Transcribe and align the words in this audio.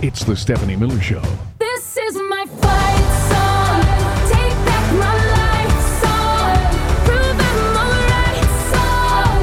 It's 0.00 0.22
the 0.22 0.36
Stephanie 0.36 0.76
Miller 0.76 1.00
Show. 1.00 1.20
This 1.58 1.96
is 1.96 2.14
my 2.14 2.44
fight 2.46 3.02
song. 3.26 3.82
Take 4.30 4.54
back 4.64 4.92
my 4.94 5.10
life 5.34 5.74
song. 5.98 6.54
Prove 7.02 7.34
I'm 7.34 7.74
alright 7.74 8.46
song. 8.70 9.42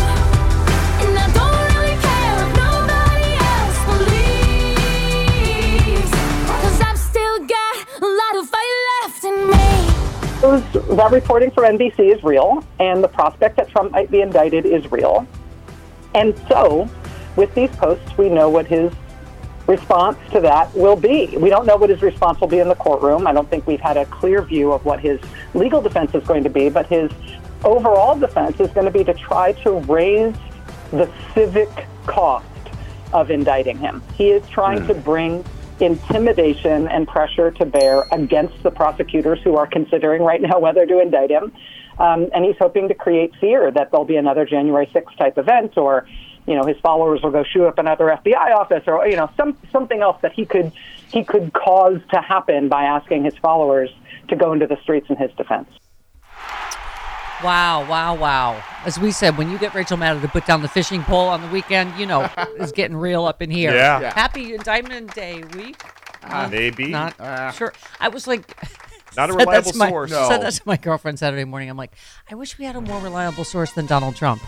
And 1.04 1.11
I 1.20 1.28
don't 1.36 1.60
really 1.75 2.00
care 2.00 2.39
if 2.39 2.55
nobody 2.55 3.36
else 3.52 3.79
believes. 6.00 6.11
Cause 6.47 6.79
I've 6.79 7.00
still 7.00 7.37
got 7.46 7.75
a 8.01 8.07
lot 8.07 8.36
of 8.39 8.47
fight 8.47 8.71
left 9.04 9.25
in 9.25 9.36
me. 9.51 9.68
Those, 10.39 10.64
that 10.96 11.11
reporting 11.11 11.51
for 11.51 11.64
NBC 11.64 12.15
is 12.15 12.24
real, 12.24 12.64
and 12.79 13.04
the 13.04 13.10
prospect 13.10 13.57
that 13.57 13.68
Trump 13.68 13.92
might 13.92 14.10
be 14.10 14.21
indicted 14.21 14.65
is 14.65 14.89
real. 14.89 15.28
And 16.14 16.33
so, 16.47 16.89
with 17.36 17.54
these 17.56 17.71
posts, 17.71 18.18
we 18.18 18.29
know 18.29 18.50
what 18.50 18.68
his 18.68 18.93
response 19.68 20.18
to 20.32 20.39
that 20.42 20.74
will 20.75 20.96
be. 20.96 21.36
We 21.37 21.50
don't 21.50 21.65
know 21.65 21.75
what 21.75 21.89
his 21.89 22.01
response 22.01 22.39
will 22.39 22.47
be 22.47 22.60
in 22.60 22.69
the 22.69 22.75
courtroom. 22.75 23.28
I 23.28 23.33
don't 23.33 23.50
think 23.50 23.65
we've 23.68 23.82
had 23.82 23.97
a 23.97 24.05
clear 24.05 24.41
view 24.41 24.71
of 24.71 24.86
what 24.86 25.00
his 25.00 25.19
legal 25.54 25.82
defense 25.82 26.14
is 26.14 26.24
going 26.24 26.43
to 26.43 26.50
be, 26.50 26.69
but 26.69 26.86
his 26.88 27.11
overall 27.64 28.18
defense 28.18 28.60
is 28.60 28.69
going 28.71 28.86
to 28.86 28.91
be 28.91 29.04
to 29.04 29.14
try 29.14 29.54
to 29.54 29.71
raise 29.71 30.36
the 30.91 31.11
civic 31.33 31.69
cost 32.05 32.45
of 33.14 33.31
indicting 33.31 33.78
him. 33.78 34.03
He 34.16 34.30
is 34.30 34.47
trying 34.50 34.86
to 34.88 34.94
bring 34.94 35.44
intimidation 35.80 36.88
and 36.88 37.08
pressure 37.08 37.52
to 37.52 37.66
bear 37.66 38.05
against 38.11 38.61
the 38.63 38.72
prosecutors 38.72 39.39
who 39.44 39.58
are 39.58 39.67
considering 39.67 40.22
right 40.22 40.41
now 40.41 40.59
whether 40.59 40.86
to 40.86 41.02
indict 41.02 41.31
him. 41.31 41.52
Um, 41.97 42.30
and 42.33 42.44
he's 42.44 42.58
hoping 42.59 42.88
to 42.89 42.94
create 42.94 43.33
fear 43.39 43.72
that 43.72 43.91
there'll 43.91 44.05
be 44.05 44.17
another 44.17 44.45
January 44.45 44.88
6th 44.88 45.17
type 45.17 45.38
event 45.38 45.77
or, 45.77 46.08
you 46.47 46.55
know, 46.55 46.65
his 46.65 46.77
followers 46.79 47.21
will 47.21 47.31
go 47.31 47.43
shoot 47.43 47.65
up 47.67 47.77
another 47.77 48.05
FBI 48.05 48.55
office 48.55 48.83
or, 48.88 49.07
you 49.07 49.15
know, 49.15 49.29
some, 49.38 49.57
something 49.71 50.01
else 50.01 50.17
that 50.21 50.31
he 50.33 50.45
could, 50.45 50.71
he 51.11 51.23
could 51.23 51.53
cause 51.53 51.99
to 52.11 52.21
happen 52.21 52.69
by 52.69 52.83
asking 52.83 53.23
his 53.23 53.35
followers 53.37 53.89
to 54.27 54.35
go 54.35 54.53
into 54.53 54.67
the 54.67 54.77
streets 54.81 55.07
in 55.09 55.15
his 55.15 55.31
defense. 55.33 55.67
Wow, 57.43 57.87
wow, 57.89 58.15
wow. 58.15 58.63
As 58.85 58.97
we 58.97 59.11
said, 59.11 59.37
when 59.37 59.52
you 59.52 59.57
get 59.57 59.73
Rachel 59.73 59.97
Maddow 59.97 60.21
to 60.21 60.27
put 60.27 60.45
down 60.45 60.61
the 60.61 60.67
fishing 60.69 61.03
pole 61.03 61.27
on 61.27 61.41
the 61.41 61.47
weekend, 61.49 61.93
you 61.99 62.05
know, 62.05 62.29
it's 62.57 62.71
getting 62.71 62.95
real 62.95 63.25
up 63.25 63.41
in 63.41 63.49
here. 63.52 63.73
Yeah. 63.73 63.99
Yeah. 63.99 64.13
Happy 64.13 64.55
Indictment 64.55 65.13
Day 65.13 65.43
week. 65.55 65.81
Uh, 66.23 66.47
Maybe. 66.49 66.87
Not 66.87 67.53
sure. 67.53 67.73
I 67.99 68.07
was 68.07 68.25
like, 68.25 68.41
Not 69.17 69.30
a 69.30 69.33
reliable 69.33 69.63
that 69.63 69.71
to 69.73 69.77
my- 69.77 69.89
source. 69.89 70.11
Said 70.11 70.39
that 70.39 70.53
to 70.53 70.61
my 70.65 70.77
girlfriend 70.77 71.19
Saturday 71.19 71.43
morning. 71.45 71.69
I'm 71.69 71.77
like, 71.77 71.91
I 72.30 72.35
wish 72.35 72.57
we 72.57 72.65
had 72.65 72.75
a 72.75 72.81
more 72.81 72.99
reliable 73.02 73.43
source 73.43 73.71
than 73.71 73.85
Donald 73.85 74.15
Trump. 74.15 74.41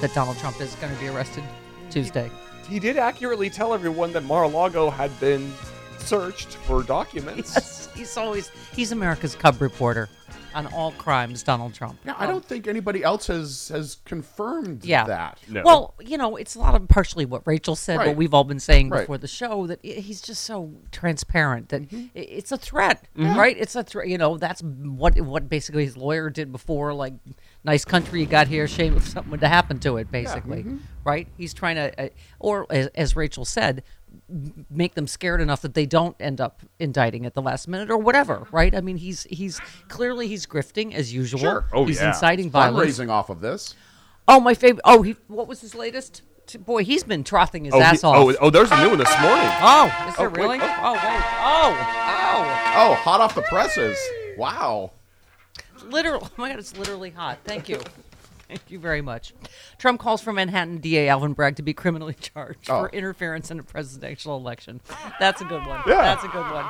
That 0.00 0.12
Donald 0.14 0.36
Trump 0.38 0.60
is 0.60 0.74
going 0.76 0.92
to 0.94 1.00
be 1.00 1.08
arrested 1.08 1.42
Tuesday. 1.90 2.30
He 2.68 2.78
did 2.78 2.96
accurately 2.98 3.48
tell 3.48 3.72
everyone 3.72 4.12
that 4.12 4.24
Mar-a-Lago 4.24 4.90
had 4.90 5.18
been 5.20 5.52
searched 5.98 6.48
for 6.48 6.82
documents. 6.82 7.52
Yes, 7.54 7.88
he's 7.94 8.16
always 8.16 8.50
he's 8.74 8.92
America's 8.92 9.34
cub 9.34 9.60
reporter 9.62 10.08
on 10.54 10.66
all 10.68 10.92
crimes. 10.92 11.42
Donald 11.42 11.74
Trump. 11.74 11.98
Yeah, 12.04 12.14
I 12.18 12.26
don't 12.26 12.44
think 12.44 12.66
anybody 12.66 13.02
else 13.04 13.26
has 13.28 13.68
has 13.68 13.98
confirmed 14.04 14.84
Yeah. 14.84 15.04
that. 15.04 15.38
No. 15.48 15.62
Well, 15.64 15.94
you 16.00 16.18
know, 16.18 16.36
it's 16.36 16.54
a 16.56 16.58
lot 16.58 16.74
of 16.74 16.86
partially 16.88 17.24
what 17.24 17.42
Rachel 17.46 17.74
said, 17.76 17.98
what 17.98 18.16
we've 18.16 18.34
all 18.34 18.44
been 18.44 18.60
saying 18.60 18.90
Right. 18.90 19.00
before 19.00 19.18
the 19.18 19.28
show 19.28 19.66
that 19.66 19.80
i- 19.84 19.88
he's 19.88 20.20
just 20.20 20.42
so 20.44 20.72
transparent 20.92 21.70
that 21.70 21.82
Mm-hmm. 21.82 22.06
i- 22.16 22.18
it's 22.20 22.52
a 22.52 22.56
threat, 22.58 23.06
right? 23.16 23.56
It's 23.58 23.74
a 23.76 23.82
threat. 23.82 24.08
You 24.08 24.18
know, 24.18 24.36
that's 24.36 24.60
what 24.62 25.18
what 25.20 25.48
basically 25.48 25.84
his 25.84 25.96
lawyer 25.96 26.30
did 26.30 26.52
before. 26.52 26.92
Like, 26.94 27.14
nice 27.66 27.84
country 27.84 28.20
you 28.20 28.26
got 28.26 28.48
here. 28.48 28.66
Shame 28.66 28.96
if 28.96 29.06
something 29.08 29.38
to 29.40 29.48
happen 29.48 29.78
to 29.80 29.98
it. 29.98 30.10
Basically, 30.10 30.62
mm-hmm. 30.62 30.78
right? 31.04 31.28
He's 31.36 31.52
trying 31.52 31.76
to, 31.76 32.06
uh, 32.06 32.08
or 32.38 32.66
as, 32.70 32.86
as 32.88 33.14
Rachel 33.14 33.44
said. 33.44 33.82
Make 34.70 34.94
them 34.94 35.06
scared 35.06 35.42
enough 35.42 35.60
that 35.60 35.74
they 35.74 35.84
don't 35.84 36.16
end 36.18 36.40
up 36.40 36.62
indicting 36.78 37.26
at 37.26 37.34
the 37.34 37.42
last 37.42 37.68
minute 37.68 37.90
or 37.90 37.98
whatever, 37.98 38.46
right? 38.50 38.74
I 38.74 38.80
mean, 38.80 38.96
he's 38.96 39.24
he's 39.24 39.60
clearly 39.88 40.26
he's 40.26 40.46
grifting 40.46 40.94
as 40.94 41.12
usual. 41.12 41.40
Sure. 41.40 41.64
Oh, 41.72 41.82
yeah. 41.82 41.86
he's 41.88 42.00
yeah. 42.00 42.08
inciting 42.08 42.50
violence. 42.50 42.98
Fundraising 42.98 43.10
off 43.10 43.28
of 43.28 43.40
this. 43.42 43.74
Oh, 44.26 44.40
my 44.40 44.54
favorite. 44.54 44.80
Oh, 44.84 45.02
he. 45.02 45.16
What 45.28 45.48
was 45.48 45.60
his 45.60 45.74
latest? 45.74 46.22
Boy, 46.60 46.84
he's 46.84 47.02
been 47.02 47.24
frothing 47.24 47.66
his 47.66 47.74
oh, 47.74 47.80
ass 47.80 48.00
he- 48.00 48.06
off. 48.06 48.16
oh, 48.16 48.34
oh, 48.40 48.50
there's 48.50 48.70
a 48.70 48.80
new 48.80 48.90
one 48.90 48.98
this 48.98 49.20
morning. 49.20 49.48
Oh, 49.60 50.06
is 50.08 50.16
there 50.16 50.28
Oh, 50.28 50.30
wait, 50.30 50.38
really? 50.38 50.58
oh. 50.62 50.66
Oh. 50.80 50.92
wait. 50.94 51.02
Oh, 51.02 51.96
Oh, 52.78 52.94
hot 52.94 53.20
off 53.20 53.34
the 53.34 53.42
presses. 53.42 53.98
Wow. 54.36 54.92
Literal. 55.90 56.20
Oh 56.38 56.42
my 56.42 56.48
God, 56.50 56.58
it's 56.58 56.76
literally 56.76 57.10
hot. 57.10 57.38
Thank 57.44 57.68
you. 57.68 57.80
Thank 58.48 58.60
you 58.68 58.78
very 58.78 59.02
much. 59.02 59.34
Trump 59.78 59.98
calls 60.00 60.22
for 60.22 60.32
Manhattan 60.32 60.78
DA 60.78 61.08
Alvin 61.08 61.32
Bragg 61.32 61.56
to 61.56 61.62
be 61.62 61.74
criminally 61.74 62.14
charged 62.20 62.70
Oh. 62.70 62.82
for 62.82 62.88
interference 62.90 63.50
in 63.50 63.58
a 63.58 63.62
presidential 63.64 64.36
election. 64.36 64.80
That's 65.18 65.40
a 65.40 65.44
good 65.44 65.66
one. 65.66 65.80
Yeah. 65.86 66.02
That's 66.02 66.22
a 66.24 66.28
good 66.28 66.48
one. 66.50 66.64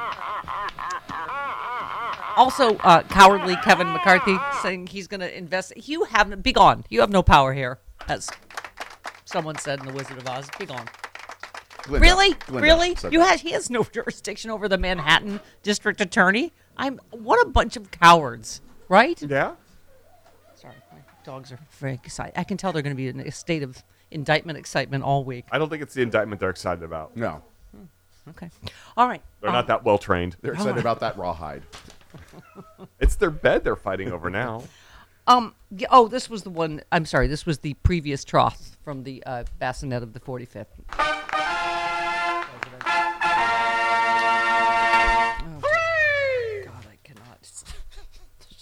Also, 2.37 2.77
uh, 2.79 3.03
cowardly 3.05 3.57
Kevin 3.57 3.91
McCarthy 3.93 4.37
saying 4.63 4.89
he's 4.89 5.07
going 5.09 5.21
to 5.21 5.37
invest. 5.37 5.73
You 5.89 6.05
have 6.05 6.43
be 6.43 6.53
gone. 6.53 6.85
You 6.91 7.01
have 7.01 7.11
no 7.11 7.23
power 7.23 7.53
here, 7.55 7.79
as 8.09 8.29
someone 9.25 9.57
said 9.59 9.81
in 9.81 9.87
The 9.87 9.93
Wizard 9.93 10.19
of 10.19 10.27
Oz. 10.29 10.49
Be 10.59 10.67
gone. 10.67 10.87
Glinda- 11.85 12.01
Really? 12.07 12.33
Glinda 12.47 12.63
really? 12.63 12.97
You 13.11 13.21
has 13.21 13.41
he 13.41 13.53
has 13.53 13.71
no 13.71 13.85
jurisdiction 13.93 14.51
over 14.51 14.69
the 14.69 14.77
Manhattan 14.79 15.41
District 15.63 16.01
Attorney. 16.01 16.53
I'm 16.77 17.01
what 17.11 17.41
a 17.41 17.49
bunch 17.49 17.77
of 17.77 17.91
cowards, 17.91 18.61
right? 18.89 19.21
Yeah. 19.23 19.53
Sorry, 20.55 20.75
my 20.93 20.99
dogs 21.25 21.53
are 21.53 21.59
very 21.79 21.95
excited. 21.95 22.33
I 22.39 22.45
can 22.45 22.57
tell 22.57 22.73
they're 22.73 22.83
going 22.83 22.97
to 22.97 23.01
be 23.01 23.09
in 23.09 23.21
a 23.21 23.31
state 23.31 23.63
of 23.63 23.83
indictment 24.11 24.59
excitement 24.59 25.05
all 25.05 25.25
week. 25.25 25.45
I 25.53 25.59
don't 25.59 25.69
think 25.69 25.83
it's 25.83 25.95
the 25.95 26.03
indictment 26.03 26.41
they're 26.41 26.51
excited 26.51 26.83
about. 26.85 27.17
No, 27.17 27.43
Okay, 28.31 28.51
all 28.97 29.07
right. 29.07 29.23
They're 29.41 29.51
Um, 29.51 29.55
not 29.55 29.69
that 29.69 29.85
well 29.85 29.99
trained. 29.99 30.37
they're 30.43 30.55
excited 30.55 30.79
about 30.79 31.01
that 31.01 31.17
rawhide. 31.17 31.63
It's 32.99 33.15
their 33.17 33.31
bed 33.31 33.63
they're 33.63 33.77
fighting 33.77 34.11
over 34.13 34.31
now. 34.31 34.63
Um. 35.29 35.57
yeah, 35.77 35.89
Oh, 35.91 36.07
this 36.07 36.31
was 36.31 36.45
the 36.45 36.51
one. 36.51 36.83
I'm 36.93 37.05
sorry. 37.05 37.27
This 37.27 37.45
was 37.45 37.59
the 37.59 37.75
previous 37.83 38.23
trough 38.23 38.77
from 38.85 39.03
the 39.03 39.25
uh, 39.27 39.43
bassinet 39.59 40.05
of 40.05 40.13
the 40.13 40.21
45th. 40.21 40.67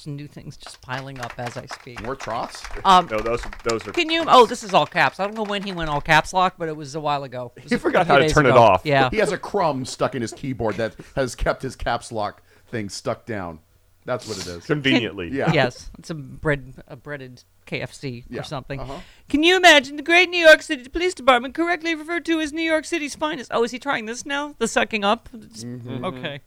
There's 0.04 0.14
new 0.16 0.26
things 0.28 0.56
just 0.56 0.80
piling 0.82 1.18
up 1.20 1.32
as 1.38 1.56
I 1.56 1.66
speak. 1.66 2.02
More 2.02 2.14
troughs. 2.16 2.62
Um, 2.84 3.08
No, 3.10 3.18
those 3.18 3.42
those 3.62 3.86
are. 3.88 3.92
Can 3.92 4.10
you? 4.10 4.24
Oh, 4.26 4.44
this 4.46 4.62
is 4.62 4.74
all 4.74 4.86
caps. 4.86 5.18
I 5.18 5.24
don't 5.24 5.34
know 5.34 5.44
when 5.44 5.62
he 5.62 5.72
went 5.72 5.88
all 5.90 6.00
caps 6.00 6.32
lock, 6.32 6.54
but 6.58 6.68
it 6.68 6.76
was 6.76 6.94
a 6.94 7.00
while 7.00 7.24
ago. 7.24 7.52
He 7.68 7.76
forgot 7.76 8.06
how 8.06 8.16
to 8.16 8.22
days 8.22 8.32
turn 8.34 8.46
it 8.46 8.52
off. 8.52 8.82
Yeah. 8.84 9.08
He 9.10 9.16
has 9.18 9.32
a 9.32 9.38
crumb 9.38 9.84
stuck 9.84 10.14
in 10.14 10.20
his 10.22 10.32
keyboard 10.32 10.76
that 10.76 10.94
has 11.16 11.34
kept 11.34 11.62
his 11.62 11.74
caps 11.76 12.12
lock 12.12 12.42
thing 12.68 12.88
stuck 12.88 13.24
down. 13.24 13.60
That's 14.04 14.28
what 14.28 14.36
it 14.36 14.46
is. 14.46 14.66
Conveniently. 14.66 15.30
Yeah. 15.32 15.50
Yes, 15.52 15.90
it's 15.98 16.10
a 16.10 16.14
bread, 16.14 16.74
a 16.86 16.96
breaded 16.96 17.42
KFC 17.66 18.24
Yeah, 18.28 18.42
or 18.42 18.44
something. 18.44 18.78
uh-huh. 18.80 18.98
Can 19.30 19.42
you 19.42 19.56
imagine 19.56 19.96
the 19.96 20.02
great 20.02 20.28
New 20.28 20.44
York 20.44 20.60
City 20.60 20.86
Police 20.90 21.14
Department 21.14 21.54
correctly 21.54 21.94
referred 21.94 22.26
to 22.26 22.38
as 22.40 22.52
New 22.52 22.60
York 22.62 22.84
City's 22.84 23.14
finest? 23.14 23.50
Oh, 23.54 23.64
is 23.64 23.70
he 23.70 23.78
trying 23.78 24.04
this 24.04 24.26
now? 24.26 24.54
The 24.58 24.68
sucking 24.68 25.04
up? 25.04 25.30
Mm-hmm. 25.34 26.04
Okay. 26.04 26.40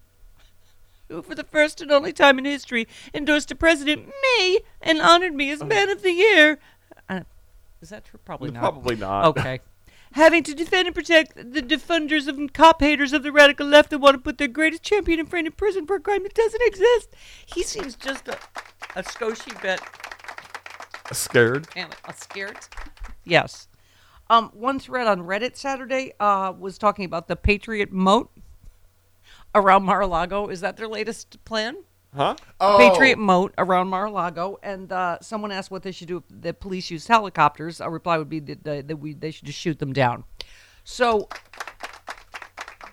Who, 1.09 1.21
for 1.21 1.35
the 1.35 1.43
first 1.43 1.81
and 1.81 1.91
only 1.91 2.11
time 2.11 2.37
in 2.37 2.45
history, 2.45 2.87
endorsed 3.13 3.51
a 3.51 3.55
president, 3.55 4.07
me, 4.37 4.59
and 4.81 4.99
honored 4.99 5.33
me 5.33 5.51
as 5.51 5.63
Man 5.63 5.89
of 5.89 6.01
the 6.01 6.11
Year. 6.11 6.59
Uh, 7.07 7.21
is 7.81 7.89
that 7.89 8.05
true? 8.05 8.19
Probably 8.25 8.51
not. 8.51 8.61
Probably 8.61 8.95
not. 8.95 9.25
Okay. 9.25 9.59
Having 10.13 10.43
to 10.43 10.55
defend 10.55 10.87
and 10.87 10.95
protect 10.95 11.53
the 11.53 11.61
defenders 11.61 12.27
of 12.27 12.39
cop 12.53 12.81
haters 12.81 13.13
of 13.13 13.23
the 13.23 13.31
radical 13.31 13.67
left 13.67 13.89
that 13.91 13.99
want 13.99 14.15
to 14.15 14.19
put 14.19 14.37
their 14.37 14.47
greatest 14.47 14.81
champion 14.83 15.19
and 15.19 15.29
friend 15.29 15.45
in 15.47 15.53
prison 15.53 15.85
for 15.85 15.97
a 15.97 15.99
crime 15.99 16.23
that 16.23 16.33
doesn't 16.33 16.61
exist. 16.65 17.09
He 17.45 17.61
seems 17.63 17.95
just 17.95 18.27
a, 18.27 18.37
a 18.95 19.03
scoshy 19.03 19.61
bit 19.61 19.79
Scared. 21.11 21.67
and 21.75 21.95
a 22.05 22.13
scared. 22.13 22.57
Yes. 23.23 23.67
Um, 24.29 24.49
one 24.53 24.79
thread 24.79 25.07
on 25.07 25.21
Reddit 25.21 25.55
Saturday 25.55 26.13
uh, 26.19 26.53
was 26.57 26.77
talking 26.77 27.05
about 27.05 27.27
the 27.27 27.35
Patriot 27.35 27.91
moat 27.91 28.29
around 29.57 29.83
Mar-a-Lago. 29.83 30.47
Is 30.47 30.61
that 30.61 30.77
their 30.77 30.87
latest 30.87 31.43
plan? 31.45 31.77
Huh? 32.15 32.35
Oh, 32.59 32.77
Patriot 32.79 33.17
moat 33.17 33.53
around 33.57 33.89
Mar-a-Lago, 33.89 34.57
and 34.63 34.91
uh, 34.91 35.17
someone 35.21 35.51
asked 35.51 35.69
what 35.69 35.83
they 35.83 35.91
should 35.91 36.07
do 36.07 36.17
if 36.17 36.23
the 36.29 36.53
police 36.53 36.89
use 36.89 37.05
helicopters. 37.07 37.81
A 37.81 37.89
reply 37.89 38.17
would 38.17 38.29
be 38.29 38.39
that, 38.39 38.63
that, 38.63 38.87
that 38.87 38.97
we, 38.97 39.13
they 39.13 39.29
should 39.31 39.45
just 39.45 39.59
shoot 39.59 39.77
them 39.79 39.93
down. 39.93 40.23
So 40.83 41.27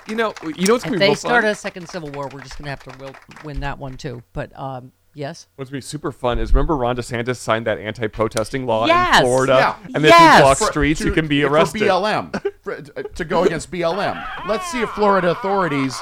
You 0.09 0.17
know, 0.17 0.35
you 0.43 0.67
know 0.67 0.75
what's 0.75 0.85
gonna 0.85 0.97
if 0.97 1.01
be 1.01 1.05
they 1.07 1.07
real 1.09 1.15
start 1.17 1.43
fun? 1.45 1.51
a 1.53 1.55
second 1.55 1.89
civil 1.89 2.11
war, 2.11 2.29
we're 2.33 2.43
just 2.43 2.59
gonna 2.59 2.69
have 2.71 2.83
to 2.85 2.99
will, 2.99 3.15
win 3.45 3.61
that 3.61 3.79
one 3.79 3.97
too. 3.97 4.23
But 4.35 4.53
um, 4.59 4.93
yes, 5.15 5.47
What's 5.57 5.71
gonna 5.71 5.79
be 5.79 5.83
super 5.83 6.13
fun 6.13 6.39
is 6.39 6.53
remember 6.53 6.77
Ron 6.77 6.97
DeSantis 6.97 7.37
signed 7.37 7.67
that 7.67 7.79
anti-protesting 7.79 8.67
law 8.67 8.87
Yes. 8.87 9.21
in 9.21 9.25
Florida, 9.25 9.55
Yeah. 9.55 9.77
and 9.95 10.05
Yes. 10.05 10.33
if 10.35 10.39
you 10.39 10.43
block 10.45 10.59
for- 10.59 10.67
streets, 10.67 11.01
to- 11.01 11.07
you 11.07 11.13
can 11.13 11.27
be 11.29 11.43
arrested. 11.45 11.79
for 11.79 11.87
arrested. 11.87 12.43
BLM 12.43 12.53
for- 12.63 13.03
to 13.03 13.25
go 13.25 13.45
against 13.45 13.71
BLM. 13.71 14.23
Let's 14.47 14.71
see 14.71 14.83
if 14.83 14.91
Florida 14.91 15.31
authorities 15.31 15.97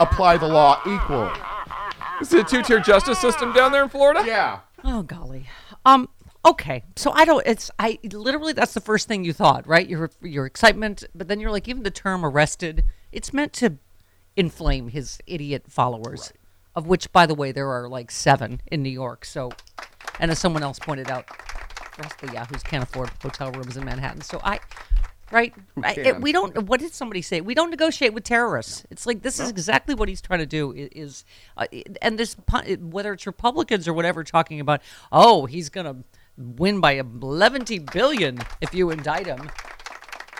apply 0.00 0.36
the 0.36 0.48
law 0.48 0.80
equally. 0.86 1.32
Is 2.20 2.32
it 2.32 2.40
a 2.40 2.48
two-tier 2.48 2.80
justice 2.80 3.18
system 3.18 3.52
down 3.52 3.72
there 3.72 3.82
in 3.82 3.88
Florida? 3.88 4.22
Yeah. 4.26 4.60
Oh 4.82 5.02
golly. 5.02 5.46
Um. 5.84 6.08
Okay. 6.44 6.84
So 6.96 7.10
I 7.12 7.24
don't. 7.24 7.46
It's 7.46 7.70
I 7.78 7.98
literally. 8.12 8.52
That's 8.52 8.74
the 8.74 8.80
first 8.80 9.08
thing 9.08 9.24
you 9.24 9.32
thought, 9.32 9.66
right? 9.66 9.88
Your 9.88 10.10
your 10.22 10.46
excitement, 10.46 11.04
but 11.14 11.28
then 11.28 11.40
you're 11.40 11.50
like, 11.50 11.68
even 11.68 11.82
the 11.82 11.90
term 11.90 12.24
arrested. 12.24 12.84
It's 13.12 13.32
meant 13.32 13.52
to. 13.54 13.78
inflame 14.36 14.88
his 14.88 15.20
idiot 15.28 15.62
followers, 15.68 16.32
of 16.74 16.88
which, 16.88 17.12
by 17.12 17.24
the 17.24 17.36
way, 17.36 17.52
there 17.52 17.70
are 17.70 17.88
like 17.88 18.10
seven 18.10 18.60
in 18.66 18.82
New 18.82 18.90
York. 18.90 19.24
So, 19.24 19.52
and 20.18 20.28
as 20.28 20.40
someone 20.40 20.64
else 20.64 20.80
pointed 20.80 21.08
out, 21.08 21.28
the 21.96 22.02
rest 22.02 22.20
of 22.20 22.28
the 22.28 22.34
yahoos 22.34 22.64
can't 22.64 22.82
afford 22.82 23.10
hotel 23.22 23.52
rooms 23.52 23.76
in 23.76 23.84
Manhattan. 23.84 24.22
So 24.22 24.40
I. 24.42 24.58
Right, 25.34 25.52
I, 25.82 26.12
we 26.20 26.30
don't. 26.30 26.66
What 26.66 26.78
did 26.78 26.94
somebody 26.94 27.20
say? 27.20 27.40
We 27.40 27.54
don't 27.54 27.70
negotiate 27.70 28.14
with 28.14 28.22
terrorists. 28.22 28.86
It's 28.90 29.04
like 29.04 29.22
this 29.22 29.40
is 29.40 29.50
exactly 29.50 29.94
what 29.94 30.08
he's 30.08 30.20
trying 30.20 30.38
to 30.38 30.46
do. 30.46 30.72
Is 30.76 31.24
uh, 31.56 31.66
and 32.00 32.18
this 32.18 32.36
whether 32.78 33.12
it's 33.12 33.26
Republicans 33.26 33.88
or 33.88 33.92
whatever 33.92 34.22
talking 34.22 34.60
about, 34.60 34.80
oh, 35.10 35.46
he's 35.46 35.68
gonna 35.70 35.96
win 36.36 36.80
by 36.80 36.92
11 36.92 37.64
billion 37.92 38.38
if 38.60 38.74
you 38.74 38.90
indict 38.90 39.26
him. 39.26 39.50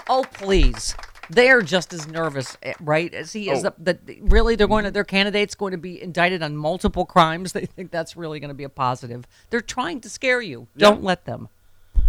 Oh, 0.09 0.25
please. 0.33 0.95
They 1.31 1.49
are 1.49 1.63
just 1.63 1.95
as 1.95 2.07
nervous, 2.07 2.57
eh, 2.63 2.75
right, 2.81 3.13
as 3.15 3.33
he 3.33 3.49
is. 3.49 3.65
Oh. 3.65 3.73
That 3.79 4.01
really 4.21 4.57
they're 4.57 4.69
going 4.69 4.85
to 4.85 4.91
their 4.91 5.05
candidate's 5.05 5.55
going 5.55 5.73
to 5.73 5.79
be 5.79 6.03
indicted 6.03 6.43
on 6.43 6.57
multiple 6.57 7.07
crimes. 7.07 7.53
They 7.53 7.67
think 7.67 7.91
that's 7.91 8.17
really 8.17 8.41
going 8.41 8.49
to 8.49 8.55
be 8.55 8.65
a 8.65 8.69
positive. 8.69 9.25
They're 9.49 9.63
trying 9.63 10.01
to 10.03 10.11
scare 10.11 10.43
you. 10.43 10.69
Don't 10.77 11.03
let 11.03 11.25
them. 11.25 11.49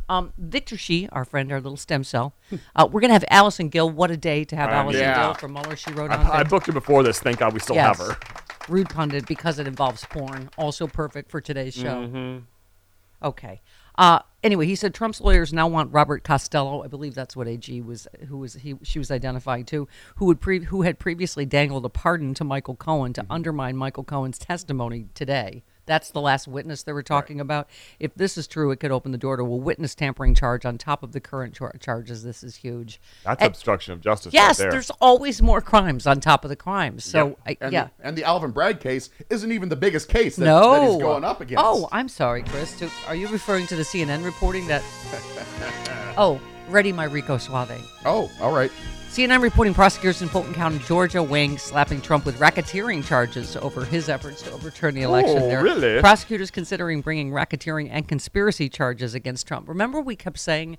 Um, 0.07 0.33
Victor 0.37 0.77
Shi, 0.77 1.09
our 1.11 1.25
friend, 1.25 1.51
our 1.51 1.59
little 1.59 1.77
stem 1.77 2.03
cell. 2.03 2.33
Uh, 2.75 2.87
we're 2.91 3.01
going 3.01 3.09
to 3.09 3.13
have 3.15 3.25
Allison 3.29 3.69
Gill. 3.69 3.89
What 3.89 4.11
a 4.11 4.17
day 4.17 4.43
to 4.45 4.55
have 4.55 4.69
Um, 4.69 4.75
Allison 4.75 5.01
yeah. 5.01 5.23
Gill 5.25 5.33
from 5.33 5.53
Mueller. 5.53 5.75
She 5.75 5.91
wrote 5.93 6.11
on. 6.11 6.19
I, 6.27 6.39
I 6.39 6.43
booked 6.43 6.67
her 6.67 6.73
before 6.73 7.01
this. 7.03 7.19
Thank 7.19 7.39
God 7.39 7.53
we 7.53 7.59
still 7.59 7.75
Yes. 7.75 7.97
have 7.97 8.07
her. 8.07 8.17
Rude 8.67 8.89
pundit 8.89 9.25
because 9.27 9.57
it 9.59 9.67
involves 9.67 10.05
porn. 10.05 10.49
Also 10.57 10.85
perfect 10.87 11.31
for 11.31 11.41
today's 11.41 11.73
show. 11.73 12.07
Mm-hmm. 12.07 12.39
Okay. 13.23 13.61
Uh, 13.97 14.19
anyway, 14.43 14.65
he 14.65 14.75
said 14.75 14.93
Trump's 14.93 15.21
lawyers 15.21 15.53
now 15.53 15.67
want 15.67 15.91
Robert 15.93 16.23
Costello. 16.23 16.83
I 16.83 16.87
believe 16.87 17.15
that's 17.15 17.35
what 17.35 17.47
AG 17.47 17.81
was, 17.81 18.07
who 18.27 18.37
was 18.37 18.55
he? 18.55 18.75
She 18.83 18.99
was 18.99 19.09
identifying 19.09 19.65
to, 19.65 19.87
who 20.15 20.25
would 20.25 20.41
pre- 20.41 20.65
who 20.65 20.81
had 20.81 20.99
previously 20.99 21.45
dangled 21.45 21.85
a 21.85 21.89
pardon 21.89 22.33
to 22.35 22.43
Michael 22.43 22.75
Cohen 22.75 23.13
to 23.13 23.25
undermine 23.29 23.77
Michael 23.77 24.03
Cohen's 24.03 24.37
testimony 24.37 25.07
today. 25.13 25.63
That's 25.85 26.09
the 26.11 26.21
last 26.21 26.47
witness 26.47 26.83
they 26.83 26.93
were 26.93 27.03
talking 27.03 27.39
about. 27.39 27.67
If 27.99 28.15
this 28.15 28.37
is 28.37 28.47
true, 28.47 28.71
it 28.71 28.79
could 28.79 28.91
open 28.91 29.11
the 29.11 29.17
door 29.17 29.37
to 29.37 29.43
a 29.43 29.45
witness 29.45 29.93
tampering 29.95 30.33
charge 30.33 30.65
on 30.65 30.77
top 30.77 31.03
of 31.03 31.11
the 31.11 31.19
current 31.19 31.53
char- 31.53 31.75
charges. 31.79 32.23
This 32.23 32.43
is 32.43 32.55
huge. 32.55 32.99
That's 33.23 33.41
And- 33.41 33.47
obstruction 33.47 33.93
of 33.93 34.01
justice. 34.01 34.33
Yes, 34.33 34.59
right 34.59 34.63
there. 34.65 34.71
there's 34.71 34.89
always 35.01 35.41
more 35.41 35.61
crimes 35.61 36.07
on 36.07 36.19
top 36.19 36.43
of 36.43 36.49
the 36.49 36.55
crimes. 36.55 37.05
So, 37.05 37.27
Yep. 37.27 37.39
I, 37.45 37.57
And, 37.65 37.73
yeah. 37.73 37.87
the, 37.99 38.07
and 38.07 38.17
the 38.17 38.23
Alvin 38.23 38.51
Bragg 38.51 38.79
case 38.79 39.09
isn't 39.29 39.51
even 39.51 39.69
the 39.69 39.75
biggest 39.75 40.09
case 40.09 40.35
that, 40.37 40.45
no. 40.45 40.71
that 40.73 40.87
he's 40.91 41.01
going 41.01 41.23
up 41.23 41.41
against. 41.41 41.63
Oh, 41.65 41.87
I'm 41.91 42.07
sorry, 42.09 42.43
Chris. 42.43 42.77
To, 42.79 42.89
are 43.07 43.15
you 43.15 43.27
referring 43.27 43.67
to 43.67 43.75
the 43.75 43.83
CNN 43.83 44.23
reporting 44.23 44.67
that? 44.67 44.81
oh, 46.17 46.39
ready, 46.69 46.91
my 46.91 47.03
Rico 47.05 47.37
Suave. 47.37 47.71
oh, 48.05 48.29
all 48.41 48.51
right. 48.53 48.71
CNN 49.15 49.41
reporting 49.41 49.73
prosecutors 49.73 50.21
in 50.21 50.27
Fulton 50.27 50.53
County, 50.53 50.77
Georgia, 50.79 51.23
weighing 51.23 51.57
slapping 51.57 52.01
Trump 52.01 52.25
with 52.25 52.37
racketeering 52.37 53.01
charges 53.01 53.55
over 53.55 53.85
his 53.85 54.09
efforts 54.09 54.41
to 54.41 54.51
overturn 54.51 54.93
the 54.93 55.03
election. 55.03 55.37
Oh, 55.37 55.47
There 55.47 55.63
really? 55.63 56.01
Prosecutors 56.01 56.51
considering 56.51 56.99
bringing 56.99 57.31
racketeering 57.31 57.87
and 57.89 58.05
conspiracy 58.09 58.67
charges 58.67 59.13
against 59.13 59.47
Trump. 59.47 59.69
Remember, 59.69 60.01
we 60.01 60.17
kept 60.17 60.37
saying 60.37 60.77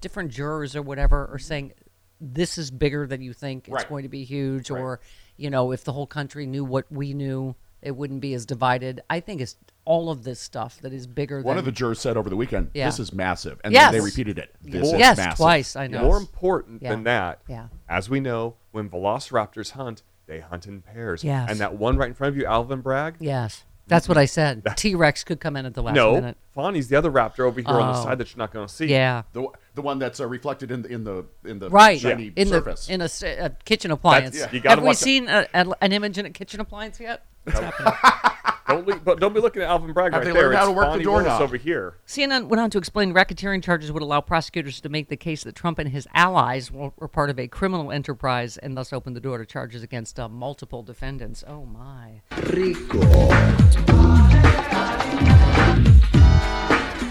different 0.00 0.30
jurors 0.30 0.76
or 0.76 0.82
whatever 0.82 1.28
are 1.32 1.38
saying 1.40 1.72
this 2.20 2.58
is 2.58 2.70
bigger 2.70 3.08
than 3.08 3.22
you 3.22 3.32
think. 3.32 3.66
It's 3.66 3.74
Right. 3.74 3.88
going 3.88 4.04
to 4.04 4.08
be 4.08 4.22
huge, 4.22 4.70
or 4.70 5.00
you 5.36 5.50
know, 5.50 5.72
if 5.72 5.82
the 5.82 5.92
whole 5.92 6.06
country 6.06 6.46
knew 6.46 6.64
what 6.64 6.84
we 6.92 7.12
knew, 7.12 7.56
it 7.82 7.92
wouldn't 7.96 8.20
be 8.20 8.34
as 8.34 8.44
divided. 8.46 9.00
I 9.08 9.20
think 9.20 9.40
it's 9.40 9.56
all 9.84 10.10
of 10.10 10.24
this 10.24 10.38
stuff 10.40 10.78
that 10.82 10.92
is 10.92 11.06
bigger. 11.06 11.36
One 11.42 11.56
than, 11.56 11.58
of 11.60 11.64
the 11.64 11.72
jurors 11.72 11.98
said 12.00 12.16
over 12.16 12.28
the 12.28 12.36
weekend, 12.36 12.70
Yeah. 12.74 12.86
"This 12.86 12.98
is 12.98 13.12
massive," 13.12 13.58
and 13.64 13.72
Yes. 13.72 13.92
they, 13.92 13.98
they 13.98 14.04
repeated 14.04 14.38
it. 14.38 14.54
This 14.62 14.86
is 14.88 14.98
yes, 14.98 15.16
massive. 15.16 15.36
twice. 15.36 15.76
I 15.76 15.86
know. 15.86 16.02
More 16.02 16.18
important 16.18 16.82
Yeah. 16.82 16.90
than 16.90 17.04
that, 17.04 17.40
Yeah. 17.48 17.68
as 17.88 18.10
we 18.10 18.20
know, 18.20 18.56
when 18.72 18.90
velociraptors 18.90 19.70
hunt, 19.72 20.02
they 20.26 20.40
hunt 20.40 20.66
in 20.66 20.82
pairs. 20.82 21.24
Yes. 21.24 21.50
And 21.50 21.58
that 21.60 21.74
one 21.76 21.96
right 21.96 22.08
in 22.08 22.14
front 22.14 22.34
of 22.34 22.36
you, 22.36 22.44
Alvin 22.44 22.80
Bragg. 22.82 23.16
Yes, 23.18 23.64
that's 23.86 24.06
what 24.08 24.18
I 24.18 24.26
said. 24.26 24.62
T 24.76 24.94
Rex 24.94 25.24
could 25.24 25.40
come 25.40 25.56
in 25.56 25.64
at 25.64 25.72
the 25.72 25.82
last 25.82 25.94
minute. 25.94 26.04
no, 26.06 26.14
minute. 26.16 26.36
Fani's 26.54 26.88
the 26.88 26.96
other 26.96 27.10
raptor 27.10 27.40
over 27.46 27.60
here 27.60 27.70
on 27.70 27.92
the 27.94 27.98
Oh. 27.98 28.02
side 28.04 28.18
that 28.18 28.30
you're 28.34 28.38
not 28.38 28.52
going 28.52 28.66
to 28.68 28.72
see. 28.74 28.86
Yeah. 28.88 29.22
The, 29.32 29.46
the 29.74 29.80
one 29.82 29.98
that's 29.98 30.20
uh, 30.20 30.26
reflected 30.26 30.70
in 30.70 30.82
the 30.82 30.88
in 30.92 31.04
the 31.04 31.24
in 31.46 31.60
the 31.60 31.70
right 31.70 31.98
shiny 31.98 32.32
in 32.36 32.48
surface. 32.48 32.88
the 32.88 32.92
in 32.94 33.00
a, 33.00 33.04
s- 33.04 33.22
a 33.22 33.56
kitchen 33.64 33.90
appliance. 33.90 34.36
yeah. 34.38 34.48
You 34.52 34.60
gotta 34.60 34.74
Have 34.74 34.82
we 34.82 34.88
watch 34.88 34.96
it. 34.96 35.00
seen 35.00 35.28
a, 35.28 35.46
a, 35.54 35.66
an 35.80 35.92
image 35.92 36.18
in 36.18 36.26
a 36.26 36.30
kitchen 36.30 36.60
appliance 36.60 37.00
yet? 37.00 37.24
What's 37.52 37.58
happening? 37.60 37.92
Don't 38.68 38.86
look, 38.86 39.02
but 39.02 39.18
don't 39.18 39.32
be 39.32 39.40
looking 39.40 39.62
at 39.62 39.68
Alvin 39.68 39.94
Bragg 39.94 40.12
Have 40.12 40.20
right 40.20 40.26
they 40.26 40.32
there. 40.32 40.42
learned 40.50 40.56
how 40.58 40.64
It's 40.64 40.68
to 40.68 40.76
work 40.76 40.86
the 40.88 40.90
Fani 40.92 41.04
doorknob? 41.04 41.26
Willis 41.38 41.40
over 41.42 41.56
here. 41.56 41.94
CNN 42.06 42.48
went 42.48 42.60
on 42.60 42.68
to 42.68 42.76
explain 42.76 43.14
racketeering 43.14 43.62
charges 43.62 43.90
would 43.90 44.02
allow 44.02 44.20
prosecutors 44.20 44.78
to 44.82 44.90
make 44.90 45.08
the 45.08 45.16
case 45.16 45.42
that 45.44 45.54
Trump 45.54 45.78
and 45.78 45.88
his 45.88 46.06
allies 46.12 46.70
were, 46.70 46.92
were 46.98 47.08
part 47.08 47.30
of 47.30 47.38
a 47.40 47.48
criminal 47.48 47.90
enterprise 47.90 48.58
and 48.58 48.76
thus 48.76 48.92
open 48.92 49.14
the 49.14 49.20
door 49.20 49.38
to 49.38 49.46
charges 49.46 49.82
against 49.82 50.20
uh, 50.20 50.28
multiple 50.28 50.82
defendants. 50.82 51.42
Oh 51.48 51.64
my! 51.64 52.20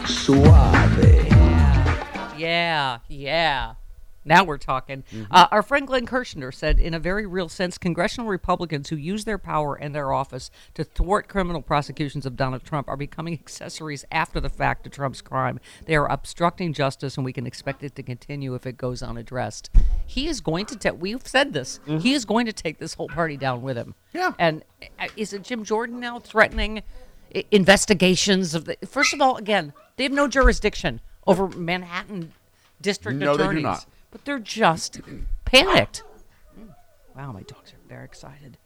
Suave. 0.05 1.25
Yeah, 2.37 2.99
yeah. 3.07 3.73
Now 4.27 4.43
we're 4.43 4.57
talking. 4.57 5.03
Mm-hmm. 5.11 5.31
Uh, 5.31 5.47
our 5.51 5.63
friend 5.63 5.87
Glenn 5.87 6.05
Kirshner 6.05 6.53
said, 6.53 6.79
in 6.79 6.93
a 6.93 6.99
very 6.99 7.25
real 7.25 7.49
sense, 7.49 7.77
congressional 7.77 8.29
Republicans 8.29 8.89
who 8.89 8.95
use 8.95 9.25
their 9.25 9.37
power 9.37 9.75
and 9.75 9.95
their 9.95 10.11
office 10.11 10.51
to 10.73 10.83
thwart 10.83 11.27
criminal 11.27 11.61
prosecutions 11.61 12.25
of 12.25 12.35
Donald 12.35 12.63
Trump 12.63 12.87
are 12.87 12.97
becoming 12.97 13.33
accessories 13.33 14.05
after 14.11 14.39
the 14.39 14.49
fact 14.49 14.83
to 14.83 14.89
Trump's 14.89 15.21
crime. 15.21 15.59
They 15.85 15.95
are 15.95 16.11
obstructing 16.11 16.73
justice, 16.73 17.15
and 17.15 17.25
we 17.25 17.33
can 17.33 17.47
expect 17.47 17.83
it 17.83 17.95
to 17.95 18.03
continue 18.03 18.53
if 18.53 18.65
it 18.65 18.77
goes 18.77 19.01
unaddressed. 19.01 19.69
He 20.05 20.27
is 20.27 20.41
going 20.41 20.65
to 20.67 20.75
take. 20.75 20.99
We've 20.99 21.25
said 21.25 21.53
this. 21.53 21.79
He 21.85 22.13
is 22.13 22.25
going 22.25 22.45
to 22.45 22.53
take 22.53 22.79
this 22.79 22.93
whole 22.95 23.07
party 23.07 23.37
down 23.37 23.61
with 23.61 23.77
him. 23.77 23.95
Yeah. 24.13 24.33
And 24.37 24.63
uh, 24.99 25.07
is 25.15 25.33
it 25.33 25.43
Jim 25.43 25.63
Jordan 25.63 25.99
now 25.99 26.19
threatening 26.19 26.83
investigations 27.51 28.53
of 28.53 28.65
the? 28.65 28.77
First 28.85 29.13
of 29.13 29.21
all, 29.21 29.37
again, 29.37 29.73
they 29.95 30.03
have 30.03 30.11
no 30.11 30.27
jurisdiction 30.27 31.01
over 31.25 31.47
Manhattan 31.49 32.33
district 32.81 33.19
No, 33.19 33.35
they 33.35 33.43
do 33.43 33.49
attorneys, 33.49 33.63
not. 33.63 33.85
But 34.17 34.25
they're 34.25 34.39
just 34.39 34.99
panicked. 35.45 36.01
Wow, 37.15 37.31
my 37.33 37.43
dogs 37.43 37.71
are 37.71 37.87
very 37.87 38.03
excited. 38.05 38.57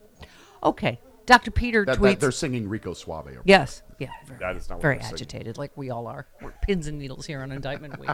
Okay, 0.63 0.97
Dr. 1.25 1.51
Peter 1.51 1.83
that, 1.83 1.97
tweets. 1.97 2.11
that 2.11 2.19
they're 2.21 2.31
singing 2.31 2.69
Rico 2.69 2.93
Suave. 2.93 3.27
over 3.27 3.41
yes, 3.43 3.81
yeah, 3.99 4.07
very, 4.25 4.39
That 4.39 4.55
is 4.55 4.69
not 4.69 4.75
what 4.75 4.81
very 4.81 4.95
they're 4.95 5.03
singing. 5.03 5.15
agitated, 5.15 5.57
like 5.57 5.71
we 5.75 5.89
all 5.89 6.07
are. 6.07 6.25
We're 6.41 6.53
pins 6.61 6.87
and 6.87 6.97
needles 6.97 7.25
here 7.25 7.41
on 7.41 7.51
Indictment 7.51 7.99
Week. 7.99 8.09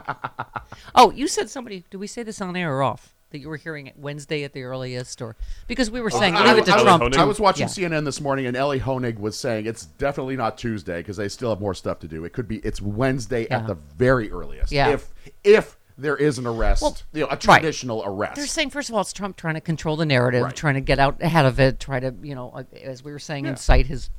oh, 0.96 1.12
you 1.12 1.28
said 1.28 1.50
somebody. 1.52 1.86
Did 1.92 1.98
we 1.98 2.08
say 2.08 2.24
this 2.24 2.42
on 2.42 2.56
air 2.56 2.76
or 2.76 2.82
off? 2.82 3.14
That 3.32 3.40
you 3.40 3.50
were 3.50 3.58
hearing 3.58 3.88
it 3.88 4.00
Wednesday 4.00 4.44
at 4.44 4.54
the 4.54 4.64
earliest, 4.64 5.22
or 5.22 5.36
because 5.68 5.92
we 5.92 6.02
were 6.02 6.10
oh, 6.12 6.18
saying 6.20 6.36
I, 6.36 6.48
leave 6.48 6.60
it 6.60 6.66
to 6.66 6.72
I- 6.72 6.80
I 6.80 6.84
Trump. 6.84 7.04
was, 7.04 7.14
Honig? 7.14 7.20
I 7.20 7.26
was 7.26 7.40
watching 7.40 7.68
Yeah. 7.68 7.90
CNN 7.90 8.06
this 8.06 8.20
morning, 8.20 8.48
and 8.48 8.58
Elie 8.58 8.80
Honig 8.80 9.20
was 9.20 9.38
saying 9.38 9.68
it's 9.68 9.86
definitely 9.86 10.38
not 10.38 10.58
Tuesday 10.58 11.00
because 11.02 11.18
they 11.18 11.28
still 11.30 11.50
have 11.52 11.60
more 11.60 11.76
stuff 11.76 12.00
to 12.00 12.08
do. 12.08 12.24
It 12.26 12.34
could 12.34 12.48
be 12.48 12.58
it's 12.60 12.82
Wednesday 12.82 13.46
Yeah. 13.48 13.58
at 13.60 13.68
the 13.68 13.76
very 13.76 14.32
earliest. 14.32 14.72
Yeah. 14.72 14.90
If 14.90 15.14
if 15.44 15.77
there 15.98 16.16
is 16.16 16.38
an 16.38 16.46
arrest, 16.46 16.82
Well, 16.82 16.98
you 17.14 17.22
know, 17.22 17.28
a 17.28 17.30
right. 17.32 17.40
traditional 17.42 18.04
arrest. 18.06 18.36
They're 18.36 18.46
saying, 18.46 18.70
first 18.70 18.90
of 18.90 18.96
all, 18.96 19.02
it's 19.02 19.14
Trump 19.14 19.36
trying 19.36 19.56
to 19.56 19.62
control 19.62 19.96
the 19.96 20.06
narrative, 20.06 20.44
Right. 20.44 20.56
trying 20.56 20.76
to 20.76 20.82
get 20.82 21.00
out 21.00 21.22
ahead 21.22 21.46
of 21.46 21.60
it, 21.60 21.80
try 21.80 22.00
to, 22.00 22.14
you 22.22 22.36
know, 22.36 22.52
uh, 22.52 22.64
as 22.84 23.04
we 23.04 23.12
were 23.12 23.20
saying, 23.20 23.46
incite 23.46 23.88
his 23.88 24.10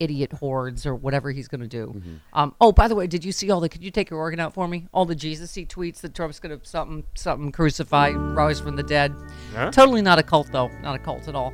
idiot 0.00 0.32
hordes 0.32 0.86
or 0.86 0.94
whatever 0.94 1.30
he's 1.30 1.46
going 1.46 1.60
to 1.60 1.68
do. 1.68 1.88
Mm-hmm. 1.88 2.14
Um, 2.32 2.54
oh, 2.60 2.72
by 2.72 2.88
the 2.88 2.94
way, 2.94 3.06
did 3.06 3.24
you 3.24 3.32
see 3.32 3.50
all 3.50 3.60
the? 3.60 3.68
Could 3.68 3.84
you 3.84 3.90
take 3.90 4.10
your 4.10 4.18
organ 4.18 4.40
out 4.40 4.54
for 4.54 4.66
me? 4.66 4.88
All 4.92 5.04
the 5.04 5.14
Jesus-y 5.14 5.66
tweets 5.66 6.00
that 6.00 6.14
Trump's 6.14 6.40
going 6.40 6.58
to 6.58 6.66
something, 6.66 7.04
something 7.14 7.52
crucify, 7.52 8.10
rise 8.10 8.60
from 8.60 8.76
the 8.76 8.82
dead. 8.82 9.14
Huh? 9.54 9.70
Totally 9.70 10.02
not 10.02 10.18
a 10.18 10.22
cult, 10.22 10.50
though. 10.50 10.68
Not 10.82 10.96
a 10.96 10.98
cult 10.98 11.28
at 11.28 11.34
all. 11.34 11.52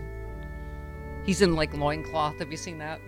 He's 1.25 1.43
in 1.43 1.57
like 1.57 1.75
loincloth. 1.77 2.39
Have 2.39 2.53
you 2.53 2.57
seen 2.57 2.79
that 2.79 3.01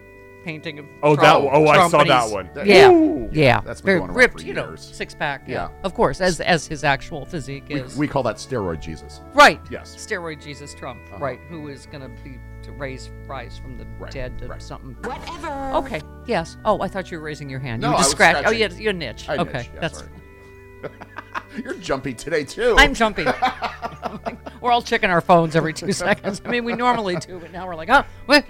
painting 0.45 0.79
of? 0.79 0.87
Oh, 1.03 1.17
that 1.17 1.23
Trump- 1.23 1.45
one- 1.47 1.55
oh, 1.57 1.67
I 1.69 1.89
saw 1.89 2.05
that 2.05 2.31
one. 2.31 2.51
That- 2.55 2.67
Yeah, 2.67 2.91
Ooh. 2.91 3.29
yeah, 3.33 3.61
That's 3.61 3.81
been 3.81 3.87
very 3.87 3.99
going 4.01 4.13
ripped, 4.13 4.43
you 4.43 4.55
know, 4.55 4.75
six 4.77 5.15
pack. 5.15 5.43
Yeah. 5.47 5.55
Yeah. 5.55 5.69
of 5.85 5.95
course, 5.95 6.21
as 6.21 6.41
as 6.41 6.67
his 6.67 6.85
actual 6.85 7.25
physique 7.27 7.65
is. 7.69 7.97
we 7.97 8.09
call 8.09 8.23
that 8.25 8.37
steroid 8.37 8.81
Jesus. 8.81 9.21
Right. 9.35 9.61
Yes. 9.71 9.95
Steroid 9.97 10.43
Jesus 10.43 10.75
Trump. 10.75 11.01
Uh-huh. 11.09 11.19
Right. 11.19 11.41
Who 11.49 11.69
is 11.69 11.87
going 11.87 12.03
to 12.03 12.23
be 12.23 12.39
to 12.63 12.73
raise 12.73 13.11
rise 13.27 13.59
from 13.59 13.79
the 13.79 13.87
Right, 13.99 14.11
dead 14.13 14.39
to 14.41 14.49
right. 14.49 14.61
something. 14.63 14.97
Whatever. 15.03 15.77
Okay. 15.77 16.01
Yes. 16.27 16.57
Oh, 16.65 16.81
I 16.83 16.89
thought 16.89 17.11
you 17.11 17.19
were 17.19 17.25
raising 17.25 17.49
your 17.49 17.61
hand. 17.61 17.83
No, 17.83 17.89
you 17.89 17.93
were 17.93 17.97
I 17.97 18.01
just 18.01 18.09
was 18.09 18.13
scratch. 18.13 18.45
Oh, 18.47 18.51
yeah, 18.51 18.69
you're 18.73 18.93
niche. 18.93 19.29
I 19.29 19.37
okay. 19.39 19.59
niche, 19.59 19.71
yeah, 19.75 19.81
That's. 19.81 20.05
You're 21.65 21.75
jumpy 21.75 22.15
today 22.15 22.45
too. 22.45 22.77
I'm 22.79 22.95
jumpy. 22.95 23.25
we're 24.61 24.71
all 24.71 24.83
checking 24.83 25.11
our 25.11 25.21
phones 25.21 25.57
every 25.57 25.73
two 25.73 25.93
seconds. 26.05 26.41
I 26.45 26.51
mean, 26.51 26.65
we 26.65 26.75
normally 26.75 27.17
do, 27.17 27.39
but 27.41 27.53
now 27.53 27.67
we're 27.67 27.75
like, 27.75 27.89
oh, 27.91 28.05
what? 28.27 28.45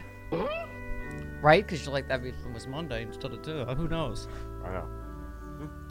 Right? 1.43 1.65
Because 1.65 1.85
you're 1.85 1.93
like, 1.93 2.09
that 2.09 2.23
be- 2.23 2.31
it 2.31 2.53
was 2.53 2.67
Monday 2.67 3.03
instead 3.03 3.33
of 3.33 3.43
two. 3.43 3.65
Who 3.65 3.89
knows? 3.89 4.27
I 4.65 4.71
know. 4.73 4.89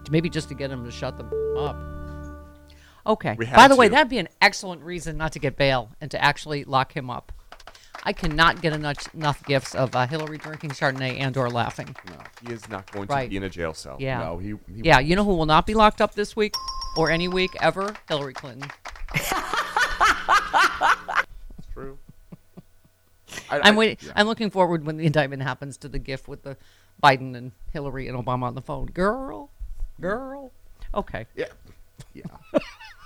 Maybe 0.09 0.29
just 0.29 0.47
to 0.49 0.55
get 0.55 0.71
him 0.71 0.83
to 0.85 0.91
shut 0.91 1.17
them 1.17 1.29
up. 1.57 1.77
Okay. 3.05 3.35
By 3.55 3.67
the 3.67 3.75
way, 3.75 3.87
that'd 3.87 4.09
be 4.09 4.17
an 4.19 4.27
excellent 4.41 4.81
reason 4.81 5.17
not 5.17 5.31
to 5.33 5.39
get 5.39 5.55
bail 5.55 5.91
and 6.01 6.11
to 6.11 6.21
actually 6.23 6.63
lock 6.65 6.91
him 6.95 7.09
up. 7.09 7.31
I 8.03 8.13
cannot 8.13 8.61
get 8.61 8.73
enough, 8.73 9.13
enough 9.13 9.43
gifts 9.45 9.75
of 9.75 9.93
uh, 9.95 10.07
Hillary 10.07 10.37
drinking 10.37 10.69
Chardonnay 10.71 11.19
and 11.19 11.35
or 11.35 11.49
laughing. 11.49 11.93
No, 12.07 12.15
he 12.45 12.53
is 12.53 12.67
not 12.69 12.89
going 12.91 13.07
Right. 13.07 13.23
to 13.25 13.29
be 13.29 13.37
in 13.37 13.43
a 13.43 13.49
jail 13.49 13.73
cell. 13.73 13.97
Yeah. 13.99 14.19
No, 14.19 14.37
he, 14.37 14.49
he 14.73 14.81
Yeah, 14.83 14.99
you 14.99 15.15
know 15.15 15.25
who 15.25 15.35
will 15.35 15.45
not 15.45 15.65
be 15.65 15.73
locked 15.73 15.99
up 16.01 16.13
this 16.15 16.35
week 16.35 16.53
or 16.95 17.09
any 17.11 17.27
week 17.27 17.51
ever? 17.61 17.93
Hillary 18.07 18.33
Clinton. 18.33 18.69
I- 23.49 23.61
I'm 23.63 23.75
waiting. 23.75 23.97
yeah. 24.01 24.13
I'm 24.15 24.27
looking 24.27 24.49
forward 24.49 24.85
when 24.85 24.97
the 24.97 25.05
indictment 25.05 25.41
happens 25.43 25.77
to 25.79 25.89
the 25.89 25.99
GIF 25.99 26.27
with 26.27 26.43
the 26.43 26.57
Biden 27.03 27.35
and 27.35 27.51
Hillary 27.73 28.07
and 28.07 28.17
Obama 28.17 28.43
on 28.43 28.55
the 28.55 28.61
phone. 28.61 28.87
Girl, 28.87 29.49
girl. 30.01 30.51
Okay. 30.93 31.25
Yeah. 31.35 31.45
Yeah. 32.13 32.23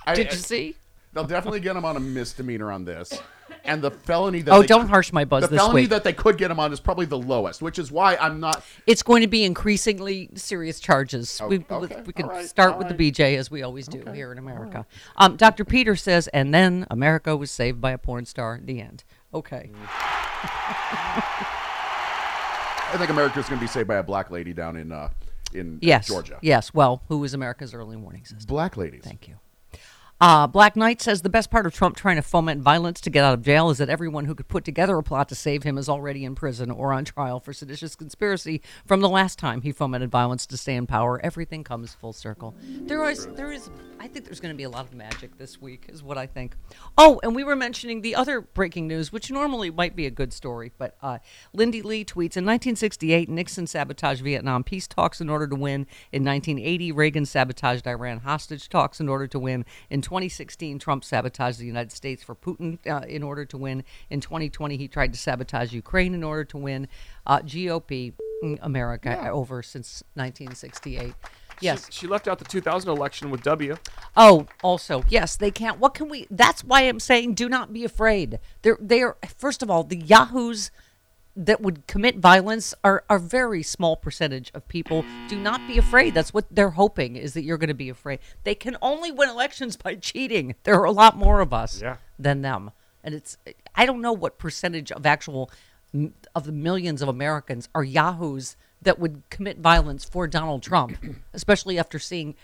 I- 0.06 0.14
Did 0.14 0.28
I- 0.28 0.30
you 0.30 0.36
see? 0.36 0.76
They'll 1.14 1.24
definitely 1.24 1.60
get 1.60 1.76
him 1.76 1.84
on 1.84 1.94
a 1.98 2.00
misdemeanor 2.00 2.72
on 2.72 2.86
this, 2.86 3.20
and 3.66 3.82
the 3.82 3.90
felony 3.90 4.40
that 4.40 4.50
Oh, 4.50 4.62
they- 4.62 4.66
don't 4.66 4.88
harsh 4.88 5.12
my 5.12 5.26
buzz 5.26 5.46
The 5.46 5.58
felony 5.58 5.82
week. 5.82 5.90
that 5.90 6.04
they 6.04 6.14
could 6.14 6.38
get 6.38 6.50
him 6.50 6.58
on 6.58 6.72
is 6.72 6.80
probably 6.80 7.04
the 7.04 7.18
lowest, 7.18 7.60
which 7.60 7.78
is 7.78 7.92
why 7.92 8.16
I'm 8.16 8.40
not. 8.40 8.64
It's 8.86 9.02
going 9.02 9.20
to 9.20 9.26
be 9.28 9.44
increasingly 9.44 10.30
serious 10.36 10.80
charges. 10.80 11.38
Oh, 11.38 11.48
we 11.48 11.62
okay, 11.70 12.00
we 12.06 12.14
can 12.14 12.28
right, 12.28 12.46
start 12.48 12.72
all 12.72 12.78
with 12.78 12.86
right. 12.86 12.96
the 12.96 13.12
BJ 13.12 13.36
as 13.36 13.50
we 13.50 13.62
always 13.62 13.86
do 13.88 14.02
here 14.14 14.32
in 14.32 14.38
America. 14.38 14.86
Um, 15.18 15.36
Dr. 15.36 15.66
Peter 15.66 15.96
says, 15.96 16.28
and 16.28 16.54
then 16.54 16.86
America 16.90 17.36
was 17.36 17.50
saved 17.50 17.78
by 17.78 17.90
a 17.90 17.98
porn 17.98 18.24
star. 18.24 18.58
The 18.64 18.80
end. 18.80 19.04
Okay. 19.34 19.70
I 22.94 22.96
think 22.98 23.10
America's 23.10 23.48
going 23.48 23.58
to 23.58 23.64
be 23.64 23.68
saved 23.68 23.88
by 23.88 23.96
a 23.96 24.02
black 24.02 24.30
lady 24.30 24.52
down 24.52 24.76
in 24.76 24.92
uh, 24.92 25.08
in 25.54 25.78
Yes. 25.82 26.06
Georgia. 26.06 26.38
Yes. 26.42 26.74
Well, 26.74 27.02
who 27.08 27.18
was 27.18 27.32
America's 27.34 27.72
early 27.74 27.96
warning 27.96 28.24
system? 28.24 28.46
Black 28.46 28.76
ladies. 28.76 29.02
Thank 29.04 29.28
you. 29.28 29.36
Uh, 30.22 30.46
Black 30.46 30.76
Knight 30.76 31.02
says 31.02 31.22
the 31.22 31.28
best 31.28 31.50
part 31.50 31.66
of 31.66 31.74
Trump 31.74 31.96
trying 31.96 32.14
to 32.14 32.22
foment 32.22 32.62
violence 32.62 33.00
to 33.00 33.10
get 33.10 33.24
out 33.24 33.34
of 33.34 33.42
jail 33.42 33.70
is 33.70 33.78
that 33.78 33.88
everyone 33.88 34.26
who 34.26 34.36
could 34.36 34.46
put 34.46 34.64
together 34.64 34.96
a 34.96 35.02
plot 35.02 35.28
to 35.28 35.34
save 35.34 35.64
him 35.64 35.76
is 35.76 35.88
already 35.88 36.24
in 36.24 36.36
prison 36.36 36.70
or 36.70 36.92
on 36.92 37.04
trial 37.04 37.40
for 37.40 37.52
seditious 37.52 37.96
conspiracy 37.96 38.62
from 38.86 39.00
the 39.00 39.08
last 39.08 39.36
time 39.36 39.62
he 39.62 39.72
fomented 39.72 40.12
violence 40.12 40.46
to 40.46 40.56
stay 40.56 40.76
in 40.76 40.86
power. 40.86 41.20
Everything 41.24 41.64
comes 41.64 41.92
full 41.92 42.12
circle. 42.12 42.54
There 42.62 43.10
is, 43.10 43.26
there 43.34 43.50
is, 43.50 43.68
I 43.98 44.06
think 44.06 44.24
there's 44.24 44.38
going 44.38 44.54
to 44.54 44.56
be 44.56 44.62
a 44.62 44.70
lot 44.70 44.84
of 44.84 44.94
magic 44.94 45.38
this 45.38 45.60
week, 45.60 45.86
is 45.88 46.04
what 46.04 46.16
I 46.16 46.28
think. 46.28 46.54
Oh, 46.96 47.18
and 47.24 47.34
we 47.34 47.42
were 47.42 47.56
mentioning 47.56 48.02
the 48.02 48.14
other 48.14 48.42
breaking 48.42 48.86
news, 48.86 49.10
which 49.10 49.28
normally 49.28 49.72
might 49.72 49.96
be 49.96 50.06
a 50.06 50.10
good 50.12 50.32
story, 50.32 50.70
but 50.78 50.96
uh, 51.02 51.18
Lindy 51.52 51.82
Lee 51.82 52.04
tweets 52.04 52.36
In 52.36 52.46
1968, 52.46 53.28
Nixon 53.28 53.66
sabotaged 53.66 54.22
Vietnam 54.22 54.62
peace 54.62 54.86
talks 54.86 55.20
in 55.20 55.28
order 55.28 55.48
to 55.48 55.56
win. 55.56 55.84
In 56.12 56.24
1980, 56.24 56.92
Reagan 56.92 57.26
sabotaged 57.26 57.88
Iran 57.88 58.20
hostage 58.20 58.68
talks 58.68 59.00
in 59.00 59.08
order 59.08 59.26
to 59.26 59.40
win. 59.40 59.64
In 59.90 60.00
2016, 60.12 60.78
Trump 60.78 61.04
sabotaged 61.04 61.58
the 61.58 61.64
United 61.64 61.90
States 61.90 62.22
for 62.22 62.34
Putin 62.34 62.78
uh, 62.86 63.02
in 63.06 63.22
order 63.22 63.46
to 63.46 63.56
win. 63.56 63.82
In 64.10 64.20
2020, 64.20 64.76
he 64.76 64.86
tried 64.86 65.14
to 65.14 65.18
sabotage 65.18 65.72
Ukraine 65.72 66.12
in 66.12 66.22
order 66.22 66.44
to 66.44 66.58
win. 66.58 66.86
Uh, 67.26 67.38
GOP, 67.38 68.12
mm, 68.44 68.58
America, 68.60 69.30
over 69.30 69.62
since 69.62 70.04
1968. 70.12 71.14
Yes. 71.62 71.86
She, 71.86 72.00
she 72.00 72.06
left 72.06 72.28
out 72.28 72.38
the 72.38 72.44
2000 72.44 72.90
election 72.90 73.30
with 73.30 73.42
W. 73.42 73.76
Oh, 74.14 74.46
also, 74.62 75.02
yes, 75.08 75.36
they 75.36 75.50
can't. 75.50 75.78
What 75.78 75.94
can 75.94 76.10
we? 76.10 76.26
That's 76.30 76.62
why 76.62 76.82
I'm 76.82 77.00
saying, 77.00 77.32
do 77.32 77.48
not 77.48 77.72
be 77.72 77.82
afraid. 77.82 78.38
They're 78.60 78.76
they 78.78 79.00
are 79.00 79.16
first 79.38 79.62
of 79.62 79.70
all 79.70 79.82
the 79.82 79.96
yahoos 79.96 80.70
that 81.34 81.60
would 81.62 81.86
commit 81.86 82.18
violence 82.18 82.74
are 82.84 83.04
a 83.08 83.18
very 83.18 83.62
small 83.62 83.96
percentage 83.96 84.50
of 84.54 84.68
people. 84.68 85.04
Do 85.28 85.38
not 85.38 85.66
be 85.66 85.78
afraid. 85.78 86.12
That's 86.14 86.34
what 86.34 86.44
they're 86.50 86.70
hoping 86.70 87.16
is 87.16 87.32
that 87.34 87.42
you're 87.42 87.56
going 87.56 87.68
to 87.68 87.74
be 87.74 87.88
afraid. 87.88 88.18
They 88.44 88.54
can 88.54 88.76
only 88.82 89.10
win 89.10 89.30
elections 89.30 89.76
by 89.76 89.94
cheating. 89.94 90.54
There 90.64 90.74
are 90.78 90.84
a 90.84 90.92
lot 90.92 91.16
more 91.16 91.40
of 91.40 91.52
us 91.54 91.80
Yeah. 91.80 91.96
than 92.18 92.42
them, 92.42 92.70
and 93.02 93.14
it's 93.14 93.38
I 93.74 93.86
don't 93.86 94.02
know 94.02 94.12
what 94.12 94.38
percentage 94.38 94.92
of 94.92 95.06
actual 95.06 95.50
of 96.34 96.44
the 96.44 96.52
millions 96.52 97.00
of 97.02 97.08
Americans 97.08 97.68
are 97.74 97.84
yahoos 97.84 98.56
that 98.82 98.98
would 98.98 99.22
commit 99.30 99.58
violence 99.58 100.04
for 100.04 100.26
Donald 100.26 100.62
Trump, 100.62 100.96
especially 101.32 101.78
after 101.78 101.98
seeing 101.98 102.34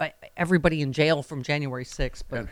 uh, 0.00 0.08
everybody 0.36 0.80
in 0.82 0.92
jail 0.92 1.22
from 1.22 1.42
January 1.42 1.84
6th. 1.84 2.22
But 2.28 2.38
And- 2.40 2.48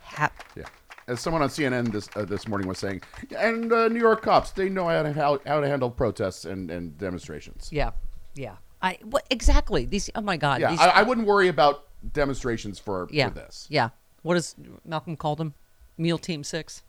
ha- 0.00 0.30
Yeah. 0.56 0.64
As 1.06 1.20
someone 1.20 1.42
on 1.42 1.48
CNN 1.50 1.92
this 1.92 2.08
uh, 2.16 2.24
this 2.24 2.48
morning 2.48 2.66
was 2.66 2.78
saying, 2.78 3.02
and 3.36 3.70
uh, 3.72 3.88
New 3.88 4.00
York 4.00 4.22
cops, 4.22 4.52
they 4.52 4.68
know 4.70 4.88
how 4.88 5.02
to 5.02 5.12
how, 5.12 5.38
how 5.46 5.60
to 5.60 5.68
handle 5.68 5.90
protests 5.90 6.46
and, 6.46 6.70
and 6.70 6.96
demonstrations. 6.96 7.68
yeah, 7.70 7.90
yeah. 8.34 8.56
I 8.80 8.98
what 9.02 9.26
exactly 9.30 9.84
these? 9.84 10.08
Oh 10.14 10.22
my 10.22 10.36
God! 10.38 10.60
Yeah, 10.60 10.70
these, 10.70 10.80
I, 10.80 10.88
I 10.88 11.02
wouldn't 11.02 11.26
worry 11.26 11.48
about 11.48 11.84
demonstrations 12.12 12.78
for, 12.78 13.06
yeah, 13.10 13.28
for 13.28 13.34
this. 13.34 13.66
yeah. 13.70 13.90
What 14.22 14.34
does 14.34 14.54
Malcolm 14.86 15.16
call 15.16 15.36
them? 15.36 15.52
Meal 15.98 16.16
Team 16.18 16.42
Six, 16.42 16.82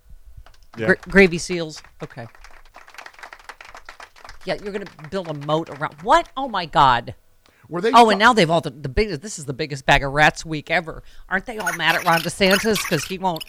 Yeah. 0.78 0.88
Gra- 0.88 0.98
gravy 1.10 1.38
seals. 1.38 1.84
Okay. 2.02 2.28
Yeah, 4.46 4.56
you're 4.64 4.72
gonna 4.72 4.86
build 5.10 5.28
a 5.28 5.34
moat 5.34 5.70
around 5.70 5.96
what? 6.04 6.30
Oh 6.38 6.48
my 6.48 6.66
God! 6.66 7.16
Were 7.68 7.82
they? 7.82 7.92
Oh, 7.94 8.10
and 8.12 8.20
now 8.20 8.32
they've 8.32 8.50
all 8.50 8.62
the, 8.62 8.70
the 8.70 8.90
biggest. 8.90 9.22
This 9.22 9.40
is 9.40 9.46
the 9.46 9.54
biggest 9.54 9.86
bag 9.86 10.04
of 10.04 10.12
rats 10.14 10.46
week 10.46 10.70
ever. 10.70 11.02
Aren't 11.30 11.46
they 11.48 11.58
all 11.58 11.74
mad 11.74 11.96
at 11.96 12.06
Ron 12.06 12.22
DeSantis 12.22 12.78
because 12.84 13.06
he 13.06 13.18
won't? 13.18 13.44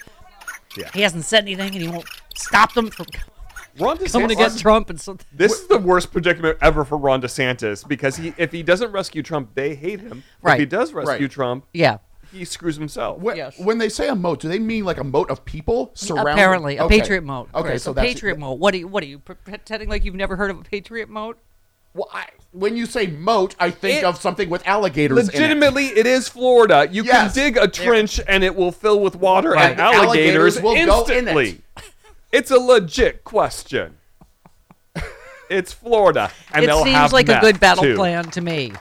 Yeah. 0.76 0.90
He 0.92 1.00
hasn't 1.02 1.25
said 1.25 1.45
anything, 1.45 1.73
and 1.75 1.83
he 1.83 1.88
won't 1.88 2.06
stop 2.35 2.75
them 2.75 2.90
from 2.90 3.06
Ron 3.78 3.99
coming 3.99 4.28
to 4.28 4.35
get 4.35 4.52
DeSantis. 4.52 4.61
Trump. 4.61 4.90
And 4.90 5.00
so, 5.00 5.18
This 5.33 5.52
is 5.52 5.66
the 5.68 5.78
worst 5.78 6.11
predicament 6.12 6.59
ever 6.62 6.85
for 6.85 6.97
Ron 6.97 7.21
DeSantis 7.21 7.87
because 7.87 8.16
he, 8.16 8.33
if 8.38 8.52
he 8.52 8.62
doesn't 8.62 8.90
rescue 8.92 9.23
Trump, 9.23 9.50
they 9.54 9.75
hate 9.75 10.00
him. 10.00 10.23
Right. 10.42 10.54
If 10.54 10.61
he 10.61 10.66
does 10.66 10.92
rescue 10.92 11.26
Right. 11.26 11.30
Trump, 11.30 11.66
yeah, 11.75 11.99
he 12.33 12.45
screws 12.45 12.76
himself. 12.76 13.18
When, 13.18 13.37
Yes. 13.37 13.59
when 13.59 13.78
they 13.78 13.88
say 13.90 14.09
a 14.09 14.14
moat, 14.14 14.40
do 14.40 14.49
they 14.49 14.59
mean 14.59 14.85
like 14.85 14.99
a 14.99 15.04
moat 15.04 15.30
of 15.30 15.45
people 15.45 15.90
surrounding? 15.95 16.33
apparently 16.35 16.76
a 16.78 16.85
Okay. 16.85 17.00
patriot 17.00 17.23
moat. 17.23 17.49
Okay, 17.54 17.68
Right, 17.71 17.80
so 17.80 17.90
a 17.90 17.95
that's 17.95 18.06
patriot 18.06 18.38
moat. 18.38 18.59
What 18.59 18.73
are 18.75 18.78
you? 18.78 18.88
What 18.88 19.02
are 19.02 19.06
you 19.06 19.18
pretending 19.18 19.88
like 19.90 20.04
you've 20.04 20.14
never 20.14 20.37
heard 20.37 20.50
of 20.50 20.59
a 20.59 20.62
patriot 20.62 21.09
moat? 21.11 21.38
Well, 21.97 22.11
I, 22.12 22.26
when 22.53 22.76
you 22.76 22.85
say 22.87 23.07
moat, 23.07 23.55
I 23.59 23.71
think 23.71 23.99
It- 24.00 24.05
of 24.05 24.21
something 24.21 24.50
with 24.50 24.67
alligators. 24.69 25.19
in 25.19 25.25
it. 25.25 25.33
Legitimately, 25.33 25.87
it 25.87 26.07
is 26.07 26.29
Florida. 26.29 26.87
You 26.91 27.05
Yes. 27.05 27.35
can 27.35 27.45
dig 27.45 27.57
a 27.57 27.67
trench 27.67 28.21
and 28.29 28.45
it 28.45 28.55
will 28.55 28.71
fill 28.73 29.00
with 29.00 29.17
water 29.17 29.53
Right. 29.53 29.71
and 29.73 29.81
alligators, 29.81 30.59
Alligators 30.59 30.62
will 30.62 31.05
go 31.07 31.12
in 31.12 31.29
it. 31.29 31.61
it's 32.33 32.50
a 32.50 32.59
legit 32.59 33.25
question. 33.25 33.97
it's 35.49 35.73
Florida, 35.73 36.31
and 36.53 36.65
it 36.65 36.67
they'll 36.67 36.85
seems 36.85 36.97
have 36.97 37.12
like 37.12 37.29
a 37.29 37.41
good 37.41 37.59
battle 37.61 37.85
too. 37.85 37.95
plan 37.97 38.25
to 38.33 38.41
me. 38.41 38.73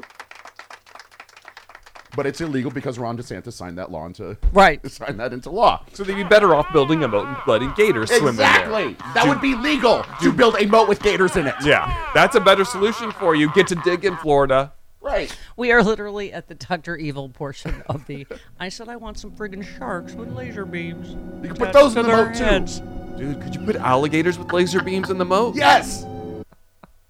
But 2.16 2.26
it's 2.26 2.40
illegal 2.42 2.72
because 2.72 2.98
Ron 2.98 3.18
DeSantis 3.18 3.54
signed 3.54 3.78
that 3.78 3.92
law 3.92 4.06
into 4.06 4.38
Right. 4.54 4.86
signed 4.92 5.20
that 5.20 5.34
into 5.34 5.50
law. 5.50 5.84
So 5.94 6.04
they'd 6.04 6.16
be 6.16 6.24
better 6.24 6.56
off 6.56 6.72
building 6.72 7.04
a 7.04 7.08
moat 7.08 7.28
and 7.28 7.38
letting 7.48 7.74
gators 7.74 8.10
swim 8.10 8.30
in 8.30 8.36
there. 8.38 8.48
Exactly. 8.48 8.96
That 9.14 9.28
would 9.28 9.42
be 9.42 9.56
legal 9.56 10.06
to 10.22 10.32
build 10.32 10.56
a 10.60 10.66
moat 10.66 10.88
with 10.88 11.02
gators 11.02 11.36
in 11.36 11.48
it. 11.48 11.56
Yeah, 11.64 12.10
that's 12.14 12.36
a 12.36 12.40
better 12.40 12.64
solution 12.66 13.12
for 13.12 13.36
you. 13.36 13.52
Get 13.54 13.68
to 13.68 13.76
dig 13.76 14.06
in 14.06 14.16
Florida. 14.18 14.74
Right. 15.02 15.36
We 15.56 15.72
are 15.72 15.84
literally 15.84 16.34
at 16.34 16.48
the 16.48 16.56
Doctor 16.56 16.96
Evil 16.98 17.30
portion 17.30 17.84
of 17.88 18.08
the. 18.08 18.26
I 18.60 18.70
said 18.70 18.90
I 18.90 18.96
want 18.96 19.20
some 19.20 19.32
friggin' 19.32 19.64
sharks 19.78 20.14
with 20.14 20.34
laser 20.34 20.66
beams. 20.66 21.10
You 21.44 21.50
can 21.50 21.58
put 21.58 21.74
those 21.74 21.96
in 21.96 22.04
the 22.04 22.12
their 22.12 22.26
moat 22.26 22.68
too. 22.68 23.16
Dude, 23.18 23.42
could 23.42 23.54
you 23.56 23.62
put 23.62 23.76
alligators 23.76 24.40
with 24.40 24.52
laser 24.52 24.82
beams 24.82 25.10
in 25.10 25.18
the 25.18 25.26
moat? 25.26 25.56
Yes. 25.56 26.06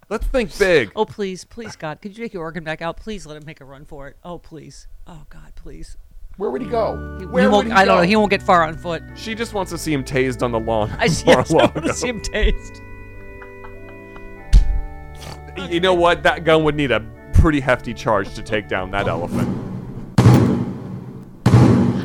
Let's 0.09 0.27
think 0.27 0.55
big. 0.59 0.91
Oh 0.95 1.05
please, 1.05 1.45
please 1.45 1.75
God, 1.75 2.01
could 2.01 2.15
you 2.15 2.23
take 2.23 2.33
your 2.33 2.43
organ 2.43 2.63
back 2.63 2.81
out? 2.81 2.97
Please 2.97 3.25
let 3.25 3.37
him 3.37 3.45
make 3.45 3.59
a 3.61 3.65
run 3.65 3.85
for 3.85 4.07
it. 4.07 4.17
Oh 4.23 4.37
please. 4.37 4.87
Oh 5.07 5.23
God, 5.29 5.53
please. 5.55 5.97
Where 6.37 6.49
would 6.49 6.61
he 6.61 6.67
go? 6.67 7.17
He, 7.19 7.25
Where 7.25 7.43
he 7.43 7.47
won't, 7.49 7.67
would 7.67 7.73
he 7.73 7.79
I 7.79 7.85
don't 7.85 7.95
go? 7.97 8.01
know. 8.01 8.07
He 8.07 8.15
won't 8.15 8.29
get 8.29 8.41
far 8.43 8.63
on 8.63 8.75
foot. 8.77 9.03
She 9.15 9.35
just 9.35 9.53
wants 9.53 9.71
to 9.71 9.77
see 9.77 9.93
him 9.93 10.03
tased 10.03 10.41
on 10.43 10.51
the 10.51 10.59
lawn. 10.59 10.89
I, 10.99 11.07
for 11.09 11.29
yes, 11.29 11.51
a 11.51 11.53
I 11.53 11.57
while 11.57 11.71
want 11.73 11.85
to 11.85 11.93
see 11.93 12.07
him 12.09 12.21
taste. 12.21 12.81
You 15.69 15.79
know 15.79 15.93
what? 15.93 16.21
That 16.23 16.43
gun 16.43 16.65
would 16.65 16.75
need 16.75 16.91
a 16.91 16.99
pretty 17.33 17.61
hefty 17.61 17.93
charge 17.93 18.33
to 18.35 18.43
take 18.43 18.67
down 18.67 18.91
that 18.91 19.07
elephant. 19.07 19.47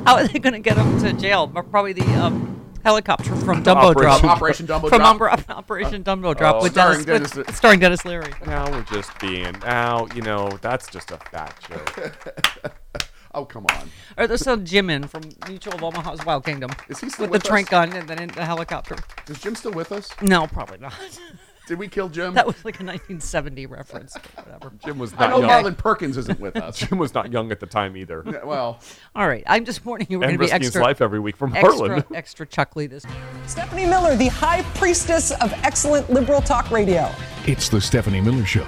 How 0.06 0.14
are 0.14 0.28
they 0.28 0.38
going 0.38 0.52
to 0.52 0.60
get 0.60 0.76
him 0.76 1.00
to 1.00 1.12
jail? 1.14 1.48
Probably 1.48 1.92
the 1.92 2.04
um, 2.14 2.59
helicopter 2.82 3.34
from 3.36 3.62
Dumbo 3.62 3.90
Operation- 3.90 4.20
Drop. 4.20 4.24
Operation 4.24 4.66
Dumbo 4.66 4.88
from 4.88 4.98
Drop. 4.98 5.10
Umbra- 5.10 5.44
Operation 5.50 6.04
Dumbo 6.04 6.26
oh. 6.26 6.34
Drop 6.34 6.56
Oh. 6.56 6.62
with 6.62 6.72
Starring 6.72 7.04
Dennis, 7.04 7.30
Dennis- 7.32 7.46
with- 7.48 7.56
starring 7.56 7.80
Denis 7.80 8.04
Leary. 8.04 8.32
Now 8.46 8.70
we're 8.70 8.82
just 8.84 9.18
being. 9.20 9.54
Now, 9.64 10.06
you 10.14 10.22
know, 10.22 10.48
that's 10.62 10.88
just 10.88 11.10
a 11.10 11.16
fat 11.18 11.54
joke. 11.68 12.72
Oh 13.32 13.44
come 13.44 13.64
on. 13.70 13.88
Or 14.18 14.26
there's 14.26 14.40
some 14.42 14.64
Jim 14.64 14.90
in 14.90 15.06
from 15.06 15.22
Mutual 15.46 15.74
of 15.74 15.84
Omaha's 15.84 16.24
Wild 16.26 16.44
Kingdom. 16.44 16.72
Is 16.88 16.98
he 16.98 17.08
still 17.08 17.26
with, 17.26 17.30
with 17.30 17.42
the 17.44 17.48
trank 17.48 17.70
gun 17.70 17.92
and 17.92 18.08
then 18.08 18.20
in 18.20 18.28
the 18.30 18.44
helicopter? 18.44 18.96
Is 19.28 19.40
Jim 19.40 19.54
still 19.54 19.70
with 19.70 19.92
us? 19.92 20.10
No, 20.20 20.48
probably 20.48 20.78
not. 20.78 20.94
Did 21.70 21.78
we 21.78 21.86
kill 21.86 22.08
Jim? 22.08 22.34
That 22.34 22.48
was 22.48 22.56
like 22.64 22.80
a 22.80 22.82
1970 22.82 23.66
reference. 23.66 24.16
Whatever. 24.34 24.72
Jim 24.84 24.98
was 24.98 25.12
I 25.12 25.18
not 25.18 25.30
know 25.30 25.38
young. 25.38 25.46
Marlin 25.46 25.76
Perkins 25.76 26.16
isn't 26.16 26.40
with 26.40 26.56
us. 26.56 26.76
Jim 26.88 26.98
was 26.98 27.14
not 27.14 27.30
young 27.30 27.52
at 27.52 27.60
the 27.60 27.66
time 27.66 27.96
either. 27.96 28.24
Yeah, 28.26 28.42
well, 28.42 28.80
All 29.14 29.28
right, 29.28 29.44
I'm 29.46 29.64
just 29.64 29.86
warning 29.86 30.08
you. 30.10 30.18
We're 30.18 30.24
and 30.24 30.36
going 30.36 30.38
to 30.38 30.38
be 30.38 30.44
risking 30.46 30.62
his 30.62 30.68
extra, 30.70 30.82
life 30.82 31.00
every 31.00 31.20
week 31.20 31.36
from 31.36 31.54
extra, 31.54 31.70
Harlan. 31.72 32.04
extra 32.12 32.44
chuckly 32.44 32.88
this. 32.88 33.06
Stephanie 33.46 33.86
Miller, 33.86 34.16
the 34.16 34.26
high 34.26 34.62
priestess 34.74 35.30
of 35.30 35.52
excellent 35.62 36.10
liberal 36.10 36.40
talk 36.40 36.68
radio. 36.72 37.08
It's 37.46 37.68
the 37.68 37.80
Stephanie 37.80 38.20
Miller 38.20 38.44
Show. 38.44 38.66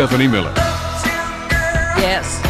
Stephanie 0.00 0.28
Miller. 0.28 0.54
Yes. 2.00 2.40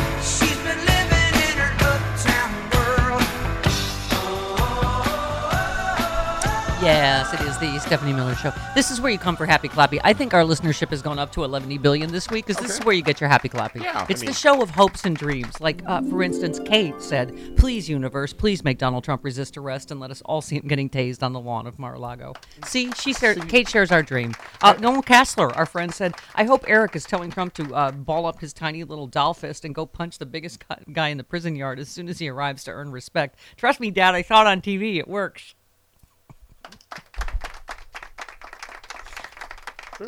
Yes, 6.81 7.35
it 7.35 7.41
is 7.41 7.50
the 7.61 7.79
Stephanie 7.79 8.15
Miller 8.15 8.35
Show. 8.35 8.53
This 8.75 8.91
is 8.91 9.01
where 9.03 9.13
you 9.13 9.19
come 9.19 9.37
for 9.37 9.45
Happy 9.45 9.69
Clappy. 9.69 10.01
I 10.03 10.15
think 10.15 10.33
our 10.33 10.43
listenership 10.43 10.89
has 10.89 11.03
gone 11.03 11.19
up 11.19 11.31
to 11.33 11.45
11 11.45 11.77
billion 11.83 12.11
this 12.11 12.31
week 12.31 12.47
because 12.47 12.61
this 12.63 12.79
is 12.79 12.85
where 12.87 12.95
you 12.95 13.03
get 13.03 13.21
your 13.21 13.29
Happy 13.29 13.51
Clappy. 13.51 13.83
Yeah, 13.83 14.01
I 14.01 14.07
it's 14.09 14.23
mean- 14.23 14.31
the 14.31 14.35
show 14.35 14.63
of 14.63 14.71
hopes 14.71 15.05
and 15.05 15.15
dreams. 15.15 15.61
Like, 15.61 15.83
uh, 15.87 16.01
for 16.03 16.23
instance, 16.23 16.59
Kate 16.65 17.01
said, 17.03 17.57
Please, 17.59 17.87
universe, 17.89 18.33
please 18.33 18.65
make 18.65 18.79
Donald 18.79 19.05
Trump 19.05 19.23
resist 19.25 19.59
arrest 19.59 19.91
and 19.91 20.01
let 20.01 20.11
us 20.11 20.23
all 20.23 20.41
see 20.41 20.57
him 20.57 20.67
getting 20.69 20.89
tased 20.89 21.23
on 21.23 21.35
the 21.35 21.41
lawn 21.41 21.67
of 21.67 21.79
Mar 21.79 21.95
a 21.95 21.99
Lago. 21.99 22.33
See, 22.65 22.93
she 22.93 23.13
shared, 23.13 23.47
Kate 23.49 23.69
shares 23.69 23.93
our 23.93 24.03
dream. 24.03 24.35
Uh, 24.63 24.73
Noel 24.81 25.03
Casler, 25.03 25.55
our 25.55 25.67
friend, 25.67 25.93
said, 25.95 26.15
I 26.35 26.45
hope 26.45 26.65
Eric 26.67 26.97
is 26.97 27.05
telling 27.05 27.31
Trump 27.31 27.53
to 27.55 27.75
uh, 27.75 27.91
ball 27.91 28.25
up 28.25 28.41
his 28.41 28.55
tiny 28.55 28.85
little 28.85 29.07
doll 29.07 29.35
fist 29.35 29.67
and 29.67 29.75
go 29.75 29.85
punch 29.85 30.17
the 30.17 30.27
biggest 30.27 30.65
guy 30.93 31.09
in 31.09 31.19
the 31.19 31.25
prison 31.25 31.57
yard 31.57 31.79
as 31.79 31.91
soon 31.91 32.09
as 32.09 32.19
he 32.19 32.29
arrives 32.31 32.65
to 32.65 32.71
earn 32.71 32.91
respect. 32.91 33.39
Trust 33.57 33.81
me, 33.81 33.91
Dad, 33.91 34.15
I 34.15 34.23
saw 34.23 34.41
it 34.41 34.47
on 34.47 34.63
TV. 34.63 34.97
It 34.97 35.07
works. 35.09 35.55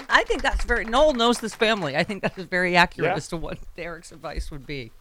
I 0.08 0.24
think 0.24 0.42
that's 0.42 0.64
very. 0.64 0.84
Noel 0.84 1.12
knows 1.14 1.38
this 1.40 1.54
family. 1.54 1.96
I 1.96 2.02
think 2.04 2.22
that 2.22 2.36
is 2.38 2.44
very 2.46 2.76
accurate 2.76 3.10
Yeah. 3.10 3.16
as 3.16 3.28
to 3.28 3.36
what 3.36 3.58
Eric's 3.78 4.12
advice 4.12 4.50
would 4.50 4.66
be. 4.66 4.92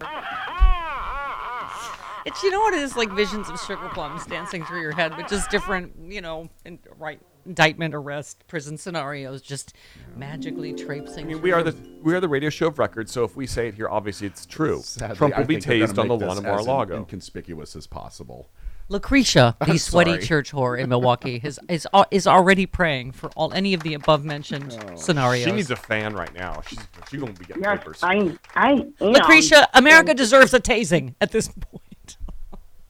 It's 2.24 2.40
you 2.44 2.52
know 2.52 2.60
what 2.60 2.72
it 2.74 2.80
is 2.80 2.94
like 2.96 3.10
visions 3.10 3.48
of 3.50 3.60
sugar 3.60 3.88
plums 3.92 4.24
dancing 4.26 4.64
through 4.64 4.80
your 4.80 4.92
head, 4.92 5.12
but 5.16 5.26
just 5.28 5.50
different, 5.50 5.92
you 6.08 6.20
know, 6.20 6.48
in, 6.64 6.78
right 6.96 7.20
indictment, 7.44 7.96
arrest, 7.96 8.46
prison 8.46 8.78
scenarios, 8.78 9.42
just 9.42 9.74
magically 10.16 10.72
traipsing. 10.72 11.24
I 11.24 11.28
mean, 11.28 11.42
we 11.42 11.50
are 11.50 11.64
the 11.64 11.74
we 12.00 12.14
are 12.14 12.20
the 12.20 12.28
radio 12.28 12.48
show 12.48 12.68
of 12.68 12.78
record, 12.78 13.10
so 13.10 13.24
if 13.24 13.34
we 13.34 13.48
say 13.48 13.66
it 13.66 13.74
here, 13.74 13.88
obviously 13.88 14.28
it's 14.28 14.46
true. 14.46 14.82
Sadly, 14.82 15.16
Trump 15.16 15.34
I 15.34 15.40
will 15.40 15.46
be 15.48 15.58
think 15.60 15.82
tased 15.82 15.98
on 15.98 16.06
the 16.06 16.16
lawn 16.16 16.20
this 16.20 16.38
of 16.38 16.44
as 16.46 16.64
Mar-a-Lago. 16.64 16.94
in- 16.94 17.00
inconspicuous 17.00 17.74
as 17.74 17.88
possible. 17.88 18.48
Lucretia, 18.92 19.56
the 19.60 19.72
I'm 19.72 19.78
sweaty 19.78 20.12
sorry. 20.12 20.22
church 20.22 20.52
whore 20.52 20.78
in 20.78 20.90
Milwaukee, 20.90 21.40
is 21.42 21.58
is 21.68 21.86
is 22.10 22.26
already 22.26 22.66
praying 22.66 23.12
for 23.12 23.30
all 23.30 23.52
any 23.54 23.72
of 23.72 23.82
the 23.82 23.94
above 23.94 24.24
mentioned 24.24 24.78
scenarios. 24.96 25.44
She 25.44 25.52
needs 25.52 25.70
a 25.70 25.76
fan 25.76 26.14
right 26.14 26.32
now. 26.34 26.60
She's 26.66 26.78
she's 27.10 27.20
gonna 27.20 27.32
be 27.32 27.46
getting 27.46 27.62
Yes, 27.62 27.78
papers. 27.78 28.00
I, 28.02 28.36
I 28.54 28.72
am. 28.72 28.94
Lucretia, 29.00 29.66
America 29.72 30.12
deserves 30.12 30.52
a 30.52 30.60
tasing 30.60 31.14
at 31.20 31.32
this 31.32 31.48
point. 31.48 31.82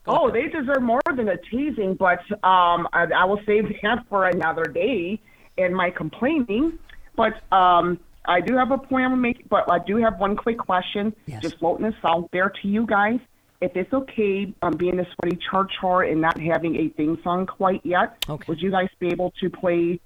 Oh, 0.05 0.33
they 0.33 0.49
deserve 0.49 0.83
more 0.83 1.01
than 1.15 1.29
a 1.29 1.37
teasing, 1.37 1.95
but 1.95 2.19
um, 2.43 2.89
I, 2.93 3.07
I 3.15 3.25
will 3.25 3.39
save 3.47 3.69
that 3.83 4.05
for 4.09 4.27
another 4.27 4.65
day 4.65 5.21
and 5.59 5.73
my 5.73 5.91
complaining. 5.91 6.77
But 7.15 7.35
um, 7.53 8.01
I 8.25 8.41
do 8.41 8.57
have 8.57 8.73
a 8.73 8.79
point 8.79 9.05
I'm 9.05 9.21
making, 9.21 9.47
but 9.49 9.71
I 9.71 9.79
do 9.79 9.99
have 9.99 10.19
one 10.19 10.35
quick 10.35 10.59
question. 10.59 11.15
Yes. 11.27 11.43
Just 11.43 11.59
floating 11.61 11.87
this 11.87 11.95
out 12.03 12.29
there 12.33 12.51
to 12.51 12.67
you 12.67 12.85
guys. 12.85 13.21
If 13.63 13.77
it's 13.77 13.93
okay, 13.93 14.53
um, 14.63 14.73
being 14.77 14.99
a 14.99 15.07
sweaty 15.15 15.39
church 15.51 15.71
whore 15.81 16.11
and 16.11 16.21
not 16.21 16.39
having 16.41 16.75
a 16.77 16.89
theme 16.97 17.17
song 17.23 17.47
quite 17.47 17.81
yet, 17.85 18.17
Okay. 18.29 18.45
would 18.49 18.61
you 18.61 18.73
guys 18.73 18.89
be 18.99 19.07
able 19.09 19.33
to 19.41 19.49
play, 19.49 20.01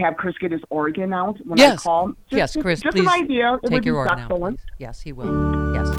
have 0.00 0.16
Chris 0.16 0.36
get 0.40 0.52
his 0.52 0.60
organ 0.70 1.12
out 1.12 1.36
when 1.44 1.58
Yes. 1.58 1.80
I 1.80 1.82
call? 1.82 2.08
Just, 2.30 2.54
yes, 2.54 2.56
Chris, 2.62 2.80
just 2.80 2.96
please 2.96 3.02
an 3.06 3.12
idea. 3.12 3.54
It 3.54 3.60
take 3.64 3.70
would 3.72 3.84
your 3.84 3.94
be 3.94 3.98
organ 3.98 4.12
out. 4.12 4.20
excellent. 4.20 4.58
please. 4.60 4.66
Yes, 4.78 5.00
he 5.00 5.12
will. 5.12 5.74
Yes, 5.74 5.90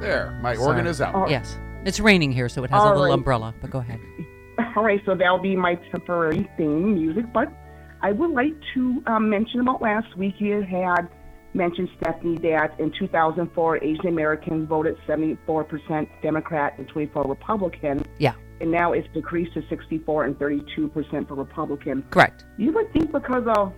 There, 0.00 0.38
my 0.40 0.54
organ 0.56 0.86
is 0.86 1.00
out. 1.00 1.28
yes. 1.28 1.58
It's 1.84 1.98
raining 1.98 2.30
here, 2.30 2.48
so 2.48 2.62
it 2.62 2.70
has 2.70 2.80
a 2.82 2.86
little 2.90 3.04
right. 3.06 3.12
umbrella. 3.14 3.52
But 3.60 3.70
go 3.70 3.80
ahead. 3.80 3.98
All 4.76 4.84
right, 4.84 5.00
so 5.04 5.16
that'll 5.16 5.38
be 5.40 5.56
my 5.56 5.74
temporary 5.90 6.48
theme 6.56 6.94
music. 6.94 7.24
But 7.32 7.52
I 8.02 8.12
would 8.12 8.30
like 8.30 8.54
to 8.74 9.02
um, 9.08 9.28
mention 9.30 9.60
about 9.60 9.82
last 9.82 10.16
week 10.16 10.34
you 10.38 10.62
had 10.62 11.08
mentioned, 11.54 11.88
Stephanie, 12.00 12.38
that 12.38 12.78
in 12.78 12.90
2004, 12.92 13.82
Asian 13.82 14.06
Americans 14.06 14.68
voted 14.68 14.96
74% 15.08 16.08
Democrat 16.22 16.74
and 16.78 16.86
24 16.88 17.24
Republican. 17.24 18.04
Yeah, 18.18 18.34
And 18.60 18.70
now 18.70 18.92
it's 18.92 19.08
decreased 19.12 19.54
to 19.54 19.62
64 19.68 20.24
and 20.24 20.38
32% 20.38 21.28
for 21.28 21.34
Republican. 21.34 22.04
correct. 22.10 22.44
You 22.56 22.72
would 22.72 22.92
think 22.92 23.10
because 23.12 23.44
of, 23.56 23.72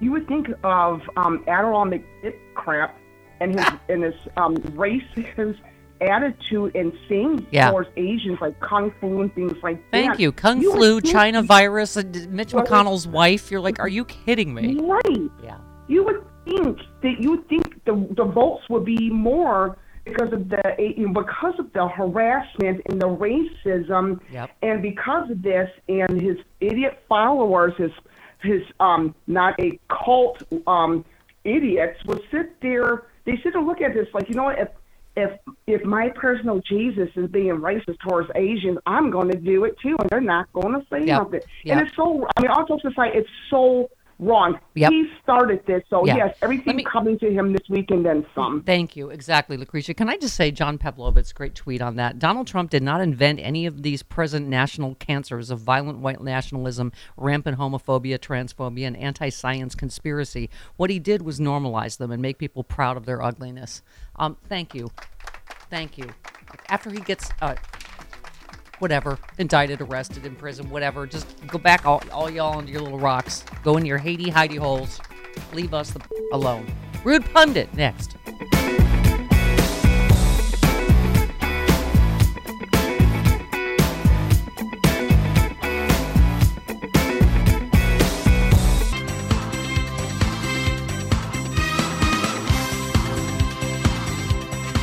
you 0.00 0.12
would 0.12 0.26
think 0.28 0.48
of 0.64 1.02
um, 1.16 1.44
Adderall 1.46 1.86
McDick 1.92 2.36
crap 2.54 2.96
and 3.40 3.58
his, 3.58 3.68
and 3.88 4.02
his 4.04 4.14
um, 4.36 4.56
racist 4.56 5.58
attitude 6.00 6.74
and 6.76 6.92
saying 7.08 7.44
Yeah. 7.50 7.70
towards 7.70 7.88
Asians 7.96 8.38
like 8.40 8.58
kung 8.60 8.92
fu 9.00 9.20
and 9.20 9.34
things 9.34 9.54
like 9.62 9.76
that. 9.90 9.90
Thank 9.90 10.20
you. 10.20 10.30
Kung 10.30 10.60
You 10.62 10.72
flu, 10.72 11.00
China 11.00 11.42
virus, 11.42 11.96
uh, 11.96 12.02
Mitch 12.28 12.52
McConnell's 12.52 13.06
wife. 13.08 13.50
You're 13.50 13.60
like, 13.60 13.80
are 13.80 13.88
you 13.88 14.04
kidding 14.04 14.54
me? 14.54 14.78
Right. 14.80 15.30
Yeah. 15.42 15.58
You 15.88 16.04
would 16.04 16.24
that 17.02 17.20
you 17.20 17.44
think 17.48 17.84
the 17.84 17.94
the 18.16 18.24
votes 18.24 18.64
would 18.68 18.84
be 18.84 19.10
more 19.10 19.76
because 20.04 20.32
of 20.32 20.48
the 20.48 20.60
because 21.14 21.54
of 21.58 21.72
the 21.72 21.86
harassment 21.88 22.80
and 22.86 23.00
the 23.00 23.08
racism, 23.08 24.20
Yep. 24.32 24.50
and 24.62 24.82
because 24.82 25.30
of 25.30 25.42
this 25.42 25.68
and 25.88 26.20
his 26.20 26.36
idiot 26.60 27.02
followers, 27.08 27.74
his 27.76 27.90
his 28.42 28.62
um 28.80 29.14
not 29.26 29.58
a 29.60 29.78
cult 29.88 30.38
um 30.66 31.04
idiots 31.44 31.98
would 32.06 32.20
sit 32.30 32.60
there. 32.60 33.04
They 33.24 33.38
sit 33.42 33.54
and 33.54 33.66
look 33.66 33.80
at 33.80 33.94
this 33.94 34.08
like 34.14 34.28
you 34.28 34.34
know 34.34 34.44
what 34.44 34.58
if. 34.58 34.68
If 35.16 35.32
if 35.66 35.84
my 35.84 36.10
personal 36.10 36.60
Jesus 36.60 37.08
is 37.16 37.28
being 37.30 37.56
racist 37.56 37.98
towards 38.08 38.30
Asians, 38.36 38.78
I'm 38.86 39.10
going 39.10 39.28
to 39.32 39.36
do 39.36 39.64
it 39.64 39.74
too, 39.82 39.96
and 39.98 40.08
they're 40.08 40.20
not 40.20 40.46
going 40.52 40.74
to 40.74 40.86
say 40.88 41.04
Yep. 41.06 41.22
nothing. 41.24 41.40
Yep. 41.64 41.76
And 41.78 41.88
it's 41.88 41.96
so. 41.96 42.24
I 42.36 42.40
mean, 42.40 42.52
also 42.52 42.78
society, 42.78 43.18
it's 43.18 43.28
so 43.50 43.90
wrong. 44.18 44.58
Yep. 44.74 44.90
He 44.90 45.10
started 45.22 45.64
this, 45.66 45.82
so 45.88 46.04
Yeah. 46.06 46.16
yes, 46.16 46.36
everything 46.42 46.76
me- 46.76 46.84
coming 46.84 47.18
to 47.20 47.30
him 47.30 47.52
this 47.52 47.68
week 47.68 47.90
and 47.90 48.04
then 48.04 48.26
some. 48.34 48.62
Thank 48.64 48.96
you. 48.96 49.10
Exactly, 49.10 49.56
Lucretia. 49.56 49.94
Can 49.94 50.08
I 50.08 50.16
just 50.16 50.34
say, 50.34 50.50
John 50.50 50.78
Pavlovitz, 50.78 51.32
great 51.34 51.54
tweet 51.54 51.80
on 51.80 51.96
that. 51.96 52.18
Donald 52.18 52.46
Trump 52.46 52.70
did 52.70 52.82
not 52.82 53.00
invent 53.00 53.38
any 53.40 53.66
of 53.66 53.82
these 53.82 54.02
present 54.02 54.48
national 54.48 54.94
cancers 54.96 55.50
of 55.50 55.60
violent 55.60 55.98
white 55.98 56.20
nationalism, 56.20 56.92
rampant 57.16 57.58
homophobia, 57.58 58.18
transphobia, 58.18 58.86
and 58.86 58.96
anti 58.96 59.28
science 59.28 59.74
conspiracy. 59.74 60.50
What 60.76 60.90
he 60.90 60.98
did 60.98 61.22
was 61.22 61.38
normalize 61.38 61.98
them 61.98 62.10
and 62.10 62.20
make 62.20 62.38
people 62.38 62.64
proud 62.64 62.96
of 62.96 63.06
their 63.06 63.22
ugliness. 63.22 63.82
Um, 64.16 64.36
thank 64.48 64.74
you. 64.74 64.90
Thank 65.70 65.98
you. 65.98 66.06
After 66.68 66.90
he 66.90 67.00
gets. 67.00 67.30
Uh, 67.40 67.54
Whatever, 68.78 69.18
indicted, 69.38 69.80
arrested, 69.80 70.24
in 70.24 70.36
prison, 70.36 70.70
whatever. 70.70 71.06
Just 71.06 71.26
go 71.46 71.58
back, 71.58 71.84
all, 71.84 72.02
all 72.12 72.30
y'all 72.30 72.58
into 72.58 72.72
your 72.72 72.82
little 72.82 72.98
rocks. 72.98 73.44
Go 73.62 73.76
in 73.76 73.84
your 73.84 73.98
Haiti 73.98 74.30
hidey 74.30 74.58
holes. 74.58 75.00
Leave 75.52 75.74
us 75.74 75.90
the, 75.90 76.00
alone. 76.32 76.66
Rude 77.04 77.24
pundit 77.32 77.72
next. 77.74 78.16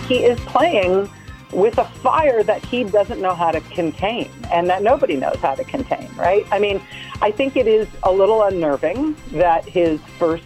he 0.08 0.24
is 0.24 0.40
playing 0.42 1.10
with 1.56 1.78
a 1.78 1.86
fire 1.86 2.44
that 2.44 2.64
he 2.66 2.84
doesn't 2.84 3.22
know 3.22 3.34
how 3.34 3.50
to 3.50 3.62
contain 3.62 4.30
and 4.52 4.70
that 4.70 4.84
nobody 4.84 5.16
knows 5.16 5.38
how 5.38 5.56
to 5.56 5.64
contain, 5.64 6.10
right? 6.18 6.46
I 6.52 6.60
mean, 6.60 6.82
I 7.22 7.32
think 7.32 7.56
it 7.56 7.66
is 7.66 7.88
a 8.04 8.12
little 8.12 8.44
unnerving 8.44 9.16
that 9.32 9.64
his 9.68 10.02
first 10.20 10.44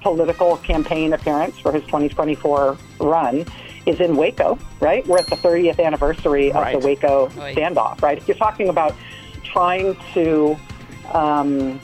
political 0.00 0.56
campaign 0.58 1.12
appearance 1.12 1.58
for 1.58 1.72
his 1.72 1.82
2024 1.84 2.78
run 3.00 3.44
is 3.86 4.00
in 4.00 4.16
Waco, 4.16 4.56
right? 4.78 5.04
We're 5.06 5.18
at 5.18 5.26
the 5.26 5.36
30th 5.36 5.80
anniversary 5.84 6.50
of 6.50 6.56
Right. 6.56 6.80
the 6.80 6.86
Waco 6.86 7.28
standoff, 7.28 8.00
right? 8.00 8.16
If 8.16 8.28
you're 8.28 8.36
talking 8.36 8.68
about 8.68 8.94
trying 9.42 9.96
to 10.14 10.56
um, 11.12 11.80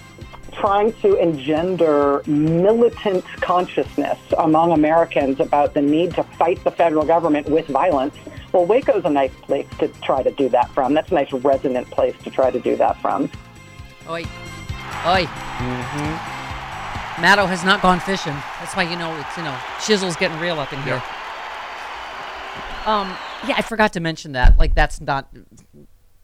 trying 0.53 0.93
to 0.95 1.15
engender 1.17 2.23
militant 2.27 3.25
consciousness 3.41 4.19
among 4.39 4.73
Americans 4.73 5.39
about 5.41 5.75
the 5.75 5.83
need 5.83 6.15
to 6.15 6.23
fight 6.23 6.63
the 6.65 6.71
federal 6.71 7.05
government 7.05 7.49
with 7.49 7.67
violence. 7.67 8.15
Well, 8.53 8.65
Waco's 8.65 9.05
a 9.05 9.11
nice 9.11 9.35
place 9.43 9.67
to 9.79 9.89
try 10.03 10.23
to 10.23 10.31
do 10.31 10.49
that 10.49 10.71
from. 10.71 10.95
That's 10.95 11.11
a 11.11 11.15
nice 11.15 11.33
resonant 11.33 11.91
place 11.91 12.17
to 12.25 12.31
try 12.31 12.51
to 12.51 12.59
do 12.59 12.77
that 12.77 13.01
from. 13.01 13.31
Oi. 14.09 14.25
Oi. 15.07 15.25
Mm-hmm. 15.25 16.39
Maddow 17.23 17.49
has 17.49 17.65
not 17.65 17.83
gone 17.83 18.01
fishing. 18.01 18.37
That's 18.61 18.75
why 18.77 18.85
you 18.85 18.97
know 18.97 19.15
it's 19.19 19.37
you 19.37 19.43
know 19.43 19.57
Shizzle's 19.79 20.17
getting 20.17 20.39
real 20.39 20.59
up 20.61 20.73
in 20.73 20.81
here. 20.83 21.03
Yeah. 21.03 21.19
Um, 22.87 23.09
yeah, 23.47 23.57
I 23.59 23.63
forgot 23.63 23.93
to 23.95 24.01
mention 24.01 24.33
that. 24.33 24.57
Like 24.57 24.75
that's 24.75 25.01
not 25.01 25.29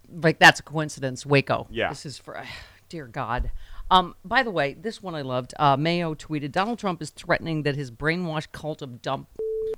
like 0.08 0.38
that's 0.38 0.60
a 0.60 0.62
coincidence. 0.62 1.26
Waco. 1.26 1.66
Yeah. 1.68 1.88
This 1.88 2.06
is 2.06 2.16
for 2.16 2.42
dear 2.88 3.06
God. 3.06 3.50
Um, 3.90 4.14
by 4.24 4.42
the 4.42 4.50
way, 4.50 4.74
this 4.74 5.02
one 5.02 5.14
I 5.14 5.22
loved. 5.22 5.52
Uh, 5.58 5.76
Mayo 5.76 6.14
tweeted 6.14 6.52
Donald 6.52 6.78
Trump 6.78 7.02
is 7.02 7.10
threatening 7.10 7.64
that 7.64 7.76
his 7.76 7.90
brainwashed 7.90 8.52
cult 8.52 8.80
of 8.80 9.02
dump 9.02 9.28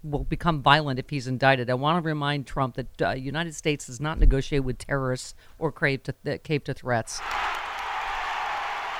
will 0.03 0.25
become 0.25 0.63
violent 0.63 0.99
if 0.99 1.11
he's 1.11 1.27
indicted. 1.27 1.71
I 1.71 1.75
want 1.75 2.03
to 2.03 2.07
remind 2.07 2.47
Trump 2.47 2.77
that 2.77 3.03
uh, 3.03 3.11
United 3.11 3.55
States 3.55 3.87
does 3.87 4.01
not 4.01 4.19
negotiate 4.19 4.65
with 4.65 4.79
terrorists 4.79 5.35
or 5.59 5.73
crave 5.73 6.03
to 6.05 6.15
th- 6.25 6.43
cave 6.43 6.65
to 6.65 6.75
threats. 6.75 7.21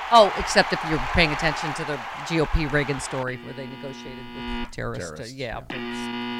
Oh, 0.09 0.33
except 0.37 0.71
if 0.71 0.79
you're 0.89 0.99
paying 1.13 1.31
attention 1.31 1.73
to 1.73 1.83
the 1.83 1.97
GOP 2.27 2.71
Reagan 2.71 3.01
story 3.01 3.35
where 3.43 3.53
they 3.53 3.67
negotiated 3.67 4.19
with 4.35 4.71
terrorists. 4.71 5.09
Terrorists, 5.09 5.33
yeah, 5.33 5.59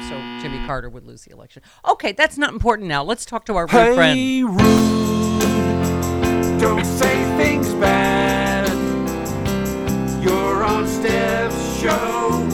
so 0.08 0.16
Jimmy 0.40 0.64
Carter 0.66 0.88
would 0.88 1.04
lose 1.04 1.22
the 1.24 1.32
election. 1.32 1.62
Okay, 1.86 2.12
that's 2.12 2.38
not 2.38 2.52
important 2.54 2.88
now. 2.88 3.04
Let's 3.04 3.26
talk 3.26 3.44
to 3.46 3.56
our 3.56 3.66
good 3.66 3.94
friend. 3.94 4.18
Rude. 4.58 5.40
Don't 6.60 6.84
say 6.84 7.36
things 7.36 7.74
bad. 7.74 8.68
You're 10.24 10.64
on 10.64 10.86
Steph's 10.86 11.78
show. 11.78 12.47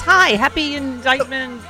Hi. 0.00 0.30
Hi, 0.30 0.36
happy 0.36 0.74
indictment 0.76 1.60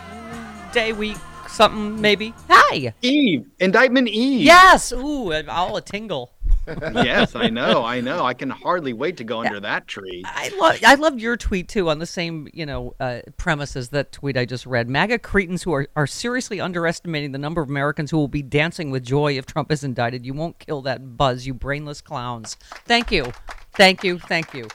day 0.72 0.92
week, 0.92 1.16
something 1.48 2.00
maybe. 2.00 2.34
Hi. 2.48 2.94
Eve, 3.02 3.46
indictment 3.60 4.08
Eve. 4.08 4.42
Yes. 4.42 4.92
Ooh, 4.92 5.32
all 5.48 5.76
a 5.76 5.80
tingle. 5.82 6.30
yes, 6.94 7.36
I 7.36 7.48
know, 7.50 7.84
I 7.84 8.00
know. 8.00 8.24
I 8.24 8.32
can 8.32 8.48
hardly 8.48 8.94
wait 8.94 9.18
to 9.18 9.24
go 9.24 9.40
under 9.40 9.60
that 9.60 9.86
tree. 9.86 10.22
I 10.24 10.48
love 10.58 10.78
I 10.86 10.94
loved 10.94 11.20
your 11.20 11.36
tweet 11.36 11.68
too 11.68 11.90
on 11.90 11.98
the 11.98 12.06
same 12.06 12.48
you 12.54 12.64
know 12.64 12.94
uh, 13.00 13.20
premise 13.36 13.76
as 13.76 13.90
that 13.90 14.12
tweet 14.12 14.36
I 14.38 14.46
just 14.46 14.64
read. 14.64 14.88
MAGA 14.88 15.18
cretins 15.18 15.62
who 15.62 15.74
are, 15.74 15.86
are 15.94 16.06
seriously 16.06 16.62
underestimating 16.62 17.32
the 17.32 17.38
number 17.38 17.60
of 17.60 17.68
Americans 17.68 18.10
who 18.10 18.16
will 18.16 18.28
be 18.28 18.40
dancing 18.42 18.90
with 18.90 19.04
joy 19.04 19.36
if 19.36 19.44
Trump 19.44 19.70
is 19.70 19.84
indicted. 19.84 20.24
You 20.24 20.32
won't 20.32 20.58
kill 20.58 20.80
that 20.82 21.18
buzz, 21.18 21.46
you 21.46 21.52
brainless 21.52 22.00
clowns. 22.00 22.54
Thank 22.86 23.12
you, 23.12 23.30
thank 23.74 24.02
you, 24.02 24.18
thank 24.18 24.54
you. 24.54 24.66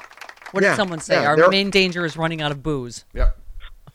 What 0.51 0.63
Yeah, 0.63 0.69
did 0.71 0.75
someone 0.75 0.99
say? 0.99 1.15
yeah, 1.21 1.27
Our 1.29 1.49
main 1.49 1.71
danger 1.71 2.05
is 2.05 2.17
running 2.17 2.41
out 2.41 2.51
of 2.51 2.61
booze. 2.61 3.05
Yep. 3.15 3.38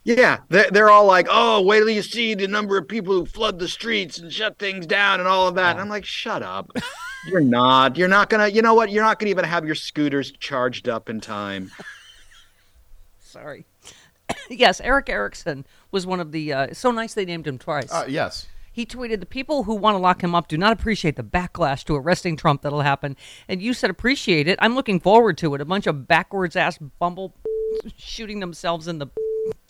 Yeah, 0.04 0.40
they're, 0.50 0.70
they're 0.70 0.90
all 0.90 1.06
like, 1.06 1.26
"Oh, 1.30 1.62
wait 1.62 1.78
till 1.78 1.88
you 1.88 2.02
see 2.02 2.34
the 2.34 2.46
number 2.46 2.76
of 2.76 2.86
people 2.86 3.14
who 3.14 3.24
flood 3.24 3.58
the 3.58 3.68
streets 3.68 4.18
and 4.18 4.30
shut 4.30 4.58
things 4.58 4.86
down 4.86 5.18
and 5.18 5.28
all 5.28 5.48
of 5.48 5.54
that." 5.54 5.72
And 5.72 5.80
I'm 5.80 5.88
like, 5.88 6.04
"Shut 6.04 6.42
up! 6.42 6.70
You're 7.26 7.40
not. 7.40 7.96
You're 7.96 8.08
not 8.08 8.28
gonna. 8.28 8.48
You 8.48 8.60
know 8.60 8.74
what? 8.74 8.90
You're 8.90 9.02
not 9.02 9.18
gonna 9.18 9.30
even 9.30 9.46
have 9.46 9.64
your 9.64 9.74
scooters 9.74 10.30
charged 10.32 10.88
up 10.88 11.08
in 11.08 11.20
time." 11.20 11.70
Sorry. 13.18 13.64
yes, 14.50 14.80
Erick 14.80 15.08
Erickson 15.08 15.64
was 15.90 16.06
one 16.06 16.20
of 16.20 16.32
the. 16.32 16.52
Uh, 16.52 16.74
so 16.74 16.90
nice 16.90 17.14
they 17.14 17.24
named 17.24 17.46
him 17.46 17.58
twice. 17.58 17.90
Uh, 17.90 18.04
yes. 18.06 18.46
He 18.74 18.84
tweeted, 18.84 19.20
The 19.20 19.26
people 19.26 19.62
who 19.62 19.74
want 19.76 19.94
to 19.94 19.98
lock 19.98 20.22
him 20.22 20.34
up 20.34 20.48
do 20.48 20.58
not 20.58 20.72
appreciate 20.72 21.14
the 21.14 21.22
backlash 21.22 21.84
to 21.84 21.94
arresting 21.94 22.36
Trump 22.36 22.62
that'll 22.62 22.80
happen. 22.80 23.16
And 23.48 23.62
you 23.62 23.72
said 23.72 23.88
appreciate 23.88 24.48
it. 24.48 24.58
I'm 24.60 24.74
looking 24.74 24.98
forward 24.98 25.38
to 25.38 25.54
it. 25.54 25.60
A 25.60 25.64
bunch 25.64 25.86
of 25.86 26.08
backwards 26.08 26.56
ass 26.56 26.76
bumble 26.78 27.34
shooting 27.96 28.40
themselves 28.40 28.88
in 28.88 28.98
the 28.98 29.06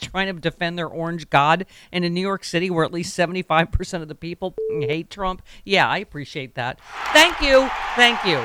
trying 0.00 0.26
to 0.34 0.40
defend 0.40 0.78
their 0.78 0.88
orange 0.88 1.30
god. 1.30 1.66
And 1.92 2.04
in 2.04 2.14
New 2.14 2.20
York 2.20 2.44
City, 2.44 2.70
where 2.70 2.84
at 2.84 2.92
least 2.92 3.16
75% 3.18 4.02
of 4.02 4.08
the 4.08 4.14
people 4.14 4.54
hate 4.68 5.10
Trump. 5.10 5.42
Yeah, 5.64 5.88
I 5.88 5.98
appreciate 5.98 6.54
that. 6.54 6.80
Thank 7.12 7.40
you. 7.40 7.68
Thank 7.96 8.24
you. 8.24 8.40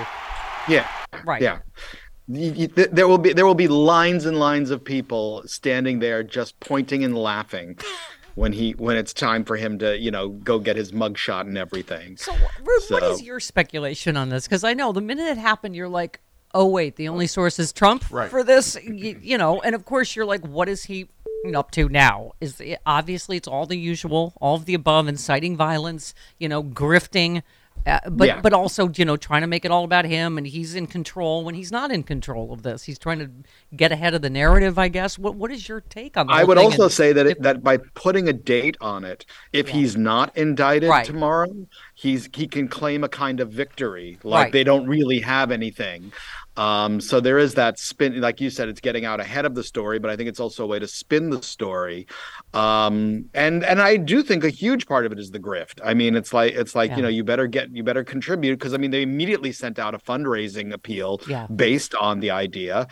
Yeah. 0.68 0.88
Right. 1.26 1.42
Yeah. 1.42 1.60
Y- 2.28 2.54
y- 2.56 2.66
th- 2.68 2.90
There 2.92 3.08
will 3.08 3.18
be 3.18 3.34
there 3.34 3.46
will 3.46 3.56
be 3.56 3.68
lines 3.68 4.26
and 4.26 4.38
lines 4.40 4.70
of 4.70 4.84
people 4.84 5.42
standing 5.48 6.00
there 6.00 6.22
just 6.24 6.60
pointing 6.60 7.04
and 7.04 7.18
laughing 7.18 7.78
when 8.36 8.54
he 8.54 8.74
when 8.74 8.96
it's 8.98 9.14
time 9.14 9.44
for 9.44 9.58
him 9.58 9.80
to 9.80 9.98
you 9.98 10.12
know 10.12 10.30
go 10.30 10.60
get 10.60 10.76
his 10.76 10.92
mugshot 10.92 11.42
and 11.42 11.58
everything. 11.58 12.18
So, 12.18 12.32
Rude, 12.64 12.82
So- 12.84 13.12
is 13.14 13.24
your 13.24 13.40
speculation 13.40 14.16
on 14.16 14.30
this? 14.30 14.46
Because 14.46 14.64
I 14.64 14.74
know 14.76 14.92
the 14.92 15.02
minute 15.02 15.26
it 15.28 15.38
happened, 15.40 15.76
you're 15.76 15.90
like, 15.90 16.20
oh, 16.54 16.66
wait, 16.68 16.96
the 16.98 17.08
only 17.10 17.26
source 17.28 17.58
is 17.58 17.74
Trump 17.74 18.04
Right. 18.12 18.30
for 18.30 18.44
this, 18.44 18.76
you, 18.84 19.20
you 19.22 19.38
know, 19.38 19.60
and 19.62 19.74
of 19.76 19.86
course 19.86 20.16
you're 20.16 20.26
like, 20.26 20.46
what 20.46 20.70
is 20.70 20.84
he 20.84 21.08
up 21.56 21.72
to 21.72 21.90
now? 21.90 22.34
Is 22.42 22.62
obviously 22.86 23.38
it's 23.38 23.48
all 23.48 23.66
the 23.66 23.78
usual, 23.78 24.34
all 24.42 24.56
of 24.56 24.66
the 24.66 24.74
above, 24.74 25.08
inciting 25.08 25.56
violence, 25.56 26.14
you 26.38 26.50
know, 26.50 26.64
grifting. 26.64 27.44
Uh, 27.88 27.98
but 28.10 28.28
Yeah. 28.28 28.42
but 28.42 28.52
also 28.52 28.90
you 28.98 29.06
know 29.06 29.16
trying 29.16 29.40
to 29.40 29.48
make 29.48 29.64
it 29.64 29.72
all 29.72 29.86
about 29.86 30.04
him 30.04 30.38
and 30.38 30.46
he's 30.46 30.76
in 30.76 30.86
control 30.86 31.46
when 31.46 31.56
he's 31.56 31.72
not 31.72 31.92
in 31.94 32.04
control 32.04 32.52
of 32.52 32.62
this 32.62 32.84
he's 32.84 33.00
trying 33.00 33.20
to 33.20 33.30
get 33.74 33.90
ahead 33.94 34.14
of 34.14 34.22
the 34.22 34.30
narrative 34.30 34.78
I 34.78 34.90
guess 34.90 35.18
what 35.18 35.36
what 35.36 35.50
is 35.50 35.70
your 35.70 35.80
take 35.80 36.18
on 36.18 36.28
that? 36.28 36.34
I 36.34 36.44
would 36.44 36.58
also 36.58 36.84
And 36.84 36.92
say 36.92 37.14
that 37.14 37.26
if- 37.26 37.38
it, 37.38 37.42
that 37.44 37.64
by 37.64 37.78
putting 37.78 38.28
a 38.28 38.34
date 38.34 38.76
on 38.82 39.06
it, 39.06 39.26
if 39.54 39.70
he's 39.70 39.96
not 39.96 40.36
indicted 40.38 40.90
Right. 40.90 41.06
tomorrow, 41.06 41.48
he's 42.02 42.30
he 42.34 42.48
can 42.48 42.68
claim 42.68 43.04
a 43.04 43.10
kind 43.10 43.40
of 43.40 43.52
victory, 43.52 44.18
like 44.24 44.46
Right. 44.46 44.54
they 44.54 44.64
don't 44.64 44.88
really 44.88 45.20
have 45.20 45.52
anything. 45.52 46.12
Um, 46.58 47.00
so 47.00 47.22
there 47.22 47.38
is 47.38 47.54
that 47.54 47.80
spin, 47.80 48.20
like 48.20 48.42
you 48.42 48.50
said, 48.50 48.68
it's 48.68 48.82
getting 48.82 49.06
out 49.06 49.22
ahead 49.22 49.46
of 49.46 49.56
the 49.56 49.64
story, 49.64 49.98
but 49.98 50.10
I 50.12 50.18
think 50.18 50.28
it's 50.28 50.42
also 50.42 50.66
a 50.66 50.68
way 50.68 50.78
to 50.80 50.88
spin 50.88 51.30
the 51.30 51.42
story. 51.42 52.06
Um, 52.54 53.30
and 53.34 53.64
and 53.64 53.80
I 53.82 53.96
do 53.98 54.22
think 54.24 54.44
a 54.44 54.50
huge 54.50 54.86
part 54.88 55.06
of 55.06 55.12
it 55.12 55.20
is 55.20 55.32
the 55.32 55.40
grift. 55.40 55.80
I 55.84 55.94
mean, 55.94 56.16
it's 56.16 56.34
like 56.34 56.54
it's 56.54 56.76
like 56.76 56.90
Yeah. 56.92 56.98
you 56.98 57.02
know 57.04 57.08
you 57.10 57.24
better 57.24 57.48
get 57.48 57.70
you 57.72 57.84
better 57.84 58.04
contribute 58.04 58.56
because 58.60 58.74
I 58.74 58.78
mean 58.78 58.92
they 58.92 59.02
immediately 59.04 59.52
sent 59.52 59.78
out 59.80 59.94
a 59.94 60.00
fundraising 60.00 60.74
appeal 60.74 61.22
Yeah. 61.28 61.48
based 61.56 61.94
on 61.96 62.20
the 62.20 62.32
idea 62.32 62.88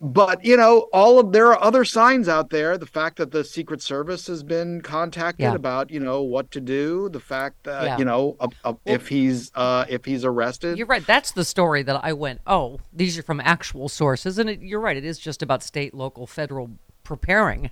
but 0.00 0.44
you 0.44 0.56
know 0.56 0.86
all 0.92 1.18
of 1.18 1.32
there 1.32 1.48
are 1.52 1.62
other 1.62 1.84
signs 1.84 2.28
out 2.28 2.50
there 2.50 2.78
the 2.78 2.86
fact 2.86 3.16
that 3.18 3.30
the 3.32 3.44
secret 3.44 3.82
service 3.82 4.26
has 4.26 4.42
been 4.42 4.80
contacted 4.80 5.42
Yeah. 5.44 5.54
about 5.54 5.90
you 5.90 6.00
know 6.00 6.22
what 6.22 6.50
to 6.52 6.60
do 6.60 7.08
the 7.10 7.20
fact 7.20 7.64
that 7.64 7.98
you 7.98 8.04
know 8.04 8.35
uh, 8.40 8.48
uh, 8.64 8.74
if 8.84 9.08
he's 9.08 9.50
uh 9.54 9.84
if 9.88 10.04
he's 10.04 10.24
arrested 10.24 10.78
You're 10.78 10.86
right. 10.86 11.06
That's 11.06 11.32
the 11.32 11.44
story 11.44 11.82
that 11.82 12.04
I 12.04 12.12
went, 12.12 12.40
oh, 12.46 12.78
these 12.92 13.18
are 13.18 13.22
from 13.22 13.40
actual 13.40 13.88
sources. 13.88 14.38
And 14.38 14.50
it, 14.50 14.60
you're 14.60 14.80
right. 14.80 14.96
It 14.96 15.04
is 15.04 15.18
just 15.18 15.42
about 15.42 15.62
state, 15.62 15.94
local, 15.94 16.26
federal 16.26 16.70
preparing. 17.04 17.70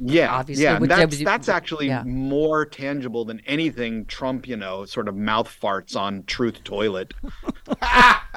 yeah 0.00 0.32
obviously, 0.32 0.62
yeah 0.62 0.78
that's 0.78 1.18
yeah, 1.18 1.24
that's 1.24 1.48
actually 1.48 1.88
yeah. 1.88 2.04
more 2.04 2.64
tangible 2.64 3.24
than 3.24 3.40
anything 3.46 4.04
trump 4.06 4.46
you 4.46 4.56
know 4.56 4.84
sort 4.84 5.08
of 5.08 5.16
mouth 5.16 5.48
farts 5.60 5.96
on 5.96 6.22
truth 6.22 6.62
toilet 6.62 7.12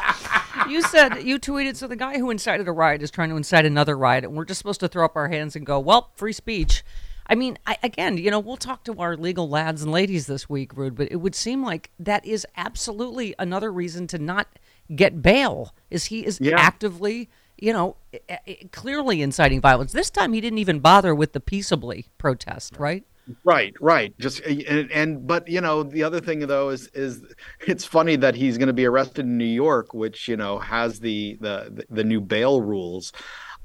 You 0.67 0.81
said, 0.81 1.23
you 1.23 1.39
tweeted, 1.39 1.75
so 1.75 1.87
the 1.87 1.95
guy 1.95 2.17
who 2.17 2.29
incited 2.29 2.67
a 2.67 2.71
riot 2.71 3.01
is 3.01 3.11
trying 3.11 3.29
to 3.29 3.35
incite 3.35 3.65
another 3.65 3.97
riot, 3.97 4.23
and 4.23 4.33
we're 4.33 4.45
just 4.45 4.59
supposed 4.59 4.79
to 4.81 4.87
throw 4.87 5.05
up 5.05 5.15
our 5.15 5.27
hands 5.27 5.55
and 5.55 5.65
go, 5.65 5.79
well, 5.79 6.11
free 6.15 6.33
speech. 6.33 6.83
I 7.31 7.35
mean, 7.35 7.57
I, 7.65 7.77
again, 7.81 8.17
you 8.17 8.29
know, 8.29 8.39
we'll 8.41 8.57
talk 8.57 8.83
to 8.83 8.99
our 8.99 9.15
legal 9.15 9.47
lads 9.47 9.81
and 9.83 9.91
ladies 9.91 10.27
this 10.27 10.49
week, 10.49 10.75
Rude, 10.75 10.95
but 10.95 11.09
it 11.09 11.15
would 11.15 11.33
seem 11.33 11.63
like 11.63 11.89
that 11.97 12.25
is 12.25 12.45
absolutely 12.57 13.33
another 13.39 13.71
reason 13.71 14.05
to 14.07 14.19
not 14.19 14.47
get 14.93 15.21
bail. 15.21 15.73
Is 15.89 16.05
he 16.05 16.25
is 16.25 16.39
Yeah. 16.41 16.59
actively, 16.59 17.29
you 17.57 17.71
know, 17.71 17.95
clearly 18.73 19.21
inciting 19.21 19.61
violence. 19.61 19.93
This 19.93 20.09
time, 20.09 20.33
he 20.33 20.41
didn't 20.41 20.59
even 20.59 20.81
bother 20.81 21.15
with 21.15 21.31
the 21.31 21.39
peaceably 21.39 22.07
protest, 22.17 22.75
right? 22.77 23.05
Right, 23.45 23.73
right. 23.79 24.13
Just 24.19 24.41
and, 24.41 24.91
and 24.91 25.25
but 25.25 25.47
you 25.47 25.61
know 25.61 25.83
the 25.83 26.03
other 26.03 26.19
thing 26.19 26.39
though 26.39 26.67
is 26.69 26.87
is 26.87 27.23
it's 27.65 27.85
funny 27.85 28.17
that 28.17 28.35
he's 28.35 28.57
going 28.57 28.67
to 28.67 28.73
be 28.73 28.85
arrested 28.85 29.25
in 29.25 29.37
New 29.37 29.45
York, 29.45 29.93
which 29.93 30.27
you 30.27 30.35
know 30.35 30.59
has 30.59 30.99
the 30.99 31.37
the 31.39 31.85
the 31.89 32.03
new 32.03 32.19
bail 32.19 32.61
rules, 32.61 33.13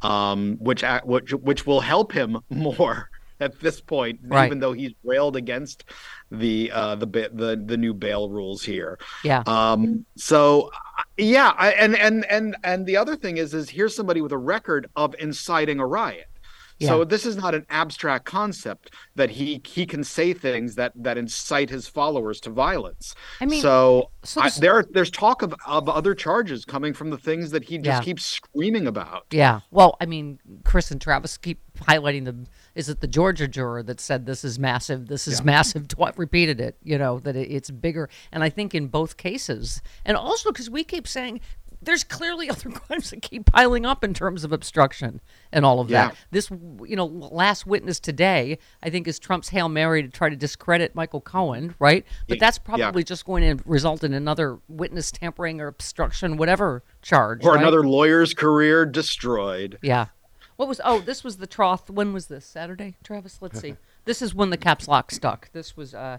um, 0.02 0.56
which 0.60 0.84
which 1.04 1.32
which 1.32 1.66
will 1.66 1.80
help 1.80 2.12
him 2.12 2.38
more 2.50 3.10
at 3.40 3.58
this 3.60 3.80
point, 3.80 4.20
Right. 4.24 4.46
even 4.46 4.60
though 4.60 4.72
he's 4.72 4.92
railed 5.04 5.36
against 5.36 5.84
the 6.30 6.70
uh 6.72 6.94
the 6.96 7.06
the 7.06 7.62
the 7.64 7.76
new 7.76 7.94
bail 7.94 8.28
rules 8.30 8.62
here. 8.62 8.98
Yeah. 9.24 9.42
Um. 9.46 10.04
So, 10.16 10.70
yeah. 11.16 11.52
I, 11.56 11.72
and 11.72 11.96
and 11.96 12.24
and 12.26 12.56
and 12.64 12.86
the 12.86 12.96
other 12.96 13.16
thing 13.16 13.36
is, 13.36 13.54
is 13.54 13.68
here's 13.70 13.94
somebody 13.94 14.20
with 14.20 14.32
a 14.32 14.38
record 14.38 14.88
of 14.96 15.14
inciting 15.18 15.80
a 15.80 15.86
riot. 15.86 16.26
So 16.78 17.04
this 17.04 17.24
is 17.24 17.36
not 17.38 17.54
an 17.54 17.64
abstract 17.70 18.26
concept 18.26 18.90
that 19.14 19.30
he 19.30 19.62
he 19.66 19.86
can 19.86 20.04
say 20.04 20.34
things 20.34 20.74
that 20.74 20.92
that 20.96 21.16
incite 21.16 21.70
his 21.70 21.88
followers 21.88 22.38
to 22.40 22.50
violence. 22.50 23.14
I 23.40 23.46
mean, 23.46 23.62
so, 23.62 24.10
so 24.24 24.42
I, 24.42 24.44
this- 24.48 24.56
there 24.56 24.84
there's 24.90 25.10
talk 25.10 25.40
of, 25.40 25.54
of 25.66 25.88
other 25.88 26.14
charges 26.14 26.66
coming 26.66 26.92
from 26.92 27.08
the 27.08 27.16
things 27.16 27.50
that 27.52 27.64
he 27.64 27.78
just 27.78 27.86
Yeah. 27.86 28.04
keeps 28.04 28.26
screaming 28.26 28.86
about. 28.86 29.24
Yeah. 29.30 29.60
Well, 29.70 29.96
I 30.02 30.04
mean, 30.06 30.38
Chris 30.64 30.90
and 30.90 31.00
Travis 31.00 31.38
keep 31.38 31.60
highlighting 31.78 32.26
the. 32.26 32.44
Is 32.76 32.88
it 32.88 33.00
the 33.00 33.08
Georgia 33.08 33.48
juror 33.48 33.82
that 33.82 34.00
said 34.00 34.26
this 34.26 34.44
is 34.44 34.58
massive? 34.58 35.08
This 35.08 35.26
is 35.26 35.42
massive. 35.42 35.88
Tw- 35.88 36.16
repeated 36.16 36.60
it. 36.60 36.76
You 36.84 36.98
know 36.98 37.18
that 37.20 37.34
it, 37.34 37.50
it's 37.50 37.70
bigger, 37.70 38.08
and 38.30 38.44
I 38.44 38.50
think 38.50 38.74
in 38.74 38.86
both 38.88 39.16
cases, 39.16 39.80
and 40.04 40.16
also 40.16 40.52
because 40.52 40.68
we 40.70 40.84
keep 40.84 41.08
saying 41.08 41.40
there's 41.82 42.04
clearly 42.04 42.48
other 42.50 42.70
crimes 42.70 43.10
that 43.10 43.22
keep 43.22 43.46
piling 43.46 43.84
up 43.86 44.02
in 44.02 44.12
terms 44.14 44.44
of 44.44 44.52
obstruction 44.52 45.20
and 45.52 45.64
all 45.64 45.78
of 45.80 45.90
Yeah. 45.90 46.08
that. 46.08 46.16
This, 46.30 46.50
you 46.50 46.96
know, 46.96 47.04
last 47.06 47.66
witness 47.66 48.00
today, 48.00 48.58
I 48.82 48.90
think, 48.90 49.06
is 49.06 49.18
Trump's 49.18 49.50
hail 49.50 49.68
mary 49.68 50.02
to 50.02 50.08
try 50.08 50.28
to 50.30 50.36
discredit 50.36 50.94
Michael 50.94 51.20
Cohen, 51.20 51.74
right? 51.78 52.04
But 52.28 52.38
Yeah. 52.38 52.46
that's 52.46 52.58
Yeah. 52.66 52.76
probably 52.76 53.04
just 53.04 53.24
going 53.26 53.58
to 53.58 53.62
result 53.66 54.02
in 54.04 54.14
another 54.14 54.58
witness 54.68 55.12
tampering 55.12 55.60
or 55.60 55.66
obstruction, 55.66 56.38
whatever 56.38 56.82
charge, 57.02 57.44
Or 57.44 57.52
right? 57.52 57.60
another 57.60 57.86
lawyer's 57.86 58.32
career 58.34 58.84
destroyed. 58.86 59.78
Yeah. 59.82 60.06
What 60.56 60.68
was? 60.68 60.80
Oh, 60.84 61.00
this 61.00 61.22
was 61.22 61.36
the 61.36 61.46
troth. 61.46 61.90
When 61.90 62.12
was 62.12 62.26
this? 62.26 62.44
Saturday, 62.44 62.96
Travis. 63.02 63.38
Let's 63.40 63.60
see. 63.60 63.76
This 64.06 64.22
is 64.22 64.36
when 64.36 64.50
the 64.50 64.56
caps 64.56 64.86
lock 64.86 65.10
stuck. 65.10 65.50
This 65.50 65.76
was 65.76 65.92
uh 65.92 66.18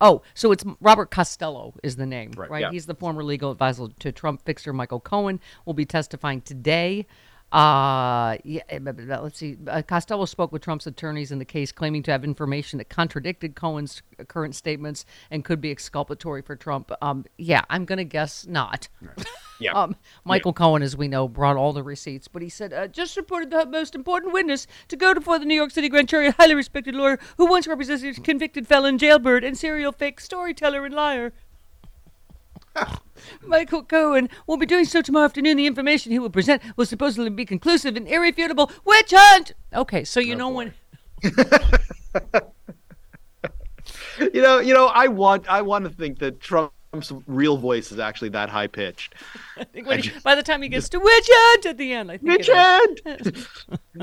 oh, 0.00 0.22
so 0.34 0.50
it's 0.50 0.64
Robert 0.80 1.08
Costello 1.12 1.72
is 1.84 1.94
the 1.94 2.04
name, 2.04 2.32
right? 2.36 2.60
yeah. 2.60 2.72
He's 2.72 2.86
the 2.86 2.96
former 2.96 3.22
legal 3.22 3.52
advisor 3.52 3.86
to 4.00 4.10
Trump 4.10 4.44
fixer 4.44 4.72
Michael 4.72 4.98
Cohen. 4.98 5.38
Will 5.64 5.72
be 5.72 5.84
testifying 5.86 6.40
today. 6.40 7.06
Uh, 7.50 8.36
yeah, 8.44 8.60
eh, 8.68 8.78
let's 8.82 9.38
see. 9.38 9.56
Uh, 9.66 9.80
Costello 9.80 10.26
spoke 10.26 10.52
with 10.52 10.62
Trump's 10.62 10.86
attorneys 10.86 11.32
in 11.32 11.38
the 11.38 11.44
case, 11.44 11.72
claiming 11.72 12.02
to 12.02 12.10
have 12.10 12.22
information 12.22 12.78
that 12.78 12.90
contradicted 12.90 13.54
Cohen's 13.54 14.02
current 14.28 14.54
statements 14.54 15.06
and 15.30 15.44
could 15.44 15.60
be 15.60 15.70
exculpatory 15.70 16.42
for 16.42 16.56
Trump. 16.56 16.92
Um, 17.00 17.24
yeah, 17.38 17.62
I'm 17.70 17.84
gonna 17.86 18.04
guess 18.04 18.46
not. 18.46 18.88
Yeah. 19.60 19.72
Um, 19.72 19.96
Michael 20.24 20.52
Cohen, 20.52 20.82
as 20.82 20.96
we 20.96 21.08
know, 21.08 21.26
brought 21.26 21.56
all 21.56 21.72
the 21.72 21.82
receipts, 21.82 22.28
but 22.28 22.42
he 22.42 22.48
said, 22.48 22.72
uh, 22.72 22.86
just 22.86 23.16
reported 23.16 23.50
the 23.50 23.66
most 23.66 23.94
important 23.96 24.32
witness 24.32 24.66
to 24.88 24.96
go 24.96 25.12
before 25.14 25.38
the 25.38 25.44
New 25.44 25.54
York 25.54 25.72
City 25.72 25.88
grand 25.88 26.08
jury, 26.08 26.28
a 26.28 26.32
highly 26.32 26.54
respected 26.54 26.94
lawyer 26.94 27.18
who 27.36 27.46
once 27.46 27.66
represented 27.66 28.22
convicted 28.22 28.68
felon, 28.68 28.98
jailbird, 28.98 29.42
and 29.42 29.58
serial 29.58 29.92
fake 29.92 30.20
storyteller 30.20 30.84
and 30.84 30.94
liar. 30.94 31.32
Michael 33.46 33.82
Cohen 33.82 34.28
will 34.46 34.56
be 34.56 34.66
doing 34.66 34.84
so 34.84 35.02
tomorrow 35.02 35.24
afternoon. 35.24 35.56
The 35.56 35.66
information 35.66 36.12
he 36.12 36.18
will 36.18 36.30
present 36.30 36.62
will 36.76 36.86
supposedly 36.86 37.30
be 37.30 37.44
conclusive 37.44 37.96
and 37.96 38.06
irrefutable. 38.08 38.70
Witch 38.84 39.12
hunt! 39.14 39.52
Okay, 39.74 40.04
so 40.04 40.20
you 40.20 40.34
oh, 40.34 40.38
know 40.38 40.48
when. 40.50 40.74
You 44.32 44.42
know, 44.42 44.58
you 44.58 44.74
know, 44.74 44.86
I 44.86 45.06
want, 45.06 45.48
I 45.48 45.62
want 45.62 45.84
to 45.84 45.90
think 45.90 46.18
that 46.18 46.40
Trump's 46.40 46.74
real 47.26 47.58
voice 47.58 47.92
is 47.92 47.98
actually 47.98 48.30
that 48.30 48.48
high 48.48 48.66
pitched. 48.66 49.14
I 49.58 49.64
think 49.64 49.86
when 49.86 50.00
he- 50.02 50.10
by 50.24 50.34
the 50.34 50.42
time 50.42 50.62
he 50.62 50.68
gets 50.68 50.88
to 50.90 51.00
hunt 51.02 51.66
at 51.66 51.76
the 51.76 51.92
end, 51.92 52.10
I 52.10 52.16
think. 52.18 52.40
Is. 52.48 53.46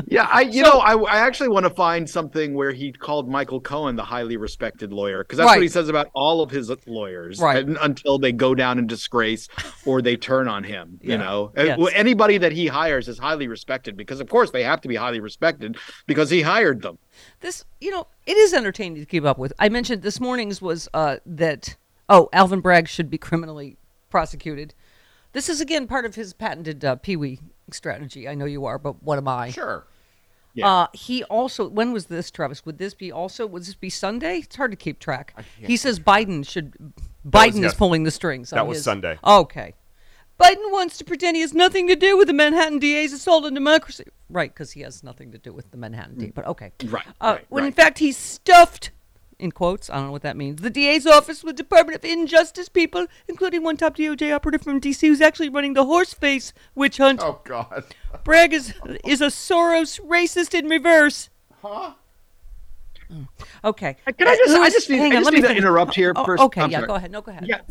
Yeah, 0.07 0.27
I, 0.29 0.41
you 0.41 0.61
know, 0.61 0.79
I, 0.79 0.93
I 0.97 1.19
actually 1.19 1.47
want 1.47 1.63
to 1.65 1.69
find 1.69 2.09
something 2.09 2.53
where 2.53 2.73
he 2.73 2.91
called 2.91 3.29
Michael 3.29 3.61
Cohen 3.61 3.95
the 3.95 4.03
highly 4.03 4.35
respected 4.35 4.91
lawyer 4.91 5.23
because 5.23 5.37
that's 5.37 5.47
Right. 5.47 5.55
what 5.55 5.61
he 5.63 5.69
says 5.69 5.87
about 5.87 6.07
all 6.13 6.41
of 6.41 6.51
his 6.51 6.69
lawyers, 6.85 7.39
Right. 7.39 7.63
and- 7.65 7.77
until 7.81 8.19
they 8.19 8.33
go 8.33 8.53
down 8.55 8.77
in 8.77 8.87
disgrace 8.87 9.47
or 9.85 10.01
they 10.01 10.17
turn 10.17 10.49
on 10.49 10.65
him. 10.65 10.99
You 11.01 11.17
know, 11.17 11.53
Uh, 11.57 11.63
Yes. 11.63 11.79
anybody 11.93 12.37
that 12.39 12.51
he 12.51 12.67
hires 12.67 13.07
is 13.07 13.17
highly 13.17 13.47
respected 13.47 13.95
because, 13.95 14.19
of 14.19 14.27
course, 14.29 14.51
they 14.51 14.63
have 14.63 14.81
to 14.81 14.89
be 14.89 14.95
highly 14.95 15.21
respected 15.21 15.77
because 16.07 16.29
he 16.29 16.41
hired 16.41 16.81
them. 16.81 16.97
this 17.39 17.63
you 17.79 17.89
know 17.91 18.05
it 18.25 18.35
is 18.35 18.53
entertaining 18.53 18.99
to 18.99 19.05
keep 19.05 19.23
up 19.23 19.37
with 19.37 19.53
i 19.57 19.69
mentioned 19.69 20.01
this 20.01 20.19
morning's 20.19 20.61
was 20.61 20.89
uh 20.93 21.15
that 21.25 21.77
oh 22.09 22.29
alvin 22.33 22.59
bragg 22.61 22.87
should 22.87 23.09
be 23.09 23.17
criminally 23.17 23.77
prosecuted 24.09 24.73
this 25.33 25.49
is 25.49 25.59
again 25.61 25.87
part 25.87 26.05
of 26.05 26.15
his 26.15 26.33
patented 26.33 26.83
uh, 26.85 26.95
pee-wee 26.95 27.39
strategy 27.71 28.27
i 28.27 28.35
know 28.35 28.45
you 28.45 28.65
are 28.65 28.77
but 28.77 29.01
what 29.03 29.17
am 29.17 29.27
i 29.27 29.49
Sure. 29.49 29.85
Yeah. 30.53 30.67
uh 30.69 30.87
he 30.93 31.23
also 31.25 31.67
when 31.67 31.91
was 31.91 32.05
this 32.05 32.31
travis 32.31 32.65
would 32.65 32.77
this 32.77 32.93
be 32.93 33.11
also 33.11 33.45
would 33.45 33.63
this 33.63 33.75
be 33.75 33.89
sunday 33.89 34.37
it's 34.37 34.55
hard 34.55 34.71
to 34.71 34.77
keep 34.77 34.99
track 34.99 35.33
he 35.59 35.75
says 35.77 35.99
biden 35.99 36.47
should 36.47 36.73
biden 37.27 37.55
is 37.55 37.59
yes. 37.59 37.73
pulling 37.73 38.03
the 38.03 38.11
strings 38.11 38.51
That 38.51 38.65
was 38.67 38.77
his- 38.77 38.85
Sunday. 38.85 39.17
okay 39.23 39.73
Biden 40.37 40.69
wants 40.69 40.97
to 40.97 41.05
pretend 41.05 41.37
he 41.37 41.41
has 41.41 41.53
nothing 41.53 41.87
to 41.87 41.95
do 41.95 42.17
with 42.17 42.27
the 42.27 42.33
Manhattan 42.33 42.77
DA's 42.77 43.13
assault 43.13 43.45
on 43.45 43.53
democracy. 43.53 44.03
Right, 44.29 44.53
because 44.53 44.73
he 44.73 44.81
has 44.81 45.01
nothing 45.01 45.31
to 45.31 45.37
do 45.37 45.53
with 45.53 45.71
the 45.71 45.77
Manhattan 45.77 46.17
DA. 46.17 46.31
But 46.35 46.45
okay. 46.47 46.73
Right, 46.87 47.05
Uh, 47.21 47.35
right, 47.37 47.45
when 47.47 47.63
in 47.63 47.71
fact 47.71 47.99
he 47.99 48.11
stuffed, 48.11 48.91
in 49.39 49.51
quotes, 49.51 49.89
I 49.89 49.95
don't 49.95 50.05
know 50.07 50.11
what 50.11 50.21
that 50.21 50.37
means, 50.37 50.61
the 50.61 50.69
DA's 50.69 51.05
office 51.05 51.43
with 51.43 51.55
Department 51.55 51.97
of 51.97 52.05
Injustice 52.05 52.69
people, 52.69 53.07
including 53.27 53.63
one 53.63 53.77
top 53.77 53.97
DOJ 53.97 54.33
operative 54.33 54.61
from 54.61 54.79
D.C. 54.79 55.07
who's 55.07 55.21
actually 55.21 55.49
running 55.49 55.73
the 55.73 55.85
horse 55.85 56.13
face 56.13 56.53
witch 56.73 56.97
hunt. 56.97 57.19
Oh 57.23 57.41
God. 57.43 57.83
Bragg 58.23 58.53
is, 58.53 58.73
is 59.05 59.21
a 59.21 59.27
Soros 59.27 59.99
racist 60.01 60.57
in 60.57 60.67
reverse. 60.69 61.29
Huh? 61.61 61.93
Okay. 63.63 63.97
Can 64.17 64.27
I 64.27 64.31
Uh, 64.31 64.35
just, 64.35 64.55
who 64.55 64.61
I 64.63 64.69
just 64.69 64.89
need, 64.89 64.97
hang 64.97 65.13
I 65.13 65.17
on, 65.17 65.21
just 65.21 65.25
let 65.25 65.33
me 65.33 65.37
need 65.37 65.41
to 65.43 65.47
finish. 65.49 65.61
interrupt 65.63 65.95
here. 65.95 66.13
Oh, 66.15 66.25
first. 66.25 66.43
okay, 66.43 66.61
I'm 66.61 66.71
yeah, 66.71 66.77
sorry. 66.79 66.87
go 66.87 66.95
ahead. 66.95 67.11
No, 67.11 67.21
go 67.21 67.31
ahead. 67.31 67.45
Yeah. 67.47 67.61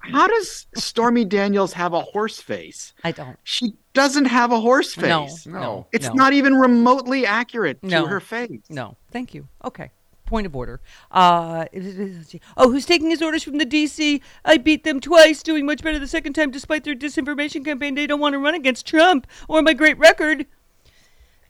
How 0.00 0.26
does 0.26 0.66
Stormy 0.74 1.24
Daniels 1.26 1.74
have 1.74 1.92
a 1.92 2.00
horse 2.00 2.40
face? 2.40 2.94
I 3.04 3.12
don't. 3.12 3.38
She 3.44 3.74
doesn't 3.92 4.24
have 4.24 4.50
a 4.52 4.58
horse 4.60 4.94
face. 4.94 5.46
No, 5.46 5.52
No. 5.52 5.60
no. 5.60 5.86
It's 5.92 6.06
no. 6.08 6.14
not 6.14 6.32
even 6.32 6.54
remotely 6.54 7.26
accurate 7.26 7.82
No. 7.82 8.02
to 8.04 8.08
her 8.08 8.20
face. 8.20 8.50
No, 8.70 8.96
thank 9.10 9.34
you. 9.34 9.48
Okay. 9.64 9.90
Point 10.26 10.46
of 10.46 10.56
order. 10.56 10.80
Uh, 11.10 11.66
oh, 12.56 12.70
who's 12.70 12.84
taking 12.84 13.10
his 13.10 13.22
orders 13.22 13.44
from 13.44 13.58
the 13.58 13.64
DC? 13.64 14.20
I 14.44 14.56
beat 14.56 14.84
them 14.84 15.00
twice, 15.00 15.42
doing 15.42 15.64
much 15.64 15.82
better 15.82 15.98
the 16.00 16.08
second 16.08 16.32
time 16.32 16.50
despite 16.50 16.84
their 16.84 16.96
disinformation 16.96 17.64
campaign. 17.64 17.94
They 17.94 18.08
don't 18.08 18.20
want 18.20 18.32
to 18.32 18.38
run 18.38 18.54
against 18.54 18.86
Trump 18.86 19.26
or 19.48 19.62
my 19.62 19.72
great 19.72 19.98
record. 19.98 20.46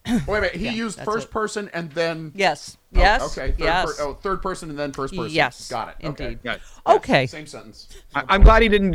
Wait 0.06 0.38
a 0.38 0.40
minute. 0.40 0.54
He 0.54 0.68
used 0.68 1.00
first 1.00 1.28
it. 1.28 1.30
person 1.30 1.70
and 1.74 1.90
then. 1.92 2.32
Yes. 2.34 2.76
Oh, 2.94 2.98
Yes. 3.00 3.36
okay. 3.36 3.50
Third 3.52 3.60
yes. 3.60 3.96
Per, 3.96 4.02
oh, 4.04 4.14
third 4.14 4.40
person 4.42 4.70
and 4.70 4.78
then 4.78 4.92
first 4.92 5.14
person. 5.14 5.34
Yes, 5.34 5.68
Got 5.68 5.88
it. 6.00 6.06
Okay. 6.06 6.24
indeed. 6.24 6.38
Yeah. 6.44 6.56
Okay. 6.86 7.26
Same 7.26 7.46
sentence. 7.46 7.88
I, 8.14 8.24
I'm 8.28 8.42
glad 8.42 8.62
he 8.62 8.68
didn't 8.68 8.94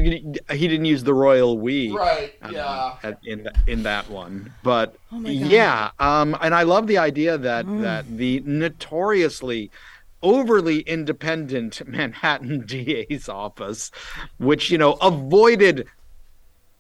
he 0.52 0.68
didn't 0.68 0.86
use 0.86 1.04
the 1.04 1.14
royal 1.14 1.58
we. 1.60 1.92
Right. 1.92 2.34
uh, 2.42 2.50
Yeah. 2.52 2.96
at- 3.04 3.20
in 3.26 3.48
in 3.68 3.84
that 3.84 4.10
one, 4.10 4.52
but 4.64 4.96
Oh 5.12 5.20
yeah, 5.22 5.92
um, 6.00 6.36
and 6.42 6.56
I 6.56 6.64
love 6.64 6.88
the 6.88 6.98
idea 6.98 7.38
that 7.38 7.66
Mm. 7.66 7.82
that 7.82 8.06
the 8.18 8.42
notoriously 8.46 9.70
overly 10.24 10.80
independent 10.82 11.86
Manhattan 11.88 12.66
DA's 12.66 13.28
office, 13.30 13.92
which 14.38 14.72
you 14.72 14.78
know 14.78 14.94
avoided 14.94 15.88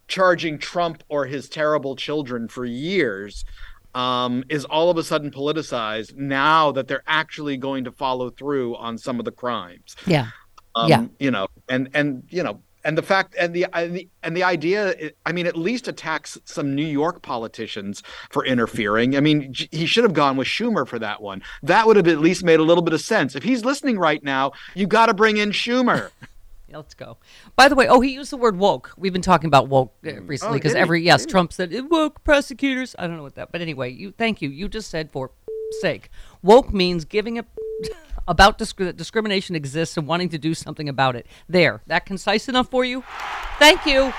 charging 0.07 0.57
Trump 0.57 1.03
or 1.09 1.25
his 1.25 1.47
terrible 1.49 1.95
children 1.95 2.47
for 2.47 2.65
years, 2.65 3.45
um, 3.95 4.43
is 4.49 4.65
all 4.65 4.89
of 4.89 4.97
a 4.97 5.03
sudden 5.03 5.31
politicized 5.31 6.15
now 6.15 6.71
that 6.71 6.87
they're 6.87 7.03
actually 7.07 7.57
going 7.57 7.83
to 7.83 7.91
follow 7.91 8.29
through 8.29 8.75
on 8.77 8.97
some 8.97 9.19
of 9.19 9.25
the 9.25 9.31
crimes. 9.31 9.95
Yeah. 10.05 10.27
um, 10.75 10.89
Yeah. 10.89 11.05
you 11.19 11.31
know 11.31 11.47
and 11.69 11.89
and 11.93 12.23
you 12.29 12.43
know 12.43 12.61
and 12.83 12.97
the 12.97 13.01
fact 13.03 13.35
and 13.37 13.53
the 13.53 13.65
and 13.73 13.95
the, 13.95 14.09
and 14.23 14.35
the 14.35 14.43
idea 14.43 15.11
i 15.25 15.31
mean 15.31 15.45
at 15.45 15.55
least 15.55 15.87
attacks 15.87 16.37
some 16.45 16.73
new 16.73 16.85
york 16.85 17.21
politicians 17.21 18.01
for 18.31 18.43
interfering. 18.45 19.15
I 19.15 19.19
mean 19.19 19.53
he 19.71 19.85
should 19.85 20.03
have 20.03 20.13
gone 20.13 20.35
with 20.37 20.47
schumer 20.47 20.87
for 20.87 20.97
that 20.99 21.21
one. 21.21 21.43
That 21.61 21.85
would 21.87 21.95
have 21.97 22.07
at 22.07 22.19
least 22.19 22.43
made 22.43 22.59
a 22.59 22.63
little 22.63 22.81
bit 22.83 22.93
of 22.93 23.01
sense. 23.01 23.35
If 23.35 23.43
he's 23.43 23.63
listening 23.65 23.99
right 23.99 24.23
now 24.23 24.53
you 24.73 24.87
got 24.87 25.07
to 25.07 25.13
bring 25.13 25.37
in 25.37 25.51
schumer 25.51 26.09
Let's 26.73 26.93
go. 26.93 27.17
By 27.55 27.67
the 27.67 27.75
way, 27.75 27.87
oh, 27.87 27.99
he 28.01 28.13
used 28.13 28.31
the 28.31 28.37
word 28.37 28.57
woke. 28.57 28.91
We've 28.97 29.13
been 29.13 29.21
talking 29.21 29.47
about 29.47 29.67
woke 29.67 29.93
uh, 30.05 30.21
recently 30.21 30.55
Oh, 30.55 30.59
because 30.59 30.73
he? 30.73 30.79
every 30.79 31.01
yes, 31.01 31.21
Did? 31.25 31.31
Trump 31.31 31.53
said 31.53 31.73
"Uh, 31.75 31.83
woke 31.89 32.23
prosecutors. 32.23 32.95
I 32.97 33.07
don't 33.07 33.17
know 33.17 33.23
what 33.23 33.35
that, 33.35 33.51
but 33.51 33.61
anyway, 33.61 33.91
you 33.91 34.11
thank 34.11 34.41
you. 34.41 34.49
You 34.49 34.67
just 34.67 34.89
said 34.89 35.11
for 35.11 35.31
sake, 35.79 36.09
woke 36.41 36.73
means 36.73 37.05
giving 37.05 37.39
a 37.39 37.45
about 38.27 38.57
disc- 38.57 38.77
discrimination 38.95 39.55
exists 39.55 39.97
and 39.97 40.05
wanting 40.07 40.29
to 40.29 40.37
do 40.37 40.53
something 40.53 40.89
about 40.89 41.15
it. 41.15 41.25
There, 41.47 41.81
that 41.87 42.05
concise 42.05 42.47
enough 42.49 42.69
for 42.69 42.83
you? 42.85 43.03
Thank 43.59 43.85
you. 43.85 44.13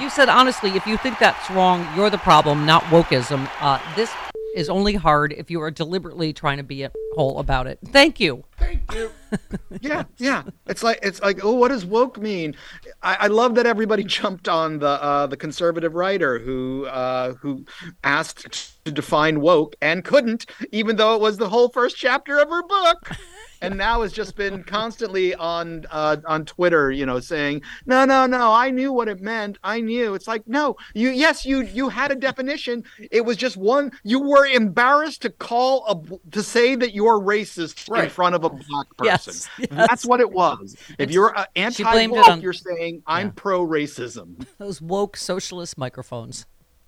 You 0.00 0.10
said 0.10 0.28
honestly, 0.28 0.70
if 0.70 0.86
you 0.86 0.96
think 0.96 1.18
that's 1.18 1.50
wrong, 1.50 1.86
you're 1.94 2.10
the 2.10 2.18
problem, 2.18 2.66
not 2.66 2.82
wokeism. 2.84 3.48
Uh, 3.60 3.78
this 3.94 4.10
is 4.54 4.68
only 4.68 4.94
hard 4.94 5.32
if 5.32 5.50
you 5.50 5.60
are 5.60 5.70
deliberately 5.70 6.32
trying 6.32 6.58
to 6.58 6.62
be 6.62 6.82
a 6.82 6.92
hole 7.14 7.38
about 7.38 7.66
it. 7.66 7.78
Thank 7.86 8.20
you. 8.20 8.44
Thank 8.58 8.92
you. 8.94 9.10
yeah 9.80 10.04
yeah 10.18 10.42
it's 10.66 10.82
like 10.82 10.98
it's 11.02 11.20
like 11.20 11.44
oh 11.44 11.54
what 11.54 11.68
does 11.68 11.84
woke 11.84 12.18
mean 12.18 12.54
i, 13.02 13.16
I 13.20 13.26
love 13.26 13.54
that 13.56 13.66
everybody 13.66 14.04
jumped 14.20 14.48
on 14.48 14.78
the 14.78 15.02
uh, 15.02 15.26
the 15.26 15.36
conservative 15.36 15.94
writer 15.94 16.38
who 16.38 16.86
uh, 16.86 17.34
who 17.34 17.64
asked 18.02 18.84
to 18.84 18.92
define 18.92 19.40
woke 19.40 19.76
and 19.80 20.04
couldn't 20.04 20.46
even 20.72 20.96
though 20.96 21.14
it 21.14 21.20
was 21.20 21.38
the 21.38 21.48
whole 21.48 21.68
first 21.68 21.96
chapter 21.96 22.38
of 22.38 22.48
her 22.48 22.62
book 22.62 23.10
and 23.66 23.76
now 23.78 24.02
has 24.02 24.12
just 24.12 24.36
been 24.36 24.62
constantly 24.64 25.34
on 25.34 25.86
uh, 25.90 26.16
on 26.26 26.44
Twitter, 26.44 26.90
you 26.90 27.06
know, 27.06 27.20
saying, 27.20 27.62
"No, 27.86 28.04
no, 28.04 28.26
no, 28.26 28.52
I 28.52 28.70
knew 28.70 28.92
what 28.92 29.08
it 29.08 29.20
meant. 29.20 29.58
I 29.64 29.80
knew." 29.80 30.14
It's 30.14 30.28
like, 30.28 30.46
no, 30.46 30.76
you, 30.94 31.10
yes, 31.10 31.44
you, 31.44 31.62
you 31.62 31.88
had 31.88 32.10
a 32.12 32.14
definition. 32.14 32.84
It 33.10 33.24
was 33.24 33.36
just 33.36 33.56
one. 33.56 33.92
You 34.02 34.20
were 34.20 34.46
embarrassed 34.46 35.22
to 35.22 35.30
call 35.30 35.84
a 35.86 36.30
to 36.30 36.42
say 36.42 36.74
that 36.76 36.94
you're 36.94 37.20
racist 37.20 38.02
in 38.02 38.10
front 38.10 38.34
of 38.34 38.44
a 38.44 38.50
black 38.50 38.96
person. 38.96 39.34
yes. 39.58 39.68
That's 39.70 40.04
what 40.06 40.20
it 40.20 40.30
was. 40.30 40.76
If 40.98 41.10
you're 41.10 41.36
uh, 41.36 41.44
She 41.70 41.82
blamed 41.82 42.12
it 42.12 42.16
anti-woke, 42.18 42.28
on- 42.28 42.40
you're 42.40 42.52
saying 42.52 43.02
I'm 43.06 43.26
Yeah. 43.28 43.32
pro-racism. 43.36 44.46
Those 44.58 44.80
woke 44.80 45.16
socialist 45.16 45.76
microphones. 45.78 46.46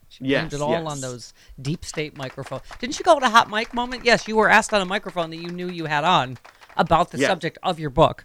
She 0.08 0.24
Yes, 0.24 0.42
blamed 0.42 0.52
it 0.54 0.60
all 0.60 0.70
yes. 0.70 0.92
on 0.92 1.00
those 1.00 1.34
deep 1.60 1.84
state 1.84 2.16
microphones. 2.16 2.62
Didn't 2.78 2.98
you 2.98 3.04
call 3.04 3.16
it 3.16 3.22
a 3.24 3.28
hot 3.28 3.50
mic 3.50 3.74
moment? 3.74 4.04
Yes, 4.04 4.28
you 4.28 4.36
were 4.36 4.48
asked 4.48 4.72
on 4.72 4.80
a 4.80 4.84
microphone 4.84 5.30
that 5.30 5.36
you 5.36 5.48
knew 5.50 5.68
you 5.68 5.86
had 5.86 6.04
on 6.04 6.38
about 6.76 7.10
the 7.10 7.18
Yeah. 7.18 7.28
subject 7.28 7.58
of 7.62 7.78
your 7.80 7.90
book. 7.90 8.24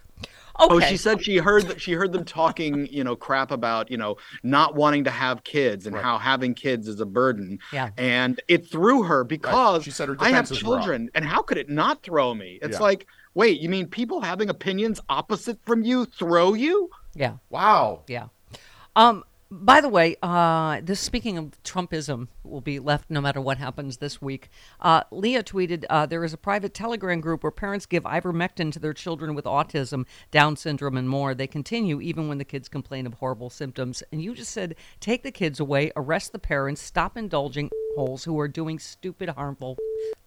Okay. 0.60 0.74
Oh, 0.74 0.80
she 0.80 0.98
said 0.98 1.24
she 1.24 1.38
heard 1.38 1.66
that 1.68 1.80
she 1.80 1.92
heard 1.94 2.12
them 2.12 2.24
talking, 2.24 2.86
you 2.90 3.02
know, 3.04 3.16
crap 3.16 3.50
about, 3.50 3.90
you 3.90 3.96
know, 3.96 4.16
not 4.42 4.74
wanting 4.74 5.04
to 5.04 5.10
have 5.10 5.44
kids 5.44 5.86
and 5.86 5.96
how 5.96 6.18
having 6.18 6.54
kids 6.54 6.88
is 6.88 7.00
a 7.00 7.06
burden. 7.06 7.58
Yeah. 7.72 7.88
And 7.96 8.38
it 8.48 8.70
threw 8.70 9.02
her 9.04 9.24
because 9.24 9.82
She 9.82 9.90
said 9.90 10.08
her 10.08 10.16
I 10.18 10.24
have 10.28 10.44
defenses 10.44 10.62
were 10.62 10.76
up. 10.76 10.82
children, 10.82 11.10
and 11.14 11.24
how 11.24 11.40
could 11.42 11.56
it 11.56 11.70
not 11.70 12.02
throw 12.02 12.34
me? 12.34 12.58
It's 12.60 12.76
Yeah. 12.76 12.82
like, 12.82 13.06
wait, 13.34 13.60
you 13.60 13.70
mean 13.70 13.86
people 13.86 14.20
having 14.20 14.50
opinions 14.50 15.00
opposite 15.08 15.58
from 15.64 15.82
you 15.84 16.04
throw 16.04 16.52
you? 16.52 16.90
Yeah. 17.14 17.36
Wow. 17.48 18.02
Yeah. 18.06 18.26
Um, 18.94 19.24
By 19.54 19.82
the 19.82 19.88
way, 19.90 20.16
uh, 20.22 20.80
this 20.82 20.98
speaking 20.98 21.36
of 21.36 21.62
Trumpism 21.62 22.28
will 22.42 22.62
be 22.62 22.78
left 22.78 23.10
no 23.10 23.20
matter 23.20 23.38
what 23.38 23.58
happens 23.58 23.98
this 23.98 24.22
week. 24.22 24.48
Uh, 24.80 25.02
Leah 25.10 25.42
tweeted, 25.42 25.84
uh, 25.90 26.06
"There 26.06 26.24
is 26.24 26.32
a 26.32 26.38
private 26.38 26.72
Telegram 26.72 27.20
group 27.20 27.42
where 27.42 27.50
parents 27.50 27.84
give 27.84 28.04
ivermectin 28.04 28.72
to 28.72 28.78
their 28.78 28.94
children 28.94 29.34
with 29.34 29.44
autism, 29.44 30.06
Down 30.30 30.56
syndrome, 30.56 30.96
and 30.96 31.06
more. 31.06 31.34
They 31.34 31.46
continue 31.46 32.00
even 32.00 32.28
when 32.28 32.38
the 32.38 32.46
kids 32.46 32.70
complain 32.70 33.06
of 33.06 33.12
horrible 33.14 33.50
symptoms." 33.50 34.02
And 34.10 34.22
you 34.22 34.34
just 34.34 34.52
said, 34.52 34.74
"Take 35.00 35.22
the 35.22 35.30
kids 35.30 35.60
away, 35.60 35.92
arrest 35.96 36.32
the 36.32 36.38
parents, 36.38 36.80
stop 36.80 37.18
indulging 37.18 37.68
holes 37.94 38.24
who 38.24 38.40
are 38.40 38.48
doing 38.48 38.78
stupid, 38.78 39.28
harmful." 39.28 39.76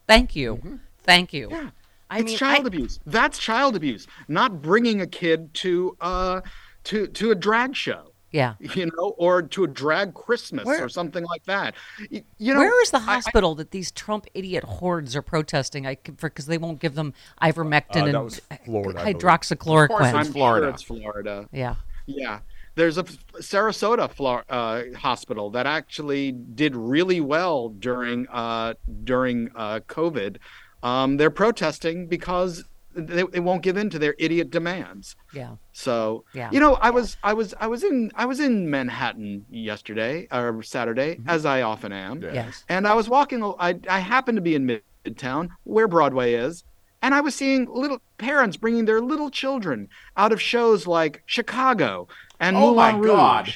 Thank 0.05 0.35
you, 0.35 0.81
thank 0.99 1.33
you. 1.33 1.47
Yeah. 1.49 1.71
I 2.11 2.19
it's 2.19 2.27
mean, 2.27 2.37
child 2.37 2.65
I- 2.65 2.67
abuse. 2.67 2.99
That's 3.07 3.39
child 3.39 3.75
abuse. 3.75 4.05
Not 4.27 4.61
bringing 4.61 5.01
a 5.01 5.07
kid 5.07 5.55
to 5.55 5.97
uh 5.99 6.41
to 6.83 7.07
to 7.07 7.31
a 7.31 7.35
drag 7.35 7.75
show. 7.75 8.11
Yeah. 8.35 8.55
You 8.59 8.87
know, 8.87 9.15
or 9.17 9.41
to 9.41 9.63
a 9.63 9.67
drag 9.67 10.13
Christmas 10.13 10.65
Where- 10.65 10.83
or 10.83 10.89
something 10.89 11.23
like 11.23 11.45
that. 11.45 11.73
Y- 12.11 12.23
You 12.37 12.53
know, 12.53 12.59
Where 12.59 12.81
is 12.83 12.91
the 12.91 12.97
I- 12.97 13.01
I- 13.01 13.03
hospital 13.15 13.55
that 13.55 13.71
these 13.71 13.91
Trump 13.91 14.25
idiot 14.33 14.63
hordes 14.65 15.15
are 15.15 15.21
protesting? 15.21 15.87
I 15.87 15.95
because 16.19 16.45
they 16.45 16.57
won't 16.57 16.79
give 16.79 16.95
them 16.95 17.13
ivermectin 17.41 18.03
Uh, 18.03 18.05
and 18.07 18.23
was 18.25 18.41
Florida, 18.65 18.99
I 18.99 19.13
believe. 19.13 19.17
hydroxychloroquine. 19.23 20.13
I'm 20.13 20.25
Florida. 20.25 20.65
Sure 20.65 20.73
it's 20.73 20.83
Florida. 20.83 21.47
Yeah. 21.53 21.75
Yeah. 22.07 22.39
There's 22.75 22.97
a 22.97 23.03
Sarasota 23.39 24.11
Flor- 24.11 24.43
uh, 24.49 24.83
hospital 24.97 25.49
that 25.51 25.65
actually 25.65 26.33
did 26.33 26.75
really 26.75 27.21
well 27.21 27.69
during 27.69 28.27
uh, 28.27 28.73
during 29.05 29.49
uh, 29.55 29.79
COVID. 29.87 30.37
Um, 30.83 31.15
they're 31.15 31.29
protesting 31.29 32.07
because 32.07 32.65
they, 32.95 33.23
they 33.23 33.39
won't 33.39 33.61
give 33.61 33.77
in 33.77 33.89
to 33.91 33.99
their 33.99 34.15
idiot 34.17 34.49
demands. 34.49 35.15
Yeah. 35.33 35.55
So 35.73 36.23
Yeah. 36.33 36.49
you 36.51 36.59
know, 36.59 36.75
I 36.75 36.89
was 36.89 37.17
I 37.23 37.33
was 37.33 37.53
I 37.59 37.67
was 37.67 37.83
in 37.83 38.11
I 38.15 38.25
was 38.25 38.39
in 38.39 38.69
Manhattan 38.69 39.45
yesterday 39.49 40.27
or 40.31 40.63
Saturday, 40.63 41.15
mm-hmm. 41.15 41.29
as 41.29 41.45
I 41.45 41.61
often 41.61 41.91
am. 41.91 42.21
Yes. 42.21 42.63
And 42.69 42.87
I 42.87 42.93
was 42.93 43.09
walking. 43.09 43.43
I 43.59 43.79
I 43.89 43.99
happened 43.99 44.37
to 44.37 44.41
be 44.41 44.55
in 44.55 44.81
Midtown, 45.05 45.49
where 45.63 45.87
Broadway 45.87 46.33
is, 46.33 46.63
and 47.01 47.13
I 47.13 47.21
was 47.21 47.35
seeing 47.35 47.67
little 47.71 47.99
parents 48.17 48.57
bringing 48.57 48.85
their 48.85 49.01
little 49.01 49.29
children 49.29 49.89
out 50.15 50.31
of 50.31 50.41
shows 50.41 50.87
like 50.87 51.21
Chicago 51.25 52.07
and 52.39 52.55
Oh 52.57 52.73
my 52.73 52.93
Moulin 52.93 53.07
God. 53.07 53.55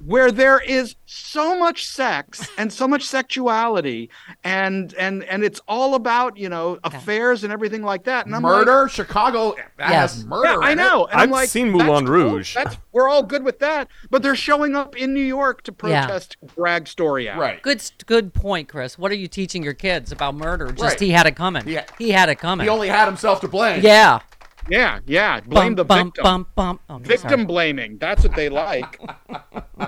Rouge, 0.00 0.08
where 0.08 0.30
there 0.30 0.58
is 0.60 0.94
so 1.06 1.58
much 1.58 1.86
sex 1.86 2.48
and 2.58 2.72
so 2.72 2.86
much 2.86 3.04
sexuality, 3.04 4.10
and 4.44 4.92
and 4.94 5.24
and 5.24 5.42
it's 5.44 5.60
all 5.68 5.94
about 5.94 6.36
you 6.36 6.48
know 6.48 6.78
affairs 6.84 7.44
and 7.44 7.52
everything 7.52 7.82
like 7.82 8.04
that. 8.04 8.26
And 8.26 8.34
I'm 8.34 8.42
like, 8.42 8.66
Murder, 8.66 8.88
Chicago. 8.88 9.54
That 9.78 9.90
Yes. 9.90 10.14
has 10.16 10.24
murder. 10.26 10.48
yeah, 10.52 10.58
I 10.68 10.74
know. 10.74 11.06
And 11.06 11.20
I'm 11.20 11.28
I've 11.28 11.30
like, 11.30 11.48
seen 11.48 11.72
that's 11.72 11.84
Moulin 11.86 12.06
cool. 12.06 12.14
Rouge. 12.14 12.54
That's 12.54 12.76
we're 12.92 13.08
all 13.08 13.22
good 13.22 13.44
with 13.44 13.58
that, 13.60 13.88
but 14.10 14.22
they're 14.22 14.36
showing 14.36 14.74
up 14.76 14.96
in 14.96 15.12
New 15.14 15.20
York 15.24 15.62
to 15.64 15.74
Yeah. 15.84 16.06
protest 16.06 16.36
drag 16.56 16.88
story 16.88 17.28
out. 17.28 17.38
Right. 17.38 17.62
Good, 17.62 17.82
good 18.06 18.32
point, 18.34 18.68
Chris. 18.68 18.98
What 18.98 19.10
are 19.12 19.16
you 19.16 19.28
teaching 19.28 19.62
your 19.62 19.74
kids 19.74 20.12
about 20.12 20.34
murder? 20.34 20.68
Just 20.72 20.82
Right. 20.82 21.00
he 21.00 21.10
had 21.10 21.26
it 21.26 21.36
coming. 21.36 21.64
He- 21.64 21.78
he 21.98 22.10
had 22.10 22.28
it 22.28 22.36
coming. 22.36 22.64
He 22.64 22.70
only 22.70 22.88
had 22.88 23.06
himself 23.06 23.40
to 23.40 23.48
blame. 23.48 23.82
yeah. 23.82 24.20
Yeah, 24.68 24.98
yeah. 25.06 25.38
Blame 25.40 25.76
Bum, 25.76 25.86
the 25.86 25.94
victim. 25.94 26.22
bum, 26.24 26.46
bum. 26.56 26.80
Oh, 26.90 26.98
Victim 26.98 27.30
sorry. 27.30 27.44
blaming. 27.44 27.98
That's 27.98 28.24
what 28.24 28.34
they 28.34 28.48
like. 28.48 28.98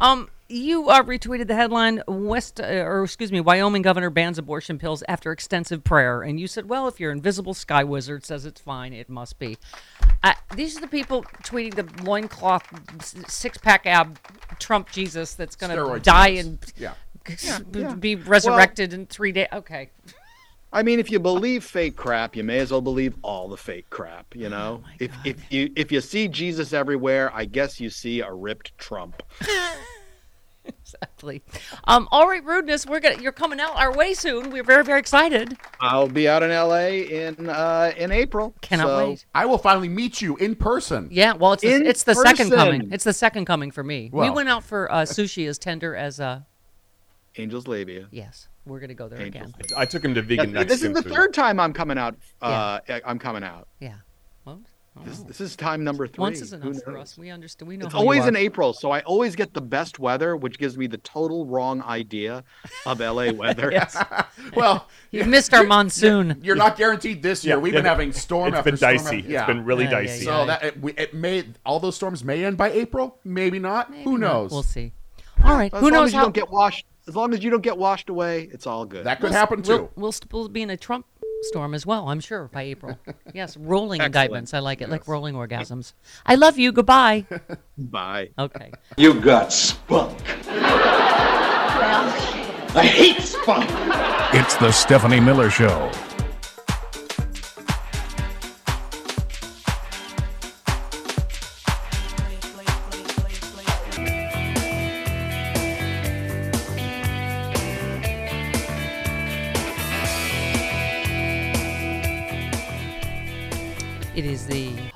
Um, 0.00 0.28
you 0.48 0.88
uh, 0.90 1.02
retweeted 1.02 1.46
the 1.46 1.54
headline: 1.54 2.02
West, 2.06 2.60
uh, 2.60 2.64
or 2.64 3.04
excuse 3.04 3.32
me, 3.32 3.40
Wyoming 3.40 3.82
governor 3.82 4.10
bans 4.10 4.38
abortion 4.38 4.78
pills 4.78 5.02
after 5.08 5.32
extensive 5.32 5.82
prayer, 5.84 6.22
and 6.22 6.38
you 6.38 6.46
said, 6.46 6.68
"Well, 6.68 6.88
if 6.88 7.00
your 7.00 7.10
invisible 7.12 7.54
sky 7.54 7.84
wizard 7.84 8.24
says 8.24 8.44
it's 8.44 8.60
fine, 8.60 8.92
it 8.92 9.08
must 9.08 9.38
be." 9.38 9.56
Uh, 10.22 10.34
these 10.54 10.76
are 10.76 10.80
the 10.80 10.88
people 10.88 11.22
tweeting 11.42 11.74
the 11.74 12.02
loincloth, 12.02 12.64
six 13.30 13.56
pack 13.56 13.86
ab 13.86 14.18
Trump 14.58 14.90
Jesus 14.90 15.34
that's 15.34 15.56
going 15.56 15.74
to 15.74 16.00
die 16.00 16.36
Jesus. 16.36 16.58
Yeah. 16.76 16.94
and 17.74 18.00
be 18.00 18.16
resurrected 18.16 18.92
in 18.92 19.06
three 19.06 19.32
days. 19.32 19.48
Okay. 19.52 19.90
I 20.74 20.82
mean, 20.82 20.98
if 20.98 21.10
you 21.10 21.20
believe 21.20 21.64
fake 21.64 21.96
crap, 21.96 22.36
you 22.36 22.44
may 22.44 22.58
as 22.58 22.70
well 22.70 22.80
believe 22.82 23.14
all 23.22 23.48
the 23.48 23.56
fake 23.56 23.88
crap. 23.90 24.34
You 24.34 24.48
know, 24.48 24.82
if 24.98 25.12
if 25.24 25.52
you 25.52 25.72
if 25.76 25.92
you 25.92 26.00
see 26.00 26.28
Jesus 26.28 26.72
everywhere, 26.72 27.30
I 27.32 27.44
guess 27.44 27.80
you 27.80 27.88
see 27.88 28.20
a 28.20 28.32
ripped 28.32 28.76
Trump. 28.76 29.22
Exactly. 30.66 31.42
Um, 31.84 32.08
all 32.10 32.28
right, 32.28 32.42
rudeness. 32.44 32.86
We're 32.86 33.00
gonna. 33.00 33.20
You're 33.20 33.32
coming 33.32 33.60
out 33.60 33.76
our 33.76 33.94
way 33.94 34.14
soon. 34.14 34.50
We're 34.50 34.62
very, 34.62 34.84
very 34.84 34.98
excited. 34.98 35.56
I'll 35.80 36.08
be 36.08 36.28
out 36.28 36.42
in 36.42 36.50
L.A. 36.50 37.26
in 37.26 37.48
uh, 37.48 37.92
in 37.96 38.12
April. 38.12 38.54
Cannot 38.62 38.86
so- 38.86 39.08
wait. 39.08 39.26
I 39.34 39.46
will 39.46 39.58
finally 39.58 39.88
meet 39.88 40.22
you 40.22 40.36
in 40.36 40.54
person. 40.54 41.08
Yeah. 41.10 41.34
Well, 41.34 41.52
it's 41.52 41.62
the, 41.62 41.74
In 41.74 41.86
it's 41.86 42.04
the 42.04 42.14
second 42.14 42.50
coming. 42.50 42.88
It's 42.92 43.04
the 43.04 43.12
second 43.12 43.44
coming 43.44 43.70
for 43.70 43.84
me. 43.84 44.10
we 44.12 44.30
went 44.30 44.48
out 44.48 44.64
for 44.64 44.90
uh, 44.90 45.02
sushi 45.02 45.48
as 45.48 45.58
tender 45.58 45.94
as 45.94 46.20
uh. 46.20 46.40
Angel's 47.36 47.66
labia. 47.66 48.06
Yes, 48.10 48.48
we're 48.66 48.80
gonna 48.80 48.94
go 48.94 49.08
there 49.08 49.20
Angel's 49.20 49.50
again. 49.50 49.66
I 49.76 49.84
took 49.86 50.04
him 50.04 50.14
to 50.14 50.22
vegan 50.22 50.52
Yeah, 50.54 50.64
this 50.64 50.82
is 50.82 50.92
the 50.94 51.02
food. 51.02 51.12
third 51.12 51.34
time 51.34 51.60
I'm 51.60 51.72
coming 51.72 51.98
out. 51.98 52.16
Uh, 52.40 52.80
I'm 53.04 53.18
coming 53.18 53.42
out. 53.44 53.68
Yeah. 53.80 53.94
Well, 54.44 54.60
This, 55.04 55.18
this 55.20 55.40
is 55.40 55.56
time 55.56 55.82
number 55.82 56.06
three. 56.06 56.22
once 56.22 56.40
is 56.40 56.52
enough 56.52 56.80
for 56.84 56.96
us. 56.96 57.18
We 57.18 57.30
understand. 57.30 57.68
We 57.68 57.76
know. 57.76 57.86
It's 57.86 57.94
always 57.96 58.26
in 58.26 58.36
April, 58.36 58.72
so 58.72 58.92
I 58.92 59.00
always 59.00 59.34
get 59.34 59.52
the 59.52 59.60
best 59.60 59.98
weather, 59.98 60.36
which 60.36 60.56
gives 60.56 60.78
me 60.78 60.86
the 60.86 60.98
total 60.98 61.46
wrong 61.46 61.82
idea 61.82 62.44
of 62.86 63.00
LA 63.00 63.32
weather. 63.32 63.72
Well, 64.54 64.88
You 65.10 65.24
missed 65.24 65.52
our 65.54 65.64
monsoon. 65.64 66.40
you're 66.42 66.54
not 66.56 66.76
guaranteed 66.76 67.22
this 67.22 67.44
year. 67.44 67.56
Yeah, 67.56 67.60
We've 67.62 67.72
yeah, 67.72 67.80
been 67.80 67.86
having 67.86 68.12
storm 68.12 68.48
It's 68.48 68.58
after 68.58 68.70
been 68.70 68.76
storm. 68.76 68.96
dicey. 68.96 69.16
after- 69.18 69.30
yeah. 69.30 69.40
It's 69.40 69.46
been 69.48 69.64
really 69.64 69.84
Yeah, 69.84 69.90
yeah, 69.90 70.00
dicey. 70.06 70.24
So 70.26 70.46
that 70.46 70.62
it, 70.64 70.80
we, 70.80 70.92
it 70.92 71.12
may 71.14 71.44
all 71.66 71.80
those 71.80 71.96
storms 71.96 72.22
may 72.22 72.44
end 72.44 72.56
by 72.56 72.70
April, 72.70 73.18
maybe 73.24 73.58
not. 73.58 73.92
Who 74.04 74.16
knows? 74.18 74.50
We'll 74.52 74.62
see. 74.62 74.92
All 75.42 75.54
right. 75.56 75.72
As 75.74 75.80
Who 75.80 75.86
long 75.86 75.92
knows 75.92 76.06
as 76.08 76.12
you 76.12 76.18
how? 76.18 76.24
don't 76.26 76.34
get 76.34 76.50
washed, 76.50 76.86
as 77.06 77.14
long 77.14 77.34
as 77.34 77.44
you 77.44 77.50
don't 77.50 77.62
get 77.62 77.76
washed 77.76 78.08
away, 78.08 78.48
it's 78.52 78.66
all 78.66 78.84
good. 78.84 79.04
that 79.04 79.20
could 79.20 79.30
we'll, 79.30 79.38
happen 79.38 79.62
too. 79.62 79.90
We'll, 79.96 80.12
we'll, 80.12 80.14
we'll 80.32 80.48
be 80.48 80.62
in 80.62 80.70
a 80.70 80.76
Trump 80.76 81.06
storm 81.42 81.74
as 81.74 81.84
well. 81.86 82.08
I'm 82.08 82.20
sure 82.20 82.48
by 82.48 82.62
April. 82.62 82.98
Yes, 83.32 83.56
rolling 83.56 84.00
Excellent. 84.00 84.14
indictments. 84.14 84.54
I 84.54 84.60
like 84.60 84.80
it, 84.80 84.88
like 84.88 85.08
rolling 85.08 85.34
orgasms. 85.34 85.92
I 86.24 86.36
love 86.36 86.56
you. 86.56 86.70
Goodbye. 86.70 87.26
Bye. 87.78 88.30
Okay. 88.38 88.70
You 88.96 89.20
got 89.20 89.52
spunk. 89.52 90.16
I 92.76 92.86
hate 92.86 93.20
spunk. 93.20 93.68
It's 94.34 94.56
the 94.56 94.70
Stephanie 94.70 95.18
Miller 95.18 95.50
Show. 95.50 95.90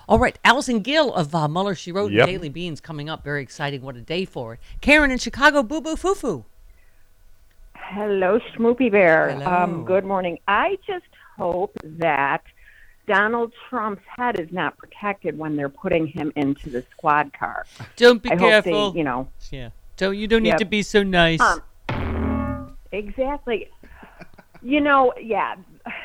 All 0.09 0.19
right. 0.19 0.39
Allison 0.45 0.81
Gill 0.81 1.13
of 1.13 1.35
uh, 1.35 1.47
Mueller 1.49 1.75
She 1.75 1.93
Wrote 1.93 2.13
Yep. 2.13 2.27
Daily 2.27 2.49
Beans 2.49 2.81
coming 2.81 3.09
up. 3.11 3.23
Very 3.23 3.43
exciting. 3.43 3.83
What 3.83 3.97
a 3.97 4.01
day 4.01 4.25
for 4.25 4.55
it. 4.55 4.61
Karen 4.81 5.11
in 5.11 5.19
Chicago. 5.19 5.63
Boo 5.63 5.81
boo 5.81 5.97
foo 5.97 6.15
foo. 6.15 6.45
Hello, 7.75 8.39
Schmoopy 8.55 8.91
Bear. 8.91 9.31
Hello. 9.31 9.47
Um, 9.47 9.85
good 9.85 10.05
morning. 10.05 10.39
I 10.49 10.79
just 10.87 11.07
hope 11.37 11.73
that 11.85 12.43
Donald 13.07 13.53
Trump's 13.69 14.03
head 14.17 14.39
is 14.41 14.51
not 14.53 14.77
protected 14.77 15.39
when 15.39 15.57
they're 15.57 15.69
putting 15.71 16.07
him 16.07 16.33
into 16.37 16.69
the 16.71 16.85
squad 16.91 17.33
car. 17.33 17.65
Don't 17.97 18.23
be 18.23 18.31
I 18.31 18.37
careful. 18.37 18.93
they, 18.93 18.99
you 18.99 19.05
know, 19.05 19.29
Yeah. 19.51 19.71
Don't 19.97 20.17
you 20.17 20.27
don't 20.29 20.43
need 20.43 20.51
Yep. 20.51 20.59
to 20.59 20.65
be 20.65 20.83
so 20.83 21.03
nice. 21.03 21.41
Um, 21.89 22.77
exactly. 22.93 23.69
You 24.63 24.81
know, 24.81 25.13
yeah, 25.21 25.57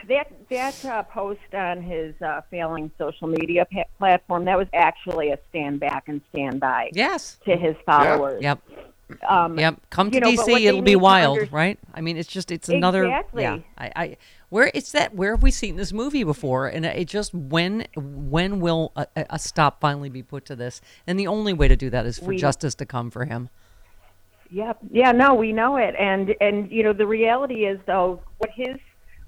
that 0.08 0.32
that 0.50 0.86
uh, 0.86 1.04
post 1.04 1.39
on 1.54 1.82
his 1.82 2.13
uh, 2.22 2.41
failing 2.50 2.91
social 2.98 3.28
media 3.28 3.65
pa- 3.72 3.84
platform 3.98 4.46
that 4.46 4.58
was 4.58 4.67
actually 4.74 5.32
a 5.32 5.39
stand 5.50 5.80
back 5.80 6.04
and 6.08 6.22
stand 6.30 6.60
by 6.60 6.89
yes. 6.93 7.38
to 7.46 7.56
his 7.56 7.76
followers. 7.86 8.41
Yep. 8.41 8.62
Um, 9.28 9.60
Yep. 9.60 9.82
Come 9.89 10.12
to 10.12 10.15
you 10.15 10.22
know, 10.22 10.32
DC. 10.32 10.65
It'll 10.65 10.82
be 10.82 10.96
wild, 10.96 11.39
under- 11.39 11.52
right? 11.52 11.78
I 11.93 12.02
mean, 12.02 12.17
it's 12.17 12.30
just 12.30 12.52
it's 12.52 12.69
another. 12.69 13.04
Exactly. 13.06 13.43
Yeah. 13.43 13.60
I, 13.78 13.91
I 13.96 14.17
where 14.50 14.72
it's 14.74 14.91
that 14.91 15.13
where 15.13 15.32
have 15.32 15.43
we 15.43 15.52
seen 15.52 15.76
this 15.76 15.91
movie 15.93 16.24
before? 16.24 16.67
And 16.67 16.86
it 16.86 17.08
just 17.08 17.34
when 17.34 17.86
when 17.95 18.60
will 18.60 18.91
a, 18.95 19.08
a 19.16 19.26
a 19.32 19.39
stop 19.39 19.82
finally 19.82 20.10
be 20.10 20.24
put 20.24 20.45
to 20.45 20.55
this? 20.55 20.82
And 21.05 21.20
the 21.20 21.28
only 21.28 21.53
way 21.53 21.68
to 21.68 21.76
do 21.76 21.89
that 21.89 22.05
is 22.05 22.20
for 22.20 22.28
We- 22.28 22.38
justice 22.38 22.76
to 22.76 22.86
come 22.86 23.12
for 23.12 23.26
him. 23.26 23.49
Yep. 24.49 24.78
Yeah, 24.91 25.12
no, 25.12 25.34
we 25.34 25.51
know 25.51 25.78
it. 25.78 25.95
And 25.99 26.36
and 26.39 26.72
you 26.72 26.84
know, 26.84 26.93
the 26.93 27.08
reality 27.08 27.66
is 27.66 27.80
though 27.86 28.22
what 28.38 28.51
his 28.55 28.78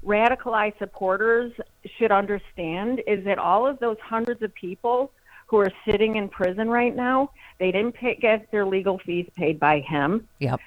radicalized 0.05 0.77
supporters 0.77 1.51
should 1.97 2.11
understand 2.11 3.01
is 3.07 3.23
that 3.25 3.39
all 3.39 3.65
of 3.65 3.79
those 3.79 3.97
hundreds 4.03 4.41
of 4.41 4.53
people 4.53 5.11
who 5.47 5.57
are 5.57 5.71
sitting 5.87 6.15
in 6.15 6.27
prison 6.29 6.69
right 6.69 6.95
now, 6.95 7.31
they 7.59 7.71
didn't 7.71 7.93
pay, 7.93 8.15
get 8.15 8.49
their 8.51 8.65
legal 8.65 8.99
fees 8.99 9.29
paid 9.35 9.59
by 9.59 9.79
him. 9.81 10.27
Yep. 10.39 10.59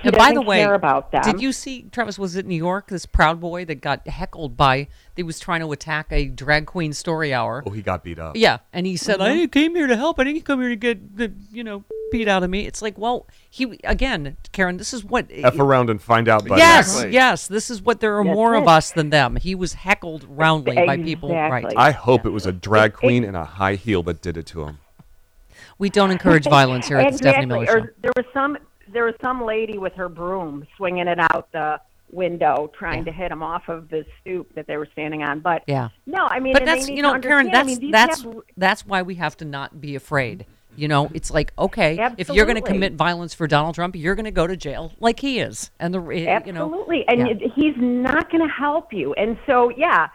He 0.00 0.08
and 0.08 0.16
by 0.16 0.32
the 0.32 0.42
way, 0.42 0.58
care 0.60 0.74
about 0.74 1.12
them. 1.12 1.22
did 1.22 1.40
you 1.40 1.52
see 1.52 1.82
Travis? 1.92 2.18
Was 2.18 2.34
it 2.34 2.46
New 2.46 2.56
York? 2.56 2.88
This 2.88 3.06
Proud 3.06 3.40
Boy 3.40 3.64
that 3.66 3.76
got 3.80 4.06
heckled 4.08 4.56
by. 4.56 4.88
He 5.14 5.22
was 5.22 5.38
trying 5.38 5.60
to 5.60 5.70
attack 5.72 6.06
a 6.10 6.26
drag 6.26 6.66
queen 6.66 6.92
story 6.92 7.32
hour. 7.32 7.62
Oh, 7.66 7.70
he 7.70 7.82
got 7.82 8.02
beat 8.02 8.18
up. 8.18 8.36
Yeah, 8.36 8.58
and 8.72 8.86
he 8.86 8.96
said, 8.96 9.20
Mm-hmm. 9.20 9.42
"I 9.42 9.46
came 9.46 9.74
here 9.76 9.86
to 9.86 9.96
help. 9.96 10.18
I 10.18 10.24
didn't 10.24 10.42
come 10.42 10.60
here 10.60 10.70
to 10.70 10.76
get 10.76 11.16
the 11.16 11.32
you 11.52 11.62
know 11.62 11.84
beat 12.10 12.26
out 12.26 12.42
of 12.42 12.50
me." 12.50 12.66
It's 12.66 12.82
like, 12.82 12.98
well, 12.98 13.26
he 13.48 13.78
again, 13.84 14.36
Karen. 14.50 14.76
This 14.78 14.92
is 14.92 15.04
what. 15.04 15.26
F 15.30 15.58
around 15.58 15.88
and 15.90 16.00
find 16.02 16.28
out. 16.28 16.46
Buddy. 16.48 16.58
Yes, 16.60 16.88
Exactly. 16.94 17.12
yes. 17.12 17.46
This 17.46 17.70
is 17.70 17.80
what 17.82 18.00
there 18.00 18.18
are 18.18 18.24
That's 18.24 18.34
more 18.34 18.54
of 18.54 18.66
us 18.66 18.90
than 18.92 19.10
them. 19.10 19.36
He 19.36 19.54
was 19.54 19.74
heckled 19.74 20.24
roundly 20.28 20.74
by 20.74 20.96
people. 20.96 21.30
Right. 21.32 21.66
I 21.76 21.92
hope 21.92 22.26
it 22.26 22.30
was 22.30 22.46
a 22.46 22.52
drag 22.52 22.94
queen 22.94 23.22
in 23.22 23.34
a 23.36 23.44
high 23.44 23.74
heel 23.76 24.02
that 24.04 24.20
did 24.22 24.36
it 24.36 24.46
to 24.46 24.64
him. 24.64 24.78
We 25.78 25.90
don't 25.90 26.10
encourage 26.10 26.44
violence 26.44 26.86
here 26.88 26.98
at 26.98 27.12
the 27.12 27.18
Stephanie 27.18 27.46
Miller 27.46 27.66
Show. 27.66 27.72
Or 27.72 27.94
there 28.02 28.12
was 28.16 28.24
some 28.32 28.56
there 28.92 29.04
was 29.04 29.14
some 29.22 29.44
lady 29.44 29.78
with 29.78 29.94
her 29.94 30.08
broom 30.08 30.66
swinging 30.76 31.08
it 31.08 31.18
out 31.18 31.48
the 31.52 31.80
window, 32.10 32.70
trying 32.78 33.04
to 33.06 33.12
hit 33.12 33.32
him 33.32 33.42
off 33.42 33.68
of 33.68 33.88
the 33.88 34.04
stoop 34.20 34.54
that 34.54 34.66
they 34.66 34.76
were 34.76 34.88
standing 34.92 35.22
on. 35.22 35.40
But 35.40 35.62
Yeah. 35.66 35.88
no, 36.06 36.26
I 36.30 36.40
mean, 36.40 36.52
but 36.52 36.64
that's 36.64 36.88
you 36.88 37.02
know, 37.02 37.18
Karen. 37.18 37.46
understand, 37.46 37.48
I 37.48 37.52
That's 37.64 37.80
mean, 37.80 37.90
that's 37.90 38.22
have- 38.22 38.36
that's 38.56 38.86
why 38.86 39.02
we 39.02 39.14
have 39.16 39.36
to 39.38 39.44
not 39.44 39.80
be 39.80 39.94
afraid. 39.94 40.44
You 40.74 40.88
know, 40.88 41.10
it's 41.12 41.30
like 41.30 41.52
okay, 41.58 41.98
if 42.16 42.30
you're 42.30 42.46
going 42.46 42.56
to 42.62 42.62
commit 42.62 42.94
violence 42.94 43.34
for 43.34 43.46
Donald 43.46 43.74
Trump, 43.74 43.94
you're 43.94 44.14
going 44.14 44.24
to 44.24 44.30
go 44.30 44.46
to 44.46 44.56
jail 44.56 44.92
like 45.00 45.20
he 45.20 45.38
is, 45.38 45.70
and 45.78 45.92
the 45.92 46.00
eh, 46.00 46.40
you 46.46 46.52
know, 46.52 46.64
Absolutely, 46.64 47.06
and 47.08 47.40
yeah. 47.40 47.48
he's 47.54 47.74
not 47.76 48.30
going 48.30 48.46
to 48.46 48.52
help 48.52 48.92
you. 48.92 49.12
And 49.14 49.36
so, 49.46 49.68
yeah, 49.70 50.08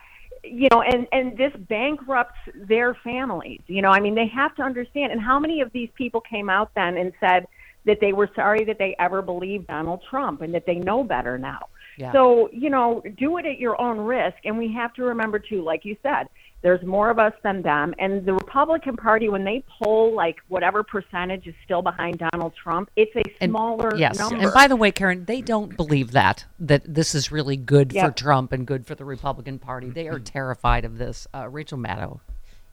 you 0.44 0.68
know, 0.72 0.82
and 0.82 1.08
and 1.12 1.38
this 1.38 1.54
bankrupts 1.56 2.40
their 2.56 2.96
families. 2.96 3.62
You 3.68 3.84
know, 3.84 3.90
I 3.90 4.00
mean, 4.00 4.16
they 4.16 4.28
have 4.28 4.56
to 4.56 4.64
understand. 4.64 5.12
And 5.12 5.22
how 5.22 5.38
many 5.40 5.62
of 5.62 5.72
these 5.74 5.90
people 5.96 6.22
came 6.22 6.50
out 6.50 6.72
then 6.76 6.98
and 6.98 7.14
said 7.20 7.46
that 7.88 7.98
they 8.00 8.14
were 8.14 8.30
sorry 8.36 8.64
that 8.66 8.78
they 8.78 8.96
ever 9.00 9.22
believed 9.24 9.68
Donald 9.68 10.04
Trump 10.08 10.42
and 10.42 10.54
that 10.54 10.66
they 10.68 10.76
know 10.76 11.04
better 11.04 11.38
now? 11.40 11.68
Yeah. 11.98 12.12
So, 12.12 12.48
you 12.54 12.70
know, 12.70 13.02
do 13.18 13.38
it 13.38 13.48
at 13.48 13.58
your 13.58 13.80
own 13.82 13.98
risk. 13.98 14.38
And 14.46 14.58
we 14.58 14.72
have 14.74 14.94
to 14.94 15.04
remember 15.04 15.40
too, 15.40 15.64
like 15.64 15.84
you 15.84 15.98
said. 16.04 16.28
There's 16.64 16.84
more 16.84 17.12
of 17.12 17.20
us 17.20 17.34
than 17.44 17.62
them. 17.62 17.94
And 18.00 18.26
the 18.26 18.34
Republican 18.34 18.98
Party, 18.98 19.30
when 19.30 19.44
they 19.44 19.64
poll 19.82 20.14
like 20.16 20.38
whatever 20.48 20.84
percentage 20.84 21.46
is 21.48 21.54
still 21.64 21.84
behind 21.84 22.22
Donald 22.32 22.54
Trump, 22.62 22.90
it's 22.96 23.16
a 23.16 23.24
And- 23.42 23.52
smaller 23.52 23.96
yes. 23.96 24.20
number. 24.20 24.44
And 24.44 24.54
by 24.54 24.68
the 24.68 24.76
way, 24.76 24.92
Karen, 24.92 25.26
they 25.26 25.42
don't 25.42 25.78
believe 25.78 26.12
that 26.12 26.46
that 26.60 26.82
this 26.86 27.14
is 27.16 27.32
really 27.32 27.58
good 27.58 27.94
for 27.94 28.12
Trump 28.12 28.52
and 28.52 28.66
good 28.66 28.86
for 28.88 28.96
the 28.96 29.06
Republican 29.06 29.60
Party. 29.60 29.90
They 29.90 30.08
are 30.08 30.20
terrified 30.20 30.84
of 30.84 30.98
this. 30.98 31.28
Uh, 31.34 31.48
Rachel 31.48 31.78
Maddow, 31.78 32.20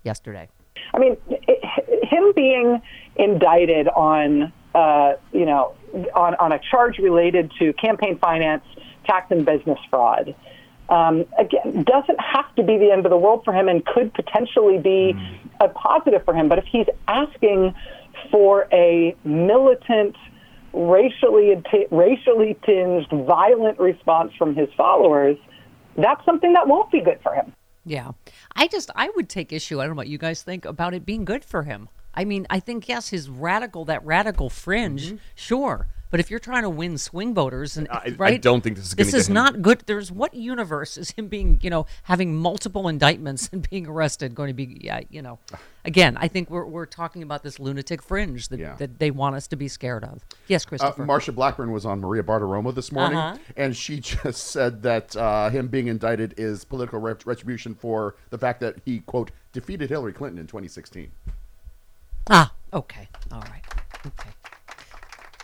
yesterday. 0.03 0.49
I 0.95 0.99
mean, 0.99 1.17
it, 1.29 2.05
him 2.05 2.33
being 2.35 2.81
indicted 3.17 3.89
on, 3.89 4.53
uh, 4.75 5.15
you 5.33 5.47
know, 5.47 5.75
on, 6.15 6.35
on 6.37 6.53
a 6.53 6.61
charge 6.71 6.99
related 6.99 7.53
to 7.59 7.73
campaign 7.75 8.19
finance, 8.19 8.65
tax, 9.07 9.31
and 9.31 9.45
business 9.47 9.79
fraud, 9.91 10.35
um, 10.89 11.25
again, 11.39 11.85
doesn't 11.85 12.21
have 12.21 12.55
to 12.57 12.63
be 12.63 12.77
the 12.77 12.91
end 12.91 13.07
of 13.07 13.11
the 13.11 13.17
world 13.17 13.43
for 13.45 13.55
him 13.55 13.69
and 13.69 13.85
could 13.87 14.13
potentially 14.13 14.79
be 14.79 15.15
a 15.61 15.69
positive 15.69 16.25
for 16.25 16.35
him. 16.35 16.49
But 16.49 16.59
if 16.59 16.65
he's 16.65 16.87
asking 17.09 17.75
for 18.31 18.67
a 18.73 19.17
militant, 19.25 20.17
racially 20.73 21.55
racially 21.91 22.59
tinged, 22.67 23.07
violent 23.27 23.79
response 23.79 24.33
from 24.37 24.55
his 24.55 24.69
followers, 24.77 25.39
that's 25.97 26.25
something 26.25 26.53
that 26.53 26.67
won't 26.67 26.91
be 26.91 27.01
good 27.01 27.21
for 27.23 27.35
him. 27.35 27.53
Yeah. 27.87 28.13
I 28.57 28.67
just 28.67 28.91
I 28.95 29.11
would 29.15 29.29
take 29.29 29.53
issue, 29.53 29.81
I 29.81 29.85
don't 29.85 29.95
know 29.95 29.99
what 29.99 30.09
you 30.09 30.19
guys 30.19 30.43
think 30.43 30.65
about 30.65 30.95
it 30.95 31.07
being 31.07 31.25
good 31.25 31.45
for 31.45 31.63
him. 31.63 31.89
I 32.15 32.25
mean, 32.25 32.47
I 32.51 32.61
think 32.61 32.89
yes, 32.89 33.09
his 33.09 33.29
radical 33.29 33.85
that 33.87 34.05
radical 34.05 34.49
fringe, 34.51 35.15
sure. 35.35 35.87
But 36.11 36.21
if 36.21 36.31
you're 36.31 36.39
trying 36.39 36.63
to 36.63 36.71
win 36.71 36.97
swing 36.97 37.35
voters 37.35 37.77
and 37.77 37.89
I- 37.91 38.15
I 38.21 38.37
don't 38.37 38.61
think 38.61 38.77
this 38.77 38.87
is 38.87 38.95
This 38.95 39.15
is 39.15 39.29
not 39.29 39.63
good. 39.63 39.83
There's 39.87 40.13
what 40.13 40.33
universe 40.33 40.97
is 40.97 41.11
him 41.11 41.27
being, 41.27 41.59
you 41.61 41.71
know, 41.71 41.87
having 42.05 42.37
multiple 42.37 42.87
indictments 42.87 43.49
and 43.53 43.69
being 43.69 43.89
arrested 43.89 44.33
going 44.33 44.47
to 44.47 44.55
be 44.55 44.79
yeah, 44.81 45.01
you 45.11 45.23
know. 45.23 45.41
Again, 45.85 46.17
I 46.21 46.29
think 46.29 46.51
we're 46.51 46.67
we're 46.67 46.87
talking 46.87 47.25
about 47.25 47.43
this 47.43 47.59
lunatic 47.59 48.01
fringe 48.01 48.47
that, 48.51 48.61
Yeah. 48.61 48.77
that 48.77 49.01
they 49.01 49.11
want 49.11 49.35
us 49.35 49.49
to 49.49 49.57
be 49.57 49.67
scared 49.67 50.05
of. 50.05 50.25
Yes, 50.47 50.65
Uh, 50.65 50.69
Christopher. 50.69 51.05
Marsha 51.05 51.35
Blackburn 51.35 51.73
was 51.73 51.85
on 51.85 51.99
Maria 52.01 52.23
Bartiromo 52.23 52.73
this 52.73 52.93
morning, 52.93 53.19
Uh-huh. 53.19 53.39
and 53.57 53.77
she 53.77 53.99
just 54.13 54.45
said 54.53 54.83
that 54.85 55.17
uh, 55.17 55.51
him 55.51 55.67
being 55.67 55.89
indicted 55.89 56.35
is 56.37 56.65
political 56.65 57.01
ret- 57.01 57.27
retribution 57.27 57.75
for 57.75 58.15
the 58.31 58.39
fact 58.39 58.61
that 58.61 58.77
he 58.85 59.01
quote 59.01 59.33
defeated 59.53 59.91
Hillary 59.91 60.13
Clinton 60.13 60.39
in 60.39 60.47
2016. 60.47 61.11
Ah, 62.31 62.53
okay. 62.73 63.09
All 63.33 63.41
right. 63.41 63.63
Okay. 64.07 64.31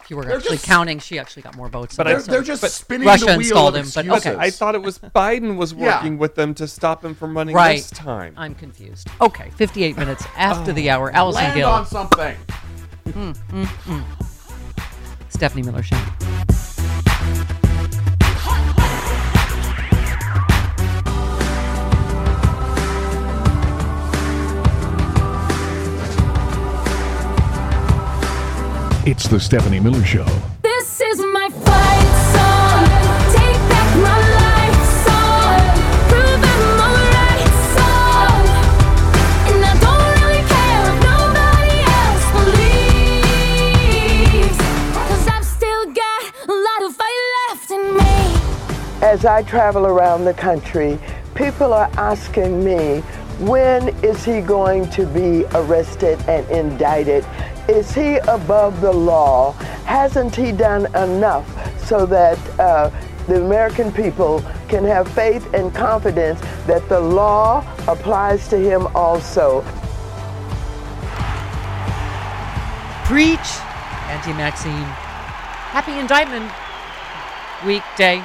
If 0.02 0.10
you 0.10 0.16
were 0.16 0.24
They're 0.24 0.36
actually 0.36 0.56
just- 0.56 0.66
counting, 0.66 0.98
she 0.98 1.18
actually 1.18 1.42
got 1.42 1.56
more 1.56 1.68
votes. 1.68 1.96
But 1.96 2.04
than 2.04 2.14
I- 2.14 2.18
us, 2.18 2.24
so- 2.26 2.32
They're 2.32 2.42
just 2.42 2.62
But 2.62 2.70
spinning 2.72 3.06
Russia 3.06 3.26
the 3.26 3.30
wheel 3.32 3.40
installed 3.40 3.76
of 3.76 3.84
him, 3.86 3.92
but 3.94 4.04
excuses. 4.06 4.26
okay. 4.26 4.36
I 4.38 4.50
thought 4.50 4.74
it 4.74 4.82
was 4.82 4.98
Biden 5.14 5.56
was 5.56 5.72
Yeah. 5.72 5.96
working 5.96 6.18
with 6.18 6.34
them 6.34 6.54
to 6.54 6.66
stop 6.66 7.04
him 7.04 7.14
from 7.14 7.36
running 7.36 7.54
right. 7.54 7.78
this 7.78 7.90
time. 7.90 8.34
I'm 8.36 8.54
confused. 8.54 9.08
Okay, 9.20 9.50
58 9.56 9.96
minutes 9.96 10.24
after 10.36 10.72
the 10.72 10.90
oh. 10.90 10.94
hour. 10.94 11.10
Allison 11.12 11.42
Land 11.44 11.56
Gill, 11.56 11.68
on 11.68 11.86
something. 11.86 12.36
Hmm, 13.12 13.30
hmm, 13.32 13.64
hmm. 13.64 14.00
Stephanie 15.28 15.62
Miller 15.62 15.82
Show. 15.82 15.96
It's 29.06 29.26
the 29.28 29.40
Stephanie 29.40 29.80
Miller 29.80 30.04
Show. 30.04 30.26
This 30.60 31.00
is 31.00 31.20
my 31.20 31.48
fight 31.48 32.12
song. 32.36 32.84
Take 33.32 33.56
back 33.70 33.96
my 33.96 34.18
life 34.36 34.84
song. 35.00 35.56
Prove 36.10 36.44
I'm 36.44 36.80
alright 36.84 37.48
song. 37.72 38.44
And 39.48 39.64
I 39.64 39.72
don't 39.80 40.04
really 40.20 40.44
care 40.44 40.84
if 40.84 41.00
nobody 41.00 41.80
else 41.96 42.26
believes. 44.44 44.58
Cause 45.08 45.26
I've 45.28 45.46
still 45.46 45.84
got 45.86 46.22
a 46.46 46.52
lot 46.52 46.82
of 46.84 46.94
fight 46.94 47.22
left 47.48 47.70
in 47.70 47.96
me. 47.96 48.20
As 49.00 49.24
I 49.24 49.42
travel 49.44 49.86
around 49.86 50.26
the 50.26 50.34
country, 50.34 50.98
people 51.34 51.72
are 51.72 51.90
asking 51.96 52.62
me, 52.62 53.02
when 53.40 53.88
is 54.04 54.22
he 54.26 54.42
going 54.42 54.90
to 54.90 55.06
be 55.06 55.46
arrested 55.54 56.20
and 56.28 56.46
indicted? 56.50 57.24
Is 57.68 57.92
he 57.94 58.16
above 58.16 58.80
the 58.80 58.92
law? 58.92 59.52
Hasn't 59.84 60.34
he 60.34 60.52
done 60.52 60.86
enough 60.94 61.46
so 61.86 62.06
that 62.06 62.38
uh, 62.58 62.90
the 63.26 63.44
American 63.44 63.92
people 63.92 64.44
can 64.68 64.84
have 64.84 65.08
faith 65.08 65.52
and 65.54 65.74
confidence 65.74 66.40
that 66.66 66.88
the 66.88 67.00
law 67.00 67.64
applies 67.86 68.48
to 68.48 68.58
him 68.58 68.86
also? 68.94 69.62
Preach, 73.04 73.38
Auntie 74.08 74.32
Maxine. 74.32 74.86
Happy 75.72 75.98
indictment 75.98 76.50
weekday. 77.64 78.22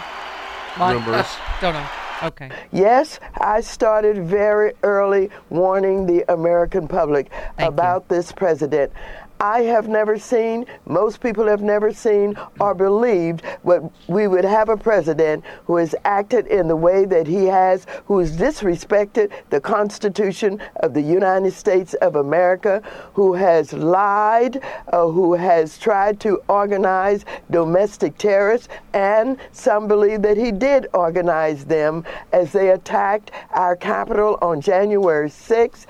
Month. 0.77 1.05
Rumors. 1.05 1.27
Don't 1.61 1.73
know. 1.73 1.87
Okay. 2.23 2.49
Yes, 2.71 3.19
I 3.39 3.61
started 3.61 4.23
very 4.23 4.73
early 4.83 5.29
warning 5.49 6.05
the 6.05 6.23
American 6.31 6.87
public 6.87 7.29
Thank 7.57 7.67
about 7.67 8.07
this 8.07 8.31
president. 8.31 8.91
I 9.39 9.63
have 9.63 9.89
never 9.89 10.17
seen, 10.17 10.65
most 10.85 11.19
people 11.19 11.47
have 11.47 11.61
never 11.61 11.91
seen 11.91 12.35
or 12.59 12.73
believed 12.73 13.43
what 13.63 13.83
we 14.07 14.27
would 14.27 14.45
have 14.45 14.69
a 14.69 14.77
president 14.77 15.43
who 15.65 15.75
has 15.75 15.93
acted 16.05 16.47
in 16.47 16.67
the 16.69 16.75
way 16.75 17.05
that 17.05 17.27
he 17.27 17.45
has, 17.45 17.85
who 18.05 18.19
has 18.19 18.37
disrespected 18.37 19.31
the 19.49 19.59
Constitution 19.59 20.61
of 20.77 20.93
the 20.93 21.01
United 21.01 21.51
States 21.51 21.93
of 21.95 22.15
America, 22.15 22.81
who 23.13 23.33
has 23.33 23.73
lied, 23.73 24.63
uh, 24.93 25.07
who 25.07 25.33
has 25.33 25.77
tried 25.77 26.19
to 26.21 26.41
organize 26.47 27.25
domestic 27.51 28.17
terrorists, 28.17 28.69
and 28.93 29.37
some 29.51 29.87
believe 29.87 30.21
that 30.21 30.37
he 30.37 30.51
did 30.51 30.87
organize 30.93 31.65
them 31.65 32.05
as 32.31 32.53
they 32.53 32.69
attacked 32.69 33.31
our 33.51 33.75
Capitol 33.75 34.37
on 34.41 34.61
January 34.61 35.29
6th. 35.29 35.87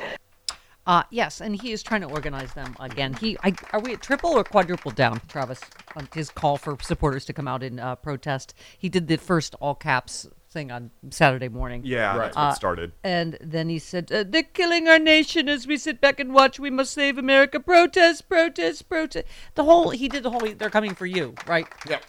Uh, 0.88 1.04
yes, 1.10 1.42
and 1.42 1.60
he 1.60 1.72
is 1.72 1.82
trying 1.82 2.02
to 2.02 2.08
organize 2.08 2.54
them 2.54 2.76
again. 2.80 3.14
He, 3.14 3.38
I, 3.44 3.54
are 3.74 3.80
we 3.80 3.94
at 3.94 4.02
triple 4.02 4.32
or 4.32 4.44
quadruple 4.44 4.92
down, 4.92 5.20
Travis? 5.28 5.60
On 5.96 6.08
his 6.14 6.30
call 6.30 6.58
for 6.58 6.78
supporters 6.82 7.26
to 7.26 7.34
come 7.34 7.48
out 7.48 7.64
and 7.64 7.80
uh, 7.80 7.96
protest. 7.96 8.54
He 8.78 8.90
did 8.90 9.08
the 9.08 9.16
first 9.18 9.56
all 9.62 9.76
caps 9.76 10.28
thing 10.50 10.72
on 10.72 10.92
Saturday 11.10 11.50
morning. 11.50 11.82
Yeah, 11.86 12.18
that's 12.18 12.36
what 12.36 12.42
Uh, 12.42 12.54
started. 12.54 12.92
And 13.04 13.38
then 13.42 13.70
he 13.70 13.80
said, 13.80 14.12
uh, 14.12 14.24
"They're 14.28 14.44
killing 14.44 14.88
our 14.88 15.00
nation 15.00 15.50
as 15.50 15.66
we 15.66 15.78
sit 15.78 16.00
back 16.02 16.20
and 16.20 16.34
watch. 16.34 16.60
We 16.60 16.70
must 16.70 16.94
save 16.94 17.18
America. 17.18 17.60
Protest, 17.60 18.28
protest, 18.30 18.88
protest." 18.90 19.26
The 19.56 19.64
whole 19.64 19.90
he 19.90 20.08
did 20.08 20.24
the 20.24 20.30
whole. 20.30 20.42
They're 20.42 20.70
coming 20.70 20.94
for 20.96 21.06
you, 21.06 21.34
right? 21.48 21.68
Yep. 21.90 22.04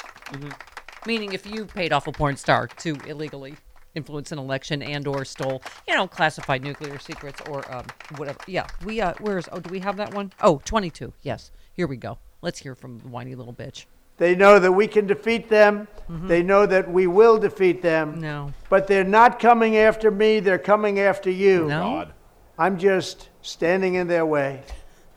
Meaning, 1.07 1.33
if 1.33 1.47
you 1.47 1.65
paid 1.65 1.93
off 1.93 2.07
a 2.09 2.13
porn 2.13 2.37
star 2.37 2.67
to 2.67 2.97
illegally 3.07 3.57
influence 3.97 4.31
an 4.31 4.39
election 4.39 4.83
and 4.83 5.07
or 5.07 5.25
stole, 5.25 5.63
you 5.89 5.95
know, 5.95 6.07
classified 6.07 6.63
nuclear 6.63 6.99
secrets 6.99 7.41
or 7.49 7.71
um, 7.73 7.87
whatever. 8.17 8.39
Yeah, 8.47 8.67
we 8.85 9.01
uh, 9.01 9.15
where's 9.21 9.49
oh, 9.51 9.59
do 9.59 9.71
we 9.71 9.81
have 9.81 9.97
that 9.97 10.15
one? 10.15 10.33
Oh, 10.41 10.61
22. 10.65 11.13
Yes, 11.23 11.51
here 11.73 11.87
we 11.87 11.97
go. 11.97 12.19
Let's 12.43 12.61
hear 12.61 12.75
from 12.75 12.99
the 12.99 13.09
whiny 13.09 13.35
little 13.35 13.55
bitch. 13.55 13.87
They 14.19 14.35
know 14.35 14.59
that 14.59 14.73
we 14.73 14.87
can 14.87 15.07
defeat 15.07 15.49
them. 15.49 15.89
They 16.09 16.43
know 16.43 16.65
that 16.65 16.91
we 16.91 17.07
will 17.07 17.37
defeat 17.39 17.83
them. 17.83 18.13
Mm-hmm. 18.13 18.21
No. 18.21 18.53
But 18.71 18.87
they're 18.87 19.05
not 19.05 19.39
coming 19.39 19.77
after 19.77 20.11
me, 20.11 20.41
they're 20.41 20.59
coming 20.59 21.01
after 21.01 21.31
you. 21.31 21.67
No. 21.67 21.83
God. 21.83 22.13
I'm 22.59 22.79
just 22.79 23.29
standing 23.43 23.97
in 23.97 24.07
their 24.07 24.25
way. 24.25 24.63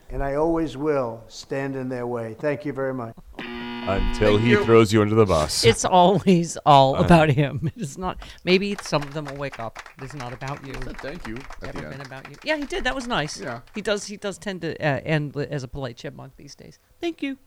And 0.09 0.23
I 0.23 0.35
always 0.35 0.75
will 0.75 1.23
stand 1.27 1.75
in 1.75 1.87
their 1.87 2.07
way. 2.07 2.35
Thank 2.39 2.65
you 2.65 2.73
very 2.73 2.93
much. 2.93 3.15
Until 3.97 4.37
he 4.37 4.55
throws 4.55 4.91
you 4.93 5.01
under 5.01 5.15
the 5.15 5.25
bus. 5.25 5.63
It's 5.71 5.85
always 5.85 6.57
all 6.65 6.95
Uh, 6.95 7.03
about 7.03 7.29
him. 7.29 7.71
It's 7.75 7.97
not. 7.97 8.17
Maybe 8.43 8.75
some 8.81 9.01
of 9.03 9.13
them 9.13 9.25
will 9.25 9.35
wake 9.37 9.59
up. 9.59 9.79
It's 10.01 10.13
not 10.13 10.33
about 10.33 10.65
you. 10.65 10.73
thank 10.73 11.27
you. 11.27 11.37
at 11.61 11.73
Never 11.75 11.89
been 11.89 11.99
end. 11.99 12.05
about 12.05 12.29
you. 12.29 12.35
Yeah, 12.43 12.57
he 12.57 12.65
did. 12.65 12.83
That 12.83 12.95
was 12.95 13.07
nice. 13.07 13.39
Yeah. 13.39 13.61
He 13.75 13.81
does. 13.81 14.05
He 14.05 14.17
does 14.17 14.37
tend 14.37 14.61
to 14.61 14.75
uh, 14.77 15.01
end 15.03 15.35
li- 15.35 15.47
as 15.49 15.63
a 15.63 15.67
polite 15.67 15.97
chipmunk 15.97 16.35
these 16.37 16.55
days. 16.55 16.79
Thank 17.01 17.21
you. 17.23 17.37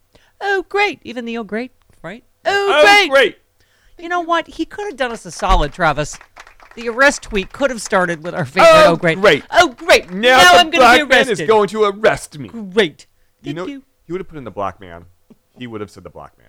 Oh, 0.40 0.64
great. 0.68 1.00
Even 1.04 1.24
the 1.24 1.38
oh, 1.38 1.44
great, 1.44 1.72
right? 2.02 2.24
Oh, 2.44 2.72
Oh, 2.74 2.82
great. 2.82 3.10
great. 3.10 3.38
You 3.98 4.08
know 4.08 4.20
what? 4.20 4.46
He 4.48 4.64
could 4.64 4.86
have 4.86 4.96
done 4.96 5.12
us 5.12 5.24
a 5.26 5.30
solid, 5.30 5.72
Travis. 5.72 6.18
The 6.74 6.88
arrest 6.88 7.22
tweet 7.22 7.52
could 7.52 7.70
have 7.70 7.82
started 7.82 8.24
with 8.24 8.34
our 8.34 8.44
favorite. 8.46 8.70
Oh, 8.72 8.92
Oh, 8.92 8.96
great. 8.96 9.20
great. 9.20 9.44
Oh, 9.50 9.68
great. 9.68 10.10
Now, 10.10 10.38
Now, 10.38 10.52
the 10.52 10.58
I'm 10.58 10.70
going 10.70 10.80
black 10.80 10.98
to 11.00 11.06
be 11.06 11.08
man 11.10 11.18
arrested. 11.28 11.40
is 11.42 11.46
going 11.48 11.68
to 11.68 11.84
arrest 11.84 12.38
me. 12.38 12.48
Great. 12.48 13.06
You 13.42 13.52
know, 13.54 13.66
you. 13.66 13.82
he 14.06 14.12
would 14.12 14.20
have 14.20 14.28
put 14.28 14.38
in 14.38 14.44
the 14.44 14.50
black 14.50 14.80
man. 14.80 15.04
He 15.58 15.66
would 15.66 15.80
have 15.80 15.90
said 15.90 16.04
the 16.04 16.10
black 16.10 16.36
man. 16.38 16.48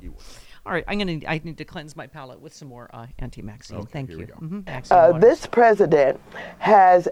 He 0.00 0.08
would. 0.08 0.18
All 0.66 0.72
right, 0.72 0.84
I'm 0.88 0.98
gonna. 0.98 1.20
I 1.26 1.40
need 1.44 1.58
to 1.58 1.64
cleanse 1.64 1.94
my 1.96 2.06
palate 2.06 2.40
with 2.40 2.54
some 2.54 2.68
more 2.68 2.88
uh, 2.94 3.06
Auntie 3.18 3.42
Maxine. 3.42 3.76
Okay, 3.78 3.90
Thank 3.92 4.08
here 4.08 4.18
we 4.18 4.24
you. 4.24 4.28
go. 4.28 4.34
Mhm, 4.40 4.66
Maxine 4.66 4.98
Uh, 4.98 5.18
this 5.18 5.46
president 5.46 6.18
has 6.58 7.08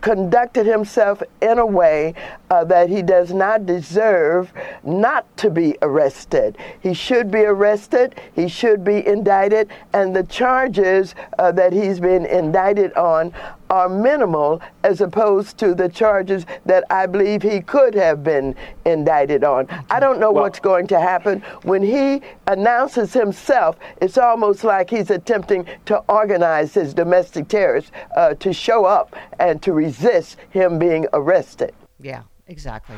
conducted 0.00 0.66
himself 0.66 1.22
in 1.40 1.58
a 1.58 1.66
way 1.66 2.12
uh, 2.50 2.64
that 2.64 2.88
he 2.88 3.02
does 3.02 3.32
not 3.32 3.66
deserve 3.66 4.52
not 4.82 5.24
to 5.36 5.48
be 5.48 5.76
arrested. 5.80 6.58
He 6.80 6.92
should 6.92 7.30
be 7.30 7.40
arrested, 7.44 8.16
he 8.34 8.48
should 8.48 8.82
be 8.82 9.06
indicted, 9.06 9.68
and 9.92 10.14
the 10.14 10.24
charges 10.24 11.14
uh, 11.38 11.52
that 11.52 11.72
he's 11.72 12.00
been 12.00 12.26
indicted 12.26 12.92
on 12.94 13.32
are 13.72 13.88
minimal 13.88 14.60
as 14.84 15.00
opposed 15.00 15.56
to 15.56 15.74
the 15.74 15.88
charges 15.88 16.44
that 16.66 16.84
I 16.90 17.06
believe 17.06 17.42
he 17.42 17.62
could 17.62 17.94
have 17.94 18.22
been 18.22 18.54
indicted 18.84 19.44
on. 19.44 19.66
I 19.88 19.98
don't 19.98 20.20
know 20.20 20.30
what's 20.30 20.60
going 20.60 20.86
to 20.88 21.00
happen. 21.00 21.40
When 21.62 21.82
he 21.82 22.20
announces 22.46 23.14
himself, 23.14 23.78
it's 24.02 24.18
almost 24.18 24.62
like 24.62 24.90
he's 24.90 25.08
attempting 25.08 25.66
to 25.86 25.96
organize 26.10 26.74
his 26.74 26.92
domestic 26.92 27.48
terrorists 27.48 27.90
uh, 28.14 28.34
to 28.34 28.52
show 28.52 28.84
up 28.84 29.16
and 29.40 29.62
to 29.62 29.72
resist 29.72 30.36
him 30.50 30.78
being 30.78 31.06
arrested. 31.14 31.72
Yeah, 31.98 32.24
exactly. 32.48 32.96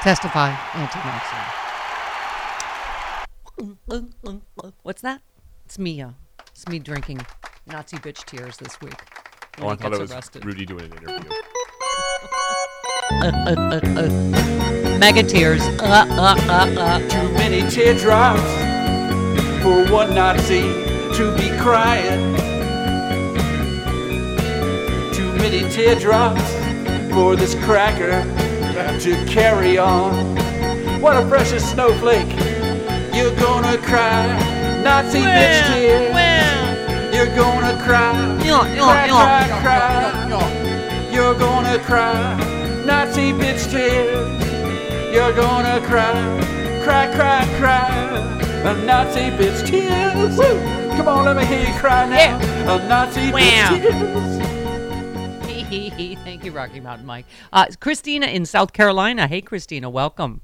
Testify, 0.00 0.56
Auntie 0.72 0.98
Maxine. 1.04 1.66
What's 4.82 5.02
that? 5.02 5.20
It's 5.66 5.78
me. 5.78 6.00
Uh, 6.00 6.12
it's 6.50 6.66
me 6.66 6.78
drinking 6.78 7.20
Nazi 7.66 7.98
bitch 7.98 8.24
tears 8.24 8.56
this 8.56 8.80
week. 8.80 8.94
Oh, 9.58 9.68
I 9.68 9.76
thought 9.76 9.94
it 9.94 9.98
was 9.98 10.12
arrested. 10.12 10.44
Rudy 10.44 10.66
doing 10.66 10.84
an 10.84 10.92
interview. 10.92 11.30
Uh, 13.10 13.32
uh, 13.46 13.54
uh, 13.56 13.80
uh. 14.00 14.98
Mega 14.98 15.22
tears. 15.22 15.62
Uh, 15.80 16.04
uh, 16.10 16.36
uh, 16.48 16.80
uh. 16.80 16.98
Too 17.08 17.32
many 17.34 17.68
teardrops 17.70 18.42
for 19.62 19.90
one 19.90 20.14
Nazi 20.14 20.62
to 21.16 21.34
be 21.38 21.48
crying. 21.58 22.36
Too 25.14 25.32
many 25.36 25.68
teardrops 25.70 26.42
for 27.14 27.34
this 27.34 27.54
cracker 27.64 28.22
to 29.00 29.24
carry 29.26 29.78
on. 29.78 30.36
What 31.00 31.16
a 31.16 31.26
precious 31.26 31.70
snowflake! 31.70 32.28
You're 33.14 33.34
gonna 33.36 33.78
cry, 33.78 34.26
Nazi 34.82 35.20
bitch 35.20 35.72
tears. 35.72 36.55
You're 37.16 37.34
gonna 37.34 37.72
cry, 37.82 38.12
cry, 38.42 39.08
cry, 39.08 39.48
cry. 39.62 40.12
You're 41.10 41.34
gonna 41.34 41.78
cry, 41.78 42.36
Nazi 42.84 43.32
bitch 43.32 43.70
tears. 43.70 44.28
You're 45.14 45.32
gonna 45.32 45.80
cry, 45.86 46.12
cry, 46.84 47.06
cry, 47.16 47.46
cry. 47.58 47.88
A 48.70 48.74
Nazi 48.84 49.30
bitch 49.30 49.64
tears. 49.66 50.36
Woo! 50.36 50.60
Come 50.98 51.08
on, 51.08 51.24
let 51.24 51.36
me 51.38 51.46
hear 51.46 51.60
you 51.66 51.72
cry 51.80 52.04
now. 52.06 52.36
A 52.74 52.78
Nazi 52.86 53.32
Wow. 53.32 53.38
bitch 53.40 53.80
tears. 53.80 54.42
Thank 56.22 56.44
you, 56.44 56.52
Rocky 56.52 56.80
Mountain 56.80 57.06
Mike. 57.06 57.24
Uh, 57.50 57.64
Christina 57.80 58.26
in 58.26 58.44
South 58.44 58.74
Carolina. 58.74 59.26
Hey, 59.26 59.40
Christina, 59.40 59.88
welcome. 59.88 60.42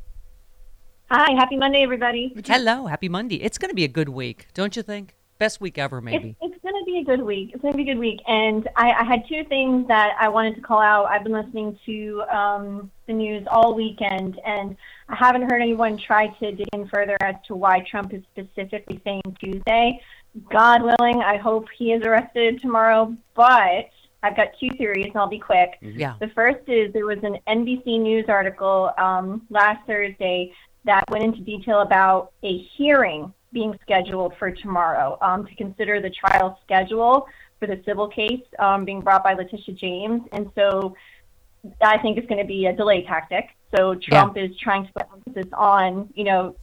Hi, 1.10 1.32
happy 1.32 1.58
Monday, 1.58 1.82
everybody. 1.82 2.32
Hello, 2.46 2.86
happy 2.86 3.10
Monday. 3.10 3.36
It's 3.42 3.58
going 3.58 3.68
to 3.68 3.74
be 3.74 3.84
a 3.84 3.88
good 3.88 4.08
week, 4.08 4.46
don't 4.54 4.74
you 4.74 4.82
think? 4.82 5.16
Best 5.38 5.60
week 5.60 5.76
ever, 5.76 6.00
maybe. 6.00 6.30
It's, 6.40 6.40
it's 6.40 6.40
going 6.40 6.51
to 6.51 6.51
be 6.92 6.98
a 6.98 7.04
good 7.04 7.22
week. 7.22 7.50
It's 7.52 7.62
going 7.62 7.72
to 7.72 7.76
be 7.76 7.88
a 7.88 7.94
good 7.94 8.00
week. 8.00 8.20
And 8.26 8.68
I, 8.76 8.92
I 8.92 9.04
had 9.04 9.26
two 9.28 9.44
things 9.44 9.88
that 9.88 10.14
I 10.20 10.28
wanted 10.28 10.54
to 10.56 10.60
call 10.60 10.80
out. 10.80 11.06
I've 11.06 11.24
been 11.24 11.32
listening 11.32 11.78
to 11.86 12.22
um, 12.30 12.90
the 13.06 13.12
news 13.12 13.46
all 13.50 13.74
weekend, 13.74 14.38
and 14.44 14.76
I 15.08 15.16
haven't 15.16 15.42
heard 15.42 15.62
anyone 15.62 15.98
try 15.98 16.28
to 16.28 16.52
dig 16.52 16.66
in 16.72 16.88
further 16.88 17.16
as 17.22 17.36
to 17.46 17.54
why 17.54 17.80
Trump 17.80 18.12
is 18.12 18.22
specifically 18.32 19.00
saying 19.04 19.22
Tuesday. 19.40 20.00
God 20.50 20.82
willing, 20.82 21.22
I 21.22 21.36
hope 21.36 21.66
he 21.76 21.92
is 21.92 22.02
arrested 22.02 22.60
tomorrow. 22.60 23.14
But 23.34 23.90
I've 24.22 24.36
got 24.36 24.48
two 24.60 24.70
theories, 24.76 25.06
and 25.06 25.16
I'll 25.16 25.28
be 25.28 25.38
quick. 25.38 25.78
Yeah. 25.80 26.14
The 26.20 26.28
first 26.28 26.68
is 26.68 26.92
there 26.92 27.06
was 27.06 27.18
an 27.22 27.38
NBC 27.48 28.00
News 28.00 28.26
article 28.28 28.92
um, 28.98 29.46
last 29.50 29.86
Thursday 29.86 30.52
that 30.84 31.04
went 31.10 31.24
into 31.24 31.40
detail 31.40 31.80
about 31.80 32.32
a 32.42 32.58
hearing 32.76 33.32
being 33.52 33.78
scheduled 33.82 34.34
for 34.38 34.50
tomorrow 34.50 35.18
um, 35.20 35.46
to 35.46 35.54
consider 35.54 36.00
the 36.00 36.10
trial 36.10 36.58
schedule 36.64 37.26
for 37.58 37.66
the 37.66 37.80
civil 37.84 38.08
case 38.08 38.42
um, 38.58 38.84
being 38.84 39.00
brought 39.00 39.22
by 39.22 39.34
Letitia 39.34 39.74
James. 39.74 40.22
And 40.32 40.50
so 40.54 40.96
I 41.80 41.98
think 41.98 42.18
it's 42.18 42.26
going 42.26 42.40
to 42.40 42.46
be 42.46 42.66
a 42.66 42.72
delay 42.72 43.04
tactic. 43.04 43.50
So 43.76 43.94
Trump 43.94 44.36
is 44.36 44.50
trying 44.58 44.86
to 44.86 44.92
put 44.92 45.06
emphasis 45.14 45.52
on, 45.56 46.08
you 46.14 46.24
know, 46.24 46.56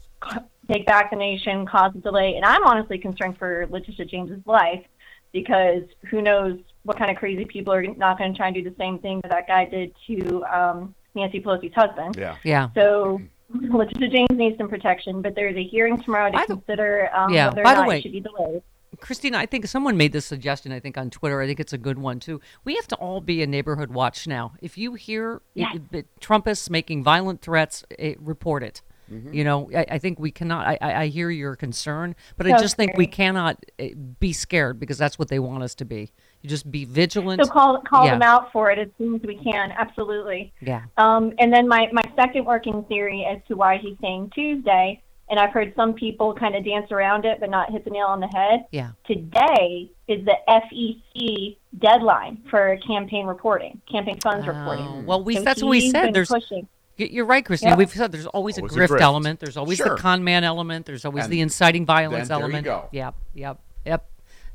take 0.70 0.86
back 0.86 1.10
the 1.10 1.16
nation, 1.16 1.66
cause 1.66 1.92
a 1.96 2.00
delay. 2.00 2.36
And 2.36 2.46
I'm 2.46 2.66
honestly 2.66 2.98
concerned 2.98 3.38
for 3.38 3.68
Letitia 3.70 4.06
James's 4.06 4.46
life 4.46 4.84
because 5.32 5.84
who 6.10 6.22
knows 6.22 6.60
what 6.84 6.98
kind 6.98 7.12
of 7.12 7.18
crazy 7.18 7.46
people 7.46 7.74
are 7.74 7.84
not 7.84 8.18
going 8.18 8.32
to 8.32 8.38
try 8.38 8.48
and 8.48 8.56
do 8.56 8.64
the 8.64 8.76
same 8.78 9.00
thing 9.00 9.22
that 9.22 9.32
that 9.32 9.48
guy 9.48 9.66
did 9.66 9.94
to 10.08 10.44
um, 10.46 10.96
Nancy 11.16 11.40
Pelosi's 11.40 11.74
husband. 11.74 12.16
Yeah. 12.18 12.36
Yeah. 12.44 12.70
So 12.76 13.22
Letitia 13.54 14.10
James 14.10 14.28
needs 14.32 14.58
some 14.58 14.70
protection, 14.70 15.22
but 15.22 15.36
there's 15.36 15.56
a 15.56 15.64
hearing 15.64 16.00
tomorrow 16.02 16.32
to 16.32 16.46
consider 16.46 17.10
um, 17.16 17.34
Yeah, 17.34 17.48
whether 17.50 17.62
or 17.62 17.64
by 17.64 17.74
the 17.74 17.80
not 17.82 17.88
way- 17.88 17.98
it 18.00 18.02
should 18.04 18.12
be 18.12 18.20
delayed. 18.22 18.62
Christina, 19.02 19.38
I 19.38 19.46
think 19.46 19.66
someone 19.68 19.96
made 19.98 20.12
this 20.12 20.26
suggestion, 20.26 20.72
I 20.74 20.80
think, 20.80 20.98
on 20.98 21.10
Twitter. 21.10 21.40
I 21.42 21.48
think 21.48 21.60
it's 21.60 21.72
a 21.74 21.78
good 21.78 22.00
one, 22.00 22.20
too. 22.20 22.42
We 22.66 22.76
have 22.76 22.88
to 22.88 22.96
all 22.98 23.22
be 23.22 23.42
a 23.42 23.48
neighborhood 23.48 23.92
watch 23.92 24.28
now. 24.28 24.54
If 24.62 24.78
you 24.78 24.96
hear 24.96 25.42
Yes. 25.54 25.76
it, 25.76 25.96
it- 25.96 26.08
Trumpists 26.20 26.70
making 26.70 27.04
violent 27.04 27.42
threats, 27.42 27.86
eh, 27.98 28.16
report 28.20 28.62
it. 28.64 28.82
Mm-hmm. 29.10 29.34
You 29.34 29.44
know, 29.44 29.70
I, 29.76 29.86
I 29.92 29.98
think 30.00 30.20
we 30.20 30.30
cannot. 30.32 30.68
I, 30.68 30.78
I 30.82 31.02
I 31.04 31.08
hear 31.08 31.32
your 31.32 31.56
concern, 31.56 32.16
but 32.38 32.46
I 32.46 32.52
So 32.52 32.58
just 32.62 32.76
think 32.76 32.96
we 32.96 33.08
cannot 33.08 33.64
eh, 33.80 33.94
be 34.20 34.34
scared 34.34 34.80
because 34.80 35.00
that's 35.00 35.18
what 35.18 35.30
they 35.30 35.40
want 35.40 35.64
us 35.64 35.74
to 35.76 35.86
be. 35.86 36.12
You 36.42 36.50
just 36.50 36.72
be 36.72 36.86
vigilant. 36.86 37.44
So 37.44 37.52
call 37.52 37.82
call 37.82 38.06
yeah. 38.06 38.12
them 38.12 38.22
out 38.22 38.52
for 38.52 38.72
it 38.72 38.80
as 38.80 38.88
soon 38.98 39.16
as 39.16 39.22
we 39.22 39.36
can. 39.36 39.72
Absolutely. 39.72 40.54
Yeah. 40.62 40.84
Um, 40.98 41.34
and 41.40 41.52
then 41.54 41.68
my, 41.68 41.90
my 41.92 42.04
second 42.16 42.46
working 42.46 42.84
theory 42.86 43.26
as 43.30 43.40
to 43.50 43.56
why 43.56 43.78
he's 43.78 43.98
saying 44.02 44.32
Tuesday, 44.34 45.02
and 45.30 45.38
I've 45.40 45.52
heard 45.52 45.74
some 45.76 45.94
people 45.94 46.34
kind 46.34 46.56
of 46.56 46.64
dance 46.64 46.92
around 46.92 47.26
it 47.26 47.40
but 47.42 47.50
not 47.50 47.72
hit 47.72 47.84
the 47.84 47.90
nail 47.92 48.08
on 48.08 48.20
the 48.22 48.28
head. 48.28 48.66
Yeah. 48.72 48.92
Today 49.06 49.92
is 50.08 50.26
the 50.26 50.36
FEC 50.48 51.58
deadline 51.78 52.42
for 52.50 52.78
campaign 52.88 53.26
reporting, 53.26 53.82
campaign 53.92 54.20
funds 54.22 54.48
reporting. 54.48 54.86
Oh, 54.88 55.04
Well, 55.06 55.24
we 55.24 55.36
So 55.36 55.42
that's 55.44 55.62
what 55.62 55.70
we 55.70 55.92
said. 55.92 56.14
There's 56.14 56.30
pushing. 56.30 56.68
You're 56.98 57.26
right, 57.26 57.46
Christine. 57.46 57.70
Yeah. 57.70 57.76
We've 57.76 57.90
said 57.90 58.12
there's 58.12 58.26
always, 58.26 58.58
Always 58.58 58.76
a 58.76 58.76
a 58.76 58.88
grift 58.88 58.98
grift. 58.98 59.02
element. 59.02 59.40
There's 59.40 59.56
always 59.56 59.78
Sure. 59.78 59.90
the 59.90 59.96
con 60.02 60.24
man 60.24 60.44
element. 60.44 60.86
There's 60.86 61.06
always 61.06 61.26
And 61.26 61.34
the 61.34 61.40
inciting 61.42 61.86
violence 61.86 62.28
then 62.28 62.40
there 62.40 62.48
you 62.50 62.54
element. 62.54 62.66
go. 62.66 62.90
Yep, 62.92 63.16
yep, 63.36 63.36
yep. 63.36 63.60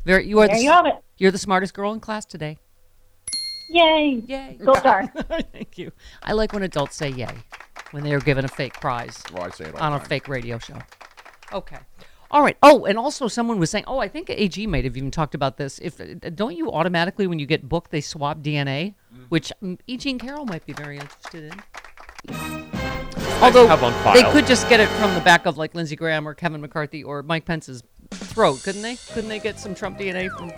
Very, 0.05 0.27
you 0.27 0.39
are 0.41 0.47
There 0.47 0.57
the, 0.57 0.63
you 0.63 0.71
have 0.71 0.87
it. 0.87 0.95
You're 1.19 1.31
the 1.31 1.39
smartest 1.39 1.75
girl 1.75 1.93
in 1.93 2.01
class 2.01 2.25
today. 2.25 2.59
Yay! 3.71 4.23
Yay! 4.27 4.59
Gold 4.63 4.77
star. 4.79 5.07
Thank 5.53 5.79
you. 5.79 5.91
I 6.23 6.33
like 6.33 6.53
when 6.53 6.63
adults 6.63 6.97
say 6.97 7.09
"yay" 7.09 7.29
when 7.93 8.03
they 8.05 8.13
are 8.13 8.21
given 8.21 8.45
a 8.45 8.49
fake 8.49 8.75
prize 8.81 9.23
Well, 9.33 9.45
I 9.45 9.51
say 9.51 9.67
it 9.67 9.75
on 9.81 9.93
the 9.93 9.99
a 9.99 10.01
fake 10.01 10.29
radio 10.29 10.59
show. 10.59 10.77
Okay. 11.53 11.79
All 12.31 12.43
right. 12.43 12.57
Oh, 12.63 12.85
and 12.85 12.99
also 12.99 13.29
someone 13.29 13.59
was 13.61 13.71
saying, 13.71 13.85
oh, 13.87 13.99
I 14.01 14.09
think 14.09 14.29
AG 14.29 14.67
might 14.67 14.83
have 14.85 14.97
even 14.97 15.11
talked 15.13 15.35
about 15.37 15.57
this. 15.57 15.79
If 15.79 16.01
don't 16.35 16.57
you 16.57 16.71
automatically 16.73 17.27
when 17.29 17.39
you 17.39 17.47
get 17.47 17.69
booked 17.69 17.91
they 17.93 18.01
swab 18.01 18.43
DNA, 18.43 18.95
Mm. 19.15 19.27
which 19.29 19.53
um, 19.63 19.79
E.G. 19.87 20.11
and 20.11 20.19
Carroll 20.21 20.45
might 20.45 20.67
be 20.67 20.73
very 20.73 20.99
interested 20.99 21.53
in. 21.53 22.65
Although 23.41 23.67
they 24.13 24.25
could 24.33 24.45
just 24.47 24.69
get 24.69 24.81
it 24.81 24.89
from 24.89 25.15
the 25.15 25.21
back 25.21 25.47
of 25.47 25.57
like 25.57 25.75
Lindsey 25.75 25.95
Graham 25.95 26.27
or 26.27 26.35
Kevin 26.35 26.61
McCarthy 26.61 27.05
or 27.05 27.23
Mike 27.23 27.45
Pence's 27.45 27.83
throat, 28.15 28.63
couldn't 28.63 28.83
they? 28.83 28.97
Couldn't 29.13 29.29
they 29.31 29.39
get 29.39 29.59
some 29.59 29.75
Trump 29.75 29.99
DNA 29.99 30.31
from? 30.31 30.51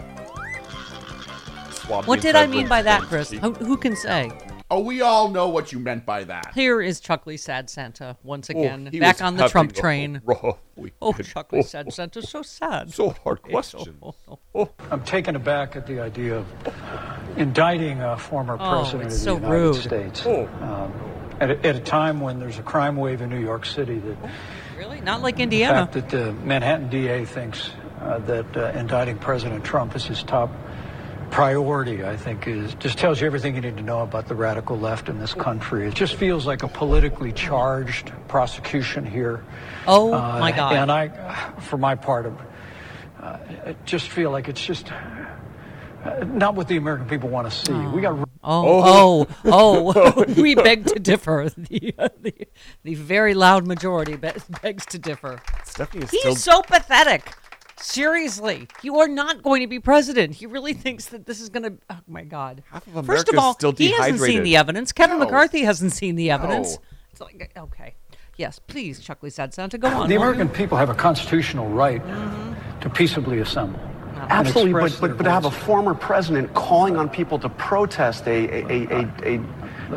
Swab 1.73 2.07
What 2.07 2.17
the 2.17 2.23
did 2.23 2.37
I 2.37 2.45
inside 2.45 2.57
mean 2.57 2.69
by 2.69 2.83
that. 2.83 3.03
Chris? 3.03 3.31
Who, 3.31 3.53
who 3.53 3.77
can 3.77 3.95
say? 3.97 4.31
Oh, 4.69 4.81
we 4.81 5.01
all 5.01 5.29
know 5.29 5.49
what 5.49 5.71
you 5.73 5.79
meant 5.79 6.05
by 6.05 6.25
that. 6.25 6.51
Here 6.53 6.83
is 6.83 7.01
Chuckley 7.01 7.39
Sad 7.39 7.71
Santa 7.71 8.17
once 8.25 8.51
Oh, 8.51 8.59
again, 8.59 8.89
he 8.91 8.99
back 8.99 9.17
was 9.17 9.23
on 9.23 9.37
the 9.37 9.47
Trump 9.47 9.71
a 9.71 9.75
train. 9.81 10.21
rough 10.25 10.59
weekend. 10.77 10.99
Oh, 11.01 11.13
Chuckley 11.13 11.63
Sad 11.65 11.93
Santa, 11.93 12.21
so 12.23 12.43
sad. 12.43 12.93
So 12.93 13.11
hard 13.23 13.43
question. 13.43 14.03
Oh, 14.57 14.69
I'm 14.91 15.05
taken 15.05 15.37
aback 15.37 15.77
at 15.77 15.87
the 15.87 16.01
idea 16.01 16.39
of 16.39 16.47
indicting 17.37 18.01
a 18.01 18.17
former 18.19 18.57
Oh, 18.59 18.81
president 18.81 19.13
it's 19.13 19.15
of 19.15 19.21
the 19.21 19.25
so 19.25 19.35
United 19.37 19.55
rude. 19.55 19.77
States 19.77 20.23
Oh. 20.27 20.47
um, 20.61 20.93
at, 21.41 21.51
a, 21.53 21.67
at 21.67 21.77
a 21.77 21.81
time 21.81 22.21
when 22.21 22.41
there's 22.41 22.59
a 22.59 22.63
crime 22.63 22.97
wave 22.97 23.21
in 23.21 23.31
New 23.31 23.39
York 23.41 23.65
City 23.67 24.01
that 24.01 24.17
Really? 24.77 25.01
Not 25.01 25.23
like 25.23 25.41
Indiana? 25.41 25.89
the 25.93 26.01
fact 26.01 26.11
that 26.11 26.17
the 26.25 26.33
Manhattan 26.33 26.89
DA 26.89 27.25
thinks 27.25 27.71
uh, 28.01 28.19
that 28.21 28.57
uh, 28.57 28.79
indicting 28.79 29.19
President 29.19 29.65
Trump 29.65 29.97
is 29.97 30.05
his 30.05 30.23
top 30.23 30.51
priority, 31.31 32.05
I 32.05 32.17
think, 32.17 32.47
is 32.47 32.75
just 32.75 32.99
tells 32.99 33.21
you 33.21 33.27
everything 33.27 33.55
you 33.55 33.61
need 33.61 33.77
to 33.79 33.83
know 33.83 34.03
about 34.03 34.29
the 34.29 34.35
radical 34.35 34.79
left 34.79 35.09
in 35.09 35.19
this 35.19 35.35
country. 35.35 35.89
It 35.89 35.95
just 35.95 36.15
feels 36.15 36.47
like 36.47 36.63
a 36.63 36.69
politically 36.69 37.33
charged 37.33 38.13
prosecution 38.29 39.05
here. 39.05 39.45
Oh, 39.87 40.13
Uh, 40.13 40.39
my 40.39 40.53
God. 40.53 40.75
And 40.75 40.93
I, 40.93 41.09
for 41.61 41.79
my 41.79 41.95
part, 41.95 42.27
of, 42.27 42.39
uh, 43.21 43.39
I 43.67 43.77
just 43.87 44.09
feel 44.09 44.31
like 44.31 44.49
it's 44.49 44.65
just 44.65 44.93
uh, 44.93 44.97
not 46.27 46.55
what 46.55 46.69
the 46.69 46.77
American 46.77 47.09
people 47.09 47.29
want 47.29 47.51
to 47.51 47.57
see. 47.57 47.73
We 47.73 48.01
got. 48.01 48.19
Oh, 48.43 49.25
oh, 49.25 49.29
oh, 49.45 49.93
oh. 49.97 50.25
we 50.41 50.55
beg 50.55 50.87
to 50.87 50.99
differ. 50.99 51.51
The, 51.57 51.95
uh, 51.99 52.09
the, 52.21 52.33
the 52.85 52.95
very 52.95 53.35
loud 53.35 53.67
majority 53.67 54.15
be- 54.15 54.31
begs 54.63 54.87
to 54.87 54.99
differ. 54.99 55.41
Stephanie 55.65 56.05
is 56.05 56.11
He's 56.11 56.21
still 56.21 56.37
so 56.37 56.63
pathetic. 56.63 57.33
Seriously, 57.79 58.69
you 58.83 58.99
are 58.99 59.09
not 59.09 59.43
going 59.43 59.63
to 59.63 59.67
be 59.67 59.81
president. 59.81 60.35
He 60.35 60.47
really 60.47 60.73
thinks 60.75 61.07
that 61.07 61.27
this 61.27 61.41
is 61.41 61.49
going 61.49 61.63
to. 61.65 61.79
Oh 61.91 61.99
my 62.07 62.25
God! 62.25 62.63
Half 62.71 62.87
of 62.87 63.07
First 63.07 63.29
of 63.29 63.35
America's 63.35 63.39
all, 63.39 63.55
still 63.55 63.73
he 63.73 63.91
hasn't 63.91 64.21
seen 64.21 64.43
the 64.43 64.57
evidence. 64.57 64.93
Kevin 64.93 65.19
No. 65.19 65.25
McCarthy 65.25 65.63
hasn't 65.63 65.93
seen 65.93 66.15
the 66.15 66.31
evidence. 66.31 66.77
No. 66.77 66.83
It's 67.13 67.21
like 67.21 67.53
okay, 67.57 67.95
yes, 68.37 68.59
please, 68.59 69.01
Chuckley 69.01 69.33
Sad 69.33 69.55
Santa, 69.55 69.79
go 69.79 69.89
on. 69.89 70.09
The 70.09 70.17
American 70.17 70.49
people 70.49 70.79
have 70.79 70.91
a 70.91 70.95
constitutional 70.95 71.69
right 71.69 72.03
to 72.81 72.91
peaceably 72.91 73.41
assemble. 73.41 73.81
And 74.17 74.33
Absolutely, 74.33 74.73
but, 74.73 74.99
but, 75.01 75.17
but 75.19 75.25
to 75.25 75.31
have 75.31 75.45
a 75.45 75.51
former 75.51 75.95
president 75.95 76.53
calling 76.55 76.97
on 76.97 77.09
people 77.09 77.39
to 77.39 77.49
protest 77.49 78.27
a, 78.27 78.49
a, 78.49 78.89
a, 78.89 79.11
a, 79.23 79.41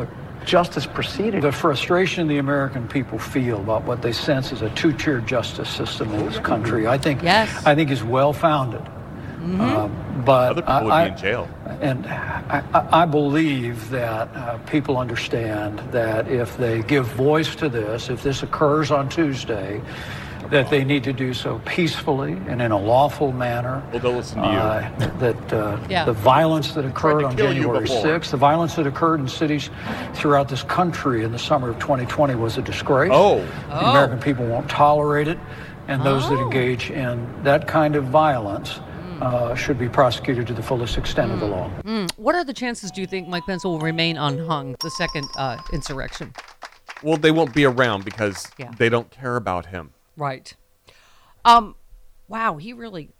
a 0.02 0.08
justice 0.44 0.86
proceeding. 0.86 1.40
The 1.40 1.52
frustration 1.52 2.28
the 2.28 2.38
American 2.38 2.86
people 2.88 3.18
feel 3.18 3.58
about 3.60 3.84
what 3.84 4.02
they 4.02 4.12
sense 4.12 4.52
is 4.52 4.62
a 4.62 4.70
two-tier 4.70 5.20
justice 5.20 5.68
system 5.68 6.12
in 6.14 6.26
this 6.26 6.38
country, 6.38 6.86
I 6.86 6.98
think, 6.98 7.22
Yes. 7.22 7.64
I 7.66 7.74
think 7.74 7.90
is 7.90 8.02
well-founded. 8.02 8.80
Mm-hmm. 8.80 9.60
Um, 9.60 10.22
but 10.24 10.50
Other 10.50 10.62
people 10.62 10.72
I, 10.74 10.82
would 10.82 10.92
I- 10.92 11.04
be 11.06 11.12
in 11.12 11.18
jail. 11.18 11.48
And 11.80 12.06
I, 12.06 12.62
I 12.74 13.02
I 13.02 13.06
believe 13.06 13.88
that 13.88 14.28
uh, 14.36 14.58
people 14.66 14.98
understand 14.98 15.78
that 15.92 16.28
if 16.28 16.58
they 16.58 16.82
give 16.82 17.06
voice 17.06 17.54
to 17.56 17.70
this, 17.70 18.10
if 18.10 18.22
this 18.22 18.42
occurs 18.42 18.90
on 18.90 19.08
Tuesday, 19.08 19.80
that 20.50 20.68
they 20.68 20.84
need 20.84 21.04
to 21.04 21.12
do 21.12 21.32
so 21.32 21.60
peacefully 21.64 22.32
and 22.48 22.60
in 22.60 22.72
a 22.72 22.78
lawful 22.78 23.30
manner. 23.32 23.82
Well, 23.92 24.00
they'll 24.00 24.12
listen 24.12 24.42
to 24.42 24.48
you. 24.48 24.54
Uh, 24.54 25.08
that 25.18 25.52
uh, 25.52 25.78
Yeah. 25.88 26.04
the 26.04 26.12
violence 26.12 26.72
that 26.74 26.84
occurred 26.84 27.24
on 27.24 27.36
January 27.36 27.82
before. 27.82 28.02
6th, 28.04 28.30
the 28.30 28.36
violence 28.36 28.74
that 28.74 28.86
occurred 28.86 29.20
in 29.20 29.28
cities 29.28 29.70
throughout 30.14 30.48
this 30.48 30.62
country 30.64 31.22
in 31.24 31.30
the 31.32 31.38
summer 31.38 31.70
of 31.70 31.78
2020 31.78 32.34
was 32.34 32.58
a 32.58 32.62
disgrace. 32.62 33.10
Oh. 33.12 33.38
The 33.68 33.90
American 33.90 34.18
people 34.18 34.44
won't 34.46 34.68
tolerate 34.68 35.28
it, 35.28 35.38
and 35.88 36.02
those 36.02 36.28
that 36.28 36.36
Oh. 36.38 36.42
engage 36.44 36.90
in 36.90 37.26
that 37.44 37.66
kind 37.68 37.94
of 37.96 38.04
violence 38.04 38.80
uh, 39.20 39.54
should 39.54 39.78
be 39.78 39.86
prosecuted 39.88 40.46
to 40.46 40.54
the 40.54 40.62
fullest 40.62 40.96
extent 40.96 41.30
of 41.30 41.40
the 41.40 41.46
law. 41.46 41.70
Mm, 41.84 42.10
what 42.16 42.34
are 42.34 42.42
the 42.42 42.54
chances? 42.54 42.90
Do 42.90 43.02
you 43.02 43.06
think 43.06 43.28
Mike 43.28 43.44
Pence 43.44 43.64
will 43.64 43.78
remain 43.78 44.16
unhung 44.16 44.74
the 44.80 44.90
second 44.90 45.26
uh, 45.36 45.58
insurrection? 45.74 46.32
Well, 47.02 47.18
they 47.18 47.30
won't 47.30 47.54
be 47.54 47.66
around 47.66 48.04
because 48.06 48.50
Yeah. 48.58 48.70
they 48.78 48.88
don't 48.88 49.10
care 49.10 49.36
about 49.36 49.66
him. 49.66 49.90
Right. 50.20 50.54
Um, 51.46 51.76
wow, 52.28 52.58
he 52.58 52.74
really. 52.74 53.10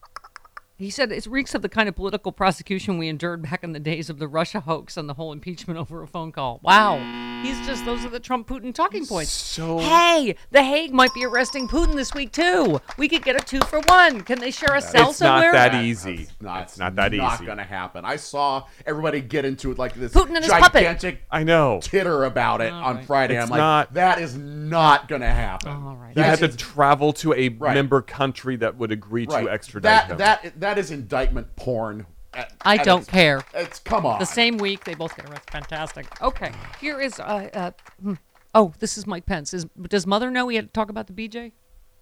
He 0.81 0.89
said 0.89 1.13
it 1.13 1.27
reeks 1.27 1.55
of 1.55 1.61
the 1.61 1.69
kind 1.69 1.91
of 1.91 1.95
political 1.95 2.33
prosecution 2.33 2.97
we 2.97 3.09
endured 3.09 3.43
back 3.43 3.63
in 3.63 3.73
the 3.73 3.79
days 3.79 4.09
of 4.09 4.19
the 4.19 4.27
Russia 4.27 4.61
hoax 4.61 4.97
and 4.97 5.07
the 5.11 5.13
whole 5.13 5.31
impeachment 5.31 5.79
over 5.79 6.03
a 6.03 6.07
phone 6.07 6.33
call. 6.33 6.59
Wow. 6.63 6.97
He's 7.43 7.61
just, 7.67 7.85
those 7.85 8.03
are 8.07 8.09
the 8.09 8.19
Trump 8.19 8.49
Putin 8.49 8.75
talking 8.75 9.05
points. 9.05 9.31
So 9.31 9.77
Hey, 9.79 10.37
The 10.53 10.63
Hague 10.63 10.95
might 10.95 11.13
be 11.13 11.27
arresting 11.27 11.69
Putin 11.69 11.97
this 11.97 12.15
week, 12.15 12.33
too. 12.33 12.81
We 12.97 13.09
could 13.09 13.23
get 13.23 13.37
a 13.37 13.45
two 13.45 13.61
for 13.61 13.81
one. 13.81 14.23
Can 14.23 14.39
they 14.41 14.51
share 14.51 14.75
a 14.75 14.81
cell 14.81 15.11
it's 15.11 15.19
somewhere? 15.19 15.53
not 15.53 15.73
that 15.73 15.85
easy. 15.85 16.15
It's 16.23 16.41
not, 16.41 16.63
it's 16.63 16.79
not 16.79 16.95
that 16.97 17.13
not 17.13 17.35
easy. 17.35 17.45
gonna 17.45 17.63
happen. 17.63 18.07
I 18.07 18.17
saw 18.17 18.65
everybody 18.87 19.21
get 19.21 19.45
into 19.45 19.71
it 19.73 19.79
like 19.79 19.93
this 19.93 20.15
Putin 20.15 20.29
and 20.37 20.45
his 20.45 20.49
puppet. 20.49 20.73
gigantic 20.83 21.21
I 21.31 21.45
know. 21.45 21.81
titter 21.83 22.25
about 22.25 22.63
it 22.63 22.73
on 22.73 23.03
Friday. 23.03 23.37
It's 23.37 23.45
I'm 23.45 23.51
like, 23.51 23.59
not- 23.59 23.93
that 23.95 24.19
is 24.19 24.35
not 24.35 25.09
gonna 25.09 25.31
happen. 25.31 25.73
All 25.73 25.97
right. 25.97 26.15
He 26.15 26.21
had 26.23 26.39
to 26.39 26.49
travel 26.49 27.13
to 27.15 27.35
a 27.35 27.51
Right. 27.51 27.75
member 27.75 28.01
country 28.01 28.57
that 28.57 28.77
would 28.79 28.93
agree 28.93 29.27
right. 29.27 29.45
to 29.45 29.51
extradite 29.51 30.09
that, 30.09 30.11
him. 30.11 30.19
That 30.19 30.61
that 30.61 30.70
is 30.79 30.91
indictment 30.91 31.55
porn. 31.57 32.07
at- 32.35 32.53
I 32.63 32.77
at 32.77 32.85
don't 32.85 33.01
its- 33.01 33.11
care. 33.11 33.43
It's 33.55 33.79
come 33.81 34.07
on. 34.07 34.19
The 34.21 34.25
same 34.27 34.57
week, 34.59 34.85
they 34.85 34.95
both 34.95 35.17
get 35.17 35.29
arrested. 35.29 35.51
Fantastic. 35.51 36.23
Okay, 36.23 36.53
here 36.81 37.01
is. 37.01 37.19
Uh, 37.19 37.49
uh, 37.53 37.71
hmm. 38.03 38.15
oh, 38.55 38.73
this 38.79 38.97
is 38.97 39.07
Mike 39.07 39.27
Pence. 39.27 39.53
Is, 39.55 39.67
does 39.89 40.07
Mother 40.07 40.31
know 40.31 40.47
we 40.47 40.55
had 40.57 40.67
to 40.67 40.73
talk 40.73 40.91
about 40.91 41.07
the 41.09 41.13
BJ? 41.13 41.53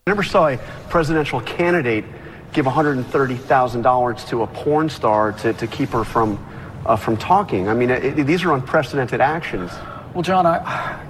I 0.07 0.11
never 0.11 0.23
saw 0.23 0.49
a 0.49 0.57
presidential 0.89 1.41
candidate 1.43 2.05
give 2.53 2.67
$130,000 2.67 4.29
to 4.29 4.43
a 4.43 4.47
porn 4.47 4.89
star 4.89 5.33
to, 5.33 5.53
to 5.53 5.67
keep 5.67 5.91
her 5.91 6.03
from, 6.05 6.43
uh, 6.87 6.97
from 6.97 7.17
talking. 7.17 7.69
I 7.69 7.75
mean, 7.75 7.91
it, 7.91 8.19
it- 8.19 8.27
these 8.27 8.45
are 8.45 8.53
unprecedented 8.55 9.21
actions. 9.21 9.71
Well, 10.15 10.23
John, 10.23 10.47
I, 10.47 11.01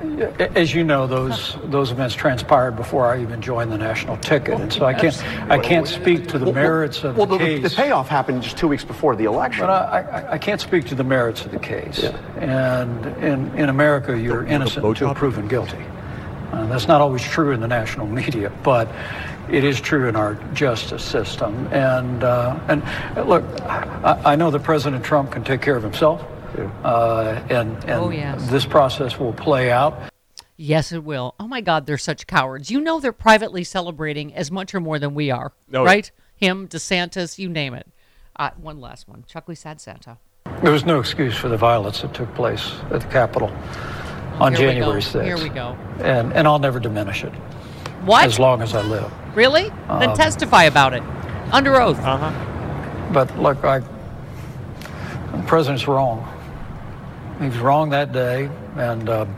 as 0.55 0.75
you 0.75 0.85
know, 0.85 1.07
those 1.07 1.57
those 1.65 1.91
events 1.91 2.15
transpired 2.15 2.73
before 2.73 3.07
I 3.07 3.23
even 3.23 3.41
joined 3.41 3.71
the 3.73 3.79
national 3.79 4.17
ticket, 4.19 4.61
and 4.61 4.73
so 4.73 4.85
I 4.85 4.93
can't 4.93 5.51
I 5.51 5.59
can't 5.59 5.87
speak 5.87 6.29
to 6.29 6.39
the 6.39 6.53
merits 6.53 7.05
of 7.05 7.17
well, 7.17 7.27
the 7.27 7.39
the, 7.39 7.45
case. 7.45 7.63
Well, 7.63 7.71
the 7.71 7.77
payoff 7.77 8.09
happened 8.09 8.43
just 8.43 8.59
two 8.59 8.69
weeks 8.69 8.85
before 8.85 9.17
the 9.17 9.25
election. 9.25 9.63
But 9.67 9.71
I, 9.71 10.01
I, 10.01 10.33
I 10.33 10.39
can't 10.39 10.61
speak 10.61 10.87
to 10.87 10.95
the 10.95 11.05
merits 11.05 11.45
of 11.45 11.53
the 11.53 11.59
case. 11.59 12.03
And 12.39 13.07
in, 13.23 13.55
in 13.55 13.69
America, 13.69 14.19
you're 14.19 14.45
innocent 14.45 14.85
until 14.85 15.15
proven 15.15 15.49
guilty. 15.49 15.85
Uh, 16.53 16.67
that's 16.67 16.89
not 16.89 17.01
always 17.01 17.23
true 17.23 17.53
in 17.53 17.61
the 17.61 17.69
national 17.69 18.07
media, 18.07 18.51
but 18.63 18.89
it 19.51 19.65
is 19.65 19.81
true 19.81 20.09
in 20.09 20.17
our 20.17 20.35
justice 20.55 21.05
system. 21.05 21.67
And 21.69 22.25
uh, 22.25 22.59
and 22.69 22.83
uh, 23.17 23.23
look, 23.23 23.45
I, 23.63 24.21
I 24.25 24.37
know 24.37 24.51
that 24.51 24.63
President 24.63 25.05
Trump 25.05 25.33
can 25.33 25.45
take 25.45 25.63
care 25.63 25.77
of 25.77 25.83
himself, 25.83 26.25
uh, 26.85 27.41
and 27.51 27.77
and 27.85 27.91
Oh, 27.91 28.11
yes. 28.11 28.49
this 28.51 28.65
process 28.67 29.19
will 29.19 29.33
play 29.33 29.71
out. 29.71 29.99
Yes, 30.57 30.91
it 30.93 31.05
will. 31.05 31.35
Oh 31.39 31.47
my 31.47 31.61
God, 31.61 31.87
they're 31.87 31.99
such 31.99 32.27
cowards. 32.27 32.71
You 32.71 32.81
know 32.81 32.99
they're 33.01 33.13
privately 33.13 33.63
celebrating 33.65 34.35
as 34.35 34.51
much 34.51 34.75
or 34.75 34.81
more 34.81 34.99
than 34.99 35.15
we 35.15 35.31
are, 35.31 35.53
No, 35.69 35.85
right? 35.85 36.11
Him, 36.37 36.67
DeSantis, 36.69 37.39
you 37.39 37.49
name 37.49 37.75
it. 37.75 37.87
Uh, 38.37 38.51
one 38.61 38.81
last 38.81 39.09
one. 39.09 39.25
Chuckley 39.29 39.57
Sad 39.57 39.81
Santa. 39.81 40.19
There 40.63 40.73
was 40.73 40.85
no 40.85 40.99
excuse 40.99 41.37
for 41.37 41.49
the 41.49 41.57
violence 41.57 42.01
that 42.03 42.15
took 42.15 42.33
place 42.35 42.73
at 42.91 43.01
the 43.03 43.09
Capitol 43.09 43.53
on 44.41 44.55
Here 44.55 44.69
we 44.69 44.73
January 44.75 45.01
go. 45.01 45.07
6th. 45.07 45.25
Here 45.25 45.39
we 45.39 45.49
go. 45.49 45.77
And 46.01 46.33
and 46.33 46.47
I'll 46.49 46.59
never 46.59 46.81
diminish 46.81 47.23
it 47.25 47.33
What? 48.05 48.25
as 48.25 48.39
long 48.39 48.63
as 48.63 48.75
I 48.75 48.83
live. 48.83 49.13
Really? 49.37 49.69
then 50.01 50.11
Um, 50.11 50.17
testify 50.17 50.65
about 50.65 50.93
it 50.95 51.03
under 51.53 51.81
oath. 51.81 51.99
Uh 52.01 52.17
huh. 52.17 53.11
But 53.13 53.39
look, 53.39 53.65
I, 53.65 53.79
the 53.81 55.43
president's 55.47 55.87
wrong. 55.87 56.27
He 57.41 57.47
was 57.47 57.59
wrong 57.59 57.91
that 57.91 58.13
day, 58.13 58.51
and 58.77 59.09
um, 59.09 59.37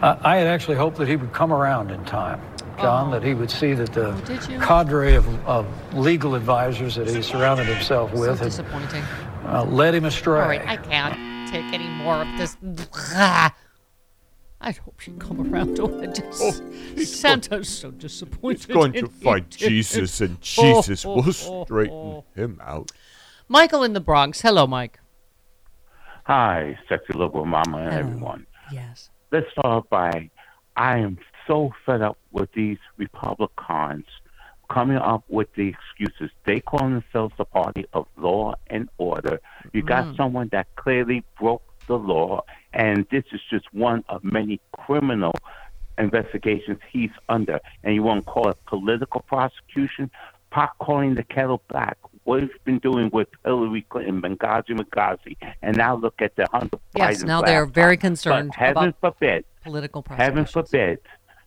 I, 0.00 0.16
I 0.22 0.36
had 0.36 0.46
actually 0.46 0.76
hoped 0.76 0.96
that 0.98 1.08
he 1.08 1.16
would 1.16 1.32
come 1.32 1.52
around 1.52 1.90
in 1.90 2.04
time, 2.04 2.40
John, 2.80 3.10
that 3.10 3.22
he 3.22 3.34
would 3.34 3.50
see 3.50 3.74
that 3.74 3.92
the 3.92 4.08
Oh, 4.14 4.60
cadre 4.60 5.14
of, 5.14 5.26
of 5.46 5.66
legal 5.94 6.34
advisors 6.34 6.94
that 6.96 7.08
he 7.08 7.20
surrounded 7.22 7.66
himself 7.66 8.12
So 8.14 8.20
with 8.20 8.38
had 8.38 8.46
disappointing. 8.46 9.02
uh, 9.46 9.64
led 9.64 9.94
him 9.94 10.04
astray. 10.06 10.40
All 10.40 10.48
right, 10.48 10.66
I 10.66 10.76
can't 10.78 11.50
take 11.50 11.64
any 11.72 11.88
more 11.88 12.22
of 12.22 12.38
this. 12.38 12.56
I 14.60 14.70
hope 14.70 14.98
she'd 15.00 15.18
come 15.18 15.52
around 15.52 15.76
to 15.76 15.86
it. 16.00 16.14
Just, 16.14 17.20
Santa's 17.20 17.68
so 17.68 17.90
disappointed. 17.90 18.58
He's 18.66 18.66
going 18.74 18.92
to 18.94 18.98
in 19.00 19.08
fight 19.08 19.60
you. 19.60 19.68
Jesus, 19.68 20.20
and 20.22 20.38
Oh, 20.58 20.80
Jesus 20.80 21.04
oh, 21.04 21.16
will 21.16 21.24
oh, 21.28 21.64
straighten 21.64 21.94
oh. 21.96 22.24
him 22.34 22.58
out. 22.64 22.90
Michael 23.48 23.82
in 23.82 23.92
the 23.92 24.00
Bronx. 24.00 24.40
Hello, 24.40 24.66
Mike. 24.66 25.00
Hi, 26.24 26.78
sexy 26.88 27.12
liberal 27.12 27.44
mama 27.44 27.78
and 27.78 27.92
everyone. 27.92 28.46
Yes. 28.72 29.10
Let's 29.30 29.50
start 29.50 29.90
by 29.90 30.30
I 30.76 30.98
am 30.98 31.18
so 31.46 31.72
fed 31.84 32.00
up 32.00 32.16
with 32.32 32.50
these 32.52 32.78
Republicans 32.96 34.06
coming 34.70 34.96
up 34.96 35.24
with 35.28 35.48
the 35.54 35.68
excuses. 35.68 36.30
They 36.46 36.60
call 36.60 36.78
themselves 36.78 37.34
the 37.36 37.44
party 37.44 37.84
of 37.92 38.06
law 38.16 38.54
and 38.68 38.88
order. 38.96 39.38
You 39.74 39.82
got 39.82 40.06
Mm. 40.06 40.16
someone 40.16 40.48
that 40.52 40.66
clearly 40.76 41.22
broke 41.38 41.62
the 41.86 41.98
law, 41.98 42.40
and 42.72 43.06
this 43.10 43.24
is 43.32 43.42
just 43.50 43.72
one 43.74 44.02
of 44.08 44.24
many 44.24 44.60
criminal 44.72 45.34
investigations 45.98 46.78
he's 46.90 47.12
under. 47.28 47.60
And 47.82 47.94
you 47.94 48.02
want 48.02 48.24
to 48.24 48.30
call 48.30 48.48
it 48.48 48.56
political 48.64 49.20
prosecution? 49.20 50.10
Pot 50.50 50.72
calling 50.78 51.14
the 51.16 51.22
kettle 51.24 51.60
black. 51.68 51.98
What 52.24 52.42
he's 52.42 52.50
been 52.64 52.78
doing 52.78 53.10
with 53.12 53.28
Hillary 53.44 53.86
Clinton, 53.88 54.20
Benghazi, 54.20 54.70
Benghazi, 54.70 55.36
and 55.62 55.76
now 55.76 55.94
look 55.94 56.20
at 56.20 56.34
the 56.36 56.46
Hunter 56.50 56.78
Yes, 56.96 57.22
Biden 57.22 57.26
now 57.26 57.42
they 57.42 57.54
are 57.54 57.66
very 57.66 57.96
But 57.96 58.00
concerned 58.00 58.54
heaven 58.54 58.88
about 59.00 59.00
forbid, 59.00 59.44
political 59.62 60.04
heaven 60.08 60.46
forbid, 60.46 60.98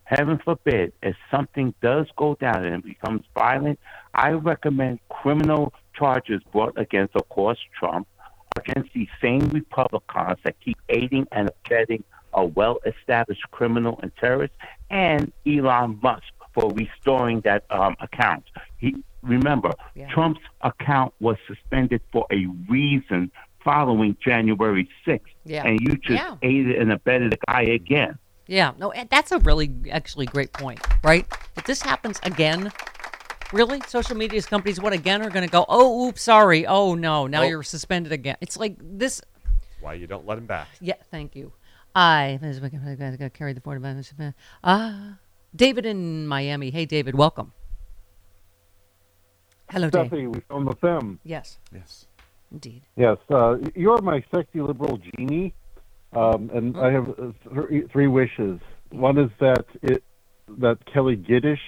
heaven 0.04 0.38
forbid, 0.42 0.92
if 1.02 1.16
something 1.30 1.74
does 1.82 2.06
go 2.16 2.34
down 2.36 2.64
and 2.64 2.76
it 2.76 2.84
becomes 2.84 3.22
violent, 3.34 3.78
I 4.14 4.30
recommend 4.30 5.00
criminal 5.08 5.74
charges 5.94 6.40
brought 6.52 6.78
against, 6.78 7.14
of 7.16 7.28
course, 7.28 7.58
Trump, 7.78 8.06
against 8.56 8.92
these 8.94 9.08
same 9.20 9.48
Republicans 9.50 10.38
that 10.44 10.58
keep 10.64 10.78
aiding 10.88 11.26
and 11.32 11.50
abetting 11.64 12.04
a 12.32 12.44
well-established 12.44 13.42
criminal 13.50 13.98
and 14.02 14.12
terrorist, 14.16 14.52
and 14.90 15.32
Elon 15.46 15.98
Musk 16.02 16.32
for 16.54 16.70
restoring 16.72 17.40
that 17.42 17.64
um, 17.70 17.96
account. 18.00 18.44
He 18.78 18.96
remember 19.22 19.72
Trump's 20.10 20.40
account 20.62 21.12
was 21.20 21.36
suspended 21.46 22.00
for 22.12 22.26
a 22.32 22.46
reason 22.68 23.30
following 23.64 24.16
January 24.24 24.88
6th, 25.04 25.20
Yeah. 25.44 25.64
and 25.66 25.80
you 25.80 25.96
just 25.96 26.10
Yeah. 26.22 26.36
aided 26.42 26.76
and 26.76 26.92
abetted 26.92 27.32
the 27.32 27.38
guy 27.46 27.62
again. 27.62 28.18
Yeah, 28.46 28.72
no, 28.78 28.92
that's 29.10 29.30
a 29.32 29.38
really 29.40 29.70
actually 29.90 30.26
great 30.26 30.52
point, 30.52 30.80
right? 31.04 31.26
If 31.56 31.64
this 31.64 31.82
happens 31.82 32.18
again, 32.22 32.72
really, 33.52 33.80
social 33.86 34.16
media 34.16 34.40
companies, 34.42 34.80
what 34.80 34.92
again 34.94 35.20
are 35.22 35.28
going 35.30 35.44
to 35.46 35.50
go? 35.52 35.66
Oh, 35.68 36.06
oops, 36.06 36.22
sorry. 36.22 36.66
Oh 36.66 36.94
no, 36.94 37.26
now 37.26 37.42
Oh. 37.42 37.46
you're 37.46 37.62
suspended 37.62 38.12
again. 38.12 38.36
It's 38.40 38.56
like 38.56 38.76
this. 38.80 39.20
Why 39.80 39.94
you 39.94 40.06
don't 40.06 40.26
let 40.26 40.38
him 40.38 40.46
back? 40.46 40.68
Yeah, 40.80 40.94
thank 41.10 41.36
you. 41.36 41.52
I 41.94 42.38
I 42.42 42.94
got 42.96 43.18
to 43.18 43.30
carry 43.30 43.52
the 43.52 43.60
board 43.60 43.84
of 43.84 44.34
Ah, 44.64 45.18
David 45.54 45.84
in 45.84 46.26
Miami. 46.26 46.70
Hey, 46.70 46.86
David, 46.86 47.14
welcome. 47.16 47.52
Hello, 49.70 49.90
Dave. 49.90 50.06
Stephanie, 50.06 50.26
we 50.28 50.40
found 50.48 50.66
the 50.66 50.74
film. 50.76 51.20
Yes. 51.24 51.58
Yes. 51.72 52.06
Indeed. 52.50 52.82
Yes, 52.96 53.18
uh, 53.30 53.56
you're 53.74 54.00
my 54.00 54.24
sexy 54.34 54.62
liberal 54.62 54.98
genie, 54.98 55.52
um, 56.14 56.50
and 56.54 56.76
I 56.78 56.90
have 56.92 57.08
uh, 57.10 57.32
three, 57.52 57.86
three 57.92 58.06
wishes. 58.06 58.58
One 58.90 59.18
is 59.18 59.30
that 59.40 59.66
it 59.82 60.02
that 60.58 60.78
Kelli 60.86 61.14
Giddish 61.26 61.60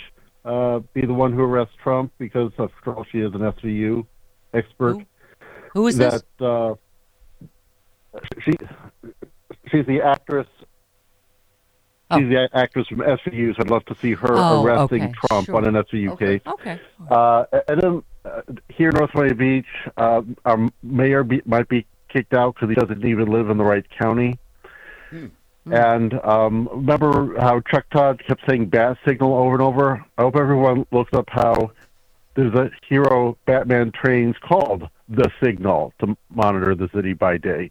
uh, 0.47 0.79
be 0.95 1.03
the 1.03 1.13
one 1.13 1.35
who 1.35 1.43
arrests 1.43 1.75
Trump 1.83 2.13
because, 2.19 2.51
after 2.59 2.95
all, 2.95 3.05
she 3.13 3.19
is 3.19 3.35
an 3.35 3.41
SVU 3.41 4.07
expert. 4.55 4.97
Who 5.75 5.87
is 5.87 5.99
that, 5.99 6.23
this? 6.39 6.47
Uh, 6.47 6.75
she 8.43 8.53
she's 9.71 9.85
the 9.87 10.01
actress. 10.03 10.49
She's 12.13 12.29
the 12.29 12.49
actress 12.53 12.87
from 12.89 12.99
SVU, 12.99 13.55
so 13.57 13.63
I'd 13.63 13.71
love 13.71 13.85
to 13.87 13.95
see 13.97 14.15
her 14.15 14.29
Oh, 14.37 14.65
arresting 14.65 15.03
okay, 15.05 15.13
Trump 15.27 15.47
sure. 15.47 15.57
on 15.57 15.67
an 15.67 15.75
SVU 15.75 16.19
case. 16.19 16.41
Okay. 16.47 16.81
Uh, 17.11 17.45
and 17.69 17.81
then 17.81 18.03
uh, 18.25 18.43
here 18.69 18.89
in 18.91 18.97
North 18.97 19.11
Miami 19.15 19.35
Beach, 19.35 19.67
uh, 19.97 20.23
our 20.45 20.69
mayor 20.83 21.23
be, 21.25 21.41
might 21.45 21.69
be 21.69 21.87
kicked 22.09 22.35
out 22.35 22.55
because 22.55 22.69
he 22.69 22.75
doesn't 22.75 23.05
even 23.05 23.27
live 23.31 23.51
in 23.51 23.57
the 23.59 23.65
right 23.65 23.85
county. 23.99 24.39
And 25.67 26.15
um, 26.25 26.69
remember 26.73 27.39
how 27.39 27.61
Chuck 27.61 27.85
Todd 27.93 28.23
kept 28.27 28.43
saying 28.49 28.67
bat 28.67 28.97
signal 29.07 29.35
over 29.35 29.53
and 29.55 29.63
over? 29.63 30.05
I 30.19 30.23
hope 30.23 30.35
everyone 30.37 30.87
looks 30.91 31.13
up 31.13 31.29
how 31.29 31.73
there's 32.35 32.55
a 32.55 32.71
hero 32.89 33.37
Batman 33.47 33.93
trains 33.93 34.35
called 34.41 34.89
the 35.09 35.31
Signal 35.43 35.93
to 36.01 36.17
monitor 36.31 36.75
the 36.75 36.89
city 36.95 37.13
by 37.13 37.37
day. 37.37 37.71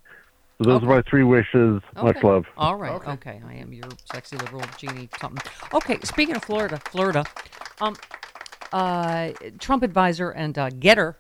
So 0.62 0.70
those 0.70 0.84
are 0.84 0.88
my 0.88 1.02
three 1.04 1.24
wishes. 1.24 1.82
Much 1.96 2.22
love. 2.22 2.46
All 2.58 2.76
right. 2.76 2.92
Okay. 2.92 3.42
I 3.48 3.54
am 3.54 3.72
your 3.72 3.86
sexy 4.12 4.36
liberal 4.36 4.62
genie 4.78 5.08
something. 5.20 5.42
Okay. 5.74 6.00
Speaking 6.04 6.36
of 6.36 6.44
Florida, 6.44 6.82
Florida, 6.90 7.24
um, 7.80 7.96
uh, 8.74 9.32
Trump 9.60 9.84
advisor 9.84 10.32
and 10.32 10.58
uh, 10.58 10.70
Gettr, 10.70 11.16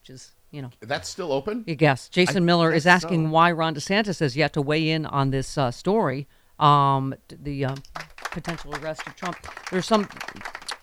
which 0.00 0.10
is 0.10 0.32
you 0.52 0.62
know 0.62 0.70
That's 0.80 1.08
still 1.08 1.32
open. 1.32 1.64
you 1.66 1.74
guess 1.74 2.08
Jason 2.08 2.44
I 2.44 2.46
Miller 2.46 2.72
is 2.72 2.86
asking 2.86 3.26
so. 3.26 3.30
why 3.30 3.50
Ron 3.50 3.74
DeSantis 3.74 4.20
has 4.20 4.36
yet 4.36 4.52
to 4.52 4.62
weigh 4.62 4.88
in 4.90 5.04
on 5.04 5.30
this 5.30 5.58
uh, 5.58 5.72
story. 5.72 6.28
Um, 6.60 7.14
the 7.28 7.64
um, 7.66 7.82
potential 8.30 8.72
arrest 8.76 9.04
of 9.06 9.16
Trump. 9.16 9.36
There's 9.70 9.86
some. 9.86 10.08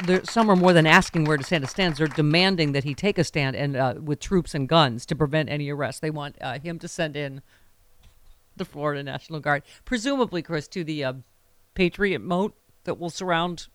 There, 0.05 0.21
some 0.25 0.49
are 0.51 0.57
more 0.57 0.73
than 0.73 0.85
asking 0.85 1.23
where 1.23 1.37
DeSantis 1.37 1.69
stands. 1.69 1.99
They're 1.99 2.07
demanding 2.07 2.73
that 2.73 2.83
he 2.83 2.93
take 2.93 3.17
a 3.17 3.23
stand 3.23 3.55
and 3.55 3.77
uh, 3.77 3.93
with 4.01 4.19
troops 4.19 4.53
and 4.53 4.67
guns 4.67 5.05
to 5.05 5.15
prevent 5.15 5.47
any 5.47 5.69
arrest. 5.69 6.01
They 6.01 6.09
want 6.09 6.35
uh, 6.41 6.59
him 6.59 6.77
to 6.79 6.89
send 6.89 7.15
in 7.15 7.41
the 8.55 8.65
Florida 8.65 9.03
National 9.03 9.39
Guard, 9.39 9.63
presumably, 9.85 10.41
Chris, 10.41 10.67
to 10.69 10.83
the 10.83 11.03
uh, 11.03 11.13
Patriot 11.73 12.19
moat 12.19 12.55
that 12.83 12.99
will 12.99 13.09
surround 13.09 13.67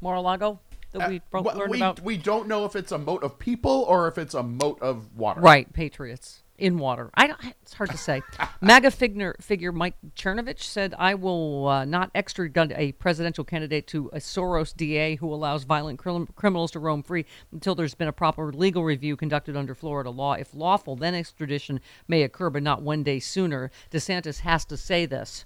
Mar-a-Lago 0.00 0.60
that 0.92 1.10
we 1.10 1.20
both 1.30 1.54
learned 1.54 1.70
we, 1.70 1.78
about. 1.78 2.00
we 2.00 2.16
don't 2.16 2.48
know 2.48 2.64
if 2.64 2.76
it's 2.76 2.92
a 2.92 2.98
moat 2.98 3.22
of 3.22 3.38
people 3.38 3.84
or 3.88 4.08
if 4.08 4.18
it's 4.18 4.34
a 4.34 4.42
moat 4.42 4.80
of 4.80 5.14
water. 5.16 5.40
Right, 5.40 5.70
Patriots 5.72 6.42
in 6.58 6.78
water. 6.78 7.10
I 7.14 7.26
don't, 7.26 7.40
it's 7.62 7.74
hard 7.74 7.90
to 7.90 7.98
say. 7.98 8.22
MAGA 8.60 8.90
figure, 8.90 9.36
figure 9.40 9.72
Mike 9.72 9.94
Cernovich 10.14 10.62
said, 10.62 10.94
"I 10.98 11.14
will 11.14 11.68
uh, 11.68 11.84
not 11.84 12.10
extradite 12.14 12.72
a 12.74 12.92
presidential 12.92 13.44
candidate 13.44 13.86
to 13.88 14.10
a 14.12 14.18
Soros 14.18 14.74
DA 14.76 15.16
who 15.16 15.32
allows 15.32 15.64
violent 15.64 15.98
crim- 15.98 16.28
criminals 16.36 16.70
to 16.72 16.78
roam 16.78 17.02
free 17.02 17.24
until 17.52 17.74
there's 17.74 17.94
been 17.94 18.08
a 18.08 18.12
proper 18.12 18.52
legal 18.52 18.84
review 18.84 19.16
conducted 19.16 19.56
under 19.56 19.74
Florida 19.74 20.10
law. 20.10 20.32
If 20.34 20.54
lawful, 20.54 20.96
then 20.96 21.14
extradition 21.14 21.80
may 22.08 22.22
occur, 22.22 22.50
but 22.50 22.62
not 22.62 22.82
one 22.82 23.02
day 23.02 23.18
sooner." 23.18 23.70
DeSantis 23.90 24.40
has 24.40 24.64
to 24.66 24.76
say 24.76 25.06
this. 25.06 25.44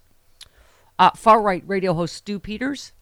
Uh, 0.98 1.10
far 1.16 1.40
right 1.40 1.64
radio 1.66 1.94
host 1.94 2.14
Stu 2.14 2.38
Peters 2.38 2.92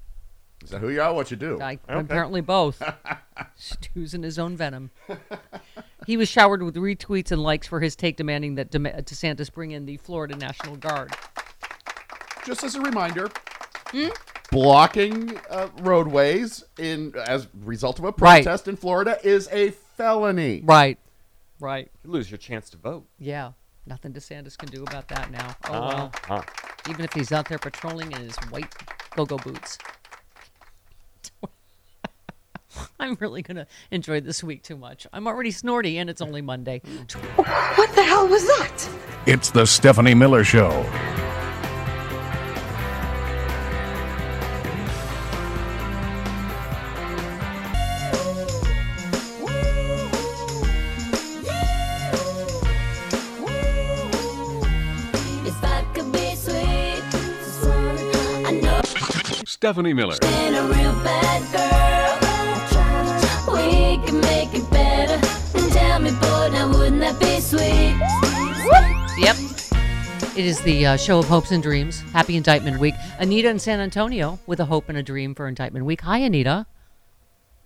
Is 0.65 0.71
that 0.71 0.81
who 0.81 0.89
you 0.91 1.01
are? 1.01 1.15
What 1.15 1.31
you 1.31 1.37
do? 1.37 1.61
I, 1.61 1.79
Apparently 1.89 2.41
both. 2.41 2.83
Stu's 3.57 4.13
in 4.15 4.23
his 4.23 4.39
own 4.39 4.57
venom. 4.57 4.91
he 6.07 6.17
was 6.17 6.29
showered 6.29 6.63
with 6.63 6.75
retweets 6.75 7.31
and 7.31 7.43
likes 7.43 7.67
for 7.69 7.81
his 7.81 7.95
take 7.95 8.17
demanding 8.17 8.57
that 8.57 8.71
Dem- 8.71 8.85
DeSantis 8.85 9.53
bring 9.53 9.71
in 9.71 9.87
the 9.87 9.97
Florida 9.99 10.37
National 10.37 10.77
Guard. 10.77 11.15
Just 12.45 12.65
as 12.65 12.75
a 12.75 12.81
reminder, 12.81 13.29
Hmm? 13.91 14.09
blocking 14.51 15.39
uh, 15.51 15.69
roadways 15.81 16.65
in 16.79 17.15
as 17.27 17.45
a 17.45 17.49
result 17.65 17.99
of 17.99 18.05
a 18.05 18.09
Right. 18.19 18.43
protest 18.45 18.69
in 18.69 18.77
Florida 18.77 19.19
is 19.23 19.49
a 19.53 19.71
felony. 19.71 20.63
Right. 20.65 20.99
Right. 21.61 21.91
You 22.05 22.11
lose 22.11 22.31
your 22.31 22.39
chance 22.39 22.69
to 22.71 22.77
vote. 22.77 23.07
Yeah. 23.19 23.53
Nothing 23.87 24.13
DeSantis 24.13 24.57
can 24.59 24.69
do 24.71 24.83
about 24.83 25.09
that 25.09 25.31
now. 25.31 25.57
Oh, 25.69 25.73
Uh, 25.73 25.89
well. 25.95 26.13
huh. 26.25 26.43
Even 26.91 27.05
if 27.05 27.13
he's 27.13 27.33
out 27.33 27.49
there 27.49 27.59
patrolling 27.59 28.13
in 28.13 28.21
his 28.21 28.37
white 28.51 28.73
go-go 29.17 29.37
boots. 29.39 29.79
I'm 33.01 33.17
really 33.21 33.43
going 33.43 33.57
to 33.57 33.67
enjoy 33.91 34.21
this 34.21 34.43
week 34.43 34.63
too 34.63 34.77
much. 34.77 35.07
I'm 35.13 35.27
already 35.27 35.51
snorty 35.51 35.99
and 35.99 36.09
it's 36.11 36.21
only 36.21 36.43
Monday. 36.43 36.81
What 37.37 37.95
the 37.95 38.03
hell 38.03 38.29
was 38.29 38.45
that? 38.47 38.89
It's 39.27 39.51
the 39.51 39.67
Stephanie 39.67 40.15
Miller 40.15 40.45
Show. 40.45 40.71
Be 67.19 67.41
sweet? 67.41 67.95
Yep. 69.19 69.37
It 70.37 70.47
is 70.47 70.61
the 70.63 70.87
uh, 70.87 70.97
show 70.97 71.19
of 71.19 71.27
hopes 71.27 71.51
and 71.51 71.63
dreams. 71.63 72.01
Happy 72.13 72.37
Indictment 72.37 72.79
Week. 72.79 72.95
Anita 73.19 73.51
in 73.51 73.59
San 73.59 73.81
Antonio 73.81 74.39
with 74.47 74.61
a 74.61 74.65
hope 74.65 74.89
and 74.89 74.97
a 74.97 75.03
dream 75.03 75.35
for 75.35 75.47
Indictment 75.47 75.85
Week. 75.85 76.01
Hi, 76.01 76.19
Anita. 76.19 76.65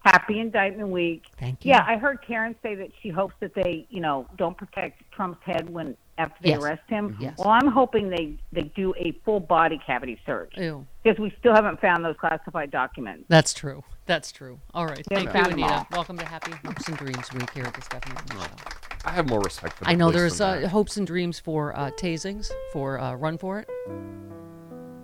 Happy 0.01 0.41
Indictment 0.41 0.89
Week. 0.89 1.23
Thank 1.39 1.65
you. 1.65 1.69
Yeah, 1.69 1.85
I 1.87 1.99
heard 1.99 2.19
Karen 2.27 2.57
say 2.63 2.75
that 2.75 2.89
she 3.01 3.11
hopes 3.11 3.35
that 3.39 3.55
they, 3.55 3.87
you 3.91 4.01
know, 4.01 4.27
don't 4.37 4.57
protect 4.57 5.03
Trump's 5.13 5.39
head 5.45 5.71
when 5.71 5.97
after 6.19 6.37
they 6.43 6.51
Yes. 6.51 6.63
arrest 6.63 6.83
him. 6.89 7.17
Yes. 7.21 7.39
Well, 7.39 7.49
I'm 7.49 7.69
hoping 7.69 8.11
they 8.11 8.35
they 8.53 8.63
do 8.75 8.95
a 8.99 9.13
full 9.25 9.41
body 9.41 9.81
cavity 9.85 10.21
search 10.27 10.55
because 10.55 11.19
we 11.19 11.33
still 11.39 11.55
haven't 11.55 11.81
found 11.81 12.05
those 12.05 12.17
classified 12.19 12.71
documents. 12.71 13.25
That's 13.29 13.55
true. 13.55 13.83
That's 14.07 14.33
true. 14.33 14.61
All 14.75 14.85
right. 14.87 15.05
They 15.09 15.17
Thank 15.17 15.29
you, 15.29 15.33
found 15.33 15.53
Anita. 15.53 15.73
all. 15.73 15.87
Welcome 15.93 16.19
to 16.19 16.25
Happy 16.25 16.53
Hopes 16.65 16.89
and 16.89 16.97
Dreams 16.97 17.33
Week 17.33 17.49
here 17.51 17.65
at 17.65 17.75
the 17.75 17.83
Stephanie 17.83 18.17
Miller 18.35 18.47
Show. 18.47 18.77
I 19.05 19.11
have 19.13 19.29
more 19.29 19.41
respect 19.41 19.77
for 19.79 19.85
the 19.85 19.91
I 19.91 19.95
know 19.95 20.11
there's 20.11 20.41
uh, 20.41 20.69
hopes 20.69 20.97
and 20.97 21.07
dreams 21.07 21.39
for 21.39 21.77
uh, 21.77 21.91
tasings, 21.93 22.51
for 22.73 22.99
uh, 23.01 23.15
Run 23.15 23.39
For 23.39 23.61
It. 23.61 23.69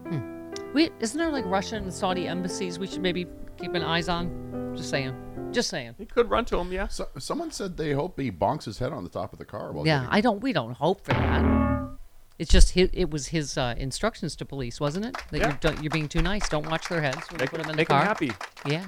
Hmm. 0.09 0.53
We, 0.75 0.91
isn't 1.01 1.19
there 1.19 1.31
like 1.31 1.45
Russian 1.47 1.85
and 1.85 1.93
Saudi 1.93 2.27
embassies 2.29 2.79
we 2.79 2.87
should 2.87 3.03
maybe 3.03 3.27
keep 3.59 3.75
an 3.75 3.83
eyes 3.83 4.09
on? 4.09 4.75
Just 4.77 4.91
saying. 4.91 5.15
Just 5.53 5.69
saying. 5.71 5.95
He 5.99 6.07
could 6.07 6.31
run 6.31 6.45
to 6.47 6.59
him, 6.59 6.73
yeah. 6.73 6.89
So, 6.89 7.09
someone 7.19 7.51
said 7.51 7.77
they 7.77 7.93
hope 7.93 8.19
he 8.19 8.31
bonks 8.31 8.65
his 8.65 8.79
head 8.79 8.93
on 8.93 9.03
the 9.05 9.11
top 9.11 9.33
of 9.33 9.39
the 9.39 9.45
car. 9.45 9.73
While 9.73 9.87
yeah, 9.87 10.01
getting- 10.01 10.13
I 10.15 10.21
don't. 10.21 10.41
We 10.41 10.53
don't 10.53 10.75
hope 10.75 11.05
for 11.05 11.13
that. 11.13 11.89
It's 12.39 12.51
just 12.51 12.71
his, 12.71 12.91
it 12.93 13.11
was 13.11 13.29
his 13.29 13.59
uh, 13.59 13.75
instructions 13.77 14.37
to 14.37 14.45
police, 14.45 14.79
wasn't 14.79 15.07
it? 15.07 15.17
That 15.31 15.39
Yeah. 15.39 15.49
you're, 15.49 15.57
don't- 15.61 15.83
you're 15.83 15.91
being 15.91 16.09
too 16.09 16.23
nice. 16.23 16.49
Don't 16.49 16.69
watch 16.71 16.89
their 16.89 17.01
heads 17.01 17.29
when 17.31 17.41
Make- 17.41 17.51
put 17.51 17.61
them 17.61 17.71
in 17.71 17.77
make 17.77 17.89
the 17.89 17.95
'em 17.95 18.01
car. 18.01 18.07
happy. 18.07 18.31
Yeah. 18.67 18.85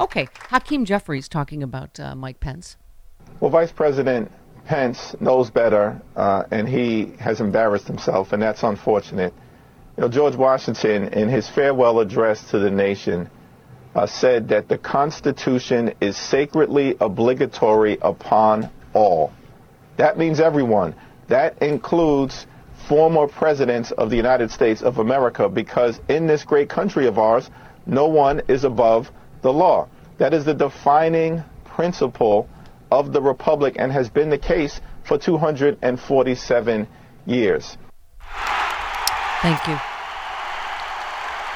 Okay. 0.00 0.28
Hakeem 0.50 0.84
Jeffries 0.84 1.28
talking 1.28 1.62
about 1.62 1.98
uh, 2.00 2.14
Mike 2.14 2.40
Pence. 2.40 2.76
Well, 3.40 3.50
Vice 3.50 3.72
President 3.72 4.30
Pence 4.64 5.14
knows 5.20 5.50
better, 5.50 6.00
uh, 6.16 6.44
and 6.50 6.68
he 6.68 7.12
has 7.20 7.40
embarrassed 7.40 7.86
himself, 7.86 8.32
and 8.32 8.42
that's 8.42 8.62
unfortunate. 8.62 9.32
You 9.96 10.02
know, 10.02 10.08
George 10.08 10.34
Washington, 10.36 11.08
in 11.08 11.28
his 11.28 11.48
farewell 11.48 12.00
address 12.00 12.50
to 12.50 12.58
the 12.58 12.70
nation, 12.70 13.30
uh, 13.96 14.06
said 14.06 14.48
that 14.48 14.68
the 14.68 14.76
Constitution 14.76 15.94
is 16.02 16.18
sacredly 16.18 16.94
obligatory 17.00 17.96
upon 18.02 18.70
all. 18.92 19.32
That 19.96 20.18
means 20.18 20.38
everyone. 20.38 20.94
That 21.28 21.62
includes 21.62 22.46
former 22.88 23.26
presidents 23.26 23.92
of 23.92 24.10
the 24.10 24.16
United 24.16 24.50
States 24.50 24.82
of 24.82 24.98
America, 24.98 25.48
because 25.48 25.98
in 26.08 26.26
this 26.26 26.44
great 26.44 26.68
country 26.68 27.06
of 27.06 27.18
ours, 27.18 27.50
no 27.86 28.06
one 28.06 28.42
is 28.48 28.64
above 28.64 29.10
the 29.40 29.52
law. 29.52 29.88
That 30.18 30.34
is 30.34 30.44
the 30.44 30.54
defining 30.54 31.42
principle 31.64 32.48
of 32.90 33.14
the 33.14 33.22
Republic 33.22 33.76
and 33.78 33.90
has 33.90 34.10
been 34.10 34.28
the 34.28 34.38
case 34.38 34.78
for 35.04 35.16
247 35.16 36.86
years. 37.24 37.78
Thank 39.40 39.66
you. 39.68 39.95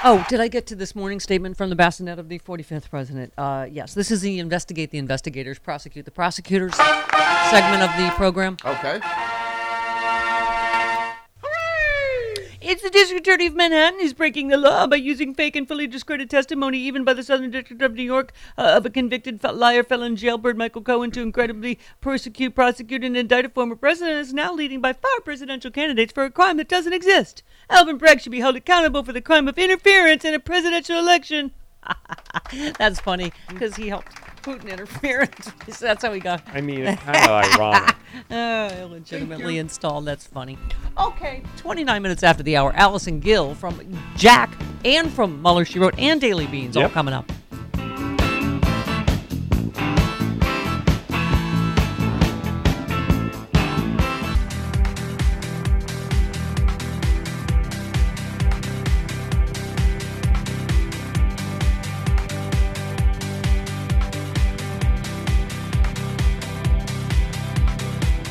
Oh, 0.02 0.24
did 0.30 0.40
I 0.40 0.48
get 0.48 0.66
to 0.68 0.74
this 0.74 0.94
morning 0.94 1.20
statement 1.20 1.58
from 1.58 1.68
the 1.68 1.76
bassinet 1.76 2.18
of 2.18 2.30
the 2.30 2.38
45th 2.38 2.88
president? 2.88 3.34
Uh, 3.36 3.66
yes, 3.70 3.92
this 3.92 4.10
is 4.10 4.22
the 4.22 4.38
investigate 4.38 4.90
the 4.90 4.98
investigators, 4.98 5.58
prosecute 5.58 6.06
the 6.06 6.10
prosecutors 6.10 6.74
segment 6.74 7.82
of 7.82 7.94
the 7.98 8.10
program. 8.16 8.56
Okay. 8.64 9.00
It's 12.62 12.82
the 12.82 12.90
District 12.90 13.26
Attorney 13.26 13.46
of 13.46 13.54
Manhattan 13.54 14.00
who's 14.00 14.12
breaking 14.12 14.48
the 14.48 14.58
law 14.58 14.86
by 14.86 14.96
using 14.96 15.32
fake 15.32 15.56
and 15.56 15.66
fully 15.66 15.86
discredited 15.86 16.28
testimony, 16.28 16.76
even 16.76 17.04
by 17.04 17.14
the 17.14 17.22
Southern 17.22 17.50
District 17.50 17.80
of 17.80 17.94
New 17.94 18.02
York, 18.02 18.34
uh, 18.58 18.74
of 18.76 18.84
a 18.84 18.90
convicted 18.90 19.42
liar, 19.42 19.82
felon, 19.82 20.14
jailbird 20.14 20.58
Michael 20.58 20.82
Cohen 20.82 21.10
to 21.12 21.22
incredibly 21.22 21.78
persecute, 22.02 22.54
prosecute, 22.54 23.02
and 23.02 23.16
indict 23.16 23.46
a 23.46 23.48
former 23.48 23.76
president 23.76 24.18
is 24.18 24.34
now 24.34 24.52
leading 24.52 24.82
by 24.82 24.92
far 24.92 25.20
presidential 25.24 25.70
candidates 25.70 26.12
for 26.12 26.24
a 26.24 26.30
crime 26.30 26.58
that 26.58 26.68
doesn't 26.68 26.92
exist. 26.92 27.42
Alvin 27.70 27.96
Bragg 27.96 28.20
should 28.20 28.30
be 28.30 28.40
held 28.40 28.56
accountable 28.56 29.04
for 29.04 29.14
the 29.14 29.22
crime 29.22 29.48
of 29.48 29.56
interference 29.56 30.26
in 30.26 30.34
a 30.34 30.38
presidential 30.38 30.98
election. 30.98 31.52
That's 32.78 33.00
funny 33.00 33.32
because 33.48 33.76
he 33.76 33.88
helped 33.88 34.14
Putin 34.42 34.70
interfere. 34.70 35.28
That's 35.80 36.02
how 36.02 36.12
he 36.12 36.20
got. 36.20 36.42
I 36.52 36.60
mean, 36.60 36.80
it's 36.80 37.02
kind 37.04 37.16
of 37.16 37.30
ironic. 37.30 37.96
Oh, 38.30 38.68
illegitimately 38.82 39.58
installed. 39.58 40.04
That's 40.04 40.26
funny. 40.26 40.58
Okay, 40.98 41.42
29 41.56 42.02
minutes 42.02 42.22
after 42.22 42.42
the 42.42 42.56
hour, 42.56 42.72
Allison 42.74 43.20
Gill 43.20 43.54
from 43.54 43.80
Jack 44.16 44.50
and 44.84 45.10
from 45.10 45.40
Mueller, 45.42 45.64
She 45.64 45.78
Wrote, 45.78 45.98
and 45.98 46.20
Daily 46.20 46.46
Beans 46.46 46.76
all 46.76 46.88
coming 46.88 47.14
up. 47.14 47.30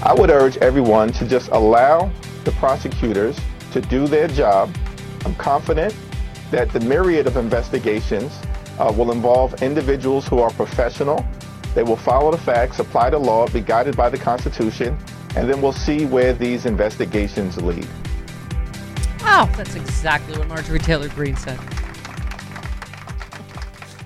I 0.09 0.13
would 0.13 0.31
urge 0.31 0.57
everyone 0.57 1.11
to 1.13 1.27
just 1.27 1.49
allow 1.51 2.11
the 2.43 2.51
prosecutors 2.53 3.39
to 3.73 3.79
do 3.79 4.07
their 4.07 4.27
job. 4.27 4.75
I'm 5.23 5.35
confident 5.35 5.95
that 6.49 6.73
the 6.73 6.79
myriad 6.79 7.27
of 7.27 7.37
investigations 7.37 8.35
uh, 8.79 8.91
will 8.97 9.11
involve 9.11 9.61
individuals 9.61 10.27
who 10.27 10.39
are 10.39 10.49
professional. 10.49 11.23
They 11.75 11.83
will 11.83 11.95
follow 11.95 12.31
the 12.31 12.39
facts, 12.39 12.79
apply 12.79 13.11
the 13.11 13.19
law, 13.19 13.47
be 13.49 13.61
guided 13.61 13.95
by 13.95 14.09
the 14.09 14.17
Constitution, 14.17 14.97
and 15.35 15.47
then 15.47 15.61
we'll 15.61 15.73
see 15.73 16.07
where 16.07 16.33
these 16.33 16.65
investigations 16.65 17.61
lead. 17.61 17.87
Oh, 19.21 19.47
that's 19.55 19.75
exactly 19.75 20.39
what 20.39 20.47
Marjorie 20.47 20.79
Taylor 20.79 21.09
Greene 21.09 21.37
said. 21.37 21.59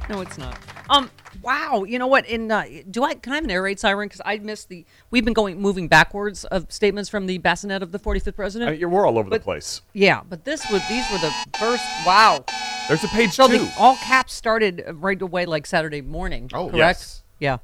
No, 0.10 0.20
it's 0.20 0.38
not. 0.38 0.60
Um, 0.90 1.10
wow. 1.42 1.84
You 1.84 2.00
know 2.00 2.08
what? 2.08 2.26
In 2.28 2.52
uh, 2.52 2.66
do 2.90 3.04
I 3.04 3.16
can 3.16 3.34
I 3.34 3.36
have 3.36 3.44
an 3.44 3.52
air 3.52 3.62
raid 3.62 3.80
siren? 3.80 4.08
Because 4.08 4.22
I 4.26 4.38
missed 4.38 4.70
the. 4.70 4.86
We've 5.12 5.26
been 5.26 5.34
going 5.34 5.60
moving 5.62 5.88
backwards 5.88 6.46
of 6.46 6.72
statements 6.72 7.10
from 7.10 7.26
the 7.26 7.38
bassinet 7.40 7.82
of 7.82 7.92
the 7.92 8.00
45th 8.00 8.36
president. 8.36 8.70
I 8.72 8.76
mean, 8.78 8.92
we're 8.92 9.06
all 9.08 9.18
over 9.18 9.30
But- 9.30 9.40
the 9.42 9.44
place. 9.44 9.82
Yeah, 9.94 10.22
but 10.30 10.46
this 10.46 10.70
was 10.72 10.88
these 10.88 11.06
were 11.12 11.18
the 11.20 11.32
first. 11.58 11.84
Wow. 12.06 12.46
There's 12.88 13.04
a 13.04 13.08
page 13.08 13.32
So 13.32 13.48
two. 13.48 13.60
the 13.60 13.74
all 13.78 13.96
caps 13.98 14.34
started 14.34 14.84
uh, 14.88 14.94
right 14.96 15.22
away, 15.22 15.46
like 15.46 15.66
Saturday 15.66 16.02
morning. 16.02 16.50
Oh, 16.54 16.66
correct. 16.66 16.76
yes. 16.78 17.24
Yeah. 17.40 17.58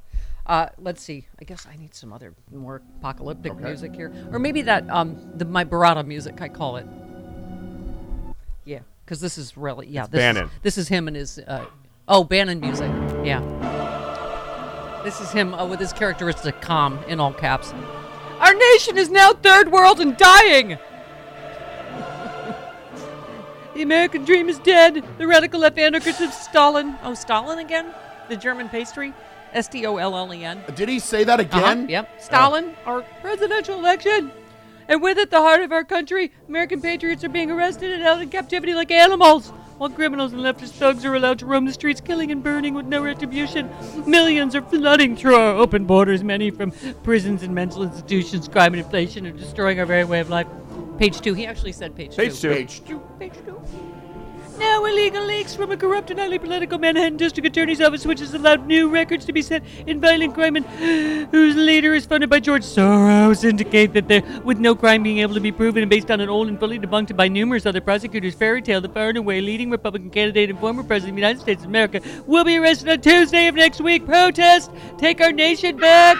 Uh, 0.46 0.68
let's 0.80 1.04
see. 1.04 1.28
I 1.40 1.44
guess 1.44 1.68
I 1.72 1.76
need 1.76 1.94
some 1.94 2.12
other 2.12 2.34
more 2.52 2.82
apocalyptic 3.00 3.56
music 3.60 3.94
here, 3.96 4.12
or 4.32 4.40
maybe 4.40 4.62
that 4.64 4.90
um 4.90 5.32
the 5.36 5.46
my 5.46 5.64
Barada 5.66 6.06
music 6.06 6.42
I 6.42 6.48
call 6.50 6.78
it. 6.78 6.88
Yeah, 8.66 8.80
because 9.06 9.20
this 9.22 9.38
is 9.38 9.58
really 9.58 9.88
yeah. 9.88 10.04
It's 10.04 10.12
this 10.12 10.20
Bannon. 10.20 10.46
Is, 10.46 10.52
this 10.64 10.78
is 10.78 10.88
him 10.88 11.08
and 11.08 11.16
his 11.18 11.38
uh, 11.40 11.66
oh 12.10 12.24
Bannon 12.24 12.60
music. 12.60 12.92
Yeah. 13.24 13.42
This 15.04 15.22
is 15.22 15.32
him 15.32 15.54
uh, 15.54 15.66
with 15.66 15.80
his 15.80 15.94
characteristic 15.94 16.60
calm 16.62 17.00
in 17.08 17.20
all 17.20 17.34
caps. 17.34 17.74
Our 18.40 18.54
nation 18.54 18.98
is 18.98 19.10
now 19.10 19.34
third 19.34 19.72
world 19.72 20.00
and 20.00 20.18
dying. 20.18 20.78
The 23.76 23.84
American 23.84 24.26
dream 24.26 24.50
is 24.50 24.60
dead. 24.60 25.06
The 25.18 25.26
radical 25.26 25.62
left 25.62 25.78
anarchist 25.78 26.20
of 26.20 26.34
Stalin. 26.34 26.98
Oh, 27.02 27.14
Stalin 27.14 27.60
again? 27.60 27.94
The 28.28 28.36
German 28.36 28.68
pastry? 28.68 29.14
S 29.54 29.70
T 29.70 29.86
O 29.86 29.96
L 29.96 30.18
L 30.18 30.34
E 30.34 30.44
N. 30.44 30.62
Did 30.76 30.90
he 30.90 31.00
say 31.00 31.24
that 31.24 31.40
again? 31.40 31.64
Uh-huh, 31.64 31.86
Yep. 31.88 32.22
Stalin, 32.22 32.76
our 32.86 33.04
presidential 33.22 33.80
election. 33.80 34.32
And 34.90 35.02
with 35.02 35.18
it, 35.18 35.32
the 35.32 35.38
heart 35.40 35.62
of 35.62 35.72
our 35.72 35.86
country. 35.86 36.34
American 36.50 36.82
patriots 36.82 37.24
are 37.24 37.30
being 37.30 37.52
arrested 37.52 37.92
and 37.94 38.02
held 38.04 38.20
in 38.22 38.30
captivity 38.30 38.74
like 38.74 38.92
animals. 38.92 39.54
While 39.80 39.92
criminals 39.92 40.34
and 40.34 40.42
leftist 40.42 40.72
thugs 40.72 41.06
are 41.06 41.16
allowed 41.16 41.40
to 41.40 41.46
roam 41.46 41.64
the 41.64 41.72
streets, 41.72 42.02
killing 42.02 42.34
and 42.34 42.44
burning 42.44 42.74
with 42.74 42.86
no 42.86 43.02
retribution. 43.02 43.70
Millions 44.06 44.54
are 44.54 44.62
flooding 44.62 45.16
through 45.16 45.36
our 45.36 45.56
open 45.56 45.86
borders, 45.86 46.22
many 46.22 46.52
from 46.52 46.74
prisons 47.02 47.44
and 47.44 47.56
mental 47.56 47.84
institutions. 47.84 48.50
Crime 48.50 48.74
and 48.74 48.84
inflation 48.84 49.26
are 49.26 49.32
destroying 49.32 49.80
our 49.80 49.86
very 49.86 50.04
way 50.04 50.20
of 50.20 50.30
life. 50.30 50.48
Page 50.98 51.22
two. 51.22 51.34
He 51.34 51.46
actually 51.46 51.72
said 51.72 51.96
page, 51.96 52.18
Page 52.18 52.42
two. 52.42 52.50
Page 52.50 52.84
two. 52.84 53.00
Page 53.18 53.34
two. 53.46 53.62
Now 54.60 54.84
illegal 54.84 55.24
leaks 55.26 55.56
from 55.56 55.72
a 55.72 55.78
corrupt 55.78 56.12
and 56.12 56.20
highly 56.20 56.38
political 56.38 56.78
Manhattan 56.78 57.16
District 57.16 57.48
Attorney's 57.48 57.80
Office, 57.80 58.06
which 58.06 58.20
has 58.20 58.34
allowed 58.34 58.68
new 58.68 58.90
records 58.90 59.24
to 59.26 59.32
be 59.32 59.42
set 59.42 59.64
in 59.88 60.02
violent 60.02 60.34
crime 60.34 60.58
and 60.58 60.66
whose 61.32 61.56
leader 61.56 61.94
is 61.94 62.06
funded 62.06 62.30
by 62.30 62.42
George 62.42 62.64
Soros, 62.64 63.46
indicate 63.46 63.94
that 63.94 64.10
there, 64.10 64.22
with 64.44 64.60
no 64.60 64.76
crime 64.76 65.02
being 65.02 65.20
able 65.20 65.34
to 65.34 65.40
be 65.40 65.52
proven 65.52 65.82
and 65.82 65.90
based 65.90 66.12
on 66.12 66.20
an 66.20 66.28
old 66.28 66.50
and 66.50 66.60
fully 66.60 66.78
debunked 66.78 67.16
by 67.16 67.30
numerous 67.30 67.66
other 67.66 67.80
prosecutors, 67.80 68.36
fairy 68.36 68.62
tale, 68.62 68.82
the 68.82 68.90
far 68.90 69.10
and 69.10 69.18
away 69.18 69.40
leading 69.40 69.70
Republican 69.70 70.10
candidate 70.10 70.50
and 70.50 70.60
former 70.60 70.84
president 70.84 71.12
of 71.12 71.16
the 71.16 71.22
United 71.22 71.40
States 71.40 71.64
of 71.64 71.70
America 71.70 72.02
will 72.28 72.44
be 72.44 72.58
arrested 72.58 72.90
on 72.90 73.00
Tuesday 73.00 73.48
of 73.48 73.56
next 73.56 73.80
week. 73.80 74.06
Protest! 74.06 74.72
Take 74.98 75.22
our 75.22 75.32
nation 75.32 75.78
back! 75.78 76.18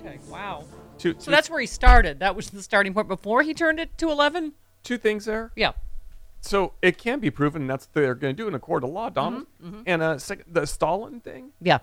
Okay, 0.00 0.18
wow. 0.28 0.64
Two, 0.98 1.14
So 1.18 1.30
that's 1.30 1.48
where 1.48 1.60
he 1.60 1.66
started. 1.66 2.18
That 2.18 2.34
was 2.34 2.50
the 2.50 2.62
starting 2.62 2.94
point 2.94 3.06
before 3.06 3.42
he 3.42 3.54
turned 3.54 3.78
it 3.78 3.96
to 3.98 4.10
11? 4.10 4.54
two 4.82 4.96
things 4.96 5.24
there. 5.24 5.50
Yeah. 5.56 5.72
So 6.46 6.72
it 6.82 6.96
can 6.98 7.20
be 7.20 7.30
proven, 7.30 7.66
that's 7.66 7.86
what 7.86 7.94
they're 8.02 8.14
going 8.14 8.36
to 8.36 8.42
do 8.42 8.48
in 8.48 8.54
a 8.54 8.58
court 8.58 8.84
of 8.84 8.90
law, 8.90 9.08
Donald. 9.10 9.46
mhm. 9.62 9.82
And 9.86 10.02
uh, 10.02 10.18
second, 10.18 10.46
the 10.52 10.66
Stalin 10.66 11.20
thing. 11.20 11.50
Yeah. 11.60 11.78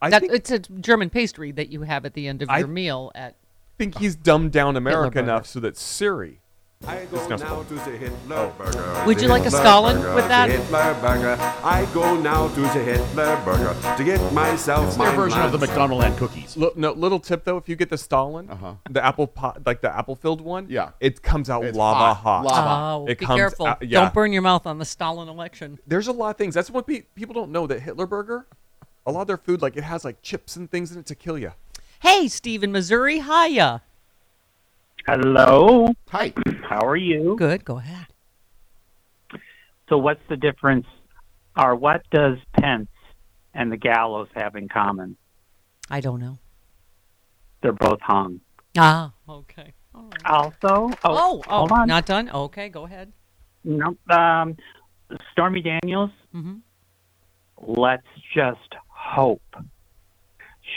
I 0.00 0.10
that, 0.10 0.20
think- 0.22 0.32
it's 0.32 0.50
a 0.50 0.58
German 0.58 1.10
pastry 1.10 1.52
that 1.52 1.68
you 1.70 1.82
have 1.82 2.04
at 2.04 2.14
the 2.14 2.28
end 2.28 2.42
of 2.42 2.50
I 2.50 2.58
your 2.58 2.68
meal 2.68 3.10
at 3.14 3.32
I 3.34 3.34
think 3.78 3.98
he's 3.98 4.16
dumbed 4.16 4.50
down 4.52 4.76
America 4.76 5.20
enough 5.20 5.46
so 5.46 5.60
that 5.60 5.76
Siri. 5.76 6.40
I 6.86 7.04
go 7.06 7.18
It's 7.20 7.42
now 7.42 7.62
to 7.64 7.74
the 7.74 7.80
Hitler 7.98 8.52
burger. 8.56 9.02
Would 9.04 9.20
you 9.20 9.26
like 9.28 9.40
a 9.42 9.44
Hitler 9.46 9.58
Stalin 9.60 10.14
with 10.14 10.28
that? 10.28 10.48
Hitler 10.48 10.94
burger. 11.00 11.36
I 11.64 11.86
go 11.92 12.16
now 12.18 12.46
to 12.48 12.60
the 12.60 12.68
Hitler 12.68 13.40
burger 13.44 13.76
to 13.96 14.04
get 14.04 14.32
myself 14.32 14.86
It's 14.86 14.96
their 14.96 15.10
my 15.10 15.16
version 15.16 15.40
of 15.40 15.50
the 15.52 15.58
lunch. 15.58 15.70
McDonald 15.70 16.04
and 16.04 16.16
cookies. 16.16 16.56
Li- 16.56 16.70
no, 16.76 16.92
little 16.92 17.18
tip 17.18 17.44
though, 17.44 17.56
if 17.56 17.68
you 17.68 17.74
get 17.74 17.90
the 17.90 17.98
Stalin, 17.98 18.48
Uh-huh. 18.48 18.74
the 18.88 19.04
apple 19.04 19.26
pot, 19.26 19.66
like 19.66 19.80
the 19.80 19.94
apple 19.94 20.14
filled 20.14 20.40
one, 20.40 20.66
Yeah. 20.70 20.90
it 21.00 21.20
comes 21.20 21.50
out 21.50 21.64
It's 21.64 21.76
lava 21.76 22.14
hot. 22.14 22.44
hot. 22.44 22.44
Lava. 22.44 23.02
Oh, 23.02 23.06
It 23.10 23.18
be 23.18 23.26
comes 23.26 23.38
careful. 23.38 23.66
out- 23.66 23.82
yeah. 23.82 24.00
Don't 24.02 24.14
burn 24.14 24.32
your 24.32 24.42
mouth 24.42 24.64
on 24.64 24.78
the 24.78 24.84
Stalin 24.84 25.28
election. 25.28 25.80
There's 25.86 26.06
a 26.06 26.12
lot 26.12 26.30
of 26.30 26.36
things. 26.36 26.54
That's 26.54 26.70
what 26.70 26.86
pe- 26.86 27.02
people 27.16 27.34
don't 27.34 27.50
know. 27.50 27.66
That 27.66 27.80
Hitler 27.80 28.06
burger, 28.06 28.46
a 29.04 29.10
lot 29.10 29.22
of 29.22 29.26
their 29.26 29.36
food, 29.36 29.60
like 29.60 29.76
it 29.76 29.84
has 29.84 30.04
like 30.04 30.22
chips 30.22 30.54
and 30.54 30.70
things 30.70 30.92
in 30.92 31.00
it 31.00 31.06
to 31.06 31.16
kill 31.16 31.36
you. 31.36 31.52
Hey, 32.00 32.28
Stephen, 32.28 32.70
Missouri, 32.70 33.18
hiya. 33.20 33.82
Hello. 35.12 35.88
Hi. 36.10 36.34
How 36.68 36.86
are 36.86 36.94
you? 36.96 37.34
Good, 37.38 37.64
go 37.64 37.78
ahead. 37.78 38.08
So, 39.88 39.96
what's 39.96 40.20
the 40.28 40.36
difference, 40.36 40.84
or 41.56 41.74
what 41.74 42.02
does 42.10 42.36
Pence 42.52 42.90
and 43.54 43.72
the 43.72 43.78
gallows 43.78 44.28
have 44.34 44.54
in 44.54 44.68
common? 44.68 45.16
I 45.88 46.02
don't 46.02 46.20
know. 46.20 46.36
They're 47.62 47.72
both 47.72 48.02
hung. 48.02 48.42
Ah, 48.76 49.14
okay. 49.26 49.72
Also, 50.26 50.52
oh, 50.62 50.90
Oh, 51.04 51.42
oh, 51.48 51.58
hold 51.60 51.72
on. 51.72 51.88
not 51.88 52.04
done? 52.04 52.28
Okay, 52.28 52.68
go 52.68 52.84
ahead. 52.84 53.10
No, 53.64 53.96
um, 54.10 54.58
Stormy 55.32 55.62
Daniels. 55.62 56.10
Mm-hmm. 56.34 56.56
Let's 57.62 58.06
just 58.34 58.74
hope 58.88 59.40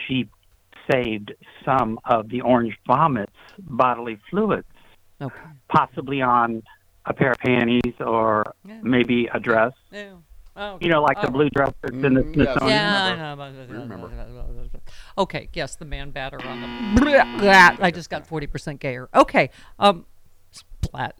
she 0.07 0.29
saved 0.91 1.33
some 1.65 1.99
of 2.05 2.29
the 2.29 2.41
orange 2.41 2.77
vomits 2.87 3.33
bodily 3.59 4.17
fluids, 4.29 4.67
Okay. 5.21 5.35
possibly 5.69 6.21
on 6.21 6.63
a 7.05 7.13
pair 7.13 7.31
of 7.31 7.37
panties 7.39 7.93
or 7.99 8.53
maybe 8.83 9.27
a 9.33 9.39
dress. 9.39 9.73
Ew. 9.91 10.23
Oh, 10.55 10.77
You 10.81 10.89
know, 10.89 11.01
like 11.01 11.17
oh. 11.19 11.25
the 11.27 11.31
blue 11.31 11.49
dress 11.49 11.73
that's 11.81 11.95
in 11.95 12.13
the 12.13 12.23
Smithsonian. 12.33 12.67
Yeah, 12.67 13.33
I 13.33 13.35
know. 13.35 14.89
Okay, 15.17 15.47
yes, 15.53 15.75
the 15.75 15.85
man 15.85 16.11
batter 16.11 16.45
on 16.45 16.95
the. 16.95 17.77
I 17.81 17.91
just 17.91 18.09
got 18.09 18.27
forty 18.27 18.47
percent 18.47 18.81
gayer. 18.81 19.07
Okay, 19.15 19.49
um, 19.79 20.05
splat. 20.51 21.15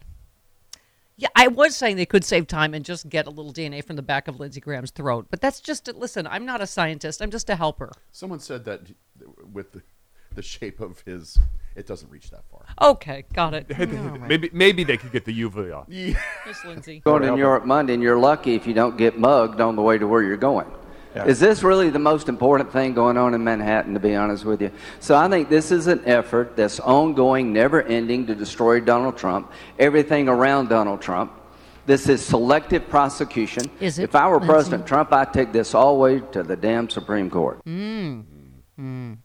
Yeah, 1.22 1.28
I 1.36 1.46
was 1.46 1.76
saying 1.76 1.98
they 1.98 2.04
could 2.04 2.24
save 2.24 2.48
time 2.48 2.74
and 2.74 2.84
just 2.84 3.08
get 3.08 3.28
a 3.28 3.30
little 3.30 3.52
DNA 3.52 3.84
from 3.84 3.94
the 3.94 4.02
back 4.02 4.26
of 4.26 4.40
Lindsey 4.40 4.60
Graham's 4.60 4.90
throat, 4.90 5.28
but 5.30 5.40
that's 5.40 5.60
just 5.60 5.86
listen. 5.94 6.26
I'm 6.26 6.44
not 6.44 6.60
a 6.60 6.66
scientist. 6.66 7.22
I'm 7.22 7.30
just 7.30 7.48
a 7.48 7.54
helper. 7.54 7.92
Someone 8.10 8.40
said 8.40 8.64
that 8.64 8.80
with 9.52 9.70
the, 9.70 9.82
the 10.34 10.42
shape 10.42 10.80
of 10.80 11.00
his, 11.06 11.38
it 11.76 11.86
doesn't 11.86 12.10
reach 12.10 12.30
that 12.30 12.42
far. 12.50 12.64
Okay, 12.90 13.24
got 13.34 13.54
it. 13.54 13.70
Maybe 14.26 14.50
maybe 14.52 14.82
they 14.82 14.96
could 14.96 15.12
get 15.12 15.24
the 15.24 15.42
UV 15.42 15.72
off. 15.72 15.86
Miss 15.86 16.64
Lindsey. 16.64 16.98
Going 17.04 17.22
to 17.22 17.30
New 17.30 17.38
York 17.38 17.64
Monday, 17.64 17.94
and 17.94 18.02
you're 18.02 18.18
lucky 18.18 18.56
if 18.56 18.66
you 18.66 18.74
don't 18.74 18.96
get 18.96 19.16
mugged 19.16 19.60
on 19.60 19.76
the 19.76 19.82
way 19.82 19.98
to 19.98 20.08
where 20.08 20.24
you're 20.24 20.36
going. 20.36 20.66
Is 21.14 21.40
this 21.40 21.62
really 21.62 21.90
the 21.90 21.98
most 21.98 22.28
important 22.28 22.72
thing 22.72 22.94
going 22.94 23.16
on 23.16 23.34
in 23.34 23.44
Manhattan, 23.44 23.94
to 23.94 24.00
be 24.00 24.14
honest 24.14 24.44
with 24.44 24.62
you? 24.62 24.70
So 25.00 25.14
I 25.14 25.28
think 25.28 25.48
this 25.48 25.70
is 25.70 25.86
an 25.86 26.02
effort 26.06 26.56
that's 26.56 26.80
ongoing, 26.80 27.52
never 27.52 27.82
ending 27.82 28.26
to 28.28 28.34
destroy 28.34 28.80
Donald 28.80 29.18
Trump, 29.18 29.52
everything 29.78 30.28
around 30.28 30.68
Donald 30.68 31.02
Trump. 31.02 31.32
This 31.84 32.08
is 32.08 32.24
selective 32.24 32.88
prosecution. 32.88 33.68
Is 33.80 33.98
it, 33.98 34.04
if 34.04 34.14
I 34.14 34.28
were 34.28 34.36
Lindsey? 34.36 34.52
President 34.52 34.86
Trump, 34.86 35.12
I'd 35.12 35.32
take 35.32 35.52
this 35.52 35.74
all 35.74 35.94
the 35.94 36.00
way 36.00 36.20
to 36.32 36.42
the 36.42 36.56
damn 36.56 36.88
Supreme 36.88 37.28
Court. 37.28 37.64
Mm. 37.64 38.24
Mm. 38.78 39.18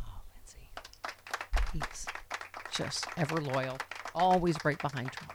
Oh, 0.00 0.20
Lindsey. 0.32 0.68
He's 1.72 2.06
just 2.72 3.06
ever 3.16 3.40
loyal, 3.40 3.76
always 4.14 4.56
right 4.64 4.80
behind 4.80 5.10
Trump. 5.12 5.32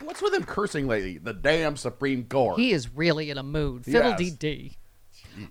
What's 0.00 0.20
with 0.22 0.34
him 0.34 0.44
cursing 0.44 0.86
lately? 0.86 1.18
The 1.18 1.32
damn 1.32 1.76
Supreme 1.76 2.24
Court. 2.24 2.58
He 2.58 2.72
is 2.72 2.94
really 2.94 3.30
in 3.30 3.38
a 3.38 3.42
mood. 3.42 3.84
Yes. 3.86 3.96
Fiddle 3.96 4.16
dee 4.16 4.30
dee. 4.30 4.77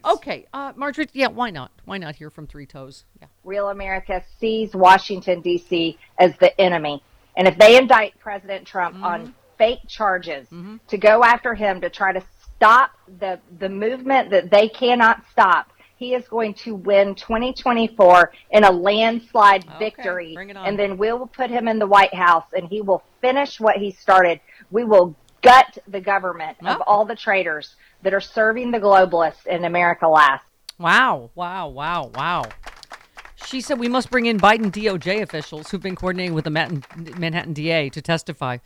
Okay, 0.05 0.45
uh, 0.53 0.73
Margaret. 0.75 1.09
Yeah, 1.13 1.27
why 1.27 1.49
not? 1.49 1.71
Why 1.85 1.97
not 1.97 2.15
hear 2.15 2.29
from 2.29 2.47
Three 2.47 2.65
Toes? 2.65 3.05
Yeah. 3.21 3.27
Real 3.43 3.69
America 3.69 4.23
sees 4.39 4.73
Washington, 4.73 5.41
D.C. 5.41 5.97
as 6.19 6.35
the 6.37 6.59
enemy. 6.59 7.01
And 7.35 7.47
if 7.47 7.57
they 7.57 7.77
indict 7.77 8.19
President 8.19 8.65
Trump 8.65 9.03
on 9.03 9.33
fake 9.57 9.79
charges 9.87 10.47
to 10.87 10.97
go 10.97 11.23
after 11.23 11.53
him 11.53 11.81
to 11.81 11.89
try 11.89 12.11
to 12.11 12.23
stop 12.55 12.91
the, 13.19 13.39
the 13.59 13.69
movement 13.69 14.31
that 14.31 14.49
they 14.49 14.67
cannot 14.69 15.23
stop, 15.31 15.69
he 15.97 16.13
is 16.13 16.27
going 16.27 16.53
to 16.55 16.75
win 16.75 17.15
2024 17.15 18.31
in 18.51 18.63
a 18.63 18.71
landslide 18.71 19.65
victory. 19.79 20.33
bring 20.33 20.49
it 20.49 20.57
on. 20.57 20.67
And 20.67 20.77
then 20.79 20.97
we 20.97 21.11
will 21.11 21.27
put 21.27 21.49
him 21.49 21.67
in 21.67 21.79
the 21.79 21.87
White 21.87 22.13
House 22.13 22.45
and 22.53 22.67
he 22.67 22.81
will 22.81 23.03
finish 23.21 23.59
what 23.59 23.77
he 23.77 23.91
started. 23.91 24.39
We 24.71 24.83
will 24.83 25.15
gut 25.41 25.77
the 25.87 26.01
government 26.01 26.57
of 26.65 26.81
all 26.87 27.05
the 27.05 27.15
traitors 27.15 27.75
that 28.07 28.13
are 28.13 28.21
serving 28.21 28.71
the 28.71 28.79
globalists 28.79 29.45
in 29.45 29.65
America 29.65 30.07
last. 30.07 30.45
Wow! 30.79 31.29
Wow! 31.35 31.67
Wow! 31.67 32.09
Wow! 32.15 32.45
She 33.45 33.59
said 33.59 33.79
we 33.79 33.89
must 33.89 34.09
bring 34.09 34.27
in 34.27 34.39
Biden 34.39 34.71
DOJ 34.71 35.21
officials 35.21 35.69
who've 35.69 35.81
been 35.81 35.97
coordinating 35.97 36.33
with 36.33 36.45
the 36.45 36.49
Manhattan, 36.49 37.51
DA 37.51 37.89
to 37.89 38.01
testify. 38.01 38.59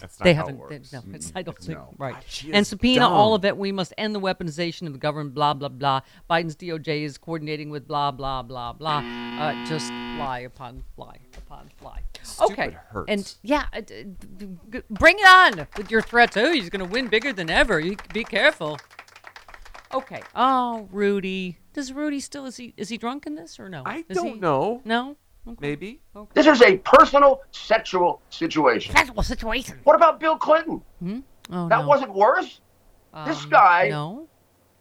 That's 0.00 0.18
not 0.20 0.24
they 0.24 0.34
how 0.34 0.46
haven't. 0.46 0.68
they- 0.68 0.76
works. 0.76 0.92
no, 0.92 1.02
it's, 1.12 1.32
I 1.34 1.42
don't 1.42 1.58
think 1.58 1.78
No. 1.78 1.94
right. 1.98 2.14
God, 2.14 2.24
she 2.28 2.48
And 2.48 2.62
is 2.62 2.68
subpoena 2.68 3.08
all 3.08 3.30
dumb. 3.30 3.40
of 3.40 3.44
it. 3.46 3.56
We 3.56 3.72
must 3.72 3.92
end 3.98 4.14
the 4.14 4.20
weaponization 4.20 4.86
of 4.86 4.92
the 4.92 4.98
government. 4.98 5.34
Blah 5.34 5.54
blah 5.54 5.68
blah. 5.68 6.00
Biden's 6.30 6.56
DOJ 6.56 7.02
is 7.04 7.18
coordinating 7.18 7.70
with 7.70 7.86
blah 7.88 8.10
blah 8.10 8.42
blah 8.42 8.72
blah. 8.72 8.98
Uh, 9.38 9.64
just 9.66 9.90
lie 10.18 10.40
upon 10.46 10.84
lie 10.96 11.18
upon 11.36 11.70
lie. 11.82 12.02
Stupid 12.22 12.52
okay. 12.52 12.76
hurts. 12.88 13.10
And 13.10 13.34
yeah, 13.42 13.64
uh, 13.72 13.80
d- 13.80 14.04
d- 14.38 14.46
d- 14.70 14.82
bring 14.90 15.16
it 15.18 15.26
on 15.26 15.66
with 15.76 15.90
your 15.90 16.02
threats. 16.02 16.36
Oh, 16.36 16.52
he's 16.52 16.70
going 16.70 16.84
to 16.84 16.90
win 16.90 17.08
bigger 17.08 17.32
than 17.32 17.50
ever. 17.50 17.78
You 17.80 17.96
be 18.12 18.24
careful. 18.24 18.78
Okay. 19.94 20.20
Oh, 20.34 20.88
Rudy. 20.90 21.58
Does 21.72 21.92
Rudy 21.92 22.20
still 22.20 22.46
is 22.46 22.56
he 22.56 22.74
is 22.76 22.88
he 22.88 22.96
drunk 22.98 23.26
in 23.26 23.34
this 23.34 23.60
or 23.60 23.68
no? 23.68 23.82
I 23.86 24.04
Is 24.08 24.16
don't 24.16 24.26
he- 24.34 24.40
know. 24.40 24.80
No. 24.84 25.16
Maybe. 25.60 26.00
This 26.34 26.46
is 26.46 26.62
a 26.62 26.78
personal 26.78 27.42
sexual 27.50 28.20
situation. 28.30 28.94
Sexual 28.94 29.22
situation. 29.22 29.78
What 29.84 29.96
about 29.96 30.18
Bill 30.20 30.36
Clinton? 30.36 30.82
Oh, 31.50 31.68
that 31.68 31.80
no. 31.82 31.86
wasn't 31.86 32.12
worse. 32.14 32.60
this 33.26 33.44
Um, 33.44 33.50
guy, 33.50 33.88
no. 33.90 34.28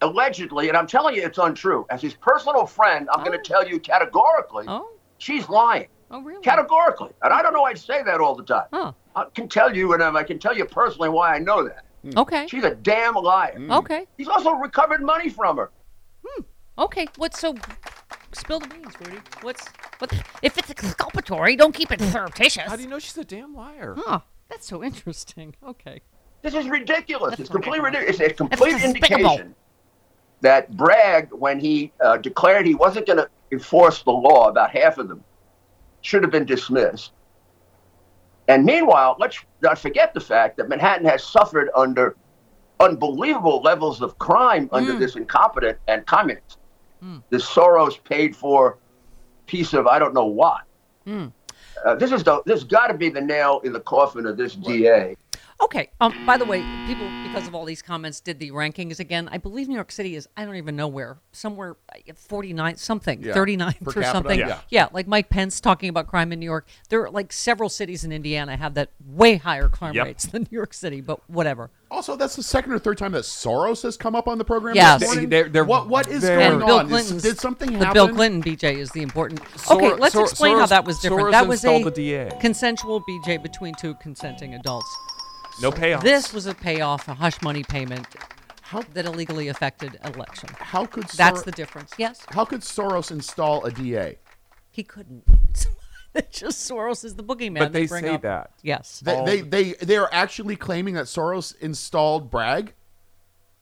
allegedly, 0.01 0.70
and 0.70 0.78
I'm 0.78 0.88
telling 0.88 1.16
you 1.16 1.24
it's 1.24 1.38
untrue. 1.38 1.86
As 1.89 2.01
his 2.01 2.13
personal 2.16 2.66
friend, 2.66 3.07
I'm 3.13 3.24
going 3.24 3.38
to 3.39 3.43
tell 3.43 3.68
you 3.68 3.80
categorically, 3.80 4.66
oh. 4.68 4.89
she's 5.20 5.47
lying. 5.47 5.88
Oh, 6.11 6.22
really? 6.22 6.41
Categorically. 6.41 7.11
And 7.24 7.34
I 7.34 7.41
don't 7.41 7.53
know 7.53 7.61
why 7.61 7.72
I'd 7.72 7.80
say 7.80 8.03
that 8.03 8.20
all 8.20 8.36
the 8.36 8.43
time. 8.43 8.68
Huh. 8.74 8.91
I 9.16 9.26
can 9.34 9.47
tell 9.47 9.76
you, 9.76 9.93
and 9.93 10.03
I 10.03 10.24
can 10.24 10.39
tell 10.39 10.55
you 10.55 10.66
personally 10.66 11.09
why 11.09 11.36
I 11.36 11.39
know 11.39 11.68
that. 11.68 11.86
Okay. 12.18 12.45
She's 12.47 12.63
a 12.63 12.76
damn 12.76 13.16
liar. 13.16 13.57
Okay. 13.70 14.05
He's 14.18 14.28
also 14.28 14.51
recovered 14.51 15.01
money 15.01 15.30
from 15.30 15.57
her. 15.57 15.72
Hmm. 16.24 16.41
Okay. 16.78 17.07
What's 17.18 17.39
so? 17.39 17.55
Spill 18.36 18.59
the 18.59 18.67
beans, 18.67 18.93
Rudy. 18.99 19.17
What's 19.41 19.67
what? 19.99 20.11
If 20.41 20.57
it's 20.57 20.69
exculpatory, 20.69 21.55
don't 21.55 21.73
keep 21.73 21.91
it 21.91 22.01
surreptitious. 22.01 22.63
How 22.69 22.75
do 22.75 22.83
you 22.83 22.89
know 22.89 22.99
she's 22.99 23.17
a 23.17 23.23
damn 23.23 23.53
liar? 23.55 23.95
Huh. 23.97 24.19
That's 24.49 24.67
so 24.67 24.83
interesting. 24.83 25.55
Okay. 25.65 26.01
This 26.41 26.53
is 26.53 26.67
ridiculous. 26.67 27.31
That's 27.31 27.41
it's 27.41 27.49
completely 27.49 27.79
ridiculous. 27.79 28.19
ridiculous. 28.19 28.31
It's 28.31 28.39
a 28.39 28.43
complete 28.43 28.71
despicable. 28.93 29.31
indication 29.31 29.55
that 30.41 30.75
Bragg, 30.77 31.29
when 31.31 31.59
he 31.59 31.91
uh, 32.03 32.17
declared 32.17 32.65
he 32.67 32.75
wasn't 32.75 33.07
going 33.07 33.17
to 33.17 33.27
enforce 33.51 34.03
the 34.03 34.11
law, 34.11 34.49
about 34.49 34.69
half 34.69 34.97
of 34.99 35.07
them 35.07 35.23
should 36.01 36.21
have 36.21 36.31
been 36.31 36.45
dismissed. 36.45 37.13
And 38.47 38.63
meanwhile, 38.63 39.15
let's 39.17 39.39
not 39.61 39.79
forget 39.79 40.13
the 40.13 40.19
fact 40.19 40.57
that 40.57 40.69
Manhattan 40.69 41.07
has 41.07 41.23
suffered 41.23 41.69
under 41.75 42.15
unbelievable 42.79 43.61
levels 43.63 44.01
of 44.03 44.19
crime 44.19 44.69
under 44.71 44.93
Mm. 44.93 44.99
this 44.99 45.15
incompetent 45.15 45.79
and 45.88 46.05
communist, 46.05 46.59
this 47.30 47.45
Soros 47.45 48.03
paid 48.03 48.36
for 48.36 48.78
piece 49.47 49.74
of 49.74 49.88
I 49.88 49.99
don't 49.99 50.14
know 50.14 50.26
what. 50.26 50.62
Mm. 51.06 51.32
Uh, 51.86 51.95
this 51.95 52.12
is 52.12 52.24
the 52.24 52.41
this 52.45 52.64
got 52.64 52.88
to 52.88 52.93
be 52.93 53.10
the 53.10 53.22
nail 53.22 53.62
in 53.64 53.74
the 53.74 53.80
coffin 53.80 54.26
of 54.26 54.38
this 54.38 54.56
DA. 54.56 55.16
Okay. 55.62 55.89
Um. 56.01 56.26
By 56.26 56.38
the 56.38 56.45
way, 56.45 56.62
people, 56.86 57.10
because 57.24 57.47
of 57.47 57.56
all 57.56 57.66
these 57.66 57.82
comments, 57.82 58.20
did 58.20 58.39
the 58.39 58.51
rankings 58.51 58.99
again. 58.99 59.30
I 59.32 59.38
believe 59.38 59.68
New 59.68 59.76
York 59.76 59.91
City 59.91 60.16
is. 60.16 60.28
I 60.36 60.45
don't 60.45 60.58
even 60.58 60.76
know 60.76 60.88
where. 60.88 61.18
Somewhere, 61.32 61.78
forty 62.16 62.51
nine 62.53 62.76
something, 62.76 63.24
Yeah. 63.24 63.34
thirty 63.34 63.56
nine 63.56 63.74
Per 63.84 63.89
or 63.91 63.93
capita, 63.93 64.12
something. 64.12 64.39
yeah. 64.39 64.60
yeah. 64.70 64.88
Like 64.91 65.08
Mike 65.08 65.30
Pence 65.30 65.60
talking 65.62 65.89
about 65.89 66.08
crime 66.08 66.32
in 66.34 66.39
New 66.39 66.45
York. 66.45 66.68
There 66.89 67.03
are 67.06 67.10
like 67.10 67.32
several 67.34 67.70
cities 67.70 68.03
in 68.03 68.12
Indiana 68.12 68.58
have 68.58 68.74
that 68.76 68.89
way 69.08 69.38
higher 69.38 69.70
crime 69.70 69.95
Yep. 69.95 70.06
rates 70.06 70.26
than 70.28 70.43
New 70.43 70.56
York 70.56 70.74
City. 70.74 70.99
But 71.01 71.28
whatever. 71.30 71.72
Also, 71.89 72.16
that's 72.18 72.36
the 72.36 72.43
second 72.43 72.74
or 72.74 72.80
third 72.80 72.97
time 72.97 73.14
that 73.14 73.24
Soros 73.24 73.82
has 73.84 73.95
come 73.95 74.16
up 74.16 74.28
on 74.28 74.38
the 74.38 74.45
program. 74.45 74.76
Yes. 74.76 74.99
this 74.99 75.10
morning. 75.10 75.30
They're- 75.30 75.47
they're 75.49 75.64
what 75.64 75.88
what 75.88 76.08
is 76.08 76.22
very- 76.22 76.41
going 76.41 76.51
and 76.62 76.66
Bill 76.66 76.80
on? 76.80 76.93
Is- 76.93 77.22
did 77.24 77.39
something 77.39 77.72
happen? 77.72 77.88
the? 77.88 77.93
Bill 77.93 78.10
Clinton 78.10 78.41
BJ 78.43 78.76
is 78.78 78.91
the 78.91 79.01
important. 79.01 79.41
Sor- 79.58 79.78
okay, 79.78 79.93
let's 79.93 80.14
Sor- 80.14 80.24
explain 80.26 80.58
how 80.58 80.66
that 80.66 80.84
was 80.86 80.99
different. 80.99 81.30
Soros 81.30 81.32
that 81.32 81.47
was 81.47 81.64
a 81.66 81.84
the 81.84 81.91
DA. 81.91 82.30
consensual 82.41 83.01
BJ 83.08 83.41
between 83.41 83.74
two 83.76 83.93
consenting 83.95 84.53
adults. 84.53 84.93
No 85.62 85.72
payoff. 85.72 86.03
This 86.03 86.34
was 86.34 86.45
a 86.45 86.53
payoff, 86.53 87.08
a 87.08 87.14
hush 87.14 87.41
money 87.41 87.64
payment 87.64 88.08
how, 88.66 88.82
that 88.93 89.06
illegally 89.06 89.47
affected 89.49 89.99
election. 90.03 90.49
How 90.58 90.86
could 90.86 91.06
That's 91.10 91.43
the 91.43 91.51
difference? 91.51 91.91
Yes, 91.97 92.26
How 92.30 92.45
could 92.45 92.62
Soros 92.62 93.12
install 93.12 93.64
a 93.64 93.72
DA? 93.72 94.18
he 94.72 94.84
couldn't. 94.84 95.24
it's 96.16 96.39
just 96.39 96.70
Soros 96.70 97.06
is 97.06 97.16
the 97.16 97.24
boogeyman. 97.24 97.60
But 97.60 97.74
they 97.74 97.86
bring 97.86 98.03
say 98.03 98.16
up. 98.16 98.22
that. 98.24 98.51
Yes. 98.62 98.99
They, 98.99 99.24
they 99.24 99.41
they 99.41 99.74
they 99.74 99.97
are 99.97 100.10
actually 100.12 100.56
claiming 100.56 100.95
that 100.95 101.06
Soros 101.06 101.56
installed 101.62 102.30
Bragg. 102.30 102.74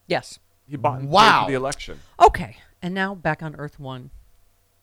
Yes. 0.07 0.39
He 0.67 0.77
bought 0.77 1.03
Wow. 1.03 1.45
the 1.47 1.53
election. 1.53 1.99
Okay, 2.19 2.55
and 2.81 2.93
now 2.93 3.13
back 3.13 3.43
on 3.43 3.55
Earth 3.57 3.79
One, 3.79 4.09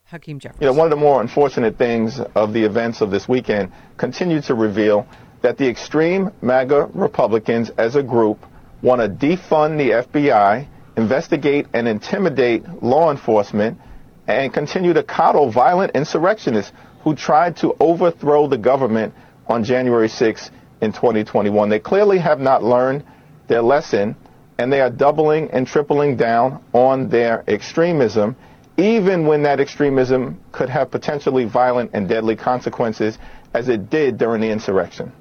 Hakeem 0.04 0.38
Jeffries. 0.38 0.60
You 0.60 0.66
know, 0.66 0.74
one 0.74 0.86
of 0.86 0.90
the 0.90 1.02
more 1.02 1.20
unfortunate 1.20 1.78
things 1.78 2.20
of 2.20 2.52
the 2.52 2.62
events 2.62 3.00
of 3.00 3.10
this 3.10 3.26
weekend 3.26 3.72
continue 3.96 4.40
to 4.42 4.54
reveal 4.54 5.06
that 5.42 5.56
the 5.58 5.68
extreme 5.68 6.30
MAGA 6.42 6.90
Republicans 6.94 7.70
as 7.70 7.96
a 7.96 8.02
group 8.02 8.38
want 8.82 9.00
to 9.00 9.08
defund 9.08 9.78
the 9.78 9.90
FBI, 9.90 10.66
investigate 10.96 11.66
and 11.72 11.88
intimidate 11.88 12.82
law 12.82 13.10
enforcement, 13.10 13.78
and 14.26 14.52
continue 14.52 14.92
to 14.92 15.02
coddle 15.02 15.50
violent 15.50 15.92
insurrectionists 15.94 16.72
who 17.02 17.14
tried 17.14 17.56
to 17.56 17.74
overthrow 17.80 18.46
the 18.46 18.58
government 18.58 19.14
on 19.48 19.64
January 19.64 20.08
6 20.08 20.50
in 20.80 20.92
2021. 20.92 21.68
They 21.68 21.78
clearly 21.78 22.18
have 22.18 22.40
not 22.40 22.62
learned 22.62 23.04
their 23.48 23.62
lesson, 23.62 24.16
and 24.58 24.72
they 24.72 24.80
are 24.80 24.90
doubling 24.90 25.50
and 25.50 25.66
tripling 25.66 26.16
down 26.16 26.62
on 26.72 27.08
their 27.08 27.44
extremism, 27.48 28.36
even 28.76 29.26
when 29.26 29.42
that 29.42 29.58
extremism 29.58 30.38
could 30.52 30.68
have 30.68 30.90
potentially 30.90 31.44
violent 31.44 31.90
and 31.94 32.08
deadly 32.08 32.36
consequences, 32.36 33.18
as 33.52 33.68
it 33.68 33.90
did 33.90 34.16
during 34.18 34.40
the 34.40 34.48
insurrection. 34.48 35.12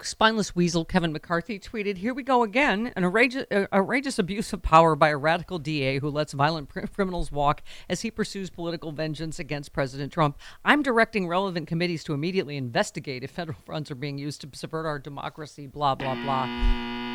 Spineless 0.00 0.54
weasel 0.54 0.84
Kevin 0.84 1.12
McCarthy 1.12 1.58
tweeted, 1.58 1.96
"Here 1.96 2.14
we 2.14 2.22
go 2.22 2.44
again: 2.44 2.92
an 2.94 3.04
outrageous, 3.04 3.46
uh, 3.50 3.66
outrageous 3.72 4.16
abuse 4.16 4.52
of 4.52 4.62
power 4.62 4.94
by 4.94 5.08
a 5.08 5.16
radical 5.16 5.58
DA 5.58 5.98
who 5.98 6.08
lets 6.08 6.32
violent 6.34 6.68
pr- 6.68 6.86
criminals 6.86 7.32
walk 7.32 7.62
as 7.88 8.02
he 8.02 8.10
pursues 8.10 8.48
political 8.48 8.92
vengeance 8.92 9.40
against 9.40 9.72
President 9.72 10.12
Trump. 10.12 10.38
I'm 10.64 10.82
directing 10.82 11.26
relevant 11.26 11.66
committees 11.66 12.04
to 12.04 12.14
immediately 12.14 12.56
investigate 12.56 13.24
if 13.24 13.32
federal 13.32 13.58
funds 13.66 13.90
are 13.90 13.96
being 13.96 14.18
used 14.18 14.40
to 14.42 14.48
subvert 14.52 14.86
our 14.86 15.00
democracy." 15.00 15.66
Blah 15.66 15.96
blah 15.96 16.14
blah. 16.14 16.46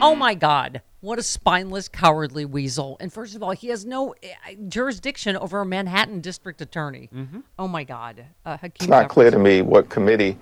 Oh 0.02 0.14
my 0.16 0.36
God! 0.36 0.82
What 1.00 1.18
a 1.20 1.24
spineless, 1.24 1.88
cowardly 1.88 2.44
weasel! 2.44 2.98
And 3.00 3.14
first 3.14 3.34
of 3.36 3.42
all, 3.42 3.52
he 3.52 3.70
has 3.70 3.86
no 3.86 4.14
uh, 4.14 4.54
jurisdiction 4.68 5.38
over 5.38 5.62
a 5.62 5.66
Manhattan 5.66 6.20
district 6.20 6.60
attorney. 6.62 7.10
Oh 7.58 7.70
my 7.70 7.86
God! 7.86 8.26
Uh, 8.46 8.58
It's 8.62 8.88
not 8.90 9.04
Jeffries. 9.04 9.12
clear 9.14 9.32
to 9.32 9.40
me 9.40 9.62
what 9.62 9.88
committee 9.90 10.38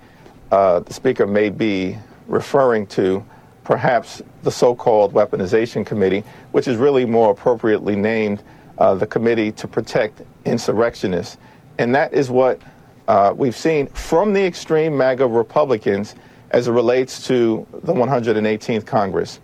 uh, 0.50 0.80
the 0.80 0.92
speaker 0.92 1.26
may 1.26 1.50
be 1.50 1.96
referring 2.26 2.86
to. 2.88 3.24
Perhaps 3.64 4.22
the 4.44 4.50
so-called 4.50 5.12
weaponization 5.12 5.84
committee, 5.84 6.22
which 6.52 6.68
is 6.68 6.76
really 6.76 7.04
more 7.04 7.32
appropriately 7.32 7.96
named 7.96 8.42
uh, 8.78 8.94
the 8.94 9.06
committee 9.06 9.50
to 9.52 9.66
protect 9.66 10.22
insurrectionists, 10.44 11.36
and 11.78 11.94
that 11.94 12.12
is 12.12 12.30
what 12.30 12.60
uh, 13.08 13.32
we've 13.36 13.56
seen 13.56 13.86
from 13.88 14.32
the 14.32 14.44
extreme 14.44 14.96
MAGA 14.96 15.26
Republicans 15.26 16.14
as 16.50 16.68
it 16.68 16.72
relates 16.72 17.26
to 17.26 17.66
the 17.82 17.92
118th 17.92 18.86
Congress. 18.86 19.40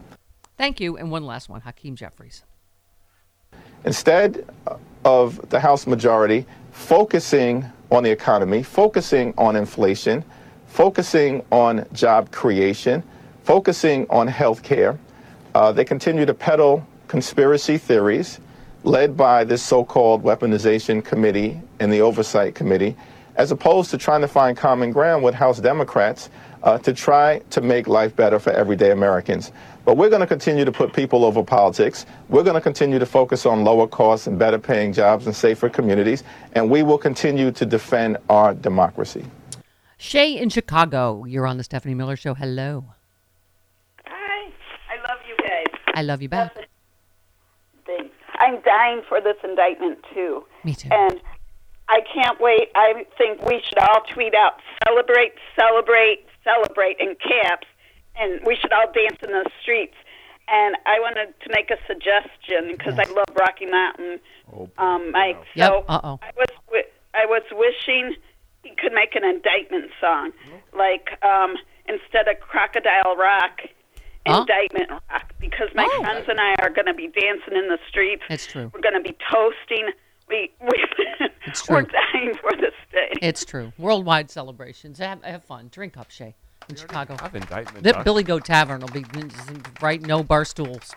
Thank 0.57 0.81
you. 0.81 0.97
And 0.97 1.11
one 1.11 1.25
last 1.25 1.49
one, 1.49 1.61
Hakeem 1.61 1.97
Jeffries. 1.97 2.45
Instead 3.85 4.49
of 5.05 5.49
the 5.51 5.59
House 5.59 5.87
majority 5.87 6.47
focusing 6.71 7.65
on 7.91 8.03
the 8.03 8.11
economy, 8.11 8.63
focusing 8.63 9.35
on 9.37 9.57
inflation, 9.57 10.25
focusing 10.73 11.45
on 11.53 11.87
job 11.93 12.31
creation, 12.31 13.03
focusing 13.45 14.07
on 14.09 14.27
health 14.27 14.63
care, 14.63 14.99
uh, 15.55 15.71
they 15.71 15.85
continue 15.85 16.25
to 16.25 16.33
peddle 16.33 16.83
conspiracy 17.09 17.77
theories 17.77 18.41
led 18.83 19.15
by 19.15 19.45
this 19.45 19.63
so 19.63 19.85
called 19.85 20.25
weaponization 20.25 21.05
committee 21.05 21.61
and 21.79 21.93
the 21.93 22.01
oversight 22.01 22.55
committee, 22.55 22.97
as 23.37 23.51
opposed 23.51 23.91
to 23.91 23.99
trying 23.99 24.23
to 24.23 24.27
find 24.27 24.57
common 24.57 24.91
ground 24.91 25.23
with 25.23 25.35
House 25.35 25.61
Democrats 25.61 26.31
uh, 26.63 26.79
to 26.79 26.95
try 26.95 27.39
to 27.51 27.61
make 27.61 27.87
life 27.87 28.17
better 28.17 28.39
for 28.39 28.51
everyday 28.51 28.93
Americans. 28.93 29.53
But 29.85 29.99
we're 29.99 30.09
going 30.09 30.21
to 30.21 30.27
continue 30.27 30.65
to 30.65 30.73
put 30.73 30.95
people 30.95 31.27
over 31.27 31.45
politics. 31.45 32.07
We're 32.31 32.45
going 32.45 32.55
to 32.55 32.63
continue 32.63 32.99
to 32.99 33.07
focus 33.07 33.45
on 33.45 33.63
lower 33.63 33.87
costs 33.87 34.27
and 34.27 34.39
better 34.39 34.59
paying 34.59 34.95
jobs 34.95 35.27
and 35.27 35.37
safer 35.37 35.69
communities. 35.69 36.25
And 36.55 36.71
we 36.71 36.83
will 36.83 36.99
continue 36.99 37.51
to 37.53 37.67
defend 37.67 38.17
our 38.31 38.55
democracy. 38.55 39.27
Shay 40.03 40.37
in 40.37 40.49
Chicago, 40.49 41.25
you're 41.27 41.47
on 41.47 41.59
the 41.59 41.63
Stephanie 41.63 41.95
Miller 41.95 42.17
Show. 42.17 42.35
Hello. 42.35 42.85
Hi, 44.07 44.51
I 44.91 44.97
love 45.09 45.21
you 45.29 45.37
guys. 45.37 45.81
I 45.95 46.03
love 46.03 46.21
you 46.21 46.29
back. 46.29 46.53
Thanks. 47.87 48.13
I'm 48.41 48.61
dying 48.63 49.03
for 49.09 49.21
this 49.21 49.37
indictment 49.45 50.01
too. 50.13 50.45
Me 50.65 50.75
too. 50.75 50.89
And 50.91 51.21
I 51.89 52.01
can't 52.13 52.41
wait. 52.41 52.71
I 52.75 53.07
think 53.17 53.43
we 53.43 53.63
should 53.65 53.79
all 53.79 54.01
tweet 54.13 54.35
out 54.35 54.55
celebrate, 54.89 55.35
celebrate, 55.55 56.27
celebrate 56.43 56.97
in 56.99 57.15
caps, 57.15 57.69
and 58.17 58.41
we 58.45 58.57
should 58.57 58.73
all 58.73 58.91
dance 58.93 59.19
in 59.23 59.31
the 59.31 59.49
streets. 59.63 59.95
And 60.49 60.75
I 60.85 60.99
wanted 60.99 61.33
to 61.45 61.51
make 61.53 61.71
a 61.71 61.77
suggestion 61.87 62.77
because 62.77 62.99
I 62.99 63.05
love 63.13 63.27
Rocky 63.39 63.67
Mountain, 63.67 64.19
um, 64.79 65.13
Mike. 65.13 65.39
Yep. 65.55 65.71
So 65.71 65.85
Uh-oh. 65.89 66.19
I 66.21 66.33
was 66.37 66.49
wi- 66.67 66.91
I 67.15 67.25
was 67.25 67.43
wishing 67.53 68.17
he 68.63 68.71
could 68.77 68.93
make 68.93 69.15
an 69.15 69.25
indictment 69.25 69.91
song, 70.01 70.33
like 70.77 71.09
um, 71.25 71.55
instead 71.89 72.29
of 72.29 72.41
Crocodile 72.41 73.17
Rock, 73.17 73.61
Huh? 74.25 74.43
indictment 74.43 74.89
rock, 75.11 75.33
because 75.41 75.69
my 75.75 75.85
Oh. 75.91 76.03
friends 76.05 76.27
and 76.29 76.41
I 76.41 76.55
are 76.61 76.71
going 76.71 76.87
to 76.87 76.95
be 76.95 77.09
dancing 77.09 77.55
in 77.57 77.67
the 77.69 77.79
streets. 77.89 78.23
It's 78.31 78.47
true. 78.47 78.71
We're 78.73 78.81
going 78.81 78.95
to 78.95 79.01
be 79.01 79.17
toasting. 79.33 79.91
We 80.29 80.53
we 80.61 80.85
It's 81.47 81.69
we're 81.69 81.83
true. 81.83 81.91
dying 82.13 82.35
for 82.41 82.53
this 82.57 82.73
day. 82.93 83.11
It's 83.21 83.45
true. 83.45 83.73
Worldwide 83.79 84.31
celebrations. 84.31 84.99
Have, 85.01 85.25
have 85.25 85.43
fun. 85.45 85.69
Drink 85.73 85.97
up, 85.97 86.13
Shay, 86.13 86.37
in 86.69 86.77
Chicago. 86.77 87.17
have 87.21 87.35
indictment, 87.35 87.83
The 87.83 88.01
Billy 88.05 88.23
Goat 88.23 88.45
Tavern 88.45 88.81
will 88.83 88.89
be 88.91 89.05
right. 89.81 90.01
No 90.01 90.23
bar 90.23 90.45
stools 90.45 90.93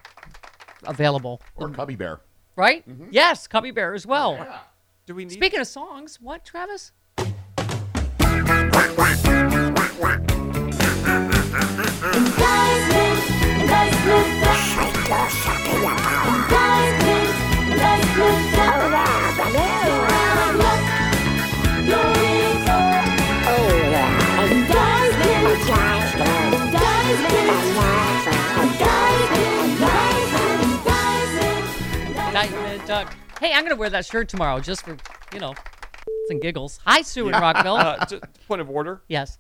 available. 0.84 1.42
Or 1.56 1.70
Cubby 1.70 1.96
Bear. 1.96 2.20
Right? 2.56 2.84
Yes, 3.10 3.48
Cubby 3.48 3.72
Bear 3.72 3.96
as 3.96 4.06
well. 4.06 4.36
Yeah. 4.36 4.60
Do 5.08 5.16
we 5.16 5.26
need? 5.26 5.34
Speaking 5.34 5.60
of 5.60 5.68
songs, 5.68 6.20
what, 6.22 6.46
Travis? 6.46 6.92
Hey, 33.46 33.54
I'm 33.54 33.64
gonna 33.64 33.76
wear 33.76 33.92
that 33.92 34.06
shirt 34.06 34.28
tomorrow 34.28 34.60
just 34.60 34.86
for 34.86 34.98
you 35.32 35.40
know, 35.40 35.54
some 36.28 36.40
giggles. 36.40 36.80
Hi, 36.86 37.02
Sue 37.02 37.28
in 37.28 37.34
Rockville. 37.34 37.76
Uh, 37.76 38.06
just 38.06 38.24
point 38.48 38.62
of 38.62 38.70
order. 38.70 39.02
Yes. 39.08 39.38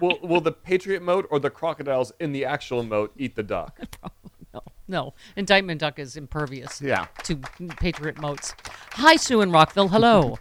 Will 0.00 0.18
will 0.22 0.40
the 0.40 0.52
Patriot 0.52 1.02
moat 1.02 1.26
or 1.30 1.38
the 1.38 1.50
crocodiles 1.50 2.12
in 2.20 2.32
the 2.32 2.44
actual 2.44 2.82
moat 2.82 3.12
eat 3.16 3.34
the 3.36 3.42
duck? 3.42 3.78
No, 4.54 4.62
no. 4.88 5.14
Indictment 5.36 5.78
Duck 5.78 5.98
is 5.98 6.16
impervious 6.16 6.80
Yeah. 6.80 7.08
to 7.24 7.36
Patriot 7.76 8.18
moats. 8.18 8.54
Hi, 8.92 9.16
Sue 9.16 9.42
in 9.42 9.52
Rockville. 9.52 9.88
Hello. 9.88 10.38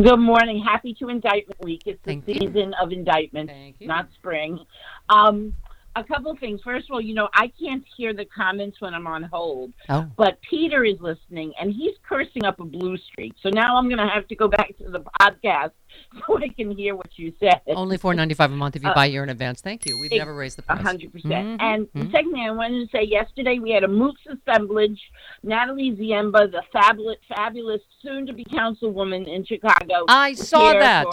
Good 0.00 0.16
morning. 0.20 0.62
Happy 0.62 0.94
to 0.94 1.08
Indictment 1.08 1.58
Week. 1.64 1.82
It's 1.86 2.00
the 2.04 2.10
Thank 2.12 2.28
you. 2.28 2.34
season 2.34 2.72
of 2.80 2.92
indictment, 2.92 3.50
not 3.80 4.12
spring. 4.14 4.60
Um, 5.08 5.54
a 5.96 6.02
couple 6.04 6.34
things. 6.36 6.60
First 6.64 6.90
of 6.90 6.94
all, 6.94 7.00
you 7.00 7.14
know, 7.14 7.28
I 7.34 7.52
can't 7.60 7.84
hear 7.96 8.12
the 8.12 8.24
comments 8.24 8.80
when 8.80 8.94
I'm 8.94 9.06
on 9.06 9.22
hold, 9.24 9.72
Oh. 9.88 10.06
but 10.16 10.38
Peter 10.42 10.84
is 10.84 11.00
listening 11.00 11.52
and 11.60 11.72
he's 11.72 11.94
cursing 12.08 12.44
up 12.44 12.58
a 12.60 12.64
blue 12.64 12.96
streak. 12.96 13.34
So 13.42 13.48
now 13.50 13.76
I'm 13.76 13.88
going 13.88 13.98
to 13.98 14.08
have 14.08 14.26
to 14.28 14.34
go 14.34 14.48
back 14.48 14.76
to 14.78 14.90
the 14.90 15.00
podcast 15.20 15.70
so 16.26 16.38
I 16.38 16.48
can 16.48 16.76
hear 16.76 16.96
what 16.96 17.10
you 17.16 17.32
said. 17.38 17.60
Only 17.68 17.96
four 17.98 18.12
ninety 18.14 18.34
five 18.34 18.50
a 18.50 18.56
month 18.56 18.74
if 18.76 18.82
you 18.82 18.88
Uh, 18.90 18.94
buy 18.94 19.06
a 19.06 19.08
year 19.08 19.22
in 19.22 19.28
advance. 19.28 19.60
Thank 19.60 19.86
you. 19.86 19.96
We've 19.98 20.10
never 20.10 20.34
raised 20.34 20.58
the 20.58 20.62
A 20.62 20.74
price. 20.74 20.82
hundred 20.82 21.12
percent. 21.12 21.32
Mhm, 21.32 21.56
And 21.60 21.86
mhm. 21.92 22.10
secondly, 22.12 22.40
I 22.40 22.50
wanted 22.50 22.90
to 22.90 22.96
say 22.96 23.04
yesterday 23.04 23.60
we 23.60 23.70
had 23.70 23.84
a 23.84 23.88
Mooks 23.88 24.24
assemblage. 24.28 25.00
Natalie 25.44 25.92
Ziemba, 25.92 26.50
the 26.50 26.62
fabulous, 26.72 27.18
fabulous 27.28 27.80
soon-to-be 28.02 28.44
councilwoman 28.46 29.28
in 29.32 29.44
Chicago. 29.44 30.04
I 30.08 30.34
saw 30.34 30.72
that 30.72 31.06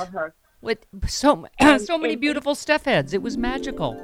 with 0.61 0.79
so 1.07 1.45
And- 1.59 1.82
so 1.82 1.97
many 1.99 2.13
and- 2.13 2.21
beautiful 2.21 2.55
Steph 2.55 2.86
heads. 2.86 3.13
It 3.13 3.21
was 3.21 3.38
magical. 3.38 4.01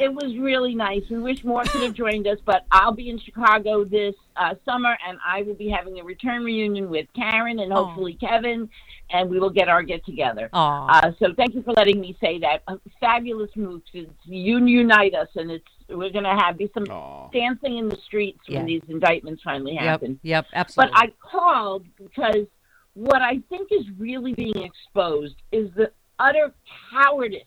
It 0.00 0.14
was 0.14 0.34
really 0.38 0.74
nice. 0.74 1.02
We 1.10 1.18
wish 1.18 1.44
more 1.44 1.62
could 1.64 1.82
have 1.82 1.92
joined 1.92 2.26
us, 2.26 2.38
but 2.46 2.64
I'll 2.72 2.92
be 2.92 3.10
in 3.10 3.18
Chicago 3.18 3.84
this 3.84 4.14
uh, 4.34 4.54
summer, 4.64 4.96
and 5.06 5.18
I 5.24 5.42
will 5.42 5.54
be 5.54 5.68
having 5.68 6.00
a 6.00 6.04
return 6.04 6.42
reunion 6.42 6.88
with 6.88 7.06
Karen 7.14 7.58
and 7.58 7.70
hopefully 7.70 8.14
Kevin, 8.14 8.70
and 9.10 9.28
we 9.28 9.38
will 9.38 9.50
get 9.50 9.68
our 9.68 9.82
get 9.82 10.04
together. 10.06 10.48
Aw. 10.54 10.86
Uh, 10.88 11.12
so 11.18 11.34
thank 11.36 11.54
you 11.54 11.62
for 11.62 11.72
letting 11.74 12.00
me 12.00 12.16
say 12.18 12.38
that. 12.38 12.62
Uh, 12.66 12.76
fabulous 12.98 13.50
moves. 13.56 13.84
It's, 13.92 14.10
you 14.24 14.64
unite 14.64 15.14
us, 15.14 15.28
and 15.36 15.50
it's 15.50 15.68
we're 15.90 16.10
going 16.10 16.24
to 16.24 16.30
have 16.30 16.56
be 16.56 16.70
some 16.72 16.84
dancing 17.32 17.76
in 17.78 17.88
the 17.88 17.98
streets 18.06 18.40
Yeah. 18.46 18.58
when 18.58 18.66
these 18.66 18.82
indictments 18.88 19.42
finally 19.42 19.74
happen. 19.74 20.18
Yep. 20.22 20.46
But 20.50 20.58
Absolutely. 20.58 20.92
But 20.94 21.00
I 21.02 21.12
called 21.30 21.86
because 21.98 22.46
what 22.94 23.20
I 23.20 23.40
think 23.50 23.68
is 23.70 23.84
really 23.98 24.32
being 24.32 24.62
exposed 24.62 25.36
is 25.52 25.70
the 25.74 25.90
utter 26.18 26.54
cowardice 26.90 27.42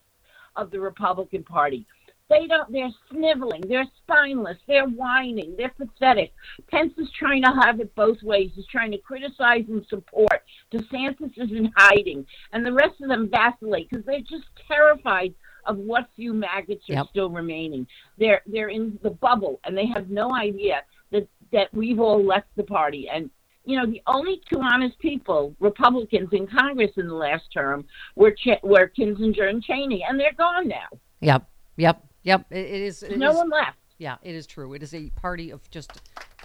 of 0.55 0.71
the 0.71 0.79
Republican 0.79 1.43
Party. 1.43 1.85
They 2.29 2.47
don't. 2.47 2.71
They're 2.71 2.89
sniveling. 3.11 3.61
They're 3.67 3.85
spineless. 4.03 4.57
They're 4.67 4.87
whining. 4.87 5.55
They're 5.57 5.73
pathetic. 5.77 6.33
Pence 6.71 6.93
is 6.97 7.09
trying 7.17 7.43
to 7.43 7.51
have 7.63 7.79
it 7.79 7.93
both 7.95 8.21
ways. 8.23 8.51
He's 8.55 8.65
trying 8.67 8.91
to 8.91 8.97
criticize 8.97 9.65
and 9.67 9.85
support. 9.87 10.41
DeSantis 10.71 11.31
is 11.37 11.51
in 11.51 11.71
hiding, 11.75 12.25
and 12.53 12.65
the 12.65 12.73
rest 12.73 13.01
of 13.01 13.09
them 13.09 13.29
vacillate 13.29 13.89
because 13.89 14.05
they're 14.05 14.21
just 14.21 14.45
terrified 14.67 15.33
of 15.65 15.77
what 15.77 16.09
few 16.15 16.33
maggots 16.33 16.89
are 16.89 16.93
Yep. 16.93 17.07
still 17.09 17.29
remaining. 17.29 17.85
They're 18.17 18.41
they're 18.47 18.69
in 18.69 18.97
the 19.03 19.11
bubble, 19.11 19.59
and 19.65 19.77
they 19.77 19.85
have 19.87 20.09
no 20.09 20.33
idea 20.33 20.81
that 21.11 21.27
that 21.51 21.73
we've 21.73 21.99
all 21.99 22.23
left 22.23 22.47
the 22.55 22.63
party. 22.63 23.09
And 23.09 23.29
you 23.65 23.77
know, 23.77 23.85
the 23.85 24.01
only 24.07 24.41
two 24.51 24.59
honest 24.59 24.97
people, 24.99 25.55
Republicans 25.59 26.29
in 26.33 26.47
Congress 26.47 26.91
in 26.97 27.07
the 27.07 27.13
last 27.13 27.45
term, 27.53 27.85
were 28.15 28.31
Ch- 28.31 28.61
were 28.63 28.91
Kinzinger 28.97 29.49
and 29.49 29.61
Cheney, 29.63 30.03
and 30.07 30.19
they're 30.19 30.33
gone 30.33 30.67
now. 30.67 30.87
Yep. 31.21 31.47
Yep. 31.77 32.03
Yep. 32.23 32.45
It, 32.49 32.57
it 32.57 32.81
is. 32.81 33.03
it 33.03 33.17
no 33.17 33.31
is- 33.31 33.37
one 33.37 33.49
left. 33.49 33.77
Yeah, 33.99 34.17
it 34.23 34.35
is 34.35 34.47
true. 34.47 34.73
It 34.73 34.83
is 34.83 34.93
a 34.93 35.09
party 35.11 35.51
of 35.51 35.69
just 35.69 35.91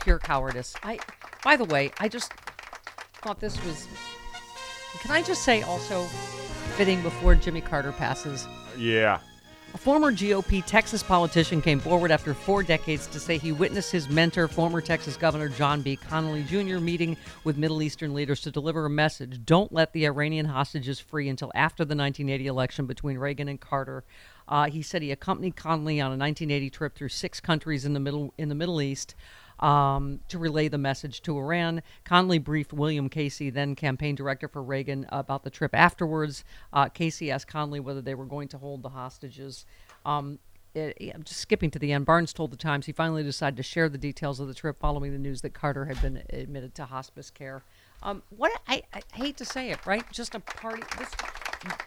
pure 0.03 0.19
cowardice. 0.19 0.75
I, 0.83 0.99
by 1.43 1.57
the 1.57 1.65
way, 1.65 1.91
I 1.99 2.09
just 2.09 2.33
thought 3.23 3.41
this 3.41 3.63
was. 3.65 3.89
Can 5.01 5.11
I 5.11 5.23
just 5.23 5.43
say 5.43 5.63
also 5.63 6.03
fitting 6.77 7.03
before 7.03 7.35
Jimmy 7.35 7.61
Carter 7.61 7.93
passes? 7.93 8.47
Yeah. 8.77 9.21
A 9.75 9.79
former 9.79 10.11
GOP 10.13 10.65
Texas 10.65 11.03
politician 11.03 11.61
came 11.61 11.79
forward 11.79 12.11
after 12.11 12.33
four 12.33 12.63
decades 12.63 13.07
to 13.09 13.21
say 13.21 13.37
he 13.37 13.53
witnessed 13.53 13.93
his 13.93 14.09
mentor, 14.09 14.49
former 14.49 14.81
Texas 14.81 15.17
Governor 15.19 15.51
John 15.51 15.83
B. 15.83 15.97
Connolly 15.97 16.43
Jr., 16.45 16.79
meeting 16.79 17.19
with 17.45 17.59
Middle 17.59 17.83
Eastern 17.83 18.15
leaders 18.15 18.41
to 18.43 18.51
deliver 18.51 18.87
a 18.87 18.91
message 18.91 19.45
don't 19.45 19.71
let 19.71 19.93
the 19.93 20.07
Iranian 20.07 20.47
hostages 20.47 20.99
free 21.01 21.29
until 21.29 21.53
after 21.55 21.85
the 21.85 21.95
1980 21.95 22.47
election 22.47 22.87
between 22.87 23.19
Reagan 23.19 23.49
and 23.49 23.61
Carter. 23.61 24.05
Uh, 24.49 24.70
he 24.70 24.83
said 24.83 25.03
he 25.03 25.12
accompanied 25.12 25.57
Connolly 25.57 26.01
on 26.01 26.07
a 26.07 26.16
1980 26.16 26.70
trip 26.70 26.95
through 26.95 27.11
six 27.11 27.41
countries 27.41 27.85
in 27.85 27.93
the 27.93 28.01
middle 28.01 28.33
in 28.39 28.49
the 28.49 28.55
Middle 28.55 28.81
East 28.81 29.15
um, 29.61 30.20
to 30.29 30.39
relay 30.39 30.69
the 30.69 30.79
message 30.79 31.23
to 31.23 31.37
Iran. 31.37 31.83
Connolly 32.05 32.39
briefed 32.39 32.73
William 32.73 33.09
Casey, 33.09 33.51
then 33.51 33.75
campaign 33.75 34.15
director 34.15 34.49
for 34.49 34.62
Reagan, 34.62 35.07
about 35.11 35.43
the 35.45 35.51
trip 35.51 35.75
afterwards. 35.75 36.45
Uh, 36.73 36.89
Casey 36.89 37.31
asked 37.31 37.49
Connolly 37.49 37.81
whether 37.81 38.01
they 38.01 38.15
were 38.15 38.25
going 38.25 38.49
to 38.49 38.59
hold 38.59 38.83
the 38.83 38.91
hostages. 38.91 39.66
Um, 40.05 40.39
it, 40.75 41.12
I'm 41.15 41.23
just 41.23 41.41
skipping 41.41 41.70
to 41.73 41.79
the 41.79 41.93
end. 41.93 42.07
Barnes 42.07 42.33
told 42.33 42.53
the 42.53 42.57
Times 42.57 42.87
he 42.87 42.93
finally 42.93 43.23
decided 43.23 43.57
to 43.57 43.62
share 43.62 43.89
the 43.89 43.99
details 43.99 44.39
of 44.41 44.49
the 44.49 44.55
trip 44.55 44.79
following 44.79 45.12
the 45.12 45.19
news 45.19 45.41
that 45.43 45.55
Carter 45.55 45.87
had 45.87 46.01
been 46.01 46.23
admitted 46.31 46.75
to 46.77 46.85
hospice 46.85 47.31
care. 47.31 47.62
Um, 48.03 48.23
what 48.31 48.53
I, 48.69 48.83
I 48.93 49.03
hate 49.15 49.37
to 49.39 49.45
say 49.45 49.70
it, 49.70 49.85
right? 49.87 50.05
Just 50.12 50.35
a 50.35 50.41
party. 50.41 50.83
This, 50.99 51.11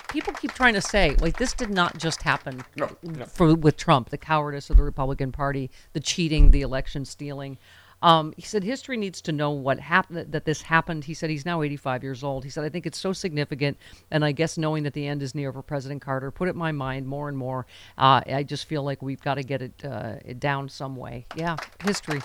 people 0.09 0.33
keep 0.33 0.53
trying 0.53 0.73
to 0.73 0.81
say 0.81 1.15
like 1.19 1.37
this 1.37 1.53
did 1.53 1.69
not 1.69 1.97
just 1.97 2.21
happen 2.21 2.63
No, 2.75 2.89
for 3.27 3.55
with 3.55 3.77
Trump, 3.77 4.09
the 4.09 4.17
cowardice 4.17 4.69
of 4.69 4.77
the 4.77 4.83
Republican 4.83 5.31
Party, 5.31 5.71
the 5.93 5.99
cheating, 5.99 6.51
the 6.51 6.61
election 6.61 7.05
stealing. 7.05 7.57
Um, 8.03 8.33
he 8.35 8.41
said 8.41 8.63
history 8.63 8.97
needs 8.97 9.21
to 9.21 9.31
know 9.31 9.51
what 9.51 9.79
happened 9.79 10.31
that 10.31 10.45
this 10.45 10.63
happened. 10.63 11.03
He 11.03 11.13
said 11.13 11.29
he's 11.29 11.45
now 11.45 11.61
85 11.61 12.01
years 12.01 12.23
old. 12.23 12.43
He 12.43 12.49
said 12.49 12.63
I 12.63 12.69
think 12.69 12.87
it's 12.87 12.97
so 12.97 13.13
significant, 13.13 13.77
and 14.09 14.25
I 14.25 14.31
guess 14.31 14.57
knowing 14.57 14.83
that 14.83 14.93
the 14.93 15.07
end 15.07 15.21
is 15.21 15.35
near 15.35 15.53
for 15.53 15.61
President 15.61 16.01
Carter 16.01 16.31
put 16.31 16.47
it 16.47 16.51
in 16.51 16.57
my 16.57 16.71
mind 16.71 17.05
more 17.05 17.29
and 17.29 17.37
more. 17.37 17.67
Uh, 17.97 18.21
I 18.25 18.43
just 18.43 18.65
feel 18.65 18.83
like 18.83 19.01
we've 19.01 19.21
got 19.21 19.35
to 19.35 19.43
get 19.43 19.61
it, 19.61 19.85
uh, 19.85 20.15
it 20.25 20.39
down 20.39 20.67
some 20.67 20.95
way. 20.95 21.25
Yeah, 21.35 21.57
history. 21.83 22.21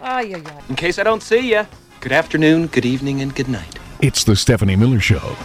Ah, 0.00 0.20
yeah, 0.20 0.38
yeah. 0.38 0.60
In 0.68 0.74
case 0.74 0.98
I 0.98 1.04
don't 1.04 1.22
see 1.22 1.52
you, 1.52 1.64
good 2.00 2.12
afternoon, 2.12 2.66
good 2.66 2.84
evening, 2.84 3.20
and 3.20 3.32
good 3.32 3.48
night. 3.48 3.78
It's 4.02 4.24
the 4.24 4.34
Stephanie 4.34 4.74
Miller 4.74 4.98
Show. 4.98 5.36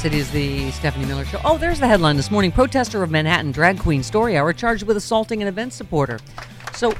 Yes, 0.00 0.06
it 0.06 0.14
is 0.14 0.30
the 0.30 0.70
Stephanie 0.70 1.04
Miller 1.04 1.26
Show. 1.26 1.42
Oh, 1.44 1.58
there's 1.58 1.78
the 1.78 1.86
headline 1.86 2.16
this 2.16 2.30
morning. 2.30 2.50
Protester 2.50 3.02
of 3.02 3.10
Manhattan 3.10 3.52
drag 3.52 3.78
queen 3.78 4.02
story 4.02 4.38
hour 4.38 4.50
charged 4.54 4.84
with 4.84 4.96
assaulting 4.96 5.42
an 5.42 5.48
event 5.48 5.74
supporter. 5.74 6.18
So, 6.72 6.94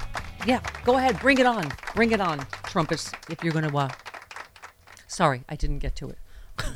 yeah, 0.46 0.60
go 0.84 0.98
ahead. 0.98 1.18
Bring 1.18 1.38
it 1.38 1.46
on. 1.46 1.72
Bring 1.94 2.12
it 2.12 2.20
on, 2.20 2.46
Trumpets, 2.64 3.10
if 3.30 3.42
you're 3.42 3.54
going 3.54 3.66
to. 3.66 3.74
Uh... 3.74 3.88
Sorry, 5.06 5.44
I 5.48 5.56
didn't 5.56 5.78
get 5.78 5.96
to 5.96 6.10
it. 6.10 6.18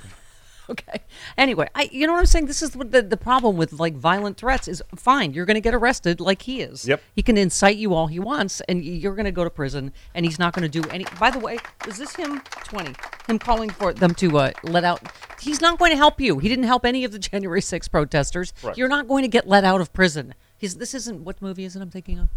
okay. 0.71 1.01
Anyway, 1.37 1.69
I 1.75 1.89
you 1.93 2.07
know 2.07 2.13
what 2.13 2.21
I'm 2.21 2.27
saying? 2.27 2.47
This 2.47 2.63
is 2.63 2.77
what 2.77 2.91
the, 2.93 3.03
the 3.03 3.17
problem 3.17 3.57
with 3.57 3.75
like 3.75 3.95
violent 3.95 4.37
threats 4.37 4.69
is 4.69 4.83
fine. 4.95 5.35
You're 5.35 5.45
going 5.45 5.57
to 5.57 5.61
get 5.61 5.75
arrested 5.75 6.21
like 6.21 6.43
he 6.43 6.61
is. 6.61 6.87
Yep. 6.87 7.03
He 7.15 7.23
can 7.23 7.37
incite 7.37 7.77
you 7.77 7.95
all 7.95 8.07
he 8.07 8.19
wants, 8.19 8.61
and 8.63 8.85
you're 8.85 9.15
going 9.15 9.25
to 9.25 9.33
go 9.33 9.45
to 9.45 9.51
prison, 9.51 9.93
and 10.15 10.25
he's 10.25 10.39
not 10.39 10.55
going 10.55 10.69
to 10.69 10.81
do 10.81 10.89
any. 10.91 11.05
By 11.19 11.31
the 11.31 11.39
way, 11.39 11.59
is 11.87 11.99
this 11.99 12.15
him? 12.17 12.41
Twenty. 12.65 12.95
Him 13.27 13.39
calling 13.39 13.71
for 13.71 13.93
them 13.93 14.15
to 14.15 14.39
uh, 14.39 14.53
let 14.63 14.85
out. 14.85 15.01
He's 15.41 15.61
not 15.61 15.79
going 15.79 15.91
to 15.91 15.97
help 15.97 16.21
you. 16.21 16.39
He 16.39 16.49
didn't 16.49 16.65
help 16.65 16.85
any 16.85 17.05
of 17.05 17.13
the 17.13 17.19
January 17.31 17.61
6 17.61 17.89
protesters. 17.89 18.53
Right. 18.63 18.77
You're 18.77 18.89
not 18.89 19.09
going 19.09 19.23
to 19.23 19.29
get 19.29 19.47
let 19.47 19.65
out 19.65 19.81
of 19.81 19.93
prison. 19.93 20.35
He's. 20.57 20.77
This 20.77 20.95
isn't 20.95 21.25
what 21.25 21.41
movie 21.43 21.65
is 21.65 21.77
it? 21.77 21.83
I'm 21.83 21.91
thinking 21.91 22.19
of. 22.19 22.29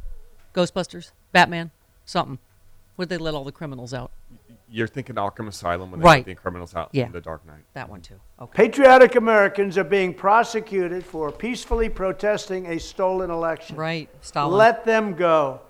Ghostbusters, 0.53 1.11
Batman, 1.31 1.71
something. 2.05 2.39
Where'd 2.95 3.09
they 3.09 3.17
let 3.17 3.35
all 3.35 3.43
the 3.43 3.51
criminals 3.51 3.93
out? 3.93 4.11
You're 4.69 4.87
thinking 4.87 5.15
Arkham 5.15 5.47
Asylum 5.47 5.91
when 5.91 5.99
they 6.01 6.05
Right. 6.05 6.17
let 6.17 6.25
the 6.25 6.35
criminals 6.35 6.75
out 6.75 6.89
Yeah. 6.91 7.05
in 7.05 7.11
the 7.13 7.21
Dark 7.21 7.45
Knight. 7.45 7.63
That 7.73 7.89
one 7.89 8.01
too. 8.01 8.19
Okay. 8.41 8.63
Patriotic 8.63 9.15
Americans 9.15 9.77
are 9.77 9.83
being 9.85 10.13
prosecuted 10.13 11.05
for 11.05 11.31
peacefully 11.31 11.87
protesting 11.89 12.65
a 12.67 12.77
stolen 12.77 13.29
election. 13.31 13.77
Right, 13.77 14.09
Stalin. 14.21 14.57
Let 14.57 14.83
them 14.85 15.13
go. 15.13 15.61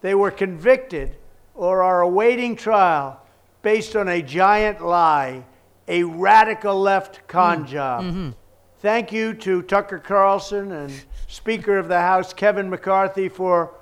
They 0.00 0.14
were 0.14 0.30
convicted 0.30 1.16
or 1.54 1.82
are 1.82 2.00
awaiting 2.00 2.56
trial 2.56 3.20
based 3.62 3.94
on 3.94 4.08
a 4.08 4.22
giant 4.22 4.80
lie, 4.80 5.44
a 5.86 6.04
radical 6.04 6.80
left 6.80 7.26
con 7.28 7.66
job. 7.66 8.04
mhm. 8.04 8.34
Thank 8.78 9.12
you 9.12 9.34
to 9.34 9.60
Tucker 9.60 9.98
Carlson 9.98 10.72
and 10.72 10.90
Speaker 11.26 11.76
of 11.76 11.88
the 11.88 12.00
House 12.00 12.32
Kevin 12.32 12.70
McCarthy 12.70 13.28
for 13.28 13.74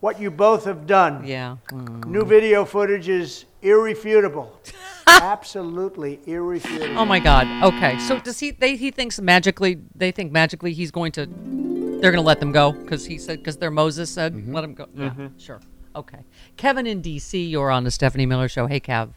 what 0.00 0.20
you 0.20 0.30
both 0.30 0.66
have 0.66 0.86
done. 0.86 1.22
Yeah. 1.24 1.56
Mm. 1.70 2.04
New 2.04 2.24
video 2.26 2.66
footage 2.66 3.08
is 3.08 3.46
irrefutable. 3.62 4.60
Absolutely 5.06 6.20
irrefutable. 6.26 6.98
Oh 6.98 7.04
my 7.04 7.18
God. 7.20 7.46
Okay. 7.74 7.98
So 8.00 8.18
does 8.20 8.38
he? 8.40 8.50
They 8.50 8.76
he 8.76 8.90
thinks 8.90 9.20
magically. 9.20 9.78
They 9.94 10.10
think 10.10 10.32
magically 10.32 10.72
he's 10.72 10.90
going 10.90 11.12
to. 11.12 11.26
They're 11.26 12.10
going 12.10 12.22
to 12.22 12.26
let 12.26 12.40
them 12.40 12.52
go 12.52 12.72
because 12.72 13.06
he 13.06 13.18
said 13.18 13.38
because 13.38 13.56
their 13.58 13.70
Moses 13.70 14.10
said 14.10 14.34
let 14.52 14.62
them 14.62 14.74
go. 14.74 14.86
Yeah. 14.94 15.10
Mhm. 15.10 15.40
Sure. 15.40 15.60
Okay. 15.94 16.18
Kevin 16.56 16.86
in 16.86 17.00
D.C. 17.00 17.44
You're 17.44 17.70
on 17.70 17.84
the 17.84 17.90
Stephanie 17.90 18.26
Miller 18.26 18.48
Show. 18.48 18.66
Hey, 18.66 18.80
Kev. 18.80 19.10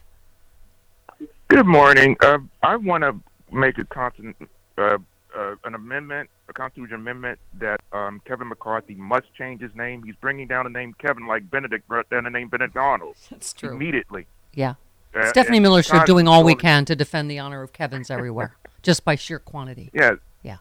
Good 1.48 1.66
morning. 1.66 2.16
Uh, 2.20 2.38
I 2.62 2.76
want 2.76 3.02
to 3.04 3.18
make 3.52 3.78
a 3.78 3.84
constant, 3.84 4.36
uh, 4.76 4.98
uh, 5.36 5.54
an 5.64 5.74
amendment, 5.74 6.28
a 6.48 6.52
constitution 6.52 6.96
amendment 6.96 7.38
that 7.60 7.80
um, 7.92 8.20
Kevin 8.26 8.48
McCarthy 8.48 8.94
must 8.94 9.32
change 9.34 9.62
his 9.62 9.74
name. 9.74 10.02
He's 10.02 10.16
bringing 10.16 10.48
down 10.48 10.64
the 10.64 10.70
name 10.70 10.94
Kevin 10.98 11.26
like 11.26 11.48
Benedict 11.50 11.86
brought 11.88 12.10
down 12.10 12.24
the 12.24 12.30
name 12.30 12.48
Benedict 12.48 12.76
Arnold. 12.76 13.16
That's 13.30 13.52
true. 13.52 13.70
Immediately. 13.70 14.26
Yeah. 14.56 14.74
Uh, 15.14 15.28
Stephanie 15.28 15.60
Miller 15.60 15.82
Show 15.82 15.98
Todd 15.98 16.06
doing 16.06 16.26
all 16.26 16.42
we 16.42 16.56
can 16.56 16.84
to 16.86 16.96
defend 16.96 17.30
the 17.30 17.38
honor 17.38 17.62
of 17.62 17.72
Kevin's 17.72 18.10
everywhere, 18.10 18.56
just 18.82 19.04
by 19.04 19.14
sheer 19.14 19.38
quantity. 19.38 19.90
Yeah. 19.94 20.16
Yeah. 20.42 20.56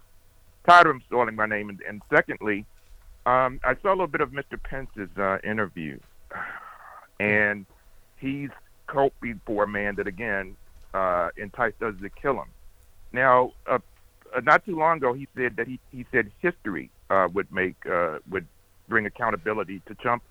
Tired 0.68 0.86
of 0.86 0.96
him 0.96 1.02
stalling 1.08 1.36
my 1.36 1.48
name. 1.48 1.70
And, 1.70 1.82
and 1.88 2.02
secondly, 2.14 2.66
um, 3.26 3.60
I 3.64 3.76
saw 3.82 3.90
a 3.90 3.96
little 3.96 4.08
bit 4.08 4.22
of 4.22 4.32
Mr. 4.32 4.62
Pence's 4.62 5.10
uh, 5.18 5.40
interview, 5.44 6.00
and 7.20 7.66
he's 8.18 8.52
coping 8.88 9.42
for 9.46 9.64
a 9.64 9.68
man 9.68 9.96
that 9.96 10.08
again 10.08 10.56
uh, 10.94 11.30
enticed 11.38 11.82
others 11.82 12.00
to 12.02 12.10
kill 12.10 12.36
him. 12.36 12.48
Now, 13.12 13.54
uh, 13.68 13.80
uh, 14.36 14.42
not 14.42 14.66
too 14.66 14.78
long 14.78 14.98
ago, 14.98 15.14
he 15.14 15.28
said 15.36 15.56
that 15.58 15.68
he, 15.68 15.80
he 15.92 16.06
said 16.12 16.32
history 16.40 16.92
uh, 17.10 17.28
would 17.34 17.52
make 17.52 17.76
uh, 17.86 18.20
would 18.30 18.46
bring 18.88 19.06
accountability 19.06 19.82
to 19.88 19.96
Trump. 19.96 20.22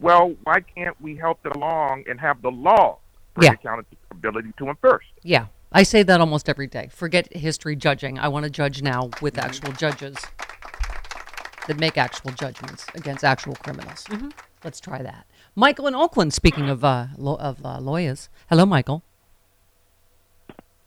Well, 0.00 0.34
why 0.44 0.60
can't 0.60 1.00
we 1.00 1.16
help 1.16 1.40
it 1.46 1.54
along 1.56 2.04
and 2.08 2.20
have 2.20 2.42
the 2.42 2.50
law 2.50 2.98
bring 3.34 3.46
Yeah. 3.48 3.52
accountability 3.54 4.52
to 4.58 4.68
him 4.68 4.76
first? 4.80 5.06
Yeah. 5.22 5.46
I 5.72 5.82
say 5.82 6.02
that 6.04 6.20
almost 6.20 6.48
every 6.48 6.68
day. 6.68 6.88
Forget 6.92 7.32
history 7.36 7.74
judging. 7.74 8.18
I 8.18 8.28
want 8.28 8.44
to 8.44 8.50
judge 8.50 8.80
now 8.80 9.10
with 9.20 9.36
actual 9.38 9.72
judges 9.72 10.16
that 11.66 11.78
make 11.78 11.98
actual 11.98 12.30
judgments 12.30 12.86
against 12.94 13.24
actual 13.24 13.56
criminals. 13.56 14.06
Let's 14.62 14.80
try 14.80 15.02
that. 15.02 15.26
Michael 15.56 15.88
in 15.88 15.94
Oakland. 15.96 16.32
Speaking 16.32 16.68
of 16.68 16.84
uh, 16.84 17.06
lo- 17.16 17.36
of 17.36 17.64
uh, 17.64 17.80
lawyers, 17.80 18.28
hello, 18.48 18.64
Michael. 18.66 19.02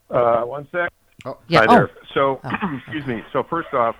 Uh, 0.09 0.41
one 0.43 0.67
sec. 0.71 0.91
Oh. 1.25 1.37
Yeah, 1.47 1.59
Hi 1.59 1.65
oh. 1.67 1.75
there. 1.75 1.89
So, 2.13 2.39
Oh, 2.43 2.77
excuse 2.77 3.05
me. 3.05 3.23
So 3.33 3.43
first 3.43 3.73
off, 3.73 3.95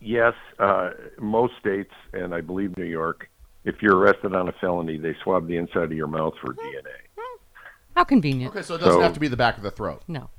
yes, 0.00 0.34
uh, 0.58 0.90
most 1.18 1.54
states, 1.60 1.92
and 2.12 2.34
I 2.34 2.40
believe 2.42 2.76
New 2.76 2.84
York, 2.84 3.30
if 3.64 3.76
you're 3.80 3.96
arrested 3.96 4.34
on 4.34 4.48
a 4.48 4.52
felony, 4.60 4.98
they 4.98 5.14
swab 5.22 5.46
the 5.46 5.56
inside 5.56 5.84
of 5.84 5.92
your 5.92 6.06
mouth 6.08 6.34
for 6.40 6.52
DNA. 6.52 7.07
How 7.98 8.04
convenient. 8.04 8.52
Okay, 8.54 8.62
so 8.62 8.76
it 8.76 8.78
doesn't 8.78 8.92
So- 8.92 9.00
have 9.00 9.14
to 9.14 9.18
be 9.18 9.26
the 9.26 9.36
back 9.36 9.56
of 9.56 9.64
the 9.64 9.72
throat. 9.72 10.02
No. 10.06 10.30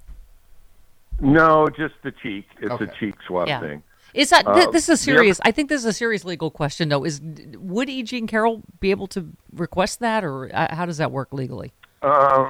No, 1.20 1.68
just 1.68 1.94
the 2.04 2.12
cheek. 2.14 2.48
It's 2.62 2.72
Okay. 2.72 2.86
a 2.86 2.88
cheek 2.98 3.16
swab 3.28 3.50
Yeah. 3.50 3.60
thing. 3.60 3.84
Is 4.14 4.30
that 4.30 4.46
th- 4.46 4.68
Uh, 4.70 4.72
this 4.72 4.88
is 4.88 5.04
a 5.04 5.06
the 5.06 5.12
other- 5.12 5.18
serious? 5.20 5.42
I 5.44 5.52
think 5.52 5.68
this 5.68 5.80
is 5.82 5.86
a 5.86 5.92
serious 5.92 6.24
legal 6.24 6.52
question, 6.52 6.88
though. 6.88 7.04
Is 7.04 7.20
would 7.58 7.90
E. 7.90 8.02
Jean 8.04 8.28
Carroll 8.28 8.64
be 8.80 8.92
able 8.92 9.08
to 9.08 9.28
request 9.54 10.00
that, 10.00 10.24
or 10.24 10.50
uh, 10.56 10.74
how 10.74 10.86
does 10.86 11.00
that 11.00 11.12
work 11.12 11.34
legally? 11.34 11.74
Uh, 12.02 12.50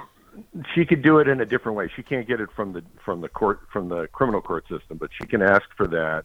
she 0.75 0.85
could 0.85 1.01
do 1.01 1.17
it 1.17 1.27
in 1.27 1.41
a 1.41 1.45
different 1.45 1.75
way. 1.75 1.87
She 1.95 2.03
can't 2.03 2.27
get 2.27 2.39
it 2.39 2.51
from 2.55 2.73
the 2.73 2.83
from 3.03 3.21
the 3.21 3.29
court 3.29 3.61
from 3.73 3.89
the 3.89 4.07
criminal 4.09 4.41
court 4.43 4.67
system, 4.67 4.97
but 4.97 5.09
she 5.19 5.25
can 5.25 5.41
ask 5.41 5.63
for 5.75 5.87
that 5.87 6.23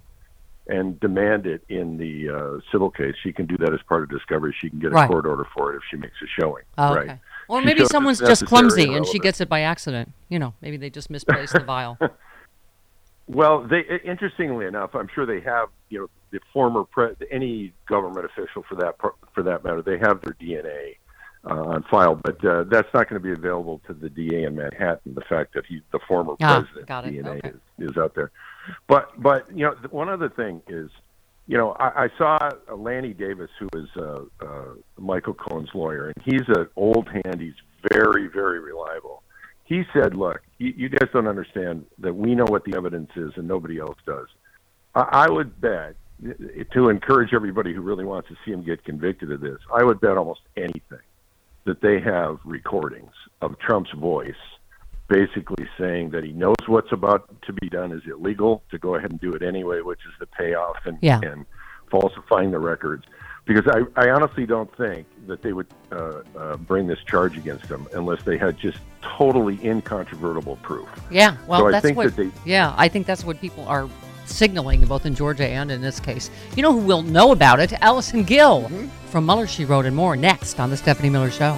and 0.66 1.00
demand 1.00 1.46
it 1.46 1.64
in 1.70 1.96
the 1.96 2.28
uh, 2.28 2.60
civil 2.70 2.90
case. 2.90 3.14
She 3.22 3.32
can 3.32 3.46
do 3.46 3.56
that 3.56 3.72
as 3.72 3.80
part 3.88 4.02
of 4.02 4.10
discovery. 4.10 4.54
She 4.60 4.68
can 4.68 4.78
get 4.78 4.92
a 4.92 4.94
Right. 4.94 5.08
court 5.10 5.24
order 5.24 5.46
for 5.54 5.72
it 5.72 5.76
if 5.76 5.82
she 5.90 5.96
makes 5.96 6.20
a 6.22 6.26
showing. 6.26 6.64
Oh, 6.76 6.94
right. 6.94 7.04
okay. 7.08 7.18
Or 7.48 7.62
maybe 7.62 7.84
someone's 7.84 8.20
just 8.20 8.46
clumsy 8.46 8.84
and 8.84 8.96
and 8.96 9.06
she 9.06 9.18
gets 9.18 9.40
it 9.40 9.48
by 9.48 9.60
accident. 9.60 10.12
You 10.28 10.38
know, 10.38 10.54
maybe 10.60 10.76
they 10.76 10.90
just 10.90 11.10
misplaced 11.10 11.52
the 11.52 11.60
vial. 11.60 11.98
Well, 13.26 13.66
they 13.66 13.80
interestingly 14.04 14.66
enough, 14.66 14.94
I'm 14.94 15.08
sure 15.14 15.24
they 15.24 15.40
have. 15.40 15.70
You 15.88 16.00
know, 16.00 16.06
the 16.30 16.40
former 16.52 16.84
pre- 16.84 17.14
any 17.30 17.72
government 17.88 18.26
official 18.26 18.64
for 18.68 18.74
that 18.76 18.96
for 19.34 19.42
that 19.42 19.64
matter. 19.64 19.80
They 19.80 19.98
have 19.98 20.20
their 20.20 20.34
DNA 20.34 20.96
uh, 21.48 21.54
on 21.54 21.84
file, 21.84 22.16
but 22.16 22.44
uh, 22.44 22.64
that's 22.64 22.88
not 22.92 23.08
going 23.08 23.20
to 23.22 23.26
be 23.26 23.32
available 23.32 23.80
to 23.86 23.94
the 23.94 24.10
DA 24.10 24.42
in 24.42 24.56
Manhattan. 24.56 25.14
The 25.14 25.22
fact 25.22 25.54
that 25.54 25.64
he, 25.66 25.80
the 25.90 26.00
former 26.06 26.34
Ah, 26.40 26.66
president. 26.66 26.86
DNA 26.88 27.38
Okay. 27.38 27.48
is, 27.78 27.90
is 27.90 27.96
out 27.96 28.14
there. 28.14 28.30
But 28.88 29.10
but 29.20 29.48
you 29.56 29.64
know, 29.64 29.74
one 29.90 30.10
other 30.10 30.28
thing 30.28 30.60
is, 30.68 30.90
you 31.46 31.58
know, 31.58 31.72
I, 31.78 32.04
I 32.04 32.08
saw 32.16 32.50
Lanny 32.74 33.12
Davis, 33.12 33.50
who 33.58 33.68
is 33.74 33.88
uh, 33.96 34.20
uh, 34.40 34.74
Michael 34.98 35.34
Cohen's 35.34 35.68
lawyer, 35.74 36.06
and 36.08 36.24
he's 36.24 36.48
an 36.48 36.68
old 36.76 37.08
hand. 37.08 37.40
He's 37.40 37.54
very 37.92 38.28
very 38.28 38.60
reliable. 38.60 39.22
He 39.64 39.82
said, 39.92 40.14
"Look, 40.14 40.40
you, 40.58 40.72
you 40.76 40.88
guys 40.88 41.08
don't 41.12 41.28
understand 41.28 41.84
that 41.98 42.14
we 42.14 42.34
know 42.34 42.46
what 42.46 42.64
the 42.64 42.76
evidence 42.76 43.10
is, 43.16 43.32
and 43.36 43.46
nobody 43.46 43.78
else 43.78 43.98
does." 44.06 44.28
I, 44.94 45.26
I 45.26 45.30
would 45.30 45.60
bet 45.60 45.96
to 46.72 46.88
encourage 46.88 47.34
everybody 47.34 47.74
who 47.74 47.82
really 47.82 48.04
wants 48.04 48.28
to 48.28 48.36
see 48.44 48.52
him 48.52 48.64
get 48.64 48.84
convicted 48.84 49.30
of 49.30 49.40
this. 49.40 49.58
I 49.74 49.84
would 49.84 50.00
bet 50.00 50.16
almost 50.16 50.40
anything 50.56 51.04
that 51.64 51.80
they 51.82 52.00
have 52.00 52.38
recordings 52.44 53.12
of 53.42 53.58
Trump's 53.58 53.90
voice 53.92 54.32
basically 55.08 55.66
saying 55.78 56.10
that 56.10 56.24
he 56.24 56.32
knows 56.32 56.56
what's 56.66 56.92
about 56.92 57.28
to 57.42 57.52
be 57.52 57.68
done 57.68 57.92
is 57.92 58.02
illegal 58.06 58.62
to 58.70 58.78
go 58.78 58.94
ahead 58.94 59.10
and 59.10 59.20
do 59.20 59.32
it 59.32 59.42
anyway, 59.42 59.80
which 59.80 60.00
is 60.06 60.12
the 60.18 60.26
payoff 60.26 60.76
and, 60.86 60.98
Yeah. 61.02 61.20
and 61.22 61.44
falsifying 61.90 62.50
the 62.50 62.58
records. 62.58 63.04
Because 63.46 63.66
I, 63.68 63.82
I 64.02 64.08
honestly 64.08 64.46
don't 64.46 64.74
think 64.76 65.06
that 65.26 65.42
they 65.42 65.52
would 65.52 65.66
uh, 65.92 66.22
uh, 66.34 66.56
bring 66.56 66.86
this 66.86 66.98
charge 67.06 67.36
against 67.36 67.66
him 67.66 67.86
unless 67.92 68.22
they 68.22 68.38
had 68.38 68.56
just 68.58 68.78
totally 69.02 69.58
incontrovertible 69.62 70.56
proof. 70.62 70.88
Yeah, 71.10 71.36
well, 71.46 71.60
so 71.60 71.66
I 71.68 71.70
that's 71.72 71.84
think 71.84 71.96
what. 71.98 72.06
that 72.06 72.16
they 72.16 72.30
yeah, 72.50 72.74
I 72.78 72.88
think 72.88 73.06
that's 73.06 73.22
what 73.22 73.38
people 73.42 73.68
are 73.68 73.86
signaling, 74.24 74.82
both 74.86 75.04
in 75.04 75.14
Georgia 75.14 75.46
and 75.46 75.70
in 75.70 75.82
this 75.82 76.00
case. 76.00 76.30
You 76.56 76.62
know 76.62 76.72
who 76.72 76.78
will 76.78 77.02
know 77.02 77.32
about 77.32 77.60
it? 77.60 77.74
Allison 77.82 78.22
Gill 78.24 78.62
Mm-hmm. 78.62 78.86
from 79.10 79.26
Mueller, 79.26 79.46
She 79.46 79.66
Wrote, 79.66 79.84
and 79.84 79.94
more 79.94 80.16
next 80.16 80.58
on 80.58 80.70
the 80.70 80.76
Stephanie 80.78 81.10
Miller 81.10 81.30
Show. 81.30 81.52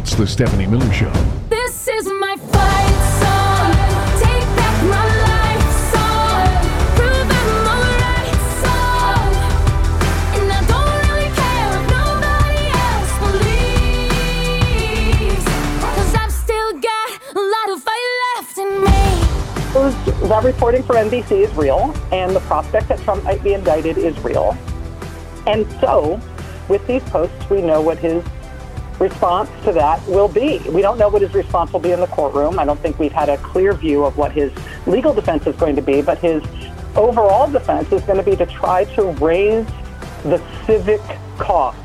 It's 0.00 0.14
the 0.14 0.26
Stephanie 0.26 0.66
Miller 0.66 0.90
Show. 0.94 1.12
This 1.50 1.86
is 1.86 2.06
my 2.06 2.34
fight 2.34 3.00
song. 3.20 3.70
Take 4.18 4.48
back 4.56 4.82
my 4.84 5.04
life 5.28 5.70
song. 5.92 6.48
Prove 6.96 7.28
I'm 7.28 7.68
alright 7.68 8.40
song. 8.64 9.28
And 10.40 10.48
I 10.56 10.60
don't 10.72 10.92
really 11.04 11.28
care 11.36 11.68
if 11.76 11.84
nobody 11.92 12.64
else 12.80 13.12
believes. 15.04 15.44
Cause 15.84 16.12
I've 16.14 16.32
still 16.32 16.72
got 16.80 17.20
a 17.36 17.38
lot 17.38 17.68
of 17.68 17.82
fight 17.84 18.08
left 18.38 18.56
in 18.56 18.70
me. 18.80 19.04
That 20.30 20.44
reporting 20.44 20.82
from 20.82 20.96
NBC 20.96 21.30
is 21.44 21.54
real, 21.54 21.94
and 22.10 22.34
the 22.34 22.40
prospect 22.40 22.88
that 22.88 23.00
Trump 23.00 23.22
might 23.24 23.42
be 23.44 23.52
indicted 23.52 23.98
is 23.98 24.18
real. 24.20 24.56
And 25.46 25.70
so, 25.78 26.18
with 26.70 26.86
these 26.86 27.02
posts, 27.02 27.50
we 27.50 27.60
know 27.60 27.82
what 27.82 27.98
his 27.98 28.24
response 29.00 29.50
to 29.64 29.72
that 29.72 30.06
will 30.06 30.28
be. 30.28 30.58
We 30.68 30.82
don't 30.82 30.98
know 30.98 31.08
what 31.08 31.22
his 31.22 31.34
response 31.34 31.72
will 31.72 31.80
be 31.80 31.92
in 31.92 32.00
the 32.00 32.06
courtroom. 32.06 32.58
I 32.58 32.64
don't 32.64 32.78
think 32.80 32.98
we've 32.98 33.12
had 33.12 33.28
a 33.28 33.38
clear 33.38 33.72
view 33.72 34.04
of 34.04 34.16
what 34.16 34.32
his 34.32 34.52
legal 34.86 35.14
defense 35.14 35.46
is 35.46 35.56
going 35.56 35.76
to 35.76 35.82
be, 35.82 36.02
but 36.02 36.18
his 36.18 36.42
overall 36.96 37.50
defense 37.50 37.90
is 37.92 38.02
going 38.02 38.18
to 38.18 38.24
be 38.24 38.36
to 38.36 38.46
try 38.46 38.84
to 38.84 39.04
raise 39.12 39.66
the 40.22 40.42
civic 40.66 41.00
cost 41.38 41.78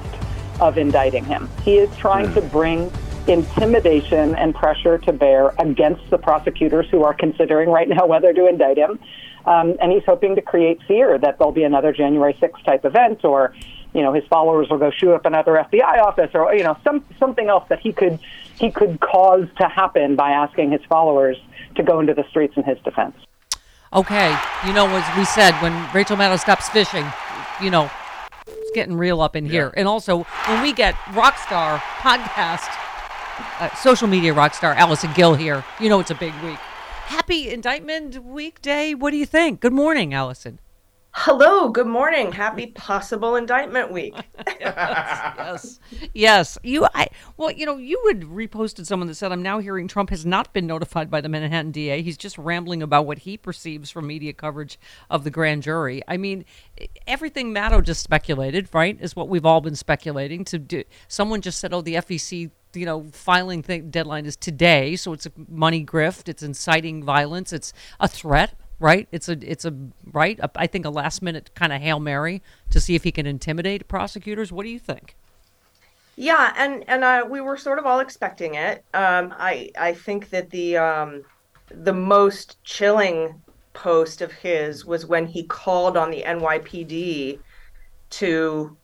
of 0.59 0.77
indicting 0.77 1.23
him. 1.25 1.49
He 1.63 1.77
is 1.77 1.95
trying 1.97 2.33
to 2.33 2.41
bring 2.41 2.91
intimidation 3.27 4.35
and 4.35 4.53
pressure 4.53 4.97
to 4.99 5.11
bear 5.11 5.53
against 5.59 6.07
the 6.09 6.17
prosecutors 6.17 6.87
who 6.91 7.03
are 7.03 7.13
considering 7.13 7.69
right 7.69 7.89
now 7.89 8.05
whether 8.05 8.33
to 8.33 8.47
indict 8.47 8.77
him. 8.77 8.99
Um, 9.45 9.75
and 9.81 9.91
he's 9.91 10.03
hoping 10.05 10.35
to 10.35 10.41
create 10.41 10.81
fear 10.87 11.17
that 11.19 11.37
there'll 11.37 11.53
be 11.53 11.63
another 11.63 11.93
January 11.93 12.33
6th 12.33 12.63
type 12.65 12.83
event 12.83 13.23
or, 13.23 13.53
you 13.95 14.01
know, 14.01 14.11
his 14.11 14.25
followers 14.25 14.69
will 14.69 14.77
go 14.77 14.91
shoot 14.91 15.13
up 15.13 15.25
another 15.25 15.53
FBI 15.53 16.01
office 16.01 16.31
or, 16.33 16.53
you 16.53 16.63
know, 16.63 16.77
some, 16.83 17.03
something 17.17 17.47
else 17.47 17.63
that 17.69 17.79
he 17.79 17.93
could, 17.93 18.19
he 18.59 18.69
could 18.69 18.99
cause 18.99 19.47
to 19.57 19.69
happen 19.69 20.17
by 20.17 20.31
asking 20.31 20.69
his 20.71 20.81
followers 20.89 21.37
to 21.75 21.83
go 21.83 22.01
into 22.01 22.13
the 22.13 22.25
streets 22.29 22.57
in 22.57 22.63
his 22.63 22.77
defense. 22.79 23.15
Okay, 23.93 24.37
you 24.67 24.73
know, 24.73 24.85
as 24.87 25.17
we 25.17 25.23
said, 25.23 25.53
when 25.61 25.71
Rachel 25.93 26.17
Maddow 26.17 26.37
stops 26.37 26.67
fishing, 26.67 27.05
you 27.61 27.69
know, 27.69 27.89
it's 28.45 28.71
getting 28.73 28.97
real 28.97 29.21
up 29.21 29.33
in 29.33 29.45
here. 29.45 29.73
And 29.77 29.87
also, 29.87 30.23
when 30.47 30.61
we 30.61 30.73
get 30.73 30.95
Rockstar 31.13 31.79
podcast, 31.99 32.69
uh, 33.61 33.73
social 33.75 34.09
media 34.09 34.33
rockstar 34.33 34.75
Allison 34.75 35.11
Gill 35.13 35.35
here, 35.35 35.63
you 35.79 35.87
know 35.87 36.01
it's 36.01 36.11
a 36.11 36.15
big 36.15 36.33
week. 36.43 36.57
Happy 37.05 37.49
indictment 37.49 38.23
week 38.25 38.61
day. 38.61 38.93
What 38.93 39.11
do 39.11 39.17
you 39.17 39.25
think? 39.25 39.61
Good 39.61 39.73
morning, 39.73 40.13
Allison. 40.13 40.59
Hello, 41.17 41.69
good 41.69 41.87
morning. 41.87 42.33
Happy 42.33 42.67
possible 42.67 43.37
indictment 43.37 43.89
week. 43.89 44.13
yes. 44.59 45.79
Yes. 46.13 46.57
You 46.61 46.87
I 46.93 47.07
well, 47.37 47.51
you 47.51 47.65
know, 47.65 47.77
you 47.77 48.03
had 48.09 48.23
reposted 48.23 48.85
someone 48.85 49.07
that 49.07 49.15
said 49.15 49.31
I'm 49.31 49.41
now 49.41 49.59
hearing 49.59 49.87
Trump 49.87 50.09
has 50.09 50.25
not 50.25 50.51
been 50.51 50.67
notified 50.67 51.09
by 51.09 51.21
the 51.21 51.29
Manhattan 51.29 51.71
DA. 51.71 52.01
He's 52.01 52.17
just 52.17 52.37
rambling 52.37 52.83
about 52.83 53.05
what 53.05 53.19
he 53.19 53.37
perceives 53.37 53.89
from 53.89 54.07
media 54.07 54.33
coverage 54.33 54.77
of 55.09 55.23
the 55.23 55.31
grand 55.31 55.63
jury. 55.63 56.01
I 56.05 56.17
mean, 56.17 56.43
everything 57.07 57.53
Maddow 57.53 57.81
just 57.81 58.03
speculated, 58.03 58.67
right? 58.73 58.97
Is 58.99 59.15
what 59.15 59.29
we've 59.29 59.45
all 59.45 59.61
been 59.61 59.77
speculating 59.77 60.43
to 60.45 60.59
do. 60.59 60.83
Someone 61.07 61.39
just 61.39 61.59
said, 61.59 61.73
"Oh, 61.73 61.81
the 61.81 61.95
FEC 61.95 62.51
you 62.75 62.85
know, 62.85 63.05
filing 63.13 63.63
thing 63.63 63.89
deadline 63.89 64.25
is 64.25 64.35
today, 64.35 64.97
so 64.97 65.13
it's 65.13 65.25
a 65.25 65.31
money 65.47 65.85
grift. 65.85 66.27
It's 66.27 66.43
inciting 66.43 67.03
violence. 67.03 67.53
It's 67.53 67.71
a 68.01 68.07
threat, 68.09 68.59
right? 68.79 69.07
It's 69.11 69.29
a, 69.29 69.37
it's 69.41 69.65
a 69.65 69.73
right. 70.11 70.39
A, 70.39 70.49
I 70.55 70.67
think 70.67 70.85
a 70.85 70.89
last 70.89 71.21
minute 71.21 71.51
kind 71.55 71.73
of 71.73 71.81
hail 71.81 71.99
mary 71.99 72.41
to 72.71 72.79
see 72.79 72.95
if 72.95 73.03
he 73.03 73.11
can 73.11 73.25
intimidate 73.25 73.87
prosecutors. 73.87 74.51
What 74.51 74.63
do 74.63 74.69
you 74.69 74.79
think? 74.79 75.15
Yeah, 76.15 76.53
and 76.57 76.83
and 76.87 77.03
uh, 77.03 77.25
we 77.29 77.41
were 77.41 77.57
sort 77.57 77.79
of 77.79 77.85
all 77.85 77.99
expecting 77.99 78.55
it. 78.55 78.85
Um, 78.93 79.33
I 79.37 79.71
I 79.77 79.93
think 79.93 80.29
that 80.29 80.49
the 80.49 80.77
um, 80.77 81.23
the 81.69 81.93
most 81.93 82.63
chilling 82.63 83.41
post 83.73 84.21
of 84.21 84.31
his 84.31 84.85
was 84.85 85.05
when 85.05 85.25
he 85.25 85.43
called 85.43 85.97
on 85.97 86.09
the 86.09 86.23
NYPD 86.25 87.39
to 88.11 88.77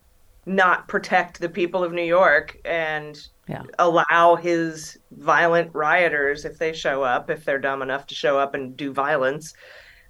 not 0.45 0.88
protect 0.88 1.39
the 1.39 1.47
people 1.47 1.84
of 1.84 1.93
New 1.93 2.03
York 2.03 2.57
and 2.65 3.27
Yeah. 3.51 3.63
allow 3.79 4.35
his 4.35 4.97
violent 5.11 5.73
rioters, 5.73 6.45
if 6.45 6.57
they 6.57 6.73
show 6.73 7.03
up, 7.03 7.29
if 7.29 7.45
they're 7.45 7.59
dumb 7.59 7.81
enough 7.81 8.07
to 8.07 8.15
show 8.15 8.39
up 8.39 8.53
and 8.55 8.75
do 8.77 8.93
violence, 8.93 9.53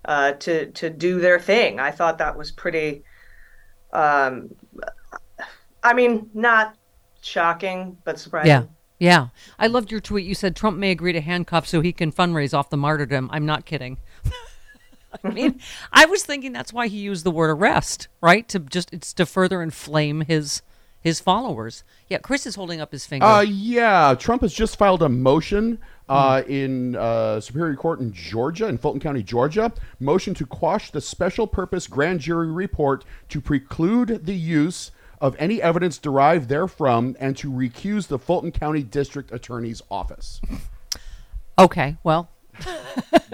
uh, 0.05 0.34
to 0.34 0.72
to 0.72 0.89
do 0.89 1.19
their 1.19 1.39
thing. 1.39 1.80
I 1.80 1.91
thought 1.91 2.18
that 2.19 2.38
was 2.38 2.51
pretty. 2.51 3.03
Um, 3.93 4.55
I 5.84 5.93
mean, 5.93 6.30
not 6.34 6.76
shocking, 7.22 7.97
but 8.03 8.19
surprising. 8.19 8.49
Yeah. 8.49 8.63
Yeah. 8.99 9.27
I 9.57 9.68
loved 9.68 9.91
your 9.91 9.99
tweet. 9.99 10.26
You 10.27 10.35
said 10.35 10.55
Trump 10.55 10.77
may 10.77 10.91
agree 10.91 11.13
to 11.13 11.22
handcuff 11.22 11.68
so 11.68 11.81
he 11.81 11.91
can 11.91 12.11
fundraise 12.11 12.53
off 12.53 12.69
the 12.69 12.77
martyrdom. 12.77 13.30
I'm 13.34 13.45
not 13.47 13.65
kidding. 13.65 13.97
I 15.23 15.30
mean, 15.30 15.59
I 15.91 16.05
was 16.05 16.23
thinking 16.23 16.53
that's 16.53 16.72
why 16.72 16.88
he 16.88 16.97
used 16.97 17.26
the 17.26 17.31
word 17.31 17.49
arrest, 17.49 18.07
right? 18.22 18.47
To 18.49 18.59
just 18.59 18.93
it's 18.93 19.11
to 19.13 19.26
further 19.26 19.61
inflame 19.61 20.22
his 20.22 20.61
his 21.02 21.19
followers. 21.19 21.84
Yeah, 22.07 22.19
Chris 22.19 22.45
is 22.45 22.56
holding 22.56 22.80
up 22.80 22.91
his 22.91 23.06
finger. 23.06 23.26
Uh, 23.26 23.41
yeah, 23.41 24.15
Trump 24.18 24.44
has 24.44 24.53
just 24.53 24.78
filed 24.78 25.02
a 25.02 25.10
motion 25.10 25.80
uh, 26.07 26.44
in 26.48 26.95
uh, 26.95 27.40
Superior 27.40 27.76
Court 27.76 27.99
in 27.99 28.14
Georgia, 28.14 28.68
in 28.68 28.78
Fulton 28.78 29.02
County, 29.02 29.23
Georgia. 29.23 29.72
Motion 29.99 30.34
to 30.36 30.45
quash 30.45 30.91
the 30.91 31.02
special 31.02 31.48
purpose 31.48 31.88
grand 31.88 32.19
jury 32.19 32.52
report 32.52 33.03
to 33.30 33.41
preclude 33.41 34.26
the 34.26 34.36
use 34.36 34.91
of 35.19 35.36
any 35.38 35.61
evidence 35.61 35.98
derived 35.98 36.49
therefrom 36.49 37.15
and 37.19 37.38
to 37.38 37.52
recuse 37.52 38.07
the 38.07 38.18
Fulton 38.19 38.52
County 38.52 38.82
District 38.84 39.32
Attorney's 39.32 39.82
Office. 39.90 40.41
Okay, 41.60 41.98
well, 42.03 42.31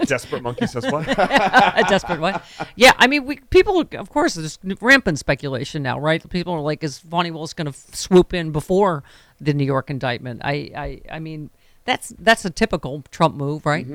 Desperate 0.04 0.42
monkey 0.42 0.66
says 0.66 0.84
what? 0.90 1.06
a 1.18 1.84
desperate 1.88 2.20
what? 2.20 2.44
Yeah, 2.76 2.92
I 2.98 3.06
mean, 3.06 3.26
we 3.26 3.36
people, 3.36 3.80
of 3.80 4.10
course, 4.10 4.34
there's 4.34 4.58
rampant 4.80 5.18
speculation 5.18 5.82
now, 5.82 5.98
right? 5.98 6.28
People 6.30 6.54
are 6.54 6.60
like, 6.60 6.82
is 6.82 6.98
Fani 6.98 7.30
Willis 7.30 7.52
going 7.52 7.70
to 7.70 7.78
swoop 7.96 8.32
in 8.32 8.52
before 8.52 9.02
the 9.40 9.52
New 9.52 9.64
York 9.64 9.90
indictment? 9.90 10.40
I, 10.44 10.70
I, 10.76 11.00
I 11.10 11.18
mean, 11.18 11.50
that's 11.84 12.14
that's 12.18 12.44
a 12.44 12.50
typical 12.50 13.02
Trump 13.10 13.34
move, 13.34 13.66
right? 13.66 13.86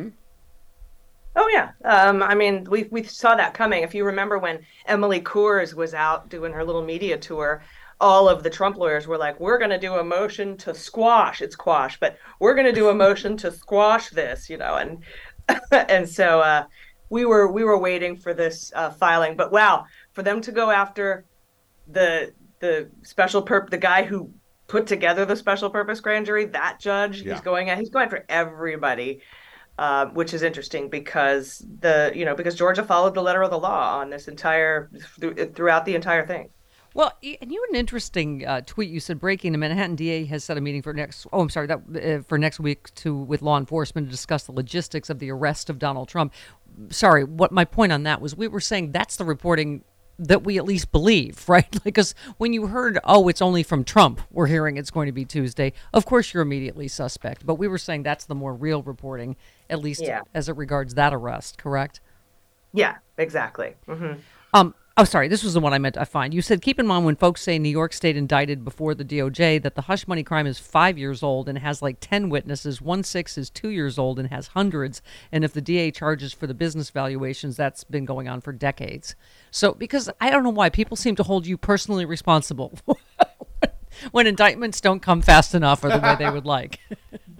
Oh 1.35 1.49
yeah. 1.51 1.71
Um, 1.83 2.21
I 2.21 2.35
mean, 2.35 2.65
we 2.65 2.83
we 2.91 3.03
saw 3.03 3.35
that 3.35 3.53
coming. 3.53 3.83
If 3.83 3.95
you 3.95 4.05
remember 4.05 4.37
when 4.37 4.59
Emily 4.85 5.19
Kohrs 5.19 5.73
was 5.73 5.93
out 5.93 6.29
doing 6.29 6.53
her 6.53 6.63
little 6.63 6.83
media 6.83 7.17
tour, 7.17 7.63
all 8.03 8.27
of 8.27 8.43
the 8.43 8.49
Trump 8.49 8.75
lawyers 8.77 9.07
were 9.07 9.17
like, 9.17 9.39
"We're 9.39 9.57
going 9.57 9.71
to 9.71 9.79
do 9.79 9.93
a 9.95 10.03
motion 10.03 10.57
to 10.57 10.73
squash. 10.75 11.41
It's 11.41 11.55
quash, 11.55 11.97
but 11.99 12.17
we're 12.39 12.53
going 12.53 12.67
to 12.67 12.79
do 12.81 12.89
a 12.89 12.93
motion 12.93 13.37
to 13.37 13.51
squash 13.51 14.09
this," 14.09 14.49
you 14.49 14.57
know, 14.57 14.75
and 14.75 15.03
and 15.71 16.07
so 16.07 16.41
uh, 16.41 16.65
we 17.09 17.23
were 17.25 17.51
we 17.51 17.63
were 17.63 17.77
waiting 17.79 18.17
for 18.17 18.33
this 18.33 18.71
uh, 18.75 18.91
filing. 18.91 19.35
But 19.37 19.51
wow, 19.51 19.85
for 20.11 20.21
them 20.21 20.41
to 20.41 20.51
go 20.51 20.69
after 20.69 21.25
the 21.87 22.33
the 22.59 22.89
special 23.03 23.41
perp, 23.43 23.69
the 23.69 23.77
guy 23.77 24.03
who 24.03 24.31
put 24.67 24.85
together 24.87 25.23
the 25.25 25.35
special 25.35 25.69
purpose 25.69 26.01
grand 26.01 26.25
jury, 26.25 26.45
that 26.45 26.79
judge, 26.79 27.21
Yeah. 27.21 27.33
he's 27.33 27.41
going 27.41 27.69
at 27.69 27.77
he's 27.79 27.89
going 27.89 28.05
after 28.05 28.25
everybody. 28.29 29.21
Uh, 29.79 30.05
which 30.13 30.35
is 30.35 30.43
interesting 30.43 30.87
because 30.87 31.65
the 31.79 32.11
you 32.13 32.25
know 32.25 32.35
because 32.35 32.53
Georgia 32.53 32.83
followed 32.83 33.15
the 33.15 33.21
letter 33.23 33.41
of 33.41 33.49
the 33.49 33.57
law 33.57 33.97
on 33.99 34.11
this 34.11 34.27
entire 34.27 34.91
through, 35.19 35.33
throughout 35.55 35.83
the 35.85 35.95
entire 35.95 36.27
thing. 36.27 36.49
Well, 36.95 37.11
and 37.23 37.51
you 37.51 37.61
had 37.61 37.69
an 37.69 37.75
interesting 37.75 38.45
uh, 38.45 38.61
tweet. 38.65 38.89
You 38.89 38.99
said 38.99 39.19
breaking: 39.19 39.51
the 39.51 39.57
Manhattan 39.57 39.95
DA 39.95 40.25
has 40.25 40.43
set 40.43 40.57
a 40.57 40.61
meeting 40.61 40.81
for 40.81 40.93
next. 40.93 41.25
Oh, 41.33 41.41
I'm 41.41 41.49
sorry, 41.49 41.67
that 41.67 41.79
uh, 42.19 42.23
for 42.27 42.37
next 42.37 42.59
week 42.59 42.93
to 42.95 43.15
with 43.15 43.41
law 43.41 43.57
enforcement 43.57 44.07
to 44.07 44.11
discuss 44.11 44.43
the 44.43 44.51
logistics 44.51 45.09
of 45.09 45.19
the 45.19 45.31
arrest 45.31 45.69
of 45.69 45.79
Donald 45.79 46.07
Trump. 46.07 46.33
Sorry, 46.89 47.23
what 47.23 47.51
my 47.51 47.65
point 47.65 47.91
on 47.91 48.03
that 48.03 48.21
was, 48.21 48.35
we 48.35 48.47
were 48.47 48.59
saying 48.59 48.91
that's 48.91 49.15
the 49.15 49.25
reporting 49.25 49.83
that 50.19 50.43
we 50.43 50.57
at 50.59 50.65
least 50.65 50.91
believe, 50.91 51.47
right? 51.49 51.83
Because 51.83 52.13
when 52.37 52.53
you 52.53 52.67
heard, 52.67 52.99
oh, 53.03 53.27
it's 53.27 53.41
only 53.41 53.63
from 53.63 53.83
Trump, 53.83 54.21
we're 54.31 54.47
hearing 54.47 54.77
it's 54.77 54.91
going 54.91 55.07
to 55.07 55.11
be 55.11 55.25
Tuesday. 55.25 55.73
Of 55.93 56.05
course, 56.05 56.33
you're 56.33 56.43
immediately 56.43 56.87
suspect. 56.87 57.45
But 57.45 57.55
we 57.55 57.67
were 57.67 57.79
saying 57.79 58.03
that's 58.03 58.25
the 58.25 58.35
more 58.35 58.53
real 58.53 58.83
reporting, 58.83 59.35
at 59.69 59.79
least 59.79 60.01
Yeah. 60.03 60.21
as 60.33 60.49
it 60.49 60.55
regards 60.55 60.93
that 60.95 61.13
arrest. 61.13 61.57
Correct? 61.57 61.99
Yeah, 62.73 62.97
exactly. 63.17 63.75
hmm 63.87 64.13
Um, 64.53 64.75
oh, 64.97 65.03
sorry. 65.03 65.27
This 65.27 65.43
was 65.43 65.53
the 65.53 65.59
one 65.59 65.73
I 65.73 65.79
meant 65.79 65.95
to 65.95 66.05
find. 66.05 66.33
You 66.33 66.41
said, 66.41 66.61
keep 66.61 66.79
in 66.79 66.85
mind 66.85 67.05
when 67.05 67.15
folks 67.15 67.41
say 67.41 67.57
New 67.57 67.69
York 67.69 67.93
State 67.93 68.15
indicted 68.15 68.63
before 68.63 68.93
the 68.93 69.05
DOJ 69.05 69.61
that 69.63 69.75
the 69.75 69.83
hush 69.83 70.07
money 70.07 70.23
crime 70.23 70.45
is 70.45 70.59
five 70.59 70.97
years 70.97 71.23
old 71.23 71.49
and 71.49 71.57
has 71.57 71.81
like 71.81 71.97
10 71.99 72.29
witnesses. 72.29 72.81
One 72.81 73.03
six 73.03 73.37
is 73.37 73.49
two 73.49 73.69
years 73.69 73.97
old 73.97 74.19
and 74.19 74.29
has 74.29 74.47
hundreds. 74.47 75.01
And 75.31 75.43
if 75.43 75.53
the 75.53 75.61
DA 75.61 75.91
charges 75.91 76.33
for 76.33 76.47
the 76.47 76.53
business 76.53 76.89
valuations, 76.89 77.57
that's 77.57 77.83
been 77.83 78.05
going 78.05 78.27
on 78.27 78.41
for 78.41 78.51
decades. 78.51 79.15
So, 79.51 79.73
because 79.73 80.09
I 80.21 80.29
don't 80.29 80.43
know 80.43 80.49
why 80.49 80.69
people 80.69 80.97
seem 80.97 81.15
to 81.15 81.23
hold 81.23 81.47
you 81.47 81.57
personally 81.57 82.05
responsible 82.05 82.77
when 84.11 84.27
indictments 84.27 84.81
don't 84.81 84.99
come 84.99 85.21
fast 85.21 85.53
enough 85.55 85.83
or 85.83 85.89
the 85.89 85.99
way 85.99 86.15
they 86.17 86.29
would 86.29 86.45
like. 86.57 86.79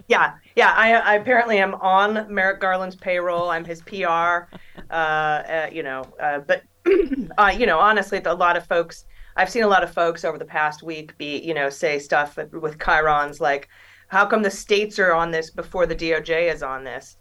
Yeah, 0.08 0.34
yeah. 0.54 0.72
I, 0.76 0.92
I 0.92 1.14
apparently 1.14 1.58
am 1.58 1.74
on 1.76 2.32
Merrick 2.32 2.60
Garland's 2.60 2.96
payroll. 2.96 3.48
I'm 3.48 3.64
his 3.64 3.80
PR. 3.82 4.54
Uh, 4.90 4.92
uh, 4.92 5.70
you 5.72 5.82
know, 5.82 6.02
uh, 6.20 6.40
but 6.40 6.62
uh, 7.38 7.54
you 7.56 7.66
know, 7.66 7.78
honestly, 7.78 8.20
a 8.24 8.34
lot 8.34 8.56
of 8.56 8.66
folks. 8.66 9.06
I've 9.36 9.50
seen 9.50 9.64
a 9.64 9.68
lot 9.68 9.82
of 9.82 9.92
folks 9.92 10.24
over 10.24 10.38
the 10.38 10.44
past 10.44 10.82
week 10.82 11.16
be, 11.18 11.38
you 11.38 11.54
know, 11.54 11.68
say 11.68 11.98
stuff 11.98 12.36
with, 12.36 12.78
chyrons 12.78 13.40
like, 13.40 13.68
"How 14.08 14.26
come 14.26 14.42
the 14.42 14.50
states 14.50 14.98
are 14.98 15.12
on 15.12 15.30
this 15.30 15.50
before 15.50 15.86
the 15.86 15.96
DOJ 15.96 16.52
is 16.52 16.62
on 16.62 16.84
this?" 16.84 17.16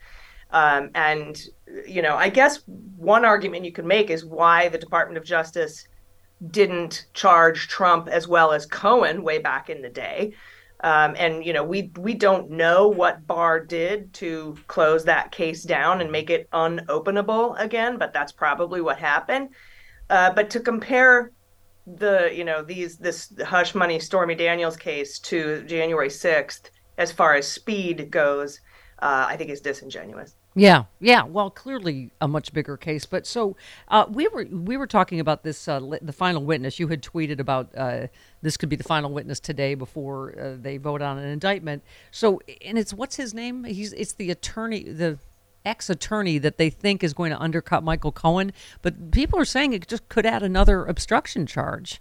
Um, 0.51 0.91
and 0.93 1.41
you 1.87 2.01
know, 2.01 2.15
I 2.15 2.29
guess 2.29 2.61
one 2.67 3.25
argument 3.25 3.65
you 3.65 3.71
could 3.71 3.85
make 3.85 4.09
is 4.09 4.25
why 4.25 4.69
the 4.69 4.77
Department 4.77 5.17
of 5.17 5.23
Justice 5.23 5.87
didn't 6.49 7.07
charge 7.13 7.67
Trump 7.67 8.07
as 8.07 8.27
well 8.27 8.51
as 8.51 8.65
Cohen 8.65 9.23
way 9.23 9.39
back 9.39 9.69
in 9.69 9.81
the 9.81 9.89
day. 9.89 10.33
Um, 10.83 11.15
and 11.17 11.45
you 11.45 11.53
know, 11.53 11.63
we 11.63 11.91
we 11.97 12.13
don't 12.13 12.51
know 12.51 12.89
what 12.89 13.25
Barr 13.25 13.61
did 13.61 14.13
to 14.15 14.57
close 14.67 15.05
that 15.05 15.31
case 15.31 15.63
down 15.63 16.01
and 16.01 16.11
make 16.11 16.29
it 16.29 16.49
unopenable 16.51 17.57
again, 17.59 17.97
but 17.97 18.11
that's 18.11 18.33
probably 18.33 18.81
what 18.81 18.97
happened. 18.99 19.49
Uh, 20.09 20.33
but 20.33 20.49
to 20.49 20.59
compare 20.59 21.31
the 21.87 22.31
you 22.33 22.43
know 22.43 22.61
these 22.61 22.97
this 22.97 23.31
hush 23.45 23.73
money 23.73 23.99
Stormy 23.99 24.35
Daniels 24.35 24.75
case 24.75 25.19
to 25.19 25.63
January 25.63 26.09
sixth 26.09 26.69
as 26.97 27.11
far 27.13 27.35
as 27.35 27.47
speed 27.47 28.11
goes, 28.11 28.59
uh, 28.99 29.25
I 29.29 29.37
think 29.37 29.51
is 29.51 29.61
disingenuous. 29.61 30.35
Yeah, 30.55 30.85
yeah. 30.99 31.23
Well, 31.23 31.49
clearly 31.49 32.11
a 32.21 32.27
much 32.27 32.53
bigger 32.53 32.77
case. 32.77 33.05
But 33.05 33.25
so 33.25 33.55
uh, 33.87 34.05
we 34.09 34.27
were 34.27 34.45
we 34.51 34.77
were 34.77 34.87
talking 34.87 35.19
about 35.19 35.43
this 35.43 35.67
uh, 35.67 35.79
li- 35.79 35.99
the 36.01 36.13
final 36.13 36.43
witness. 36.43 36.79
You 36.79 36.89
had 36.89 37.01
tweeted 37.01 37.39
about 37.39 37.69
uh, 37.75 38.07
this 38.41 38.57
could 38.57 38.69
be 38.69 38.75
the 38.75 38.83
final 38.83 39.11
witness 39.11 39.39
today 39.39 39.73
before 39.73 40.37
uh, 40.39 40.55
they 40.59 40.77
vote 40.77 41.01
on 41.01 41.17
an 41.17 41.27
indictment. 41.27 41.83
So 42.11 42.39
and 42.63 42.77
it's 42.77 42.93
what's 42.93 43.15
his 43.15 43.33
name? 43.33 43.63
He's 43.63 43.93
it's 43.93 44.13
the 44.13 44.29
attorney 44.29 44.83
the 44.83 45.17
ex 45.65 45.89
attorney 45.89 46.37
that 46.39 46.57
they 46.57 46.69
think 46.69 47.03
is 47.03 47.13
going 47.13 47.31
to 47.31 47.39
undercut 47.39 47.83
Michael 47.83 48.11
Cohen. 48.11 48.51
But 48.83 49.11
people 49.11 49.39
are 49.39 49.45
saying 49.45 49.73
it 49.73 49.87
just 49.87 50.07
could 50.09 50.25
add 50.25 50.43
another 50.43 50.85
obstruction 50.85 51.47
charge. 51.47 51.99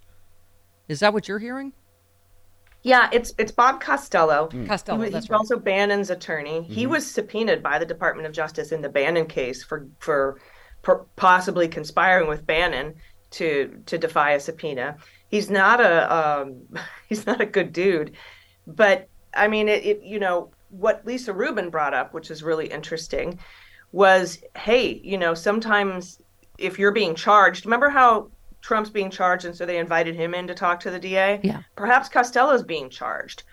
Is 0.87 0.99
that 0.99 1.13
what 1.13 1.27
you're 1.27 1.39
hearing? 1.39 1.73
Yeah, 2.83 3.09
it's 3.13 3.33
it's 3.37 3.51
Bob 3.51 3.79
Costello. 3.81 4.49
Costello, 4.67 5.01
He- 5.03 5.09
that's 5.09 5.25
he's 5.27 5.31
also 5.31 5.57
Bannon's 5.57 6.09
attorney. 6.09 6.63
He 6.63 6.85
Mhm. 6.85 6.89
was 6.89 7.09
subpoenaed 7.09 7.63
by 7.63 7.79
the 7.79 7.85
Department 7.85 8.27
of 8.27 8.33
Justice 8.33 8.71
in 8.71 8.81
the 8.81 8.89
Bannon 8.89 9.25
case 9.25 9.63
for 9.63 9.87
for 9.99 10.39
per- 10.81 11.05
possibly 11.15 11.67
conspiring 11.67 12.27
with 12.27 12.45
Bannon 12.45 12.95
to 13.31 13.81
to 13.85 13.97
defy 13.97 14.31
a 14.31 14.39
subpoena. 14.39 14.97
He's 15.29 15.49
not 15.49 15.79
a 15.79 16.13
um, 16.13 16.61
he's 17.09 17.25
not 17.25 17.39
a 17.41 17.45
good 17.45 17.71
dude, 17.71 18.11
but 18.67 19.07
I 19.33 19.47
mean, 19.47 19.69
it, 19.69 19.85
it 19.85 20.01
you 20.03 20.19
know 20.19 20.51
what 20.69 21.05
Lisa 21.05 21.31
Rubin 21.33 21.69
brought 21.69 21.93
up, 21.93 22.13
which 22.13 22.29
is 22.31 22.43
really 22.43 22.67
interesting, 22.67 23.39
was 23.93 24.43
hey, 24.57 24.99
you 25.03 25.17
know, 25.17 25.33
sometimes 25.33 26.19
if 26.57 26.77
you're 26.77 26.91
being 26.91 27.15
charged, 27.15 27.65
remember 27.65 27.89
how 27.89 28.29
Trump's 28.63 28.89
being 28.89 29.11
charged, 29.11 29.45
and 29.45 29.55
so 29.55 29.65
they 29.65 29.77
invited 29.77 30.15
him 30.15 30.33
in 30.33 30.47
to 30.47 30.55
talk 30.55 30.79
to 30.79 30.89
the 30.89 30.99
DA. 30.99 31.39
Yeah. 31.43 31.61
Perhaps 31.75 32.09
Costello's 32.09 32.63
being 32.63 32.89
charged 32.89 33.43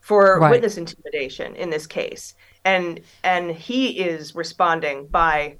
for 0.00 0.38
Right. 0.38 0.50
witness 0.50 0.76
intimidation 0.76 1.56
in 1.56 1.70
this 1.70 1.86
case, 1.86 2.34
and 2.64 3.00
and 3.24 3.50
he 3.50 3.98
is 3.98 4.34
responding 4.34 5.06
by 5.08 5.56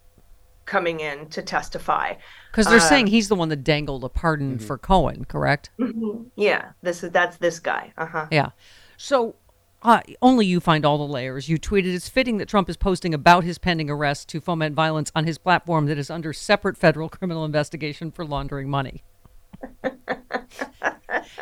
coming 0.67 1.01
in 1.01 1.27
to 1.31 1.41
testify. 1.43 2.13
Because 2.53 2.67
they're 2.67 2.77
Uh, 2.77 2.81
saying 2.81 3.07
he's 3.07 3.29
the 3.31 3.35
one 3.35 3.49
that 3.49 3.65
dangled 3.65 4.05
a 4.05 4.11
pardon 4.11 4.59
for 4.59 4.77
Cohen, 4.77 5.25
correct? 5.25 5.71
mhm. 5.81 6.27
Yeah, 6.37 6.73
this 6.83 7.03
is 7.03 7.11
that's 7.11 7.39
this 7.39 7.59
guy. 7.59 7.93
Uh 7.97 8.05
huh. 8.07 8.27
Yeah. 8.31 8.51
So 8.99 9.35
uh, 9.83 10.01
only 10.21 10.45
you 10.47 10.61
find 10.61 10.85
all 10.85 10.99
the 10.99 11.05
layers. 11.13 11.49
You 11.49 11.59
tweeted 11.59 11.95
it's 11.95 12.09
fitting 12.09 12.39
that 12.39 12.49
Trump 12.49 12.69
is 12.69 12.77
posting 12.77 13.15
about 13.15 13.45
his 13.45 13.59
pending 13.59 13.89
arrest 13.91 14.29
to 14.31 14.41
foment 14.41 14.75
violence 14.75 15.13
on 15.15 15.25
his 15.25 15.39
platform 15.39 15.87
that 15.87 15.99
is 15.99 16.11
under 16.11 16.33
separate 16.33 16.77
federal 16.77 17.09
criminal 17.09 17.45
investigation 17.45 18.11
for 18.11 18.25
laundering 18.25 18.69
money. 18.69 19.03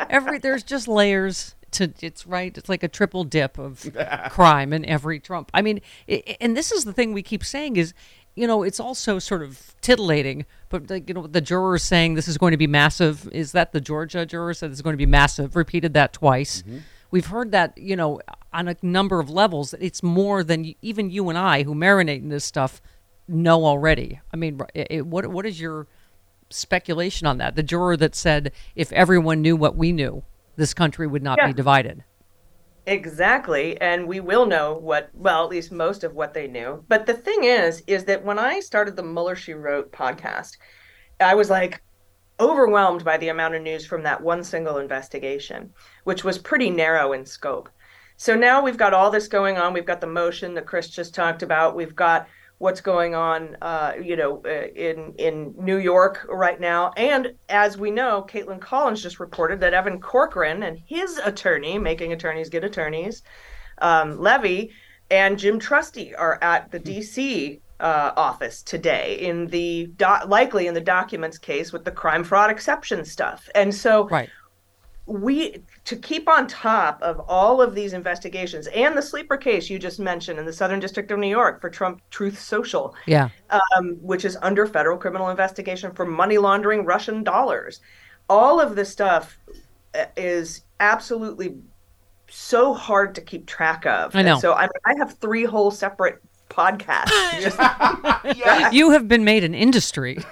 every 0.09 0.37
there's 0.39 0.63
just 0.63 0.87
layers 0.87 1.55
to 1.71 1.93
it's 2.01 2.25
right. 2.25 2.57
It's 2.57 2.69
like 2.69 2.83
a 2.83 2.87
triple 2.87 3.23
dip 3.23 3.57
of 3.57 3.85
crime 4.29 4.73
in 4.73 4.85
every 4.85 5.19
Trump. 5.19 5.51
I 5.53 5.61
mean, 5.61 5.81
i 6.09 6.23
i- 6.27 6.37
and 6.41 6.55
this 6.55 6.71
is 6.71 6.85
the 6.85 6.93
thing 6.93 7.13
we 7.13 7.23
keep 7.23 7.43
saying 7.43 7.77
is. 7.77 7.93
You 8.39 8.45
know, 8.45 8.61
it's 8.61 8.79
also 8.79 9.17
sort 9.17 9.41
of 9.41 9.73
titillating, 9.81 10.45
but 10.69 10.91
like, 10.91 11.07
you 11.09 11.15
know, 11.15 11.25
the 11.25 11.41
jurors 11.41 11.81
saying 11.81 12.13
this 12.13 12.27
is 12.27 12.37
going 12.37 12.51
to 12.51 12.57
be 12.57 12.67
massive. 12.67 13.27
Is 13.31 13.53
that 13.53 13.71
the 13.71 13.81
Georgia 13.81 14.27
juror 14.27 14.53
said 14.53 14.69
it's 14.69 14.83
going 14.83 14.93
to 14.93 14.97
be 14.97 15.07
massive? 15.07 15.55
Repeated 15.55 15.95
that 15.95 16.13
twice. 16.13 16.63
We've 17.11 17.27
heard 17.27 17.51
that, 17.51 17.77
you 17.77 17.95
know, 17.95 18.19
on 18.53 18.67
a 18.67 18.75
number 18.81 19.19
of 19.19 19.29
levels. 19.29 19.73
It's 19.79 20.03
more 20.03 20.43
than 20.43 20.73
even 20.81 21.09
you 21.09 21.29
and 21.29 21.37
I, 21.37 21.63
who 21.63 21.73
marinate 21.73 22.17
in 22.21 22.29
this 22.29 22.45
stuff, 22.45 22.81
know 23.27 23.65
already. 23.65 24.19
I 24.33 24.37
mean, 24.37 24.57
r- 24.59 24.69
it, 24.73 25.05
what 25.05 25.27
what 25.27 25.45
is 25.45 25.59
your 25.59 25.87
speculation 26.49 27.27
on 27.27 27.37
that? 27.39 27.55
The 27.55 27.63
juror 27.63 27.97
that 27.97 28.15
said, 28.15 28.51
if 28.75 28.91
everyone 28.93 29.41
knew 29.41 29.55
what 29.55 29.75
we 29.75 29.91
knew, 29.91 30.23
this 30.55 30.73
country 30.73 31.07
would 31.07 31.23
not 31.23 31.37
Yeah. 31.41 31.47
be 31.47 31.53
divided. 31.53 32.03
Exactly. 32.85 33.79
And 33.81 34.07
we 34.07 34.21
will 34.21 34.45
know 34.45 34.73
what, 34.73 35.09
well, 35.13 35.43
at 35.43 35.49
least 35.49 35.71
most 35.73 36.05
of 36.05 36.13
what 36.15 36.33
they 36.33 36.47
knew. 36.47 36.83
But 36.87 37.05
the 37.05 37.13
thing 37.13 37.43
is, 37.43 37.83
is 37.85 38.05
that 38.05 38.23
when 38.23 38.39
I 38.39 38.61
started 38.61 38.95
the 38.95 39.03
Mueller 39.03 39.35
She 39.35 39.53
Wrote 39.53 39.91
podcast, 39.91 40.57
I 41.19 41.35
was 41.35 41.49
like 41.49 41.81
overwhelmed 42.39 43.03
by 43.03 43.17
the 43.17 43.29
amount 43.29 43.55
of 43.55 43.61
news 43.61 43.85
from 43.85 44.03
that 44.03 44.21
one 44.21 44.43
single 44.43 44.77
investigation, 44.77 45.71
which 46.03 46.23
was 46.23 46.37
pretty 46.37 46.69
narrow 46.69 47.13
in 47.13 47.25
scope. 47.25 47.69
So 48.17 48.35
now 48.35 48.63
we've 48.63 48.77
got 48.77 48.93
all 48.93 49.11
this 49.11 49.27
going 49.27 49.57
on. 49.57 49.73
We've 49.73 49.85
got 49.85 50.01
the 50.01 50.07
motion 50.07 50.55
that 50.55 50.65
Chris 50.65 50.89
just 50.89 51.13
talked 51.13 51.43
about. 51.43 51.75
We've 51.75 51.95
got 51.95 52.27
what's 52.57 52.81
going 52.81 53.13
on, 53.13 53.55
uh, 53.61 53.93
you 54.01 54.15
know, 54.15 54.41
uh, 54.45 54.67
in 54.75 55.13
in 55.17 55.53
New 55.57 55.77
York 55.77 56.25
right 56.27 56.59
now. 56.59 56.91
And 56.97 57.33
as 57.49 57.77
we 57.77 57.91
know, 57.91 58.25
Caitlin 58.27 58.59
Collins 58.59 59.03
just 59.03 59.19
reported 59.19 59.59
that 59.59 59.75
Evan 59.75 60.01
Corcoran 60.01 60.63
and 60.63 60.79
his 60.85 61.19
attorney, 61.19 61.77
making 61.77 62.13
attorneys 62.13 62.49
get 62.49 62.63
attorneys, 62.63 63.21
um, 63.79 64.19
Levy 64.19 64.71
and 65.09 65.37
Jim 65.37 65.59
Trusty 65.59 66.15
are 66.15 66.39
at 66.41 66.71
the 66.71 66.79
D.C. 66.79 67.61
Uh, 67.79 68.11
office 68.17 68.63
today 68.63 69.19
in 69.19 69.45
the 69.47 69.85
do- 69.97 70.25
likely 70.25 70.65
in 70.65 70.73
the 70.73 70.81
documents 70.81 71.37
case 71.37 71.71
with 71.71 71.85
the 71.85 71.91
crime 71.91 72.23
fraud 72.23 72.49
exception 72.49 73.05
stuff. 73.05 73.47
And 73.53 73.71
so, 73.71 74.07
right 74.07 74.29
we 75.07 75.63
to 75.85 75.95
keep 75.95 76.27
on 76.27 76.47
top 76.47 77.01
of 77.01 77.19
all 77.27 77.61
of 77.61 77.73
these 77.73 77.93
investigations 77.93 78.67
and 78.67 78.95
the 78.95 79.01
sleeper 79.01 79.37
case 79.37 79.69
you 79.69 79.79
just 79.79 79.99
mentioned 79.99 80.37
in 80.37 80.45
the 80.45 80.51
Southern 80.51 80.81
District 80.81 81.09
of 81.11 81.17
New 81.17 81.29
York 81.29 81.61
for 81.61 81.69
Trump 81.69 82.01
Truth 82.09 82.39
Social, 82.39 82.93
Yeah. 83.05 83.29
um, 83.49 83.97
which 84.01 84.25
is 84.25 84.37
under 84.41 84.67
federal 84.67 84.97
criminal 84.97 85.29
investigation 85.29 85.91
for 85.93 86.05
money 86.05 86.37
laundering 86.37 86.83
Russian 86.83 87.23
dollars. 87.23 87.79
All 88.29 88.59
of 88.59 88.75
this 88.75 88.91
stuff 88.91 89.37
uh, 89.95 90.05
is 90.17 90.63
absolutely 90.81 91.55
so 92.29 92.73
hard 92.73 93.15
to 93.15 93.21
keep 93.21 93.45
track 93.45 93.85
of. 93.85 94.13
I 94.13 94.23
know. 94.23 94.33
And 94.33 94.41
so 94.41 94.53
I, 94.53 94.67
I 94.85 94.93
have 94.97 95.17
three 95.19 95.45
whole 95.45 95.71
separate 95.71 96.21
podcast. 96.49 97.09
Just- 97.41 97.59
You 98.73 98.91
have 98.91 99.07
been 99.07 99.23
made 99.23 99.43
an 99.43 99.53
industry. 99.55 100.17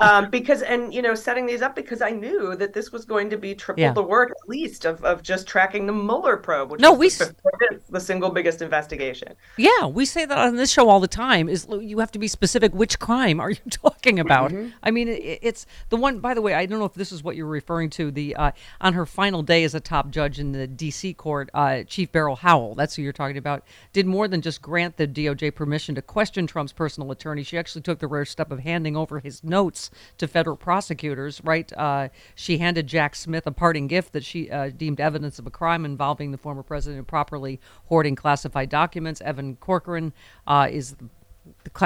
um, 0.00 0.30
because 0.30 0.62
and 0.62 0.92
you 0.92 1.02
know 1.02 1.14
setting 1.14 1.46
these 1.46 1.62
up 1.62 1.74
because 1.76 2.02
I 2.02 2.10
knew 2.10 2.56
that 2.56 2.72
this 2.72 2.92
was 2.92 3.04
going 3.04 3.30
to 3.30 3.36
be 3.36 3.54
triple 3.54 3.82
Yeah. 3.82 3.92
the 3.92 4.02
work 4.02 4.30
at 4.30 4.48
least 4.48 4.84
of, 4.84 5.04
of 5.04 5.22
just 5.22 5.46
tracking 5.46 5.86
the 5.86 5.92
Mueller 5.92 6.36
probe, 6.36 6.70
which 6.70 6.80
No, 6.80 6.92
we 6.92 7.08
the, 7.10 7.80
the 7.88 8.00
single 8.00 8.30
biggest 8.30 8.62
investigation. 8.62 9.34
Yeah, 9.56 9.86
we 9.86 10.04
say 10.04 10.24
that 10.24 10.36
on 10.38 10.56
this 10.56 10.70
show 10.70 10.88
all 10.88 11.00
the 11.00 11.08
time. 11.08 11.48
Is 11.48 11.66
you 11.70 11.98
have 11.98 12.12
to 12.12 12.18
be 12.18 12.28
specific. 12.28 12.74
Which 12.74 12.98
crime 12.98 13.40
are 13.40 13.50
you 13.50 13.56
talking 13.70 14.18
about? 14.18 14.50
Mm-hmm. 14.52 14.70
I 14.82 14.90
mean, 14.90 15.08
it, 15.08 15.38
it's 15.42 15.66
the 15.88 15.96
one. 15.96 16.18
By 16.18 16.34
the 16.34 16.42
way, 16.42 16.54
I 16.54 16.66
don't 16.66 16.78
know 16.78 16.84
if 16.84 16.94
this 16.94 17.12
is 17.12 17.22
what 17.22 17.36
you're 17.36 17.46
referring 17.46 17.90
to. 17.90 18.10
The 18.10 18.36
uh, 18.36 18.52
on 18.80 18.94
her 18.94 19.06
final 19.06 19.42
day 19.42 19.64
as 19.64 19.74
a 19.74 19.80
top 19.80 20.10
judge 20.10 20.38
in 20.38 20.52
the 20.52 20.66
D.C. 20.66 21.14
court, 21.14 21.50
uh, 21.54 21.82
Chief 21.84 22.10
Beryl 22.12 22.36
Howell. 22.36 22.74
That's 22.74 22.94
who 22.94 23.02
you're 23.02 23.12
talking 23.12 23.36
about. 23.38 23.64
Did 23.92 24.06
more 24.06 24.28
than 24.28 24.40
just 24.42 24.62
grant 24.62 24.96
the 24.96 25.06
DOJ 25.06 25.54
permission 25.54 25.94
to 25.94 26.02
question 26.02 26.46
Trump's 26.46 26.72
personal 26.72 27.10
attorney. 27.10 27.42
She 27.42 27.58
actually 27.58 27.82
took 27.82 27.98
the 27.98 28.06
rare 28.06 28.24
step 28.24 28.50
of 28.50 28.60
handing 28.60 28.96
over 28.96 29.20
his 29.20 29.42
notes 29.44 29.75
to 30.18 30.26
federal 30.26 30.56
prosecutors. 30.56 31.40
Right? 31.44 31.72
Uh, 31.72 32.08
she 32.34 32.58
handed 32.58 32.86
Jack 32.86 33.14
Smith 33.14 33.46
a 33.46 33.52
parting 33.52 33.86
gift 33.86 34.12
that 34.12 34.24
she 34.24 34.50
uh, 34.50 34.70
deemed 34.76 35.00
evidence 35.00 35.38
of 35.38 35.46
a 35.46 35.50
crime 35.50 35.84
involving 35.84 36.30
the 36.30 36.38
former 36.38 36.62
president 36.62 36.98
improperly 36.98 37.60
hoarding 37.86 38.16
classified 38.16 38.68
documents. 38.68 39.20
Evan 39.20 39.56
Corcoran 39.56 40.12
uh, 40.46 40.68
is 40.70 40.96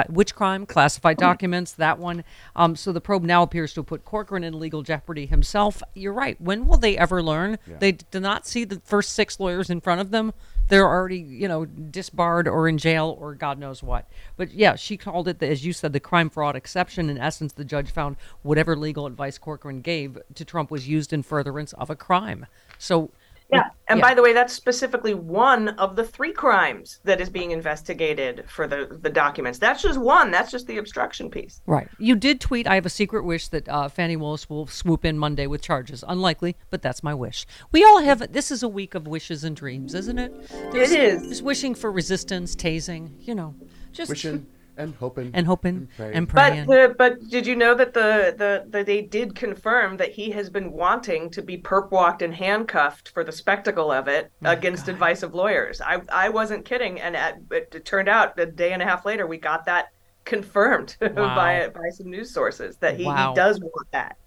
which 0.09 0.35
crime? 0.35 0.65
Classified 0.65 1.17
documents, 1.17 1.73
that 1.73 1.99
one. 1.99 2.23
Um, 2.55 2.75
so 2.75 2.91
the 2.91 3.01
probe 3.01 3.23
now 3.23 3.43
appears 3.43 3.73
to 3.73 3.81
have 3.81 3.87
put 3.87 4.05
Corcoran 4.05 4.43
in 4.43 4.59
legal 4.59 4.83
jeopardy 4.83 5.25
himself. 5.25 5.81
You're 5.93 6.13
right. 6.13 6.39
When 6.39 6.67
will 6.67 6.77
they 6.77 6.97
ever 6.97 7.21
learn? 7.21 7.57
Yeah. 7.67 7.77
They 7.79 7.91
do 7.93 8.19
not 8.19 8.47
see 8.47 8.63
the 8.63 8.81
first 8.85 9.13
six 9.13 9.39
lawyers 9.39 9.69
in 9.69 9.81
front 9.81 10.01
of 10.01 10.11
them. 10.11 10.33
They're 10.67 10.87
already, 10.87 11.17
you 11.17 11.47
know, 11.47 11.65
disbarred 11.65 12.47
or 12.47 12.67
in 12.67 12.77
jail 12.77 13.17
or 13.19 13.35
God 13.35 13.59
knows 13.59 13.83
what. 13.83 14.09
But 14.37 14.51
yeah, 14.51 14.75
she 14.75 14.95
called 14.95 15.27
it, 15.27 15.39
the, 15.39 15.49
as 15.49 15.65
you 15.65 15.73
said, 15.73 15.91
the 15.91 15.99
crime 15.99 16.29
fraud 16.29 16.55
exception. 16.55 17.09
In 17.09 17.17
essence, 17.17 17.53
the 17.53 17.65
judge 17.65 17.91
found 17.91 18.15
whatever 18.41 18.75
legal 18.75 19.05
advice 19.05 19.37
Corcoran 19.37 19.81
gave 19.81 20.17
to 20.35 20.45
Trump 20.45 20.71
was 20.71 20.87
used 20.87 21.11
in 21.11 21.23
furtherance 21.23 21.73
of 21.73 21.89
a 21.89 21.95
crime. 21.95 22.45
So 22.77 23.11
Yeah. 23.51 23.69
And 23.87 23.99
Yeah. 23.99 24.07
by 24.07 24.13
the 24.13 24.21
way, 24.21 24.31
that's 24.31 24.53
specifically 24.53 25.13
one 25.13 25.69
of 25.69 25.95
the 25.95 26.03
three 26.05 26.31
crimes 26.31 26.99
that 27.03 27.19
is 27.19 27.29
being 27.29 27.51
investigated 27.51 28.45
for 28.47 28.65
the, 28.67 28.97
the 29.01 29.09
documents. 29.09 29.59
That's 29.59 29.81
just 29.81 29.99
one. 29.99 30.31
That's 30.31 30.51
just 30.51 30.67
the 30.67 30.77
obstruction 30.77 31.29
piece. 31.29 31.61
Right. 31.65 31.89
You 31.99 32.15
did 32.15 32.39
tweet, 32.39 32.67
I 32.67 32.75
have 32.75 32.85
a 32.85 32.89
secret 32.89 33.25
wish 33.25 33.49
that 33.49 33.67
uh, 33.67 33.89
Fani 33.89 34.15
Willis 34.15 34.49
will 34.49 34.67
swoop 34.67 35.03
in 35.03 35.17
Monday 35.17 35.47
with 35.47 35.61
charges. 35.61 36.03
Unlikely, 36.07 36.55
but 36.69 36.81
that's 36.81 37.03
my 37.03 37.13
wish. 37.13 37.45
We 37.71 37.83
all 37.83 37.99
have, 38.01 38.31
this 38.31 38.51
is 38.51 38.63
a 38.63 38.69
week 38.69 38.95
of 38.95 39.07
wishes 39.07 39.43
and 39.43 39.55
dreams, 39.55 39.93
isn't 39.93 40.17
it? 40.17 40.49
There's, 40.71 40.91
It 40.91 40.99
is. 41.01 41.27
Just 41.27 41.43
wishing 41.43 41.75
for 41.75 41.91
resistance, 41.91 42.55
tasing, 42.55 43.11
you 43.19 43.35
know, 43.35 43.55
just. 43.91 44.09
Wishing 44.09 44.47
and 44.77 44.95
hoping 44.95 45.31
And 45.33 45.45
hoping 45.47 45.87
praying. 45.95 46.13
and 46.13 46.27
But 46.33 46.33
praying. 46.53 46.65
the, 46.65 46.95
but 46.97 47.27
did 47.29 47.45
you 47.47 47.55
know 47.55 47.75
that 47.75 47.93
the, 47.93 48.35
the, 48.37 48.65
the 48.69 48.83
they 48.83 49.01
did 49.01 49.35
confirm 49.35 49.97
that 49.97 50.11
he 50.13 50.31
has 50.31 50.49
been 50.49 50.71
wanting 50.71 51.29
to 51.31 51.41
be 51.41 51.57
perp 51.57 51.91
walked 51.91 52.21
and 52.21 52.33
handcuffed 52.33 53.09
for 53.09 53.23
the 53.23 53.31
spectacle 53.31 53.91
of 53.91 54.07
it 54.07 54.31
Oh 54.43 54.51
against 54.51 54.87
advice 54.87 55.23
of 55.23 55.33
lawyers. 55.33 55.81
I 55.81 56.01
I 56.09 56.29
wasn't 56.29 56.65
kidding, 56.65 56.99
and 57.01 57.15
at, 57.15 57.35
it, 57.51 57.73
it 57.75 57.85
turned 57.85 58.09
out 58.09 58.39
a 58.39 58.45
day 58.45 58.71
and 58.73 58.81
a 58.81 58.85
half 58.85 59.05
later 59.05 59.27
we 59.27 59.37
got 59.37 59.65
that 59.65 59.87
confirmed 60.25 60.97
Wow. 61.01 61.35
by 61.35 61.69
by 61.73 61.89
some 61.91 62.09
news 62.09 62.31
sources 62.33 62.77
that 62.77 62.97
he, 62.97 63.05
Wow. 63.05 63.29
he 63.31 63.35
does 63.35 63.59
want 63.59 63.87
that. 63.91 64.17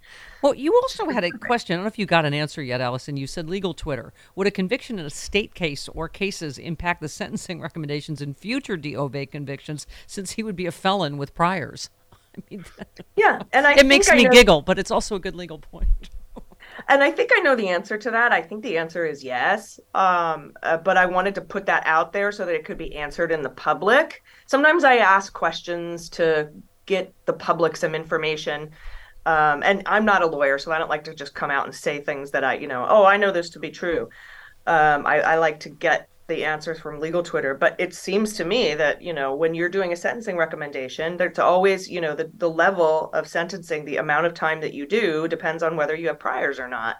Well, 0.43 0.55
you 0.55 0.75
also 0.75 1.09
had 1.09 1.25
a 1.25 1.31
question. 1.31 1.73
I 1.73 1.77
don't 1.77 1.85
know 1.85 1.89
if 1.89 1.99
you 1.99 2.05
got 2.05 2.27
an 2.27 2.35
answer 2.35 2.63
yet, 2.63 2.81
Allison. 2.83 3.17
You 3.17 3.27
said 3.27 3.49
legal 3.49 3.73
Twitter. 3.73 4.13
Would 4.37 4.47
a 4.47 4.51
conviction 4.51 4.99
in 4.99 5.07
a 5.07 5.11
state 5.11 5.55
case 5.55 5.89
or 5.89 6.07
cases 6.09 6.59
impact 6.59 7.01
the 7.01 7.09
sentencing 7.09 7.61
recommendations 7.63 8.21
in 8.21 8.35
future 8.35 8.77
DOJ 8.77 9.31
convictions 9.31 9.87
since 10.07 10.33
he 10.33 10.43
would 10.43 10.57
be 10.57 10.67
a 10.67 10.73
felon 10.73 11.17
with 11.17 11.35
priors? 11.35 11.89
I 12.37 12.43
mean, 12.51 12.65
Yeah, 13.17 13.41
and 13.53 13.67
I 13.67 13.75
it 13.79 13.87
makes 13.87 14.11
I 14.11 14.17
me 14.17 14.25
know- 14.25 14.31
giggle, 14.33 14.61
but 14.63 14.79
it's 14.79 14.91
also 14.91 15.15
a 15.17 15.21
good 15.21 15.35
legal 15.35 15.59
point. 15.59 15.89
And 16.89 17.03
I 17.03 17.11
think 17.11 17.31
I 17.35 17.41
know 17.41 17.57
the 17.57 17.69
answer 17.69 17.97
to 17.99 18.11
that. 18.11 18.33
I 18.33 18.43
think 18.43 18.63
the 18.63 18.79
answer 18.79 19.07
is 19.07 19.23
yes. 19.23 19.79
Um, 19.95 20.53
uh, 20.63 20.77
but 20.79 20.97
I 20.97 21.07
wanted 21.07 21.35
to 21.37 21.41
put 21.41 21.67
that 21.67 21.83
out 21.87 22.13
there 22.13 22.33
so 22.33 22.45
that 22.45 22.55
it 22.55 22.65
could 22.65 22.79
be 22.79 22.97
answered 22.97 23.33
in 23.33 23.43
the 23.43 23.51
public. 23.51 24.23
Sometimes 24.47 24.85
I 24.85 24.97
ask 24.97 25.33
questions 25.33 26.09
to 26.11 26.51
get 26.87 27.15
the 27.27 27.33
public 27.33 27.77
some 27.77 27.95
information. 27.95 28.71
Um, 29.27 29.63
and 29.63 29.83
I'm 29.87 30.05
not 30.05 30.23
a 30.23 30.27
lawyer, 30.27 30.59
so 30.59 30.71
I 30.73 30.79
don't 30.79 30.91
like 30.91 31.05
to 31.05 31.15
just 31.15 31.35
come 31.35 31.51
out 31.51 31.65
and 31.65 31.75
say 31.75 32.01
things 32.01 32.31
that 32.33 32.45
I, 32.45 32.55
you 32.55 32.67
know, 32.67 32.87
oh, 32.89 33.05
I 33.05 33.17
know 33.17 33.31
this 33.31 33.51
to 33.51 33.59
be 33.59 33.71
true. 33.71 34.11
Um, 34.67 35.07
I, 35.07 35.21
I 35.21 35.37
like 35.37 35.61
to 35.61 35.71
get 35.71 36.09
the 36.27 36.45
answers 36.45 36.81
from 36.81 37.01
legal 37.01 37.23
Twitter. 37.23 37.55
But 37.55 37.77
it 37.79 37.95
seems 37.95 38.35
to 38.35 38.45
me 38.45 38.75
that, 38.75 39.03
you 39.03 39.13
know, 39.13 39.35
when 39.35 39.55
you're 39.55 39.69
doing 39.69 39.93
a 39.93 39.97
sentencing 39.97 40.37
recommendation, 40.37 41.17
there's 41.17 41.39
always, 41.39 41.89
you 41.91 42.01
know, 42.01 42.15
the, 42.15 42.31
the 42.37 42.51
level 42.51 43.11
of 43.13 43.29
sentencing, 43.29 43.85
the 43.85 43.99
amount 43.99 44.27
of 44.27 44.35
time 44.35 44.61
that 44.61 44.75
you 44.75 44.87
do 44.87 45.29
depends 45.29 45.63
on 45.63 45.77
whether 45.77 45.95
you 45.95 46.09
have 46.09 46.19
priors 46.19 46.59
or 46.59 46.69
not. 46.69 46.97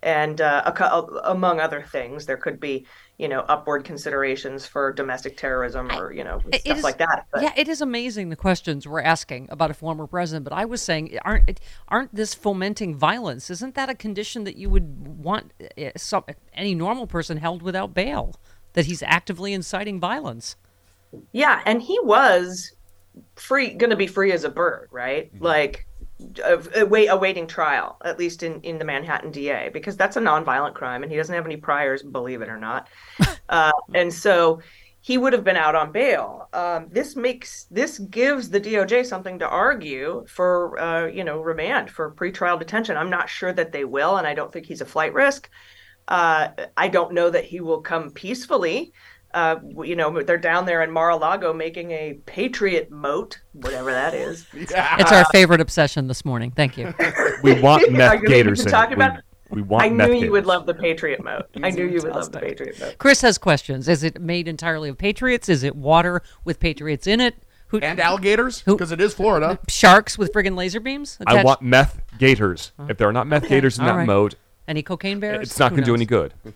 And 0.00 0.40
uh, 0.40 0.62
a, 0.64 1.02
among 1.24 1.58
other 1.58 1.82
things, 1.82 2.26
there 2.26 2.36
could 2.36 2.60
be, 2.60 2.86
you 3.18 3.26
know, 3.26 3.40
upward 3.40 3.84
considerations 3.84 4.64
for 4.64 4.92
domestic 4.92 5.36
terrorism 5.36 5.90
or, 5.90 6.12
you 6.12 6.22
know, 6.22 6.40
It 6.52 6.60
stuff 6.60 6.76
is- 6.78 6.84
like 6.84 6.98
that. 6.98 7.26
But 7.32 7.42
Yeah, 7.42 7.52
it 7.56 7.66
is 7.66 7.80
amazing 7.80 8.28
the 8.28 8.36
questions 8.36 8.86
we're 8.86 9.02
asking 9.02 9.48
about 9.50 9.72
a 9.72 9.74
former 9.74 10.06
president. 10.06 10.44
But 10.44 10.52
I 10.52 10.66
was 10.66 10.82
saying, 10.82 11.18
aren't 11.24 11.58
aren't 11.88 12.14
this 12.14 12.32
fomenting 12.32 12.94
violence? 12.94 13.50
Isn't 13.50 13.74
that 13.74 13.88
a 13.88 13.94
condition 13.94 14.44
that 14.44 14.56
you 14.56 14.70
would 14.70 15.18
want 15.18 15.52
uh, 15.76 15.90
some, 15.96 16.22
any 16.54 16.76
normal 16.76 17.08
person 17.08 17.38
held 17.38 17.62
without 17.62 17.92
bail? 17.92 18.36
That 18.78 18.86
he's 18.86 19.02
actively 19.02 19.54
inciting 19.54 19.98
violence. 19.98 20.54
Yeah, 21.32 21.62
and 21.66 21.82
he 21.82 21.98
was 22.04 22.70
free, 23.34 23.74
going 23.74 23.90
to 23.90 23.96
be 23.96 24.06
free 24.06 24.30
as 24.30 24.44
a 24.44 24.48
bird, 24.48 24.86
right? 24.92 25.32
Like, 25.40 25.84
of, 26.44 26.68
await, 26.76 27.08
awaiting 27.08 27.48
trial, 27.48 27.96
at 28.04 28.20
least 28.20 28.44
in, 28.44 28.60
in 28.60 28.78
the 28.78 28.84
Manhattan 28.84 29.32
DA, 29.32 29.68
because 29.72 29.96
that's 29.96 30.16
a 30.16 30.20
nonviolent 30.20 30.74
crime, 30.74 31.02
and 31.02 31.10
he 31.10 31.18
doesn't 31.18 31.34
have 31.34 31.44
any 31.44 31.56
priors, 31.56 32.04
believe 32.04 32.40
it 32.40 32.48
or 32.48 32.56
not. 32.56 32.86
uh, 33.48 33.72
and 33.94 34.14
so 34.14 34.60
he 35.00 35.18
would 35.18 35.32
have 35.32 35.42
been 35.42 35.56
out 35.56 35.74
on 35.74 35.90
bail. 35.90 36.48
Um, 36.52 36.86
this 36.88 37.16
makes 37.16 37.66
this 37.72 37.98
gives 37.98 38.48
the 38.48 38.60
DOJ 38.60 39.06
something 39.06 39.40
to 39.40 39.48
argue 39.48 40.24
for, 40.28 40.78
uh, 40.78 41.06
you 41.06 41.24
know, 41.24 41.40
remand 41.40 41.90
for 41.90 42.12
pretrial 42.12 42.60
detention. 42.60 42.96
I'm 42.96 43.10
not 43.10 43.28
sure 43.28 43.52
that 43.54 43.72
they 43.72 43.84
will, 43.84 44.18
and 44.18 44.26
I 44.28 44.34
don't 44.34 44.52
think 44.52 44.66
he's 44.66 44.82
a 44.82 44.86
flight 44.86 45.12
risk. 45.12 45.50
Uh, 46.08 46.48
I 46.76 46.88
don't 46.88 47.12
know 47.12 47.30
that 47.30 47.44
he 47.44 47.60
will 47.60 47.80
come 47.80 48.10
peacefully. 48.10 48.92
Uh, 49.34 49.56
you 49.84 49.94
know, 49.94 50.22
they're 50.22 50.38
down 50.38 50.64
there 50.64 50.82
in 50.82 50.90
Mar-a-Lago 50.90 51.52
making 51.52 51.90
a 51.90 52.14
patriot 52.24 52.90
moat, 52.90 53.38
whatever 53.52 53.92
that 53.92 54.14
is. 54.14 54.46
It's 54.54 55.12
our 55.12 55.26
favorite 55.26 55.60
obsession 55.60 56.06
this 56.08 56.24
morning. 56.24 56.50
Thank 56.50 56.78
you. 56.78 56.94
We 57.42 57.60
want 57.60 57.92
meth 57.92 58.24
gators 58.24 58.64
talking 58.64 58.94
it. 58.94 58.98
We- 58.98 59.04
about- 59.04 59.22
we 59.50 59.62
want 59.62 59.82
I 59.84 59.88
knew 59.88 60.08
you 60.08 60.14
gators. 60.14 60.30
would 60.32 60.46
love 60.46 60.66
the 60.66 60.74
patriot 60.74 61.24
moat. 61.24 61.46
I 61.62 61.70
knew 61.70 61.86
you 61.86 62.02
would 62.02 62.12
love 62.12 62.30
the 62.32 62.38
patriot 62.38 62.78
moat. 62.80 62.98
Chris 62.98 63.22
has 63.22 63.38
questions. 63.38 63.88
Is 63.88 64.02
it 64.04 64.20
made 64.20 64.46
entirely 64.46 64.90
of 64.90 64.98
patriots? 64.98 65.48
Is 65.48 65.62
it 65.62 65.74
water 65.74 66.20
with 66.44 66.60
patriots 66.60 67.06
in 67.06 67.18
it? 67.20 67.34
Who, 67.68 67.78
and 67.78 67.98
alligators 67.98 68.60
because 68.62 68.92
it 68.92 69.00
is 69.00 69.14
Florida. 69.14 69.58
Sharks 69.66 70.18
with 70.18 70.34
friggin' 70.34 70.54
laser 70.54 70.80
beams? 70.80 71.16
I 71.26 71.42
want 71.42 71.62
meth 71.62 72.02
gators. 72.18 72.72
If 72.90 72.98
there 72.98 73.08
are 73.08 73.12
not 73.12 73.26
meth 73.26 73.44
Okay, 73.44 73.54
gators 73.56 73.78
in 73.78 73.84
all 73.84 73.90
that 73.92 73.96
right. 73.96 74.06
mode, 74.06 74.34
Any 74.68 74.82
cocaine 74.82 75.18
bears? 75.18 75.50
it's 75.50 75.58
not 75.58 75.70
going 75.70 75.80
to 75.82 75.86
do 75.86 75.94
any 75.94 76.06
good. 76.06 76.34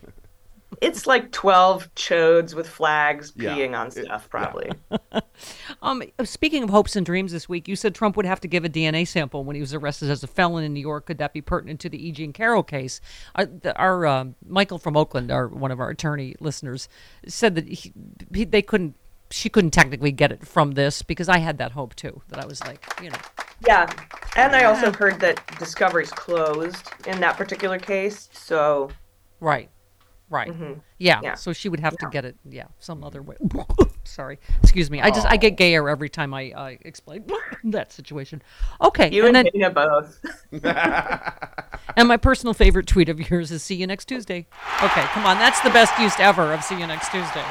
It's 0.81 1.05
like 1.05 1.31
twelve 1.31 1.93
chodes 1.93 2.55
with 2.55 2.67
flags 2.67 3.31
Yeah. 3.35 3.55
peeing 3.55 3.77
on 3.79 3.91
stuff, 3.91 4.27
probably. 4.29 4.71
Um, 5.83 6.01
speaking 6.23 6.63
of 6.63 6.69
hopes 6.71 6.95
and 6.95 7.05
dreams 7.05 7.31
this 7.31 7.47
week, 7.47 7.67
you 7.67 7.75
said 7.75 7.93
Trump 7.93 8.15
would 8.17 8.25
have 8.25 8.39
to 8.41 8.47
give 8.47 8.65
a 8.65 8.69
DNA 8.69 9.07
sample 9.07 9.43
when 9.43 9.55
he 9.55 9.61
was 9.61 9.73
arrested 9.73 10.09
as 10.09 10.23
a 10.23 10.27
felon 10.27 10.63
in 10.63 10.73
New 10.73 10.79
York. 10.79 11.05
Could 11.05 11.17
that 11.19 11.31
be 11.33 11.41
pertinent 11.41 11.79
to 11.81 11.89
the 11.89 12.07
E. 12.07 12.11
Jean 12.11 12.33
Carroll 12.33 12.63
case? 12.63 13.01
Our, 13.35 13.45
the, 13.45 13.77
our 13.77 14.05
uh, 14.05 14.25
Michael 14.47 14.79
from 14.79 14.95
Oakland, 14.97 15.29
our 15.31 15.47
one 15.47 15.71
of 15.71 15.79
our 15.79 15.89
attorney 15.89 16.35
listeners, 16.39 16.87
said 17.27 17.53
that 17.55 17.67
he, 17.67 17.93
he, 18.33 18.43
they 18.45 18.61
couldn't. 18.61 18.95
She 19.29 19.49
couldn't 19.49 19.71
technically 19.71 20.11
get 20.11 20.31
it 20.31 20.47
from 20.47 20.71
this 20.71 21.01
because 21.03 21.27
I 21.29 21.37
had 21.37 21.57
that 21.59 21.73
hope 21.73 21.95
too. 21.95 22.21
That 22.29 22.39
I 22.39 22.45
was 22.45 22.61
like, 22.63 22.85
you 23.01 23.09
know, 23.09 23.17
Yeah, 23.65 23.91
and 24.35 24.55
I 24.55 24.65
also 24.65 24.91
heard 24.91 25.19
that 25.21 25.41
discovery's 25.57 26.11
closed 26.11 26.89
in 27.07 27.19
that 27.21 27.37
particular 27.37 27.77
case. 27.79 28.29
So, 28.33 28.89
right, 29.39 29.69
right, 30.29 30.51
Mhm. 30.51 30.81
yeah, 30.97 31.19
Yeah. 31.23 31.35
So 31.35 31.53
she 31.53 31.69
would 31.69 31.79
have 31.79 31.97
to 31.97 32.07
get 32.07 32.25
it, 32.25 32.35
yeah, 32.43 32.65
some 32.79 33.03
other 33.03 33.21
way. 33.21 33.37
Sorry, 34.03 34.37
excuse 34.61 34.91
me. 34.91 35.01
I 35.01 35.11
just 35.11 35.25
I 35.27 35.37
get 35.37 35.55
gayer 35.55 35.87
every 35.87 36.09
time 36.09 36.33
I 36.33 36.51
uh, 36.51 36.71
explain 36.81 37.25
that 37.65 37.93
situation. 37.93 38.41
Okay, 38.81 39.09
you 39.11 39.25
and, 39.25 39.35
then 39.35 39.47
Dana 39.53 39.69
both. 39.69 40.19
And 41.95 42.07
my 42.07 42.17
personal 42.17 42.53
favorite 42.53 42.87
tweet 42.87 43.07
of 43.09 43.29
yours 43.29 43.51
is 43.51 43.61
"See 43.61 43.75
you 43.75 43.85
next 43.85 44.05
Tuesday." 44.05 44.47
Okay, 44.81 45.03
come 45.13 45.25
on, 45.25 45.37
that's 45.37 45.59
the 45.61 45.69
best 45.69 45.97
use 45.99 46.13
ever 46.19 46.53
of 46.53 46.63
"See 46.63 46.79
you 46.79 46.87
next 46.87 47.11
Tuesday." 47.11 47.43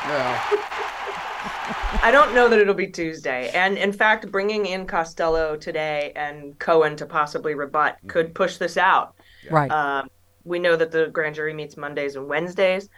I 2.02 2.10
don't 2.12 2.35
know 2.35 2.48
that 2.48 2.59
it'll 2.59 2.74
be 2.74 2.89
Tuesday. 2.89 3.51
And 3.51 3.77
in 3.78 3.93
fact, 3.93 4.31
bringing 4.31 4.66
in 4.66 4.86
Costello 4.86 5.56
today 5.56 6.12
and 6.16 6.59
Cohen 6.59 6.97
to 6.97 7.06
possibly 7.06 7.55
rebut 7.55 7.98
could 8.06 8.35
push 8.35 8.56
this 8.56 8.77
out. 8.77 9.14
Right. 9.51 9.70
Um, 9.70 10.09
we 10.44 10.59
know 10.59 10.77
that 10.77 10.90
the 10.90 11.06
grand 11.09 11.35
jury 11.35 11.55
meets 11.55 11.77
Mondays 11.77 12.16
and 12.16 12.28
Wednesdays. 12.28 12.89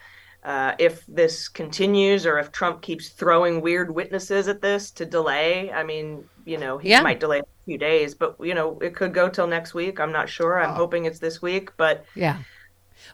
Uh, 0.43 0.75
if 0.79 1.07
this 1.07 1.49
continues, 1.49 2.27
or 2.27 2.39
if 2.39 2.53
Trump 2.53 2.83
keeps 2.83 3.09
throwing 3.09 3.63
weird 3.63 3.95
witnesses 3.95 4.47
at 4.47 4.61
this 4.61 4.91
to 4.91 5.07
delay, 5.07 5.73
I 5.73 5.83
mean, 5.85 6.25
you 6.45 6.59
know, 6.59 6.77
he 6.77 6.91
Yeah. 6.91 7.01
might 7.01 7.19
delay 7.19 7.39
a 7.39 7.65
few 7.65 7.79
days, 7.79 8.15
but 8.15 8.37
you 8.41 8.53
know, 8.53 8.79
it 8.81 8.95
could 8.95 9.15
go 9.15 9.31
till 9.31 9.47
next 9.47 9.73
week. 9.73 9.99
I'm 9.99 10.13
not 10.13 10.29
sure. 10.29 10.61
I'm 10.61 10.75
hoping 10.75 11.07
it's 11.07 11.19
this 11.19 11.41
week, 11.41 11.71
but 11.79 12.05
Yeah. 12.15 12.39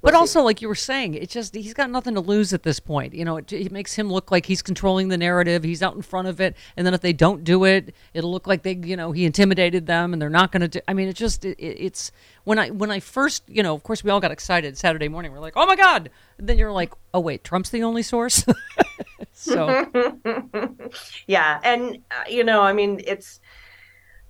But 0.02 0.14
also, 0.14 0.42
like 0.42 0.62
you 0.62 0.68
were 0.68 0.74
saying, 0.74 1.14
it's 1.14 1.32
just 1.32 1.54
he's 1.54 1.74
got 1.74 1.90
nothing 1.90 2.14
to 2.14 2.20
lose 2.20 2.52
at 2.52 2.62
this 2.62 2.80
point. 2.80 3.14
You 3.14 3.24
know, 3.24 3.36
it, 3.36 3.52
it 3.52 3.72
makes 3.72 3.94
him 3.94 4.10
look 4.10 4.30
like 4.30 4.46
he's 4.46 4.62
controlling 4.62 5.08
the 5.08 5.18
narrative. 5.18 5.62
He's 5.62 5.82
out 5.82 5.94
in 5.96 6.02
front 6.02 6.28
of 6.28 6.40
it, 6.40 6.56
and 6.76 6.86
then 6.86 6.94
if 6.94 7.00
they 7.00 7.12
don't 7.12 7.44
do 7.44 7.64
it, 7.64 7.94
it'll 8.14 8.30
look 8.32 8.46
like 8.46 8.62
they, 8.62 8.74
you 8.74 8.96
know, 8.96 9.12
he 9.12 9.24
intimidated 9.24 9.86
them, 9.86 10.12
and 10.12 10.20
they're 10.22 10.30
not 10.30 10.52
going 10.52 10.62
to 10.62 10.68
do. 10.68 10.80
I 10.88 10.94
mean, 10.94 11.08
it 11.08 11.16
just 11.16 11.44
it, 11.44 11.58
it- 11.58 11.76
it's 11.80 12.12
when 12.44 12.58
I 12.58 12.70
when 12.70 12.90
I 12.90 13.00
first, 13.00 13.42
you 13.48 13.62
know, 13.62 13.74
of 13.74 13.82
course, 13.82 14.02
we 14.04 14.10
all 14.10 14.20
got 14.20 14.30
excited 14.30 14.76
Saturday 14.78 15.08
morning. 15.08 15.32
We're 15.32 15.40
like, 15.40 15.54
oh 15.56 15.66
my 15.66 15.76
god! 15.76 16.10
And 16.38 16.48
then 16.48 16.58
you're 16.58 16.72
like, 16.72 16.92
oh 17.14 17.20
wait, 17.20 17.44
Trump's 17.44 17.70
the 17.70 17.82
only 17.82 18.02
source. 18.02 18.44
so 19.32 19.86
yeah, 21.26 21.60
and 21.62 21.98
uh, 22.10 22.24
you 22.28 22.44
know, 22.44 22.60
I 22.62 22.72
mean, 22.72 23.00
it's 23.06 23.40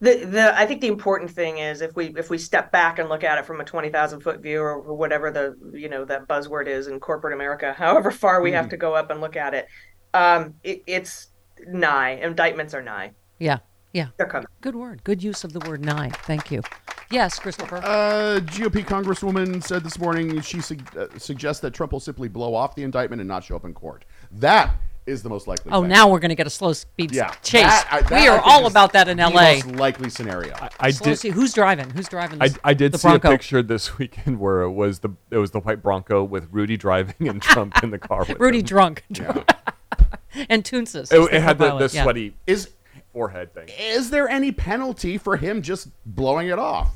the 0.01 0.25
the. 0.25 0.59
I 0.59 0.67
think 0.67 0.81
the 0.81 0.89
important 0.89 1.31
thing 1.31 1.59
is 1.59 1.81
if 1.81 1.95
we 1.95 2.07
if 2.17 2.31
we 2.31 2.39
step 2.39 2.73
back 2.73 2.99
and 2.99 3.09
look 3.09 3.23
at 3.25 3.39
it 3.39 3.47
from 3.47 3.61
a 3.61 3.65
twenty 3.65 3.91
thousand 3.91 4.21
foot 4.21 4.41
view 4.41 4.61
or 4.63 4.81
whatever 4.95 5.31
the 5.31 5.57
you 5.79 5.89
know 5.89 6.05
that 6.07 6.27
buzzword 6.29 6.67
is 6.67 6.87
in 6.87 7.01
corporate 7.01 7.35
America, 7.35 7.73
however 7.77 8.11
far 8.11 8.41
we 8.41 8.53
have 8.53 8.67
Mhm. 8.67 8.71
to 8.71 8.77
go 8.77 8.95
up 8.95 9.11
and 9.11 9.21
look 9.21 9.37
at 9.37 9.55
it, 9.55 9.67
um, 10.15 10.55
it, 10.63 10.83
it's 10.87 11.29
nigh. 11.67 12.11
Indictments 12.13 12.73
are 12.75 12.83
nigh. 12.83 13.13
yeah, 13.39 13.59
yeah, 13.93 14.07
they're 14.17 14.27
coming. 14.27 14.47
Good 14.61 14.75
word. 14.77 15.05
Good 15.05 15.23
use 15.23 15.45
of 15.45 15.53
the 15.53 15.61
word 15.69 15.85
nigh. 15.85 16.09
Thank 16.11 16.51
you. 16.51 16.63
Yes, 17.11 17.41
Christopher. 17.41 17.79
Uh, 17.79 18.39
GOP 18.45 18.85
Congresswoman 18.85 19.63
said 19.65 19.83
this 19.83 19.99
morning 19.99 20.41
she 20.43 20.61
sug- 20.61 20.97
uh, 20.97 21.09
suggests 21.19 21.61
that 21.63 21.75
Trump 21.75 21.91
will 21.91 21.99
simply 21.99 22.29
blow 22.29 22.55
off 22.55 22.77
the 22.77 22.85
indictment 22.85 23.21
and 23.21 23.27
not 23.27 23.43
show 23.43 23.57
up 23.57 23.65
in 23.65 23.75
court. 23.75 24.05
That 24.31 24.77
is 25.11 25.23
the 25.23 25.29
most 25.29 25.47
likely. 25.47 25.71
Oh, 25.73 25.81
thing. 25.83 25.91
now 25.91 26.09
we're 26.09 26.21
going 26.21 26.31
to 26.31 26.35
get 26.35 26.47
a 26.47 26.51
slow 26.51 26.73
speed 26.73 27.13
Yeah, 27.13 27.31
chase. 27.43 27.63
that- 27.65 27.89
uh, 27.93 27.97
I- 27.97 28.01
that 28.03 28.21
we 28.23 28.29
are 28.29 28.41
all 28.41 28.67
about 28.67 28.93
that 28.95 29.09
in 29.09 29.17
the 29.19 29.25
L.A. 29.25 29.57
most 29.57 29.67
likely 29.77 30.09
scenario. 30.09 30.55
I 30.79 30.91
Slow 30.93 31.11
did. 31.11 31.19
see- 31.19 31.31
who's 31.31 31.53
driving? 31.53 31.91
Who's 31.91 32.09
driving? 32.09 32.41
I, 32.41 32.49
This, 32.49 32.59
I 32.65 32.75
did 32.75 32.93
the 32.93 32.99
see 32.99 33.09
Bronco? 33.09 33.29
a 33.29 33.31
picture 33.33 33.63
this 33.63 33.99
weekend 33.99 34.39
where 34.41 34.63
it 34.63 34.71
was 34.71 35.01
the 35.01 35.11
it 35.31 35.37
was 35.39 35.51
the 35.51 35.61
white 35.61 35.83
Bronco 35.83 36.25
with 36.25 36.49
Rudy 36.51 36.77
driving 36.77 37.29
and 37.29 37.43
Trump 37.43 37.83
in 37.83 37.91
the 37.91 37.99
car 37.99 38.25
with 38.29 38.39
Rudy 38.41 38.59
him. 38.61 38.65
drunk, 38.65 39.05
and 40.49 40.65
Toonses. 40.65 41.13
It, 41.13 41.35
it 41.35 41.43
had 41.43 41.59
the, 41.59 41.65
the 41.65 41.71
co-pilot, 41.71 41.95
yeah. 41.95 42.03
sweaty 42.03 42.37
is 42.47 42.71
forehead 43.13 43.53
thing. 43.53 43.69
Is 43.79 44.11
there 44.11 44.29
any 44.29 44.53
penalty 44.53 45.19
for 45.19 45.37
him 45.37 45.63
just 45.63 45.89
blowing 46.07 46.49
it 46.49 46.59
off? 46.59 46.95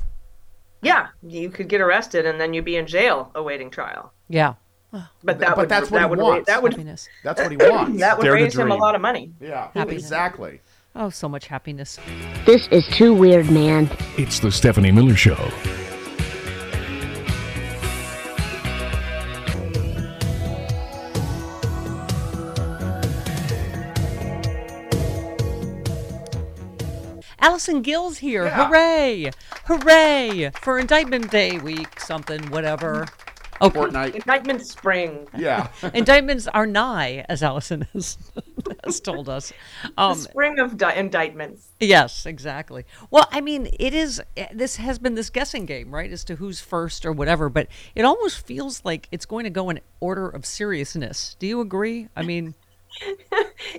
Yeah, 0.81 1.07
you 1.23 1.49
could 1.49 1.67
get 1.67 1.81
arrested 1.81 2.25
and 2.25 2.39
then 2.39 2.53
you'd 2.53 2.65
be 2.65 2.75
in 2.77 2.85
jail 2.85 3.31
awaiting 3.35 3.69
trial. 3.69 4.13
Yeah. 4.29 4.53
But 4.91 5.39
that 5.39 5.39
But 5.39 5.57
would 5.57 5.69
that's 5.69 5.91
what 5.91 5.99
that 5.99 6.05
he 6.05 6.09
would 6.09 6.19
wants. 6.19 6.47
that 6.47 6.63
would 6.63 6.73
Happiness. 6.73 7.09
That's 7.23 7.41
what 7.41 7.51
he 7.51 7.57
wants. 7.57 7.99
that 7.99 8.17
would 8.17 8.23
Dare 8.23 8.33
raise 8.33 8.57
him 8.57 8.71
a 8.71 8.75
lot 8.75 8.95
of 8.95 9.01
money. 9.01 9.33
Yeah, 9.41 9.69
Happiness. 9.73 10.03
exactly. 10.03 10.61
Oh, 10.95 11.09
so 11.09 11.27
much 11.27 11.47
happiness. 11.47 11.99
This 12.45 12.67
is 12.67 12.87
too 12.87 13.13
weird, 13.13 13.51
man. 13.51 13.89
It's 14.17 14.39
the 14.39 14.49
Stephanie 14.51 14.93
Miller 14.93 15.15
Show. 15.15 15.51
Allison 27.39 27.81
Gill's 27.81 28.17
here. 28.17 28.49
Hooray! 28.49 29.31
Hooray! 29.65 30.51
For 30.61 30.79
Indictment 30.79 31.29
Day 31.31 31.57
week, 31.59 31.99
something, 31.99 32.41
whatever. 32.49 33.05
Oh, 33.61 33.69
Indictment 33.85 34.65
spring. 34.65 35.27
Yeah. 35.37 35.69
Indictments 35.93 36.47
are 36.47 36.65
nigh, 36.65 37.25
as 37.29 37.41
Allison 37.41 37.87
has, 37.93 38.17
has 38.83 38.99
told 38.99 39.29
us. 39.29 39.53
Um, 39.97 40.17
the 40.17 40.23
spring 40.23 40.59
of 40.59 40.77
di- 40.77 40.93
indictments. 40.93 41.69
Yes, 41.79 42.25
exactly. 42.25 42.85
Well, 43.11 43.27
I 43.31 43.41
mean, 43.41 43.69
it 43.79 43.93
is. 43.93 44.21
This 44.53 44.75
has 44.77 44.99
been 44.99 45.15
this 45.15 45.29
guessing 45.29 45.65
game, 45.65 45.93
right, 45.93 46.11
as 46.11 46.23
to 46.25 46.35
who's 46.35 46.59
first 46.59 47.05
or 47.05 47.11
whatever. 47.11 47.49
But 47.49 47.67
it 47.95 48.03
almost 48.03 48.45
feels 48.45 48.81
like 48.83 49.07
it's 49.11 49.25
going 49.25 49.45
to 49.45 49.49
go 49.49 49.69
in 49.69 49.79
order 49.99 50.27
of 50.27 50.45
seriousness. 50.45 51.35
Do 51.39 51.47
you 51.47 51.61
agree? 51.61 52.09
I 52.15 52.23
mean, 52.23 52.55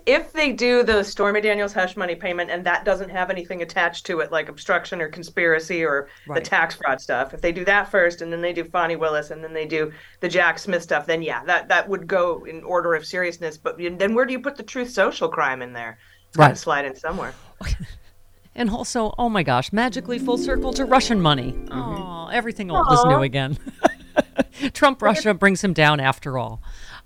If 0.05 0.33
they 0.33 0.53
do 0.53 0.83
the 0.83 1.03
Stormy 1.03 1.41
Daniels 1.41 1.73
hush 1.73 1.97
money 1.97 2.15
payment 2.15 2.51
and 2.51 2.65
that 2.65 2.85
doesn't 2.85 3.09
have 3.11 3.31
anything 3.31 3.63
attached 3.63 4.07
to 4.07 4.21
it, 4.21 4.31
like 4.31 4.49
obstruction 4.49 5.01
or 5.01 5.09
conspiracy 5.09 5.85
or 5.85 6.09
Right. 6.27 6.43
the 6.43 6.49
tax 6.49 6.75
fraud 6.75 7.01
stuff, 7.01 7.33
if 7.35 7.41
they 7.41 7.53
do 7.53 7.65
that 7.65 7.91
first 7.91 8.21
and 8.21 8.33
then 8.33 8.41
they 8.41 8.53
do 8.53 8.65
Fani 8.65 8.97
Willis 8.97 9.31
and 9.31 9.43
then 9.43 9.53
they 9.53 9.67
do 9.67 9.93
the 10.21 10.29
Jack 10.29 10.59
Smith 10.59 10.83
stuff, 10.83 11.07
then 11.07 11.23
yeah, 11.23 11.45
that 11.45 11.69
that 11.69 11.89
would 11.89 12.07
go 12.07 12.45
in 12.45 12.63
order 12.63 12.95
of 12.95 13.07
seriousness. 13.07 13.57
But 13.57 13.79
then 13.79 14.15
where 14.15 14.27
do 14.27 14.33
you 14.33 14.41
put 14.41 14.57
the 14.57 14.63
truth 14.63 14.91
social 14.91 15.29
crime 15.29 15.63
in 15.63 15.73
there? 15.73 15.99
It's 16.29 16.37
got 16.37 16.45
to 16.45 16.49
Right. 16.51 16.59
slide 16.59 16.85
in 16.85 16.95
somewhere. 16.95 17.33
and 18.55 18.71
also, 18.71 19.15
oh 19.19 19.29
my 19.29 19.43
gosh, 19.43 19.73
magically 19.73 20.19
full 20.19 20.39
circle 20.39 20.73
to 20.75 20.85
Russian 20.85 21.21
money. 21.21 21.55
Oh, 21.71 22.29
everything 22.33 22.71
old 22.71 22.93
is 22.93 23.05
new 23.05 23.23
again. 23.23 23.59
Trump 24.73 25.03
Russia 25.03 25.35
brings 25.35 25.63
him 25.63 25.73
down 25.73 26.01
after 26.01 26.39
all. 26.39 26.61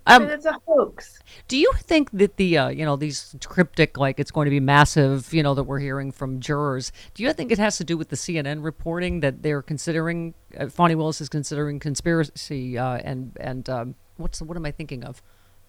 Um, 0.06 0.24
But 0.24 0.32
it's 0.32 0.46
a 0.46 0.58
hoax. 0.66 1.18
Do 1.48 1.58
you 1.58 1.70
think 1.76 2.10
that 2.12 2.36
the 2.36 2.58
uh, 2.58 2.68
you 2.68 2.84
know 2.84 2.96
these 2.96 3.34
cryptic 3.44 3.98
like 3.98 4.18
it's 4.18 4.30
going 4.30 4.46
to 4.46 4.50
be 4.50 4.60
massive 4.60 5.32
you 5.32 5.42
know 5.42 5.54
that 5.54 5.64
we're 5.64 5.78
hearing 5.78 6.10
from 6.10 6.40
jurors? 6.40 6.92
Do 7.14 7.22
you 7.22 7.32
think 7.32 7.52
it 7.52 7.58
has 7.58 7.76
to 7.78 7.84
do 7.84 7.96
with 7.96 8.08
the 8.08 8.16
CNN 8.16 8.64
reporting 8.64 9.20
that 9.20 9.42
they're 9.42 9.62
considering? 9.62 10.34
Uh, 10.58 10.68
Fani 10.68 10.94
Willis 10.94 11.20
is 11.20 11.28
considering 11.28 11.78
conspiracy 11.78 12.78
uh, 12.78 12.96
and 13.04 13.36
and 13.40 13.68
um, 13.68 13.94
what's 14.16 14.38
the, 14.38 14.44
what 14.44 14.56
am 14.56 14.66
I 14.66 14.70
thinking 14.70 15.04
of? 15.04 15.22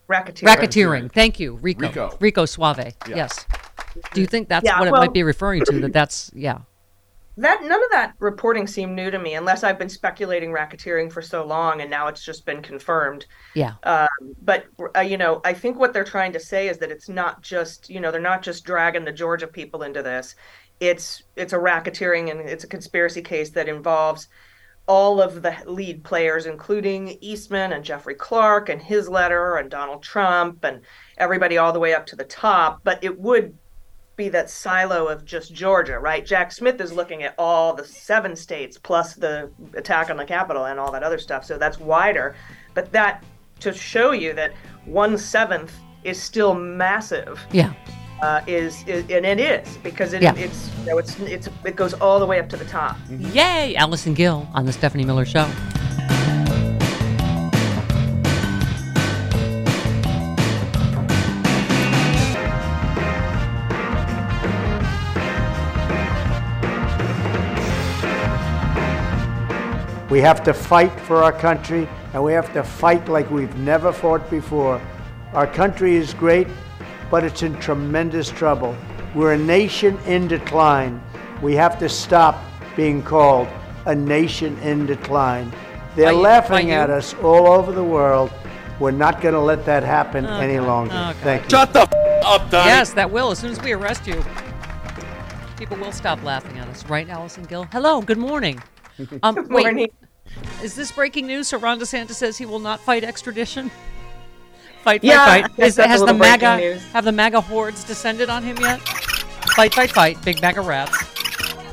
Racketeering. 0.10 0.44
Racketeering. 0.44 1.12
Thank 1.12 1.40
you, 1.40 1.56
Rico. 1.56 1.88
Rico. 1.88 2.18
Rico 2.20 2.46
Suave. 2.46 2.94
Yeah. 3.08 3.16
Yes. 3.16 3.46
Do 4.14 4.22
you 4.22 4.28
think 4.28 4.50
that's 4.50 4.66
Yeah, 4.66 4.80
what 4.80 4.88
it 4.88 4.92
might 4.92 5.14
be 5.14 5.24
referring 5.24 5.64
to? 5.66 5.80
That 5.82 5.94
that's 5.94 6.32
yeah. 6.34 6.60
That 7.42 7.64
none 7.64 7.84
of 7.84 7.90
that 7.90 8.14
reporting 8.20 8.68
seemed 8.68 8.96
new 8.96 9.10
to 9.10 9.18
me, 9.18 9.34
unless 9.34 9.64
I've 9.64 9.80
been 9.80 9.90
speculating 9.90 10.52
racketeering 10.52 11.12
for 11.12 11.24
so 11.24 11.44
long, 11.44 11.82
and 11.82 11.90
now 11.90 12.08
it's 12.08 12.24
just 12.24 12.46
been 12.46 12.62
confirmed. 12.62 13.26
Yeah. 13.56 13.74
Um, 13.82 14.08
but 14.44 14.66
uh, 14.96 15.00
you 15.00 15.18
know, 15.18 15.42
I 15.44 15.54
think 15.54 15.80
what 15.80 15.92
they're 15.92 16.04
trying 16.04 16.34
to 16.34 16.40
say 16.40 16.68
is 16.68 16.78
that 16.78 16.92
it's 16.92 17.10
not 17.10 17.42
just 17.42 17.90
you 17.90 18.00
know 18.00 18.12
they're 18.12 18.22
not 18.22 18.44
just 18.44 18.64
dragging 18.64 19.06
the 19.06 19.12
Georgia 19.12 19.48
people 19.48 19.82
into 19.82 20.04
this. 20.04 20.36
It's 20.80 21.24
it's 21.36 21.52
a 21.52 21.58
racketeering 21.58 22.30
and 22.30 22.42
it's 22.42 22.64
a 22.64 22.68
conspiracy 22.68 23.24
case 23.24 23.50
that 23.52 23.68
involves 23.68 24.28
all 24.88 25.20
of 25.20 25.42
the 25.42 25.56
lead 25.66 26.04
players, 26.04 26.46
including 26.46 27.18
Eastman 27.22 27.74
and 27.74 27.84
Jeffrey 27.84 28.14
Clark 28.14 28.70
and 28.70 28.80
his 28.80 29.10
letter 29.10 29.56
and 29.56 29.72
Donald 29.72 30.04
Trump 30.04 30.64
and 30.64 30.82
everybody 31.18 31.58
all 31.58 31.74
the 31.74 31.80
way 31.80 31.96
up 31.96 32.06
to 32.08 32.16
the 32.16 32.24
top. 32.24 32.82
But 32.84 33.04
it 33.04 33.20
would 33.20 33.58
be 34.16 34.30
that 34.30 34.50
silo 34.50 35.08
of 35.08 35.26
just 35.26 35.54
Georgia, 35.54 35.98
right? 36.00 36.26
Jack 36.26 36.52
Smith 36.52 36.80
is 36.82 36.92
looking 36.92 37.24
at 37.24 37.34
all 37.38 37.74
the 37.74 37.86
seven 37.86 38.36
states 38.36 38.78
plus 38.78 39.16
the 39.16 39.50
attack 39.76 40.10
on 40.10 40.18
the 40.18 40.26
Capitol 40.26 40.66
and 40.66 40.80
all 40.80 40.92
that 40.92 41.04
other 41.04 41.18
stuff. 41.18 41.46
So 41.46 41.58
that's 41.58 41.80
wider. 41.80 42.36
But 42.74 42.92
that 42.92 43.24
to 43.62 43.74
show 43.74 44.12
you 44.12 44.34
that 44.34 44.54
one 44.86 45.18
seventh 45.18 45.74
is 46.04 46.22
still 46.22 46.54
massive. 46.54 47.40
Yeah. 47.52 47.74
Uh, 48.22 48.42
is, 48.46 48.84
is 48.88 49.04
and 49.10 49.26
it 49.26 49.40
is 49.40 49.78
because 49.78 50.14
it, 50.14 50.22
Yeah. 50.22 50.36
it's 50.36 50.70
you 50.80 50.86
know, 50.92 50.98
it's 51.00 51.20
it's 51.22 51.50
it 51.66 51.76
goes 51.76 51.94
all 51.96 52.20
the 52.20 52.26
way 52.26 52.40
up 52.40 52.48
to 52.50 52.58
the 52.58 52.66
top. 52.66 52.96
Yay, 53.10 53.76
Allison 53.76 54.14
Gill 54.14 54.48
on 54.54 54.66
the 54.66 54.74
Stephanie 54.74 55.06
Miller 55.06 55.26
Show. 55.26 55.50
We 70.12 70.20
have 70.20 70.44
to 70.44 70.54
fight 70.54 70.92
for 71.00 71.24
our 71.24 71.32
country, 71.32 71.88
and 72.14 72.22
we 72.22 72.34
have 72.34 72.52
to 72.52 72.64
fight 72.64 73.08
like 73.08 73.32
we've 73.32 73.56
never 73.60 73.94
fought 73.94 74.30
before. 74.30 74.82
Our 75.32 75.48
country 75.48 75.96
is 75.96 76.14
great, 76.14 76.50
but 77.10 77.24
it's 77.24 77.44
in 77.44 77.58
tremendous 77.62 78.30
trouble. 78.30 78.76
We're 79.16 79.36
a 79.36 79.38
nation 79.38 79.98
in 80.06 80.28
decline. 80.28 81.02
We 81.42 81.56
have 81.56 81.80
to 81.80 81.88
stop 81.88 82.44
being 82.76 83.02
called 83.02 83.48
a 83.86 83.96
nation 83.96 84.58
in 84.60 84.86
decline. 84.86 85.50
They're 85.96 86.12
you- 86.12 86.18
laughing 86.20 86.72
at 86.72 86.90
us 86.90 87.14
all 87.24 87.48
over 87.48 87.72
the 87.72 87.84
world. 87.84 88.34
We're 88.82 88.92
not 88.92 89.22
going 89.22 89.34
to 89.34 89.40
let 89.40 89.66
that 89.66 89.84
happen 89.84 90.26
any 90.26 90.60
longer. 90.60 90.94
Okay. 90.94 91.20
Thank 91.24 91.44
you. 91.44 91.50
Shut 91.52 91.72
the 91.72 91.84
f- 91.84 91.94
up, 92.26 92.50
Donnie. 92.50 92.70
Yes, 92.70 92.92
that 92.94 93.10
will. 93.12 93.32
As 93.32 93.40
soon 93.40 93.52
as 93.52 93.62
we 93.62 93.72
arrest 93.72 94.06
you, 94.08 94.22
people 95.56 95.78
will 95.78 95.94
stop 95.94 96.22
laughing 96.22 96.58
at 96.58 96.68
us, 96.68 96.86
right, 96.88 97.08
Allison 97.08 97.44
Gill? 97.44 97.66
Hello, 97.72 98.02
good 98.02 98.18
morning. 98.18 98.62
Um, 99.24 99.36
Good 99.36 99.50
wait, 99.50 99.64
morning. 99.64 99.90
is 100.64 100.76
this 100.76 100.92
breaking 100.92 101.28
news? 101.28 101.48
So 101.48 101.58
Ron 101.58 101.80
DeSantis 101.80 102.12
says 102.14 102.38
he 102.38 102.46
will 102.46 102.60
not 102.60 102.80
fight 102.80 103.04
extradition. 103.04 103.70
Fight, 104.84 105.02
fight, 105.02 105.04
Yeah, 105.04 105.26
fight. 105.26 105.52
yes, 105.60 105.78
Is, 105.78 105.86
has 105.86 106.02
the 106.04 106.12
MAGA 106.14 106.58
news. 106.58 106.84
have 106.92 107.06
the 107.06 107.12
MAGA 107.12 107.40
hordes 107.42 107.84
descended 107.84 108.32
on 108.32 108.42
him 108.42 108.58
yet? 108.58 108.80
Fight, 109.56 109.76
fight, 109.76 109.92
fight. 109.92 110.20
Big 110.26 110.42
MAGA 110.42 110.62
rats, 110.62 110.98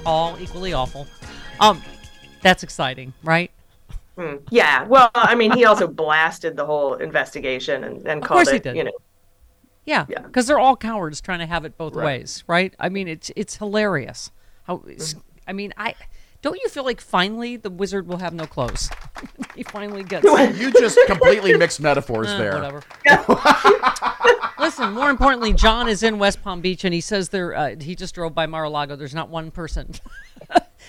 all 0.05 0.37
equally 0.39 0.75
awful. 0.75 1.07
Um, 1.59 1.81
that's 2.43 2.63
exciting, 2.63 3.15
right? 3.25 3.51
Hmm. 4.19 4.37
Yeah. 4.51 4.85
Well, 4.85 5.11
I 5.15 5.35
mean, 5.37 5.53
he 5.53 5.65
also 5.65 5.87
blasted 5.87 6.55
the 6.55 6.67
whole 6.67 6.97
investigation 6.97 7.83
and, 7.85 8.07
and 8.07 8.23
Of 8.23 8.29
called 8.29 8.47
it, 8.47 8.53
he 8.53 8.59
did. 8.59 8.77
you 8.77 8.85
know, 8.85 8.93
Yeah, 9.87 10.05
because 10.05 10.47
they're 10.47 10.59
all 10.61 10.77
cowards 10.77 11.23
trying 11.23 11.39
to 11.39 11.47
have 11.47 11.65
it 11.65 11.79
both 11.79 11.95
Right. 11.95 12.05
ways, 12.05 12.45
right? 12.47 12.75
I 12.79 12.91
mean, 12.91 13.09
it's 13.09 13.31
it's 13.37 13.57
hilarious. 13.57 14.31
How 14.65 14.83
it's- 14.87 15.15
I 15.47 15.55
mean, 15.55 15.73
I 15.79 15.95
don't 16.43 16.61
you 16.63 16.69
feel 16.69 16.85
like 16.85 17.01
finally 17.01 17.57
the 17.57 17.71
wizard 17.71 18.07
will 18.07 18.19
have 18.19 18.33
no 18.33 18.47
clothes? 18.47 18.91
he 19.57 19.63
finally 19.65 20.05
gets. 20.05 20.25
You 20.59 20.73
just 20.73 20.99
completely 21.07 21.57
mixed 21.59 21.81
metaphors 21.81 22.29
Eh, 22.29 22.39
there. 22.39 22.55
Whatever. 22.55 22.83
Listen, 24.59 24.93
more 24.93 25.11
importantly, 25.11 25.53
John 25.53 25.89
is 25.89 26.03
in 26.03 26.19
West 26.19 26.43
Palm 26.43 26.61
Beach, 26.61 26.85
and 26.85 26.93
he 26.93 27.01
says 27.01 27.29
there. 27.31 27.55
Uh, 27.55 27.77
he 27.81 27.95
just 27.95 28.15
drove 28.15 28.35
by 28.35 28.47
Mar-a-Lago. 28.47 28.97
There's 28.97 29.15
not 29.15 29.29
one 29.31 29.51
person. 29.51 29.93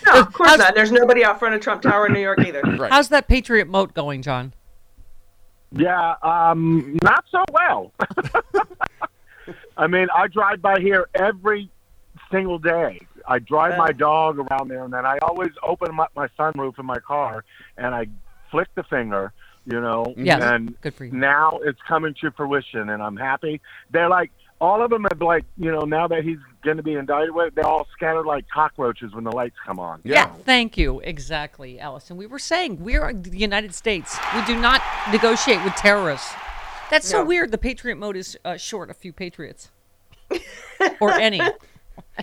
no, 0.06 0.20
of 0.20 0.32
course 0.32 0.58
not. 0.58 0.74
There's 0.74 0.92
nobody 0.92 1.24
out 1.24 1.38
front 1.38 1.54
of 1.54 1.60
Trump 1.60 1.82
Tower 1.82 2.06
in 2.06 2.12
New 2.12 2.20
York 2.20 2.40
either. 2.40 2.62
How's 2.90 3.08
that 3.08 3.26
Patriot 3.28 3.66
moat 3.68 3.94
going, 3.94 4.22
John? 4.22 4.52
Yeah, 5.72 6.14
um, 6.22 6.98
not 7.02 7.24
so 7.30 7.44
well. 7.52 7.92
I 9.76 9.86
mean, 9.86 10.08
I 10.14 10.26
drive 10.26 10.60
by 10.60 10.80
here 10.80 11.08
every 11.14 11.70
single 12.30 12.58
day. 12.58 13.00
I 13.26 13.38
drive 13.38 13.76
my 13.78 13.92
dog 13.92 14.38
around 14.38 14.68
there, 14.68 14.84
and 14.84 14.92
then 14.92 15.04
I 15.06 15.18
always 15.22 15.50
open 15.62 15.98
up 15.98 16.10
my 16.14 16.28
sunroof 16.38 16.78
in 16.78 16.86
my 16.86 16.98
car, 16.98 17.44
and 17.76 17.94
I 17.94 18.06
flick 18.50 18.68
the 18.74 18.82
finger, 18.84 19.32
you 19.66 19.80
know. 19.80 20.14
Yes, 20.16 20.42
And 20.42 20.80
good 20.80 20.94
for 20.94 21.04
you. 21.04 21.12
now 21.12 21.60
it's 21.62 21.80
coming 21.86 22.14
to 22.20 22.30
fruition, 22.32 22.90
and 22.90 23.02
I'm 23.02 23.16
happy. 23.16 23.60
They're 23.90 24.08
like, 24.08 24.30
all 24.60 24.82
of 24.82 24.90
them 24.90 25.06
have 25.10 25.22
like, 25.22 25.44
you 25.56 25.70
know, 25.72 25.82
now 25.86 26.06
that 26.08 26.22
he's 26.22 26.36
going 26.62 26.76
to 26.76 26.82
be 26.82 26.92
indicted 26.94 27.30
with, 27.34 27.54
they're 27.54 27.66
all 27.66 27.86
scattered 27.96 28.26
like 28.26 28.46
cockroaches 28.48 29.14
when 29.14 29.24
the 29.24 29.32
lights 29.32 29.56
come 29.64 29.78
on. 29.78 30.00
Yeah, 30.04 30.26
thank 30.44 30.76
you. 30.76 31.00
Exactly, 31.00 31.80
Allison. 31.80 32.18
We 32.18 32.26
were 32.26 32.38
saying 32.38 32.82
we 32.84 32.96
are 32.96 33.12
the 33.14 33.38
United 33.38 33.74
States. 33.74 34.18
We 34.34 34.44
do 34.44 34.60
not 34.60 34.82
negotiate 35.10 35.64
with 35.64 35.74
terrorists. 35.76 36.30
That's 36.90 37.08
so 37.08 37.20
No. 37.20 37.24
weird. 37.24 37.52
The 37.52 37.58
Patriot 37.58 37.96
moat 37.96 38.16
is 38.18 38.36
uh, 38.44 38.58
short 38.58 38.90
a 38.90 38.94
few 38.94 39.14
patriots, 39.14 39.70
or 41.00 41.12
any, 41.12 41.40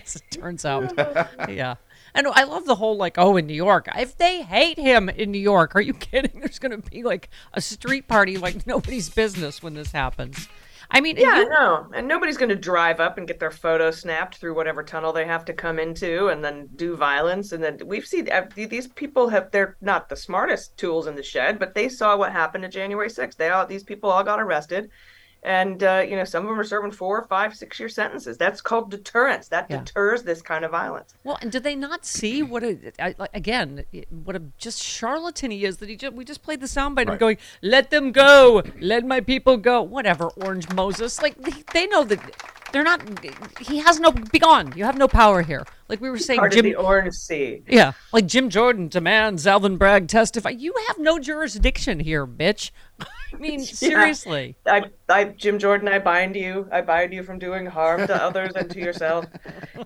as 0.04 0.16
it 0.16 0.30
turns 0.30 0.64
out. 0.64 0.92
yeah. 1.50 1.74
And 2.14 2.26
I 2.26 2.44
love 2.44 2.64
the 2.64 2.74
whole 2.76 2.96
like, 2.96 3.18
oh, 3.18 3.36
in 3.36 3.46
New 3.46 3.54
York, 3.54 3.86
if 3.96 4.16
they 4.16 4.42
hate 4.42 4.78
him 4.78 5.08
in 5.08 5.30
New 5.30 5.38
York, 5.38 5.76
are 5.76 5.80
you 5.80 5.92
kidding? 5.94 6.40
There's 6.40 6.58
going 6.58 6.80
to 6.80 6.90
be 6.90 7.02
like 7.02 7.28
a 7.52 7.60
street 7.60 8.08
party 8.08 8.38
like 8.38 8.66
nobody's 8.66 9.10
business 9.10 9.62
when 9.62 9.74
this 9.74 9.92
happens. 9.92 10.48
I 10.90 11.02
mean, 11.02 11.18
Yeah, 11.18 11.40
you- 11.40 11.48
no, 11.50 11.86
and 11.94 12.08
nobody's 12.08 12.38
going 12.38 12.48
to 12.48 12.56
drive 12.56 12.98
up 12.98 13.18
and 13.18 13.28
get 13.28 13.38
their 13.38 13.50
photo 13.50 13.90
snapped 13.90 14.36
through 14.38 14.54
whatever 14.54 14.82
tunnel 14.82 15.12
they 15.12 15.26
have 15.26 15.44
to 15.44 15.52
come 15.52 15.78
into, 15.78 16.28
and 16.28 16.42
then 16.42 16.70
do 16.76 16.96
violence. 16.96 17.52
And 17.52 17.62
then 17.62 17.78
we've 17.84 18.06
seen 18.06 18.30
uh, 18.32 18.46
these 18.54 18.88
people 18.88 19.28
have—they're 19.28 19.76
not 19.82 20.08
the 20.08 20.16
smartest 20.16 20.78
tools 20.78 21.06
in 21.06 21.14
the 21.14 21.22
shed, 21.22 21.58
but 21.58 21.74
they 21.74 21.90
saw 21.90 22.16
what 22.16 22.32
happened 22.32 22.62
to 22.62 22.70
January 22.70 23.10
6th. 23.10 23.36
They 23.36 23.50
all 23.50 23.66
these 23.66 23.84
people 23.84 24.08
all 24.10 24.24
got 24.24 24.40
arrested, 24.40 24.88
and 25.42 25.82
uh, 25.84 26.04
you 26.08 26.16
know 26.16 26.24
some 26.24 26.44
of 26.44 26.48
them 26.50 26.58
are 26.58 26.64
serving 26.64 26.90
four, 26.90 27.22
five, 27.28 27.54
six-year 27.54 27.88
sentences. 27.88 28.36
That's 28.36 28.60
called 28.60 28.90
deterrence. 28.90 29.48
That 29.48 29.66
Yeah. 29.70 29.78
deters 29.78 30.22
this 30.22 30.42
kind 30.42 30.64
of 30.64 30.70
violence. 30.72 31.14
Well, 31.24 31.38
and 31.40 31.50
did 31.52 31.62
they 31.62 31.74
not 31.76 32.04
see 32.04 32.42
what 32.42 32.62
a 32.64 32.92
I, 32.98 33.14
again 33.34 33.84
what 34.24 34.34
a 34.36 34.42
just 34.58 34.82
charlatan 34.82 35.50
he 35.50 35.64
is 35.64 35.76
that 35.78 35.88
he 35.88 35.96
just 35.96 36.14
we 36.14 36.24
just 36.24 36.42
played 36.42 36.60
the 36.60 36.66
soundbite 36.66 37.02
of 37.02 37.08
Right. 37.08 37.18
going 37.20 37.38
let 37.62 37.90
them 37.90 38.12
go 38.12 38.62
let 38.80 39.04
my 39.06 39.20
people 39.20 39.56
go 39.56 39.82
whatever 39.82 40.28
Orange 40.28 40.68
Moses 40.72 41.22
like 41.22 41.36
they, 41.40 41.52
they 41.72 41.86
know 41.86 42.04
that 42.04 42.20
they're 42.72 42.82
not 42.82 43.00
he 43.60 43.78
has 43.78 43.98
no 44.00 44.10
be 44.12 44.38
gone 44.38 44.72
you 44.76 44.84
have 44.84 44.98
no 44.98 45.08
power 45.08 45.42
here 45.42 45.64
like 45.88 46.00
we 46.00 46.10
were 46.10 46.18
saying 46.18 46.38
Part 46.40 46.52
of 46.52 46.56
Jim 46.56 46.64
the 46.66 46.74
Orange 46.74 47.14
Sea. 47.14 47.62
yeah 47.66 47.92
like 48.12 48.26
Jim 48.26 48.50
Jordan 48.50 48.88
demands 48.88 49.46
Alvin 49.46 49.76
Bragg 49.78 50.08
testify 50.08 50.50
you 50.50 50.74
have 50.88 50.98
no 50.98 51.18
jurisdiction 51.18 52.00
here 52.00 52.26
bitch 52.26 52.70
I 53.32 53.36
mean 53.36 53.60
Yeah. 53.60 53.66
seriously 53.66 54.56
I, 54.66 54.84
I, 55.08 55.24
Jim 55.24 55.58
Jordan, 55.58 55.88
I 55.88 55.98
bind 55.98 56.36
you. 56.36 56.68
I 56.70 56.80
bind 56.82 57.12
you 57.12 57.22
from 57.22 57.38
doing 57.38 57.66
harm 57.66 58.06
to 58.06 58.22
others 58.22 58.52
and 58.54 58.70
to 58.70 58.78
yourself. 58.78 59.26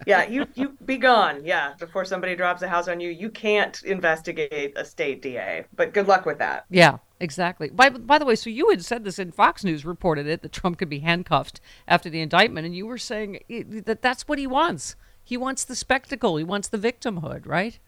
Yeah, 0.06 0.26
you, 0.26 0.46
you 0.54 0.76
be 0.84 0.96
gone. 0.96 1.44
Yeah, 1.44 1.74
before 1.78 2.04
somebody 2.04 2.34
drops 2.34 2.62
a 2.62 2.68
house 2.68 2.88
on 2.88 2.98
you, 2.98 3.10
you 3.10 3.30
can't 3.30 3.80
investigate 3.84 4.72
a 4.76 4.84
state 4.84 5.22
DA. 5.22 5.64
But 5.76 5.92
good 5.94 6.08
luck 6.08 6.26
with 6.26 6.38
that. 6.38 6.64
Yeah, 6.70 6.98
exactly. 7.20 7.70
By 7.70 7.90
by 7.90 8.18
the 8.18 8.24
way, 8.24 8.34
so 8.34 8.50
you 8.50 8.70
had 8.70 8.84
said 8.84 9.04
this 9.04 9.18
in 9.18 9.30
Fox 9.30 9.62
News 9.62 9.84
reported 9.84 10.26
it 10.26 10.42
that 10.42 10.52
Trump 10.52 10.78
could 10.78 10.88
be 10.88 11.00
handcuffed 11.00 11.60
after 11.86 12.10
the 12.10 12.20
indictment, 12.20 12.66
and 12.66 12.74
you 12.74 12.86
were 12.86 12.98
saying 12.98 13.40
that 13.84 14.02
that's 14.02 14.26
what 14.26 14.38
he 14.38 14.46
wants. 14.46 14.96
He 15.22 15.36
wants 15.36 15.64
the 15.64 15.76
spectacle. 15.76 16.36
He 16.36 16.44
wants 16.44 16.68
the 16.68 16.78
victimhood, 16.78 17.46
right? 17.46 17.78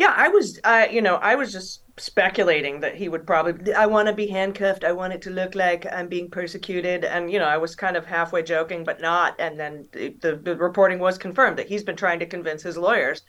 Yeah, 0.00 0.14
I 0.16 0.28
was, 0.28 0.58
uh, 0.64 0.86
you 0.90 1.02
know, 1.02 1.16
I 1.16 1.34
was 1.34 1.52
just 1.52 1.82
speculating 1.98 2.80
that 2.80 2.94
he 2.94 3.10
would 3.10 3.26
probably. 3.26 3.74
I 3.74 3.84
want 3.84 4.08
to 4.08 4.14
be 4.14 4.28
handcuffed. 4.28 4.82
I 4.82 4.92
want 4.92 5.12
it 5.12 5.20
to 5.22 5.30
look 5.30 5.54
like 5.54 5.84
I'm 5.92 6.08
being 6.08 6.30
persecuted, 6.30 7.04
and 7.04 7.30
you 7.30 7.38
know, 7.38 7.44
I 7.44 7.58
was 7.58 7.76
kind 7.76 7.98
of 7.98 8.06
halfway 8.06 8.42
joking, 8.42 8.82
but 8.82 9.02
not. 9.02 9.34
And 9.38 9.60
then 9.60 9.86
the, 9.92 10.08
the, 10.22 10.36
the 10.36 10.56
reporting 10.56 11.00
was 11.00 11.18
confirmed 11.18 11.58
that 11.58 11.68
he's 11.68 11.84
been 11.84 11.96
trying 11.96 12.18
to 12.20 12.26
convince 12.26 12.62
his 12.62 12.78
lawyers 12.78 13.20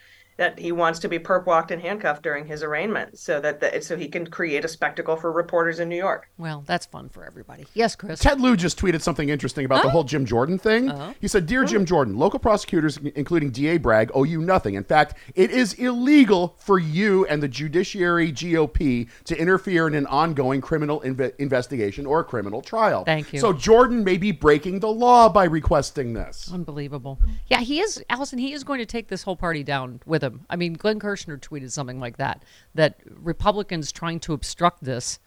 that 0.42 0.58
he 0.58 0.72
wants 0.72 0.98
to 0.98 1.08
be 1.08 1.20
perp 1.20 1.46
walked 1.46 1.70
and 1.70 1.80
handcuffed 1.80 2.24
during 2.24 2.48
his 2.48 2.64
arraignment, 2.64 3.16
so 3.20 3.40
that 3.40 3.60
the, 3.60 3.80
so 3.80 3.96
he 3.96 4.08
can 4.08 4.26
create 4.26 4.66
a 4.66 4.68
spectacle 4.68 5.16
for 5.16 5.32
reporters 5.32 5.80
in 5.80 5.88
New 5.88 5.96
York. 5.96 6.32
Well, 6.40 6.64
that's 6.66 6.88
fun 6.88 7.10
for 7.10 7.24
everybody. 7.24 7.68
Yes, 7.76 7.96
Chris. 7.96 8.20
Ted 8.20 8.42
Lieu 8.42 8.58
just 8.58 8.80
tweeted 8.80 9.02
something 9.02 9.30
interesting 9.30 9.66
about 9.66 9.84
the 9.84 9.92
whole 9.92 10.04
Jim 10.04 10.26
Jordan 10.26 10.58
thing. 10.58 10.90
Uh-huh. 10.90 11.14
He 11.22 11.28
said, 11.28 11.46
Dear 11.46 11.64
Jim 11.64 11.86
Jordan, 11.86 12.18
local 12.18 12.40
prosecutors, 12.40 12.98
including 13.14 13.52
DA 13.52 13.78
Bragg, 13.78 14.10
owe 14.16 14.24
you 14.24 14.42
nothing. 14.42 14.74
In 14.74 14.84
fact, 14.84 15.16
it 15.36 15.52
is 15.52 15.74
illegal 15.74 16.56
for 16.58 16.80
you 16.80 17.28
and 17.28 17.44
the 17.44 17.48
judiciary 17.48 18.32
GOP 18.32 19.08
to 19.26 19.40
interfere 19.40 19.88
in 19.88 19.94
an 19.94 20.08
ongoing 20.08 20.60
criminal 20.60 21.02
inve- 21.02 21.36
investigation 21.38 22.08
or 22.08 22.24
criminal 22.24 22.64
trial. 22.64 23.04
Thank 23.04 23.32
you. 23.32 23.40
So 23.40 23.54
Jordan 23.54 24.04
may 24.04 24.18
be 24.18 24.32
breaking 24.32 24.80
the 24.80 24.90
law 24.90 25.30
by 25.30 25.44
requesting 25.44 26.14
this. 26.14 26.50
Unbelievable. 26.52 27.20
Yeah, 27.46 27.60
he 27.60 27.80
is, 27.80 28.04
Allison. 28.10 28.40
He 28.40 28.54
is 28.54 28.64
going 28.64 28.80
to 28.80 28.88
take 28.88 29.08
this 29.08 29.22
whole 29.22 29.36
party 29.36 29.64
down 29.64 30.02
with 30.08 30.24
him. 30.24 30.31
I 30.50 30.56
mean, 30.56 30.74
Glenn 30.74 31.00
Kirshner 31.00 31.40
tweeted 31.40 31.72
something 31.72 32.00
like 32.00 32.18
that 32.18 32.44
that 32.76 33.00
Republicans 33.06 33.92
trying 33.92 34.20
to 34.22 34.34
obstruct 34.34 34.84
this. 34.84 35.20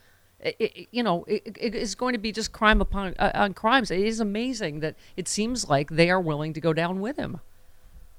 i 0.44 0.54
i 0.60 0.86
you 0.90 1.02
know, 1.02 1.24
it, 1.24 1.56
it 1.60 1.74
is 1.74 1.94
going 1.94 2.12
to 2.14 2.18
be 2.18 2.32
just 2.32 2.52
crime 2.52 2.80
upon 2.80 3.14
uh, 3.18 3.32
on 3.34 3.54
crimes. 3.54 3.90
It 3.90 4.00
is 4.00 4.20
amazing 4.20 4.80
that 4.80 4.96
it 5.16 5.28
seems 5.28 5.68
like 5.68 5.90
they 5.90 6.10
are 6.10 6.20
willing 6.20 6.52
to 6.54 6.60
go 6.60 6.72
down 6.72 7.00
with 7.00 7.16
him. 7.16 7.40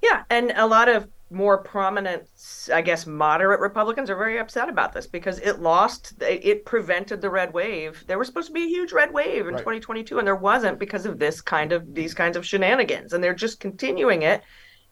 Yeah, 0.02 0.24
and 0.30 0.52
a 0.56 0.66
lot 0.66 0.88
of 0.88 1.08
more 1.30 1.58
prominent, 1.58 2.28
I 2.72 2.82
guess, 2.82 3.06
moderate 3.06 3.60
Republicans 3.60 4.10
are 4.10 4.16
very 4.16 4.38
upset 4.38 4.68
about 4.68 4.92
this 4.92 5.06
because 5.06 5.40
it 5.40 5.60
lost, 5.60 6.14
it 6.20 6.64
prevented 6.64 7.20
the 7.20 7.30
red 7.30 7.52
wave. 7.52 8.04
There 8.06 8.18
was 8.18 8.28
supposed 8.28 8.46
to 8.48 8.52
be 8.52 8.64
a 8.64 8.68
huge 8.68 8.92
red 8.92 9.12
wave 9.12 9.46
in 9.48 9.54
Right. 9.54 9.58
2022, 9.58 10.18
and 10.18 10.26
there 10.26 10.36
wasn't 10.36 10.78
because 10.78 11.04
of 11.04 11.18
this 11.18 11.40
kind 11.40 11.72
of 11.72 11.94
these 11.94 12.14
kinds 12.14 12.36
of 12.36 12.46
shenanigans, 12.46 13.12
and 13.12 13.24
they're 13.24 13.34
just 13.34 13.58
continuing 13.58 14.22
it. 14.22 14.42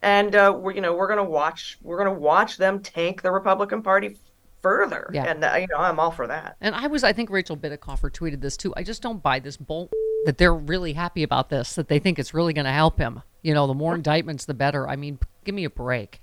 And 0.05 0.37
uh, 0.37 0.55
we're, 0.57 0.73
you 0.73 0.83
know, 0.83 0.95
we're 0.95 1.09
gonna 1.09 1.25
watch, 1.25 1.79
we're 1.83 1.97
gonna 1.97 2.13
watch 2.13 2.59
them 2.59 2.81
tank 2.81 3.23
the 3.23 3.31
Republican 3.31 3.83
Party 3.83 4.19
further. 4.61 5.11
Yeah. 5.15 5.25
And 5.25 5.43
uh, 5.43 5.57
you 5.59 5.67
know, 5.71 5.79
I'm 5.79 5.99
all 5.99 6.11
for 6.11 6.27
that. 6.27 6.57
And 6.61 6.75
I 6.75 6.87
was, 6.89 7.03
I 7.03 7.15
think 7.15 7.31
Rachel 7.31 7.57
Bitecofer 7.57 8.11
tweeted 8.11 8.43
this 8.43 8.57
too. 8.59 8.75
I 8.77 8.83
just 8.83 9.01
don't 9.01 9.23
buy 9.23 9.39
this 9.41 9.57
bull 9.57 9.91
that 10.27 10.37
they're 10.37 10.55
really 10.55 10.93
happy 10.93 11.23
about 11.23 11.49
this, 11.49 11.75
that 11.75 11.89
they 11.89 11.99
think 11.99 12.19
it's 12.19 12.35
really 12.35 12.53
going 12.53 12.67
to 12.67 12.71
help 12.71 12.99
him. 12.99 13.23
You 13.43 13.55
know, 13.55 13.67
the 13.67 13.75
more 13.75 13.95
indictments, 13.95 14.45
the 14.45 14.55
better. 14.55 14.89
I 14.89 14.97
mean, 14.97 15.19
give 15.45 15.55
me 15.55 15.65
a 15.65 15.71
break. 15.71 16.21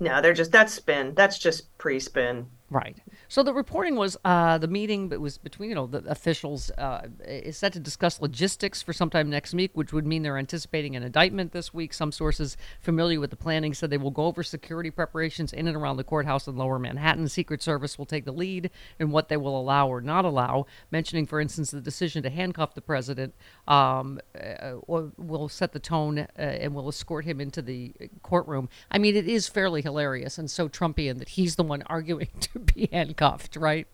No, 0.00 0.20
they're 0.20 0.34
just 0.34 0.50
that's 0.50 0.72
spin. 0.72 1.14
That's 1.14 1.38
just 1.38 1.76
pre-spin. 1.78 2.46
Right. 2.72 2.96
So 3.28 3.42
the 3.42 3.52
reporting 3.52 3.96
was 3.96 4.16
uh, 4.24 4.56
the 4.56 4.66
meeting 4.66 5.10
that 5.10 5.20
was 5.20 5.36
between 5.36 5.68
you 5.68 5.74
know 5.74 5.86
the 5.86 5.98
officials 6.10 6.70
uh, 6.78 7.06
is 7.22 7.58
set 7.58 7.74
to 7.74 7.80
discuss 7.80 8.22
logistics 8.22 8.80
for 8.80 8.94
sometime 8.94 9.28
next 9.28 9.52
week, 9.52 9.72
which 9.74 9.92
would 9.92 10.06
mean 10.06 10.22
they're 10.22 10.38
anticipating 10.38 10.96
an 10.96 11.02
indictment 11.02 11.52
this 11.52 11.74
week. 11.74 11.92
Some 11.92 12.12
sources 12.12 12.56
familiar 12.80 13.20
with 13.20 13.28
the 13.28 13.36
planning 13.36 13.74
said 13.74 13.90
they 13.90 13.98
will 13.98 14.10
go 14.10 14.24
over 14.24 14.42
security 14.42 14.90
preparations 14.90 15.52
in 15.52 15.68
and 15.68 15.76
around 15.76 15.98
the 15.98 16.04
courthouse 16.04 16.46
in 16.46 16.56
Lower 16.56 16.78
Manhattan. 16.78 17.28
Secret 17.28 17.62
Service 17.62 17.98
will 17.98 18.06
take 18.06 18.24
the 18.24 18.32
lead 18.32 18.70
in 18.98 19.10
what 19.10 19.28
they 19.28 19.36
will 19.36 19.60
allow 19.60 19.86
or 19.86 20.00
not 20.00 20.24
allow. 20.24 20.64
Mentioning, 20.90 21.26
for 21.26 21.42
instance, 21.42 21.72
the 21.72 21.80
decision 21.82 22.22
to 22.22 22.30
handcuff 22.30 22.72
the 22.72 22.80
president 22.80 23.34
um, 23.68 24.18
uh, 24.34 24.76
will 24.88 25.50
set 25.50 25.72
the 25.72 25.78
tone 25.78 26.20
uh, 26.20 26.26
and 26.38 26.74
will 26.74 26.88
escort 26.88 27.26
him 27.26 27.38
into 27.38 27.60
the 27.60 27.92
courtroom. 28.22 28.70
I 28.90 28.96
mean, 28.96 29.14
it 29.14 29.28
is 29.28 29.46
fairly 29.46 29.82
hilarious 29.82 30.38
and 30.38 30.50
so 30.50 30.70
Trumpian 30.70 31.18
that 31.18 31.30
he's 31.30 31.56
the 31.56 31.62
one 31.62 31.82
arguing 31.82 32.28
to 32.40 32.61
be 32.74 32.88
handcuffed, 32.92 33.56
right? 33.56 33.86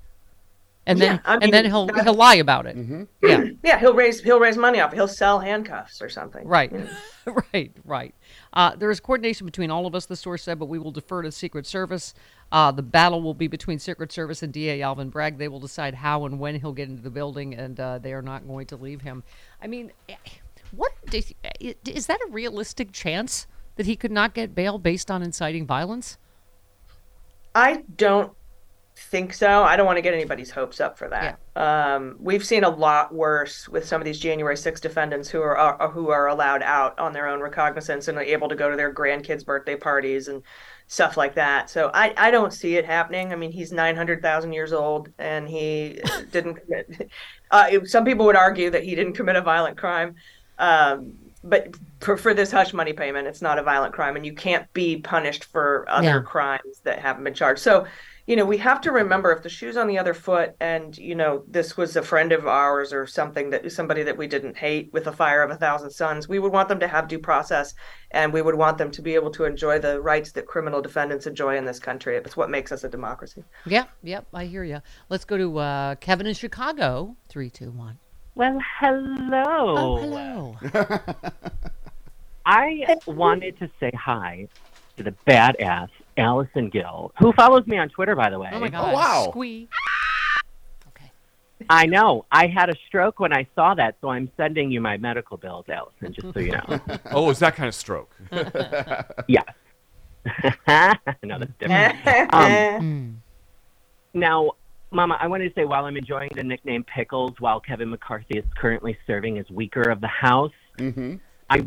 And 0.86 0.98
then 0.98 1.16
Yeah, 1.16 1.20
I 1.26 1.34
and 1.42 1.52
then 1.52 1.66
he'll 1.66 1.84
that- 1.86 2.04
he'll 2.04 2.14
lie 2.14 2.36
about 2.36 2.64
it. 2.66 2.74
Yeah. 3.22 3.44
Yeah, 3.62 3.78
he'll 3.78 3.92
raise 3.92 4.22
he'll 4.22 4.40
raise 4.40 4.56
money 4.56 4.80
off. 4.80 4.92
it. 4.92 4.96
He'll 4.96 5.06
sell 5.06 5.38
handcuffs 5.38 6.00
or 6.00 6.08
something. 6.08 6.46
Right, 6.48 6.72
right, 7.52 7.70
right. 7.84 8.14
Uh, 8.54 8.74
there 8.74 8.90
is 8.90 8.98
coordination 8.98 9.44
between 9.44 9.70
all 9.70 9.84
of 9.86 9.94
us, 9.94 10.06
the 10.06 10.16
source 10.16 10.42
said, 10.44 10.58
but 10.58 10.64
we 10.66 10.78
will 10.78 10.90
defer 10.90 11.20
to 11.20 11.30
Secret 11.30 11.66
Service. 11.66 12.14
Uh, 12.50 12.72
the 12.72 12.80
battle 12.82 13.20
will 13.20 13.34
be 13.34 13.48
between 13.48 13.78
Secret 13.78 14.10
Service 14.12 14.42
and 14.42 14.50
DA 14.50 14.80
Alvin 14.80 15.10
Bragg. 15.10 15.36
They 15.36 15.48
will 15.48 15.60
decide 15.60 15.94
how 15.94 16.24
and 16.24 16.40
when 16.40 16.54
he'll 16.58 16.72
get 16.72 16.88
into 16.88 17.02
the 17.02 17.10
building, 17.10 17.54
and 17.54 17.78
uh, 17.78 17.98
they 17.98 18.14
are 18.14 18.22
not 18.22 18.46
going 18.48 18.66
to 18.68 18.76
leave 18.76 19.02
him. 19.02 19.22
I 19.62 19.66
mean, 19.66 19.92
eh, 20.08 20.14
what 20.70 20.92
is, 21.12 21.34
is 21.60 22.06
that 22.06 22.20
a 22.26 22.30
realistic 22.30 22.92
chance 22.92 23.46
that 23.76 23.84
he 23.84 23.94
could 23.94 24.10
not 24.12 24.32
get 24.32 24.54
bail 24.54 24.78
based 24.78 25.10
on 25.10 25.22
inciting 25.22 25.66
violence? 25.66 26.16
I 27.54 27.82
don't 27.96 28.32
think 28.98 29.32
so. 29.32 29.62
I 29.62 29.76
don't 29.76 29.86
want 29.86 29.96
to 29.96 30.02
get 30.02 30.14
anybody's 30.14 30.50
hopes 30.50 30.80
up 30.80 30.98
for 30.98 31.08
that. 31.08 31.38
Um, 31.56 32.16
we've 32.18 32.44
seen 32.44 32.64
a 32.64 32.68
lot 32.68 33.14
worse 33.14 33.68
with 33.68 33.86
some 33.86 34.00
of 34.00 34.04
these 34.04 34.18
January 34.18 34.56
6 34.56 34.80
defendants 34.80 35.28
who 35.28 35.40
are, 35.40 35.56
are 35.56 35.90
who 35.90 36.10
are 36.10 36.28
allowed 36.28 36.62
out 36.62 36.98
on 36.98 37.12
their 37.12 37.28
own 37.28 37.40
recognizance 37.40 38.08
and 38.08 38.18
are 38.18 38.22
able 38.22 38.48
to 38.48 38.56
go 38.56 38.70
to 38.70 38.76
their 38.76 38.92
grandkids' 38.92 39.44
birthday 39.44 39.76
parties 39.76 40.28
and 40.28 40.42
stuff 40.88 41.16
like 41.16 41.34
that. 41.34 41.70
So 41.70 41.90
I, 41.94 42.12
I 42.16 42.30
don't 42.30 42.52
see 42.52 42.76
it 42.76 42.84
happening. 42.84 43.32
I 43.32 43.36
mean, 43.36 43.52
he's 43.52 43.72
900,000 43.72 44.52
years 44.52 44.72
old 44.72 45.10
and 45.18 45.48
he 45.48 46.00
didn't 46.32 46.54
commit. 46.56 47.10
Uh, 47.50 47.82
some 47.86 48.04
people 48.04 48.26
would 48.26 48.36
argue 48.36 48.68
that 48.68 48.84
he 48.84 48.94
didn't 48.94 49.14
commit 49.14 49.34
a 49.34 49.40
violent 49.40 49.78
crime. 49.78 50.14
Um, 50.58 51.14
but 51.42 51.68
for, 52.00 52.18
for 52.18 52.34
this 52.34 52.50
hush 52.52 52.74
money 52.74 52.92
payment, 52.92 53.26
it's 53.26 53.40
not 53.40 53.58
a 53.58 53.62
violent 53.62 53.94
crime, 53.94 54.16
and 54.16 54.26
you 54.26 54.34
can't 54.34 54.70
be 54.74 54.98
punished 54.98 55.44
for 55.44 55.86
other 55.88 56.06
Yeah. 56.06 56.20
crimes 56.20 56.80
that 56.84 56.98
haven't 56.98 57.24
been 57.24 57.32
charged. 57.32 57.60
So, 57.60 57.86
you 58.28 58.36
know, 58.36 58.44
we 58.44 58.58
have 58.58 58.82
to 58.82 58.92
remember 58.92 59.32
if 59.32 59.42
the 59.42 59.48
shoe's 59.48 59.78
on 59.78 59.88
the 59.88 59.96
other 59.96 60.12
foot, 60.12 60.54
and 60.60 60.96
you 60.98 61.14
know, 61.14 61.42
this 61.48 61.78
was 61.78 61.96
a 61.96 62.02
friend 62.02 62.30
of 62.30 62.46
ours 62.46 62.92
or 62.92 63.06
something 63.06 63.48
that 63.48 63.72
somebody 63.72 64.02
that 64.02 64.18
we 64.18 64.26
didn't 64.26 64.54
hate 64.54 64.92
with 64.92 65.06
a 65.06 65.12
fire 65.12 65.42
of 65.42 65.50
a 65.50 65.56
thousand 65.56 65.90
suns, 65.90 66.28
we 66.28 66.38
would 66.38 66.52
want 66.52 66.68
them 66.68 66.78
to 66.80 66.86
have 66.86 67.08
due 67.08 67.18
process, 67.18 67.74
and 68.10 68.30
we 68.30 68.42
would 68.42 68.54
want 68.54 68.76
them 68.76 68.90
to 68.90 69.00
be 69.00 69.14
able 69.14 69.30
to 69.30 69.46
enjoy 69.46 69.78
the 69.78 69.98
rights 70.02 70.32
that 70.32 70.44
criminal 70.44 70.82
defendants 70.82 71.26
enjoy 71.26 71.56
in 71.56 71.64
this 71.64 71.78
country. 71.78 72.16
It's 72.16 72.36
what 72.36 72.50
makes 72.50 72.70
us 72.70 72.84
a 72.84 72.88
democracy. 72.90 73.44
Yep, 73.64 73.88
yep, 74.02 74.26
I 74.34 74.44
hear 74.44 74.62
you. 74.62 74.82
Let's 75.08 75.24
go 75.24 75.38
to 75.38 75.58
uh, 75.58 75.94
Kevin 75.94 76.26
in 76.26 76.34
Chicago. 76.34 77.16
Three, 77.30 77.48
two, 77.48 77.70
one. 77.70 77.98
Well, 78.34 78.60
hello. 78.78 79.74
Oh, 79.78 79.96
hello. 79.96 80.56
I 82.44 82.94
wanted 83.06 83.58
to 83.60 83.70
say 83.80 83.90
hi 83.94 84.48
to 84.98 85.02
the 85.02 85.14
badass 85.26 85.88
Allison 86.18 86.68
Gill, 86.70 87.12
who 87.18 87.32
follows 87.32 87.66
me 87.66 87.78
on 87.78 87.88
Twitter, 87.88 88.14
by 88.14 88.30
the 88.30 88.38
way. 88.38 88.50
Oh 88.52 88.60
my 88.60 88.68
God. 88.68 89.30
Squee. 89.30 89.68
Okay. 90.88 91.10
I 91.70 91.86
know. 91.86 92.26
I 92.30 92.46
had 92.46 92.68
a 92.70 92.74
stroke 92.86 93.20
when 93.20 93.32
I 93.32 93.46
saw 93.54 93.74
that, 93.74 93.96
so 94.00 94.08
I'm 94.08 94.30
sending 94.36 94.70
you 94.70 94.80
my 94.80 94.96
medical 94.96 95.36
bills, 95.36 95.66
Allison, 95.68 96.12
just 96.12 96.34
so 96.34 96.40
you 96.40 96.52
know. 96.52 96.80
oh, 97.12 97.30
is 97.30 97.38
that 97.38 97.54
kind 97.54 97.68
of 97.68 97.74
stroke? 97.74 98.14
yes. 99.28 99.44
no, 101.22 101.38
that's 101.38 101.52
different. 101.58 102.34
Um, 102.34 103.22
now, 104.12 104.52
Mama, 104.90 105.18
I 105.20 105.26
wanted 105.26 105.48
to 105.48 105.54
say 105.54 105.64
while 105.64 105.84
I'm 105.84 105.96
enjoying 105.96 106.30
the 106.34 106.42
nickname 106.42 106.84
Pickles, 106.84 107.32
while 107.38 107.60
Kevin 107.60 107.90
McCarthy 107.90 108.38
is 108.38 108.44
currently 108.56 108.98
serving 109.06 109.38
as 109.38 109.48
Weaker 109.50 109.88
of 109.90 110.00
the 110.00 110.08
House, 110.08 110.52
Mm-hmm. 110.78 111.16
I 111.50 111.64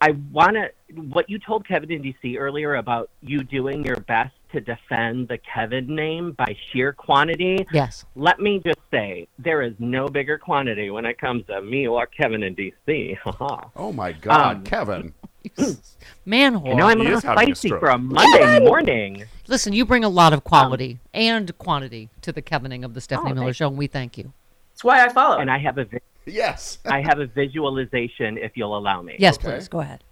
I 0.00 0.10
want 0.32 0.54
to 0.56 0.70
what 0.94 1.28
you 1.28 1.38
told 1.38 1.66
Kevin 1.66 1.90
in 1.90 2.02
DC 2.02 2.38
earlier 2.38 2.76
about 2.76 3.10
you 3.22 3.42
doing 3.42 3.84
your 3.84 3.96
best 3.96 4.34
to 4.52 4.60
defend 4.60 5.28
the 5.28 5.38
Kevin 5.38 5.94
name 5.94 6.32
by 6.32 6.56
sheer 6.70 6.92
quantity. 6.92 7.66
Yes. 7.72 8.04
Let 8.14 8.38
me 8.38 8.60
just 8.64 8.78
say 8.90 9.26
there 9.38 9.62
is 9.62 9.74
no 9.78 10.08
bigger 10.08 10.38
quantity 10.38 10.90
when 10.90 11.04
it 11.04 11.18
comes 11.18 11.46
to 11.46 11.60
me 11.62 11.88
or 11.88 12.06
Kevin 12.06 12.42
in 12.42 12.54
DC. 12.54 13.18
oh 13.76 13.92
my 13.92 14.12
God, 14.12 14.56
Um, 14.56 14.64
Kevin. 14.64 15.14
Manhole. 16.24 16.72
I 16.72 16.74
know 16.74 16.86
I'm 16.88 17.00
a 17.00 17.04
little 17.04 17.20
spicy 17.20 17.68
for 17.68 17.88
a 17.88 17.98
Monday 17.98 18.60
morning. 18.60 19.24
Listen, 19.46 19.72
you 19.72 19.84
bring 19.84 20.04
a 20.04 20.08
lot 20.08 20.32
of 20.32 20.44
quality 20.44 20.98
and 21.14 21.56
quantity 21.58 22.08
to 22.22 22.32
the 22.32 22.42
Kevining 22.42 22.84
of 22.84 22.94
the 22.94 23.00
Stephanie 23.00 23.32
Oh, 23.32 23.34
Miller 23.34 23.52
Show, 23.54 23.68
and 23.68 23.76
we 23.76 23.86
thank 23.86 24.18
you. 24.18 24.32
That's 24.72 24.84
why 24.84 25.04
I 25.04 25.08
follow. 25.08 25.38
And 25.38 25.50
I 25.50 25.58
have 25.58 25.78
a 25.78 25.84
vi- 25.84 26.00
yes. 26.26 26.78
I 26.84 27.00
have 27.02 27.18
a 27.20 27.26
visualization 27.26 28.38
if 28.38 28.52
you'll 28.56 28.76
allow 28.76 29.02
me. 29.02 29.16
Yes, 29.18 29.38
please 29.38 29.68
go 29.68 29.80
ahead. 29.80 30.04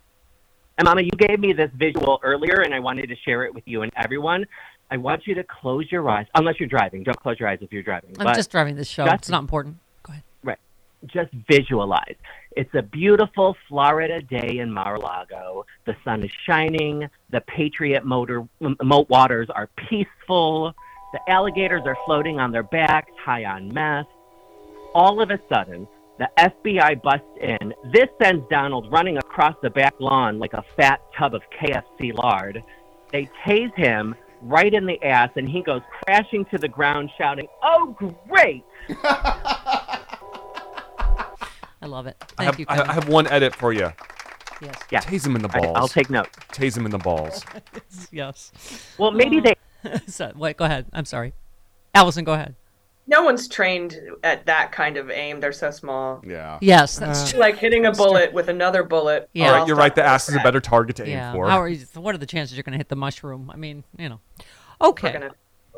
And 0.79 0.87
Mama, 0.87 1.03
you 1.03 1.11
gave 1.11 1.39
me 1.39 1.53
this 1.53 1.71
visual 1.77 2.19
earlier, 2.23 2.63
and 2.63 2.75
I 2.75 2.81
wanted 2.81 3.09
to 3.09 3.17
share 3.25 3.45
it 3.45 3.55
with 3.55 3.63
you 3.67 3.83
and 3.83 3.93
everyone. 3.97 4.45
I 4.91 4.97
want 4.97 5.27
you 5.27 5.35
to 5.37 5.45
close 5.45 5.91
your 5.91 6.09
eyes, 6.11 6.27
unless 6.35 6.59
you're 6.59 6.69
driving. 6.69 7.05
Don't 7.05 7.19
close 7.21 7.39
your 7.39 7.49
eyes 7.49 7.59
if 7.61 7.73
you're 7.73 7.83
driving. 7.83 8.11
I'm 8.19 8.25
But 8.25 8.35
just 8.35 8.51
driving 8.51 8.75
this 8.77 8.89
show. 8.89 9.05
just- 9.05 9.15
It's 9.23 9.29
not 9.29 9.41
important. 9.41 9.77
Go 10.03 10.13
ahead. 10.13 10.25
Right. 10.43 10.59
Just 11.07 11.33
visualize. 11.49 12.17
It's 12.57 12.75
a 12.75 12.83
beautiful 12.83 13.57
Florida 13.69 14.21
day 14.23 14.59
in 14.59 14.73
Mar-a-Lago. 14.73 15.65
The 15.87 15.97
sun 16.05 16.23
is 16.25 16.31
shining. 16.47 17.09
The 17.31 17.41
Patriot 17.43 18.05
motor 18.05 18.47
m- 18.61 18.77
moat 18.83 19.09
waters 19.09 19.49
are 19.51 19.69
peaceful. 19.89 20.75
The 21.13 21.31
alligators 21.31 21.83
are 21.87 21.97
floating 22.05 22.41
on 22.41 22.51
their 22.51 22.63
backs, 22.65 23.11
high 23.25 23.45
on 23.45 23.73
meth. 23.73 24.07
All 24.95 25.21
of 25.21 25.31
a 25.31 25.39
sudden, 25.49 25.87
the 26.19 26.29
FBI 26.39 27.03
busts 27.03 27.27
in. 27.41 27.75
This 27.93 28.09
sends 28.23 28.45
Donald 28.49 28.91
running 28.93 29.19
across 29.19 29.55
the 29.63 29.71
back 29.71 29.95
lawn 29.99 30.39
like 30.39 30.53
a 30.53 30.65
fat 30.77 31.01
tub 31.19 31.35
of 31.35 31.43
KFC 31.61 32.17
lard. 32.17 32.63
They 33.13 33.29
tase 33.45 33.75
him 33.77 34.15
right 34.43 34.73
in 34.73 34.87
the 34.87 35.03
ass, 35.03 35.31
and 35.37 35.49
he 35.49 35.63
goes 35.63 35.83
crashing 36.05 36.45
to 36.47 36.59
the 36.59 36.69
ground, 36.69 37.11
shouting, 37.19 37.49
"Oh, 37.63 37.97
great!" 38.29 38.65
I 41.85 41.87
love 41.87 42.07
it. 42.07 42.17
I 42.39 42.45
Thank 42.45 42.47
have, 42.47 42.61
you, 42.61 42.67
I 42.69 42.77
Kevin. 42.77 42.91
I 42.91 42.95
have 42.95 43.09
one 43.09 43.27
edit 43.27 43.55
for 43.55 43.73
you. 43.73 43.93
Yes. 44.63 44.75
Yeah. 44.91 45.01
Tase 45.01 45.27
him 45.27 45.37
in 45.37 45.43
the 45.43 45.51
I- 45.53 45.61
balls. 45.61 45.77
I'll 45.77 45.89
take 45.89 46.11
note. 46.11 46.31
Tase 46.53 46.77
him 46.77 46.87
in 46.87 46.91
the 46.91 46.99
balls. 46.99 47.45
yes. 48.13 48.53
Well, 48.99 49.11
maybe 49.11 49.41
they. 49.41 49.55
so, 50.07 50.33
wait, 50.35 50.57
go 50.57 50.65
ahead. 50.65 50.87
I'm 50.93 51.05
sorry. 51.05 51.35
Allison, 51.95 52.25
go 52.25 52.33
ahead. 52.33 52.55
No 53.07 53.23
one's 53.23 53.49
trained 53.49 54.01
at 54.23 54.47
that 54.47 54.73
kind 54.73 54.97
of 54.97 55.11
aim. 55.11 55.41
They're 55.41 55.53
so 55.53 55.71
small. 55.71 56.23
Yeah. 56.27 56.59
Yes, 56.63 56.99
that's 56.99 57.21
uh-huh. 57.21 57.31
true. 57.33 57.41
Like 57.41 57.59
hitting 57.59 57.85
a 57.85 57.93
bullet 57.93 58.33
with 58.33 58.49
another 58.49 58.83
bullet. 58.83 59.29
Yeah. 59.35 59.49
All 59.49 59.59
right, 59.59 59.69
you're 59.69 59.77
right. 59.77 59.95
The 59.95 60.03
ass 60.03 60.29
is 60.29 60.37
a 60.37 60.41
better 60.41 60.61
target 60.61 60.97
to 60.97 61.05
aim 61.05 61.11
Yeah. 61.11 61.33
for. 61.33 61.49
How 61.49 61.61
are 61.61 61.69
you, 61.69 61.85
what 61.95 62.15
are 62.15 62.19
the 62.19 62.27
chances 62.27 62.57
you're 62.57 62.63
going 62.63 62.73
to 62.73 62.79
hit 62.79 62.89
the 62.89 62.97
mushroom? 62.97 63.51
I 63.53 63.57
mean, 63.57 63.85
you 63.99 64.09
know. 64.09 64.21
Okay. 64.81 65.31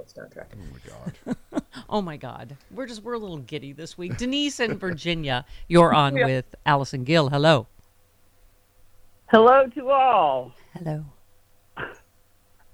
Star 0.06 0.28
Trek. 0.28 0.52
Oh 0.54 0.72
my 0.72 1.32
God. 1.52 1.62
oh 1.88 2.02
my 2.02 2.16
god. 2.16 2.56
We're 2.70 2.86
just 2.86 3.02
we're 3.02 3.14
a 3.14 3.18
little 3.18 3.38
giddy 3.38 3.72
this 3.72 3.98
week. 3.98 4.16
Denise 4.16 4.60
in 4.60 4.78
Virginia, 4.78 5.44
you're 5.68 5.92
on 5.92 6.16
Yeah. 6.16 6.26
with 6.26 6.54
Allison 6.64 7.04
Gill. 7.04 7.28
Hello. 7.28 7.66
Hello 9.26 9.66
to 9.66 9.90
all. 9.90 10.52
Hello. 10.74 11.04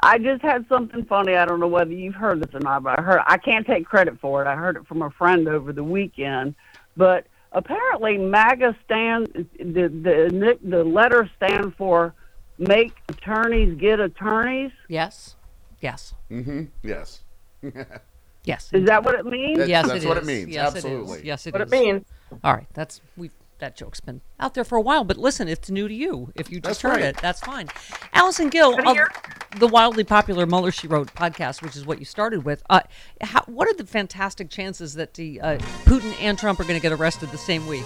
I 0.03 0.19
just 0.19 0.43
had 0.43 0.67
something 0.69 1.05
funny. 1.05 1.37
I 1.37 1.45
don't 1.45 1.61
know 1.61 1.69
whether 1.69 1.93
you've 1.93 2.15
heard 2.15 2.43
this 2.43 2.55
or 2.55 2.61
not, 2.61 2.83
but 2.83 2.99
I 2.99 3.03
heard 3.03 3.21
I 3.27 3.39
can't 3.39 3.67
take 3.67 3.87
credit 3.87 4.19
for 4.21 4.43
it. 4.43 4.49
I 4.49 4.57
heard 4.57 4.77
it 4.77 4.87
from 4.87 5.03
a 5.03 5.11
friend 5.11 5.47
over 5.49 5.73
the 5.73 5.85
weekend. 5.85 6.55
But 6.97 7.27
apparently 7.53 8.19
MAGA 8.19 8.77
stands 8.85 9.31
the 9.33 9.89
the 9.89 10.59
the 10.63 10.83
letter 10.85 11.31
stand 11.37 11.75
for 11.77 12.15
make 12.59 12.93
attorneys 13.09 13.79
get 13.79 14.01
attorneys. 14.01 14.73
Yes. 14.89 15.37
Yes. 15.81 16.15
Mm-hmm. 16.31 16.65
Yes. 16.83 17.23
Yes. 18.45 18.71
Is 18.73 18.87
that 18.87 19.05
what 19.05 19.15
it 19.15 19.25
means? 19.25 19.59
That's- 19.59 19.69
yes, 19.69 19.87
that's 19.87 20.05
it 20.05 20.09
what 20.09 20.17
it 20.17 20.23
is. 20.23 20.27
means. 20.27 20.49
Yes, 20.49 20.75
Absolutely. 20.75 21.19
It 21.19 21.21
is. 21.21 21.25
Yes, 21.27 21.47
it 21.47 21.53
What 21.55 21.63
is. 21.63 21.73
it 21.73 21.81
means. 21.81 22.05
All 22.43 22.53
right, 22.53 22.67
that's 22.75 23.01
we. 23.17 23.31
That 23.63 23.77
joke's 23.77 24.01
been 24.01 24.23
out 24.41 24.55
there 24.55 24.65
for 24.65 24.77
a 24.77 24.81
while, 24.81 25.05
but 25.05 25.17
listen, 25.17 25.47
it's 25.47 25.71
new 25.71 25.87
to 25.87 25.95
you. 25.95 26.33
If 26.35 26.51
you 26.51 26.59
just 26.59 26.83
That's 26.83 26.83
heard 26.83 27.01
right. 27.01 27.15
it, 27.15 27.19
that's 27.19 27.39
fine. 27.39 27.69
Allison 28.13 28.49
Gill 28.49 28.77
of 28.85 28.99
the 29.57 29.69
wildly 29.69 30.03
popular 30.03 30.47
Mueller 30.47 30.73
She 30.73 30.89
Wrote 30.89 31.15
podcast, 31.15 31.63
which 31.63 31.77
is 31.77 31.87
what 31.87 32.01
you 32.01 32.05
started 32.05 32.45
with. 32.45 32.61
Uh, 32.69 32.81
how, 33.21 33.45
what 33.47 33.69
are 33.69 33.75
the 33.75 33.87
fantastic 33.87 34.51
chances 34.51 34.95
that 34.95 35.15
the 35.15 35.41
uh, 35.41 35.59
Putin 35.85 36.13
and 36.21 36.37
Trump 36.37 36.59
are 36.59 36.65
going 36.65 36.75
to 36.75 36.83
get 36.83 36.91
arrested 36.91 37.31
the 37.31 37.39
same 37.39 37.65
week? 37.69 37.85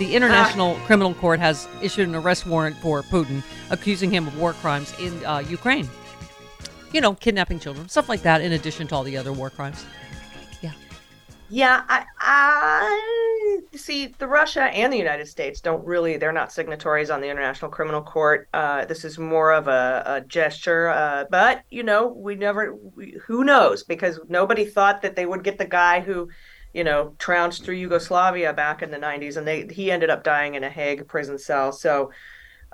The 0.00 0.16
International 0.16 0.74
Criminal 0.86 1.14
Court 1.14 1.38
has 1.38 1.68
issued 1.80 2.08
an 2.08 2.16
arrest 2.16 2.44
warrant 2.44 2.76
for 2.78 3.02
Putin, 3.02 3.44
accusing 3.70 4.10
him 4.10 4.26
of 4.26 4.36
war 4.36 4.54
crimes 4.54 4.92
in 4.98 5.24
uh, 5.24 5.38
Ukraine. 5.38 5.88
You 6.92 7.00
know, 7.00 7.14
kidnapping 7.14 7.60
children, 7.60 7.88
stuff 7.88 8.08
like 8.08 8.22
that. 8.22 8.40
In 8.40 8.54
addition 8.54 8.88
to 8.88 8.96
all 8.96 9.04
the 9.04 9.16
other 9.16 9.32
war 9.32 9.50
crimes. 9.50 9.84
Yeah, 11.54 11.84
I, 11.86 12.06
I 12.18 13.60
see 13.74 14.06
the 14.06 14.26
Russia 14.26 14.62
and 14.62 14.90
the 14.90 14.96
United 14.96 15.28
States 15.28 15.60
don't 15.60 15.84
really, 15.84 16.16
they're 16.16 16.32
not 16.32 16.50
signatories 16.50 17.10
on 17.10 17.20
the 17.20 17.28
International 17.28 17.70
Criminal 17.70 18.00
Court. 18.00 18.48
Uh, 18.54 18.86
this 18.86 19.04
is 19.04 19.18
more 19.18 19.52
of 19.52 19.68
a, 19.68 20.02
a 20.06 20.20
gesture. 20.22 20.88
Uh, 20.88 21.26
but, 21.30 21.62
you 21.68 21.82
know, 21.82 22.06
we 22.06 22.36
never, 22.36 22.74
we, 22.74 23.18
who 23.26 23.44
knows? 23.44 23.82
Because 23.82 24.18
nobody 24.30 24.64
thought 24.64 25.02
that 25.02 25.14
they 25.14 25.26
would 25.26 25.44
get 25.44 25.58
the 25.58 25.66
guy 25.66 26.00
who, 26.00 26.30
you 26.72 26.84
know, 26.84 27.14
trounced 27.18 27.66
through 27.66 27.74
Yugoslavia 27.74 28.54
back 28.54 28.80
in 28.80 28.90
the 28.90 28.96
90s 28.96 29.36
and 29.36 29.46
they 29.46 29.66
he 29.66 29.90
ended 29.90 30.08
up 30.08 30.24
dying 30.24 30.54
in 30.54 30.64
a 30.64 30.70
Hague 30.70 31.06
prison 31.06 31.38
cell. 31.38 31.70
So, 31.70 32.12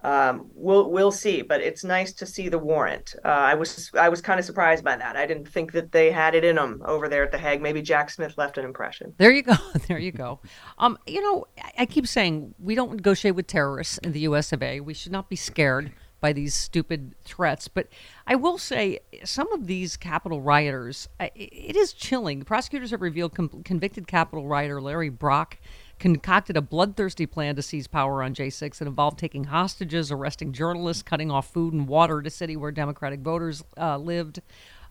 um, 0.04 0.50
we'll 0.54 0.90
we'll 0.90 1.10
see, 1.12 1.42
but 1.42 1.60
it's 1.60 1.84
nice 1.84 2.12
to 2.14 2.26
see 2.26 2.48
the 2.48 2.58
warrant. 2.58 3.14
Uh, 3.24 3.28
I 3.28 3.54
was 3.54 3.90
I 3.94 4.08
was 4.08 4.20
kind 4.20 4.38
of 4.38 4.46
surprised 4.46 4.84
by 4.84 4.96
that. 4.96 5.16
I 5.16 5.26
didn't 5.26 5.48
think 5.48 5.72
that 5.72 5.92
they 5.92 6.10
had 6.10 6.34
it 6.34 6.44
in 6.44 6.56
them 6.56 6.82
over 6.84 7.08
there 7.08 7.24
at 7.24 7.32
the 7.32 7.38
Hague. 7.38 7.60
Maybe 7.60 7.82
Jack 7.82 8.10
Smith 8.10 8.36
left 8.38 8.58
an 8.58 8.64
impression. 8.64 9.14
There 9.18 9.30
you 9.30 9.42
go. 9.42 9.54
There 9.88 9.98
you 9.98 10.12
go. 10.12 10.40
Um, 10.78 10.98
you 11.06 11.22
know, 11.22 11.46
I, 11.56 11.72
I 11.78 11.86
keep 11.86 12.06
saying 12.06 12.54
we 12.58 12.74
don't 12.74 12.92
negotiate 12.92 13.34
with 13.34 13.46
terrorists 13.46 13.96
in 13.98 14.12
the 14.12 14.20
U.S. 14.20 14.52
of 14.52 14.62
A. 14.62 14.80
We 14.80 14.92
should 14.92 15.12
not 15.12 15.30
be 15.30 15.36
scared 15.36 15.92
by 16.20 16.32
these 16.32 16.54
stupid 16.54 17.14
threats. 17.24 17.68
But 17.68 17.88
I 18.26 18.34
will 18.34 18.58
say, 18.58 19.00
some 19.24 19.50
of 19.52 19.66
these 19.66 19.96
Capitol 19.96 20.42
rioters, 20.42 21.08
it 21.20 21.76
is 21.76 21.92
chilling. 21.92 22.42
Prosecutors 22.42 22.90
have 22.90 23.00
revealed 23.00 23.34
com- 23.34 23.62
convicted 23.64 24.06
Capitol 24.06 24.46
rioter 24.46 24.80
Larry 24.80 25.08
Brock 25.08 25.58
concocted 25.98 26.56
a 26.56 26.60
bloodthirsty 26.62 27.26
plan 27.26 27.56
to 27.56 27.62
seize 27.62 27.86
power 27.86 28.22
on 28.22 28.34
J6 28.34 28.78
that 28.78 28.86
involved 28.88 29.18
taking 29.18 29.44
hostages, 29.44 30.10
arresting 30.12 30.52
journalists, 30.52 31.02
cutting 31.02 31.30
off 31.30 31.52
food 31.52 31.72
and 31.74 31.88
water 31.88 32.22
to 32.22 32.30
city 32.30 32.56
where 32.56 32.70
Democratic 32.70 33.20
voters 33.20 33.64
uh, 33.76 33.96
lived. 33.98 34.40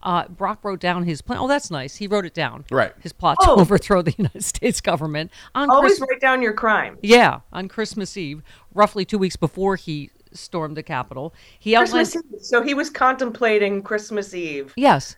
Uh, 0.03 0.27
Brock 0.27 0.63
wrote 0.63 0.79
down 0.79 1.03
his 1.05 1.21
plan. 1.21 1.39
Oh, 1.39 1.47
that's 1.47 1.71
nice. 1.71 1.95
He 1.95 2.07
wrote 2.07 2.25
it 2.25 2.34
down. 2.35 2.65
Right. 2.69 2.93
His 2.99 3.13
plot 3.13 3.38
to 3.41 3.49
Oh. 3.49 3.59
overthrow 3.59 4.01
the 4.03 4.11
United 4.17 4.43
States 4.43 4.79
government 4.79 5.31
on 5.55 5.69
Always 5.71 5.97
Christ- 5.97 6.11
write 6.11 6.21
down 6.21 6.41
your 6.41 6.53
crime. 6.53 6.97
Yeah, 7.01 7.39
on 7.51 7.67
Christmas 7.67 8.15
Eve, 8.15 8.43
roughly 8.75 9.05
two 9.05 9.17
weeks 9.17 9.35
before 9.35 9.75
he 9.75 10.11
stormed 10.34 10.77
the 10.77 10.84
Capitol. 10.84 11.34
He 11.57 11.75
outlined. 11.75 12.11
Christmas 12.11 12.23
Eve. 12.34 12.41
So 12.41 12.61
he 12.61 12.73
was 12.75 12.89
contemplating 12.91 13.81
Christmas 13.81 14.34
Eve. 14.35 14.71
Yes. 14.75 15.15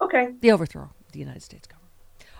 Okay. 0.00 0.32
The 0.40 0.50
overthrow 0.50 0.82
of 1.06 1.12
the 1.12 1.20
United 1.20 1.42
States 1.42 1.66
government. 1.68 1.75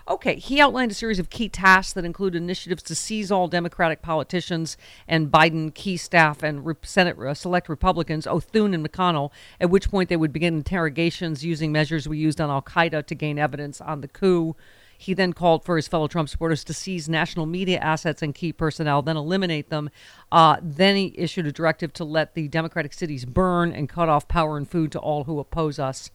Okay, 0.09 0.37
he 0.37 0.61
outlined 0.61 0.91
a 0.91 0.95
series 0.95 1.19
of 1.19 1.29
key 1.29 1.49
tasks 1.49 1.91
that 1.91 2.05
include 2.05 2.33
initiatives 2.33 2.81
to 2.83 2.95
seize 2.95 3.29
all 3.29 3.49
Democratic 3.49 4.01
politicians 4.01 4.77
and 5.05 5.29
Biden 5.29 5.73
key 5.73 5.97
staff 5.97 6.43
and 6.43 6.65
rep- 6.65 6.85
Senate 6.85 7.19
uh, 7.19 7.33
select 7.33 7.67
Republicans, 7.67 8.25
O'Thune 8.25 8.73
and 8.73 8.87
McConnell, 8.87 9.31
at 9.59 9.69
which 9.69 9.91
point 9.91 10.07
they 10.07 10.15
would 10.15 10.31
begin 10.31 10.55
interrogations 10.55 11.43
using 11.43 11.73
measures 11.73 12.07
we 12.07 12.17
used 12.17 12.39
on 12.39 12.49
Al 12.49 12.61
Qaeda 12.61 13.05
to 13.05 13.15
gain 13.15 13.37
evidence 13.37 13.81
on 13.81 13.99
the 13.99 14.07
coup. 14.07 14.55
He 14.97 15.13
then 15.13 15.33
called 15.33 15.65
for 15.65 15.75
his 15.75 15.89
fellow 15.89 16.07
Trump 16.07 16.29
supporters 16.29 16.63
to 16.63 16.73
seize 16.73 17.09
national 17.09 17.45
media 17.45 17.79
assets 17.79 18.21
and 18.21 18.33
key 18.33 18.53
personnel, 18.53 19.01
then 19.01 19.17
eliminate 19.17 19.69
them. 19.69 19.89
Uh, 20.31 20.55
then 20.61 20.95
he 20.95 21.13
issued 21.17 21.47
a 21.47 21.51
directive 21.51 21.91
to 21.93 22.05
let 22.05 22.33
the 22.33 22.47
Democratic 22.47 22.93
cities 22.93 23.25
burn 23.25 23.73
and 23.73 23.89
cut 23.89 24.07
off 24.07 24.29
power 24.29 24.55
and 24.55 24.69
food 24.69 24.93
to 24.93 24.99
all 24.99 25.25
who 25.25 25.37
oppose 25.37 25.79
us. 25.79 26.11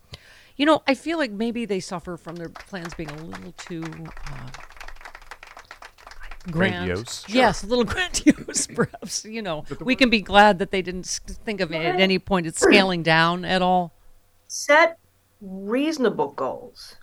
You 0.57 0.66
know, 0.66 0.83
I 0.87 0.95
feel 0.95 1.19
like 1.19 1.31
maybe 1.31 1.65
they 1.65 1.81
suffer 1.81 2.16
from 2.16 2.37
their 2.37 2.49
plans 2.49 2.95
being 2.95 3.11
a 3.11 3.23
little 3.23 3.53
too 3.53 3.83
uh, 3.85 4.51
grand. 6.51 6.87
Grandiose. 6.87 7.24
Yes, 7.29 7.62
a 7.62 7.66
little 7.66 7.85
grandiose, 7.93 8.66
perhaps. 8.66 9.24
You 9.24 9.43
know, 9.43 9.65
we 9.81 9.97
can 9.97 10.11
be 10.11 10.20
glad 10.20 10.59
that 10.59 10.70
they 10.70 10.83
didn't 10.83 11.07
think 11.07 11.61
of 11.61 11.73
it 11.73 11.85
at 11.85 12.01
any 12.01 12.19
point 12.19 12.47
it's 12.47 12.61
scaling 12.61 13.03
down 13.03 13.45
at 13.45 13.62
all. 13.62 13.93
Set 14.49 14.99
reasonable 15.41 16.33
goals. 16.33 16.97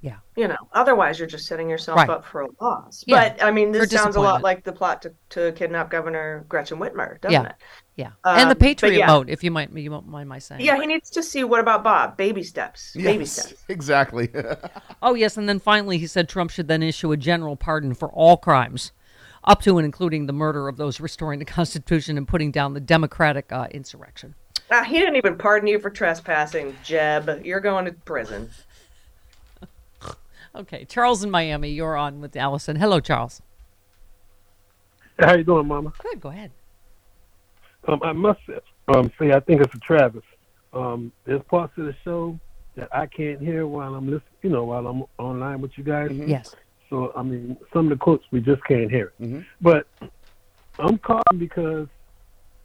Yeah. 0.00 0.16
You 0.36 0.48
know, 0.48 0.56
otherwise 0.72 1.18
you're 1.18 1.28
just 1.28 1.46
setting 1.46 1.70
yourself 1.70 1.96
Right. 1.96 2.10
up 2.10 2.26
for 2.26 2.42
a 2.42 2.48
loss. 2.60 3.04
Yeah, 3.06 3.30
But 3.30 3.42
I 3.42 3.50
mean, 3.50 3.72
this 3.72 3.90
sounds 3.90 4.16
a 4.16 4.20
lot 4.20 4.42
like 4.42 4.62
the 4.62 4.72
plot 4.72 5.00
to, 5.02 5.14
to 5.30 5.52
kidnap 5.52 5.90
Governor 5.90 6.44
Gretchen 6.46 6.78
Whitmer, 6.78 7.18
doesn't 7.22 7.32
yeah, 7.32 7.48
it? 7.48 7.54
Yeah, 7.96 8.10
and 8.24 8.50
the 8.50 8.54
Um, 8.54 8.58
Patriot 8.58 8.98
yeah. 8.98 9.06
vote, 9.06 9.28
if 9.28 9.44
you 9.44 9.50
might, 9.50 9.70
you 9.72 9.90
won't 9.90 10.08
mind 10.08 10.28
my 10.28 10.38
saying. 10.40 10.60
Yeah, 10.62 10.80
he 10.80 10.86
needs 10.86 11.10
to 11.10 11.22
see 11.22 11.44
what 11.44 11.60
about 11.60 11.84
Bob? 11.84 12.16
Baby 12.16 12.42
steps. 12.42 12.92
Baby 12.94 13.24
steps. 13.24 13.62
exactly. 13.68 14.28
Oh, 15.02 15.14
yes. 15.14 15.36
And 15.36 15.46
then 15.48 15.60
finally, 15.60 15.98
he 15.98 16.06
said 16.06 16.28
Trump 16.30 16.50
should 16.50 16.66
then 16.66 16.82
issue 16.82 17.12
a 17.12 17.16
general 17.18 17.56
pardon 17.56 17.92
for 17.94 18.08
all 18.10 18.38
crimes, 18.38 18.90
up 19.44 19.60
to 19.62 19.76
and 19.76 19.84
including 19.84 20.26
the 20.26 20.32
murder 20.32 20.66
of 20.66 20.78
those 20.78 20.98
restoring 20.98 21.38
the 21.38 21.44
Constitution 21.44 22.16
and 22.16 22.26
putting 22.26 22.50
down 22.50 22.72
the 22.72 22.80
Democratic 22.80 23.52
uh, 23.52 23.66
insurrection. 23.70 24.34
Ah, 24.70 24.82
he 24.82 24.98
didn't 24.98 25.16
even 25.16 25.36
pardon 25.36 25.68
you 25.68 25.78
for 25.78 25.90
trespassing, 25.90 26.74
Jeb. 26.82 27.42
You're 27.44 27.60
going 27.60 27.84
to 27.84 27.92
prison. 27.92 28.50
Okay. 30.56 30.84
Charles 30.84 31.24
in 31.24 31.30
Miami, 31.32 31.70
you're 31.70 31.96
on 31.96 32.20
with 32.20 32.36
Allison. 32.36 32.76
Hello, 32.76 33.00
Charles. 33.00 33.42
How 35.18 35.34
you 35.34 35.42
doing, 35.42 35.66
Mama? 35.66 35.92
Good. 35.98 36.20
Go 36.20 36.28
ahead. 36.28 36.52
Um, 37.86 38.00
I 38.02 38.12
must 38.12 38.40
um, 38.88 39.10
say 39.18 39.32
I 39.32 39.40
think 39.40 39.60
it's 39.60 39.74
a 39.74 39.78
Travis. 39.78 40.22
Um, 40.72 41.12
there's 41.24 41.42
parts 41.50 41.72
of 41.78 41.86
the 41.86 41.94
show 42.04 42.38
that 42.76 42.88
I 42.94 43.06
can't 43.06 43.40
hear 43.40 43.66
while 43.66 43.94
I'm 43.94 44.06
listening. 44.06 44.22
You 44.42 44.50
know, 44.50 44.64
while 44.64 44.86
I'm 44.86 45.04
online 45.18 45.60
with 45.60 45.72
you 45.76 45.84
guys. 45.84 46.10
Yes. 46.12 46.54
So 46.90 47.12
I 47.16 47.22
mean, 47.22 47.56
some 47.72 47.86
of 47.86 47.90
the 47.90 47.96
quotes 47.96 48.24
we 48.30 48.40
just 48.40 48.64
can't 48.64 48.90
hear. 48.90 49.12
Mm-hmm. 49.20 49.40
But 49.60 49.86
I'm 50.78 50.98
calling 50.98 51.38
because 51.38 51.88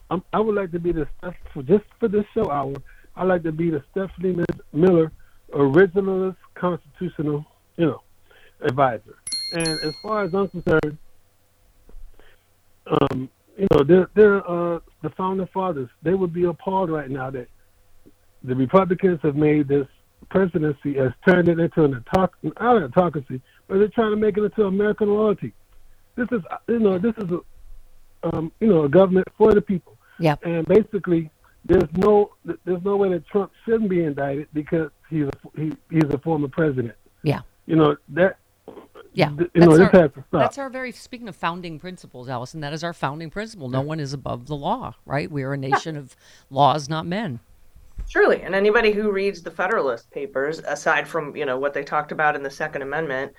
I'm, 0.09 0.23
I 0.33 0.39
would 0.39 0.55
like 0.55 0.71
to 0.71 0.79
be 0.79 0.91
the 0.91 1.07
Steph- 1.17 1.35
for 1.53 1.63
just 1.63 1.85
for 1.99 2.07
this 2.07 2.25
show 2.33 2.49
hour. 2.49 2.73
I 3.15 3.23
like 3.23 3.43
to 3.43 3.51
be 3.51 3.69
the 3.69 3.83
Stephanie 3.91 4.43
Miller 4.71 5.11
originalist 5.53 6.37
constitutional, 6.55 7.45
you 7.77 7.87
know, 7.87 8.01
advisor. 8.61 9.17
And 9.53 9.67
as 9.67 9.95
far 10.01 10.23
as 10.23 10.33
I'm 10.33 10.47
concerned, 10.47 10.97
um, 12.87 13.29
you 13.59 13.67
know, 13.73 13.83
they're, 13.83 14.09
they're 14.15 14.49
uh, 14.49 14.79
the 15.01 15.09
founding 15.17 15.47
fathers. 15.53 15.89
They 16.01 16.13
would 16.13 16.33
be 16.33 16.45
appalled 16.45 16.89
right 16.89 17.09
now 17.09 17.29
that 17.31 17.47
the 18.43 18.55
Republicans 18.55 19.19
have 19.21 19.35
made 19.35 19.67
this 19.67 19.87
presidency 20.29 20.93
has 20.95 21.11
turned 21.27 21.49
it 21.49 21.59
into 21.59 21.83
an 21.83 21.93
autoc- 21.93 22.29
not 22.43 22.77
an 22.77 22.83
autocracy, 22.83 23.41
but 23.67 23.79
they're 23.79 23.89
trying 23.89 24.11
to 24.11 24.17
make 24.17 24.37
it 24.37 24.43
into 24.43 24.63
American 24.63 25.09
loyalty. 25.09 25.53
This 26.15 26.27
is, 26.31 26.41
you 26.67 26.79
know, 26.79 26.97
this 26.97 27.13
is 27.17 27.29
a, 27.31 28.27
um, 28.29 28.51
you 28.59 28.67
know, 28.67 28.83
a 28.83 28.89
government 28.89 29.27
for 29.37 29.53
the 29.53 29.61
people. 29.61 29.97
Yeah. 30.19 30.35
And 30.43 30.65
basically, 30.65 31.29
there's 31.65 31.89
no, 31.95 32.31
there's 32.65 32.83
no 32.83 32.95
way 32.95 33.09
that 33.09 33.27
Trump 33.27 33.51
shouldn't 33.65 33.89
be 33.89 34.03
indicted 34.03 34.47
because 34.53 34.89
he's 35.09 35.25
a, 35.25 35.59
he, 35.59 35.71
he's 35.89 36.09
a 36.11 36.17
former 36.19 36.47
president. 36.47 36.95
Yeah. 37.23 37.41
You 37.65 37.75
know 37.75 37.97
that. 38.09 38.37
Yeah, 39.19 39.29
th- 39.37 39.51
You 39.53 39.61
know, 39.61 39.71
this 39.71 39.79
our, 39.79 39.89
has 39.89 40.11
to 40.11 40.23
stop. 40.29 40.41
that's 40.41 40.57
our 40.57 40.69
very 40.69 40.91
speaking 40.93 41.27
of 41.27 41.35
founding 41.35 41.77
principles, 41.77 42.29
Allison. 42.29 42.61
That 42.61 42.71
is 42.71 42.83
our 42.83 42.93
founding 42.93 43.29
principle. 43.29 43.67
No 43.67 43.81
one 43.81 43.99
is 43.99 44.13
above 44.13 44.47
the 44.47 44.55
law, 44.55 44.95
right? 45.05 45.29
We 45.29 45.43
are 45.43 45.53
a 45.53 45.57
nation 45.57 45.97
of 45.97 46.15
laws, 46.49 46.87
not 46.87 47.05
men. 47.05 47.41
Surely, 48.07 48.41
and 48.41 48.55
anybody 48.55 48.91
who 48.91 49.11
reads 49.11 49.41
the 49.41 49.51
Federalist 49.51 50.09
Papers, 50.11 50.59
aside 50.59 51.05
from 51.07 51.35
you 51.35 51.45
know 51.45 51.59
what 51.59 51.73
they 51.73 51.83
talked 51.83 52.13
about 52.13 52.35
in 52.35 52.43
the 52.43 52.49
Second 52.49 52.81
Amendment, 52.81 53.33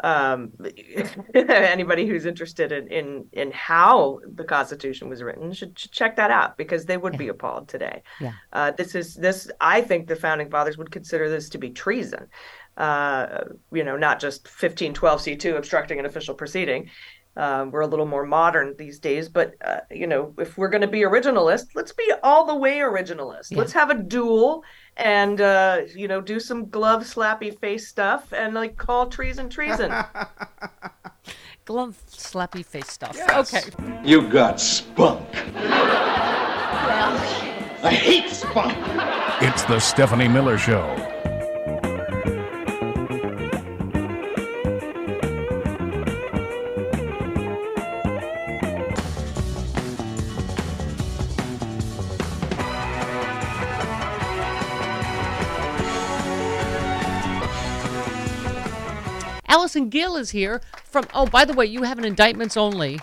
um, 0.00 0.52
anybody 1.34 2.06
who's 2.06 2.26
interested 2.26 2.72
in, 2.72 2.88
in 2.88 3.26
in 3.32 3.52
how 3.52 4.18
the 4.34 4.44
Constitution 4.44 5.08
was 5.08 5.22
written 5.22 5.52
should, 5.52 5.78
should 5.78 5.92
check 5.92 6.16
that 6.16 6.32
out 6.32 6.56
because 6.58 6.84
they 6.84 6.96
would 6.96 7.16
be 7.16 7.28
appalled 7.28 7.68
today. 7.68 8.02
Yeah. 8.20 8.32
Uh, 8.52 8.72
this 8.72 8.96
is 8.96 9.14
this. 9.14 9.48
I 9.60 9.80
think 9.80 10.08
the 10.08 10.16
founding 10.16 10.50
fathers 10.50 10.76
would 10.76 10.90
consider 10.90 11.30
this 11.30 11.48
to 11.50 11.58
be 11.58 11.70
treason. 11.70 12.26
Uh, 12.76 13.44
you 13.72 13.84
know, 13.84 13.96
not 13.96 14.20
just 14.20 14.44
1512c2 14.44 15.56
obstructing 15.56 15.98
an 15.98 16.06
official 16.06 16.34
proceeding. 16.34 16.90
Uh, 17.36 17.66
we're 17.70 17.80
a 17.80 17.86
little 17.86 18.06
more 18.06 18.24
modern 18.24 18.76
these 18.78 19.00
days, 19.00 19.28
but 19.28 19.54
uh, 19.64 19.80
you 19.90 20.06
know, 20.06 20.32
if 20.38 20.56
we're 20.56 20.68
going 20.68 20.80
to 20.80 20.88
be 20.88 21.00
originalist, 21.00 21.66
let's 21.74 21.92
be 21.92 22.12
all 22.22 22.46
the 22.46 22.54
way 22.54 22.78
originalist. 22.78 23.50
Yeah. 23.50 23.58
Let's 23.58 23.72
have 23.72 23.90
a 23.90 24.00
duel 24.00 24.62
and 24.96 25.40
uh, 25.40 25.80
you 25.94 26.06
know 26.06 26.20
do 26.20 26.38
some 26.38 26.68
glove 26.68 27.02
slappy 27.02 27.58
face 27.58 27.88
stuff 27.88 28.32
and 28.32 28.54
like 28.54 28.76
call 28.76 29.08
treason 29.08 29.48
treason. 29.48 29.92
Glove 31.64 31.98
slappy 32.10 32.62
face 32.62 32.90
stuff. 32.90 33.16
Yes. 33.16 33.54
Okay. 33.54 33.70
You 34.04 34.28
got 34.28 34.60
spunk. 34.60 35.26
I 37.82 37.90
hate 37.90 38.28
spunk. 38.28 38.76
It's 39.40 39.62
the 39.64 39.80
Stephanie 39.80 40.28
Miller 40.28 40.58
Show. 40.58 41.13
Allison 59.54 59.88
Gill 59.88 60.16
is 60.16 60.30
here 60.30 60.60
from. 60.82 61.06
Oh, 61.14 61.26
by 61.26 61.44
the 61.44 61.52
way, 61.52 61.64
you 61.64 61.84
have 61.84 61.96
an 61.96 62.04
indictments 62.04 62.56
only. 62.56 62.98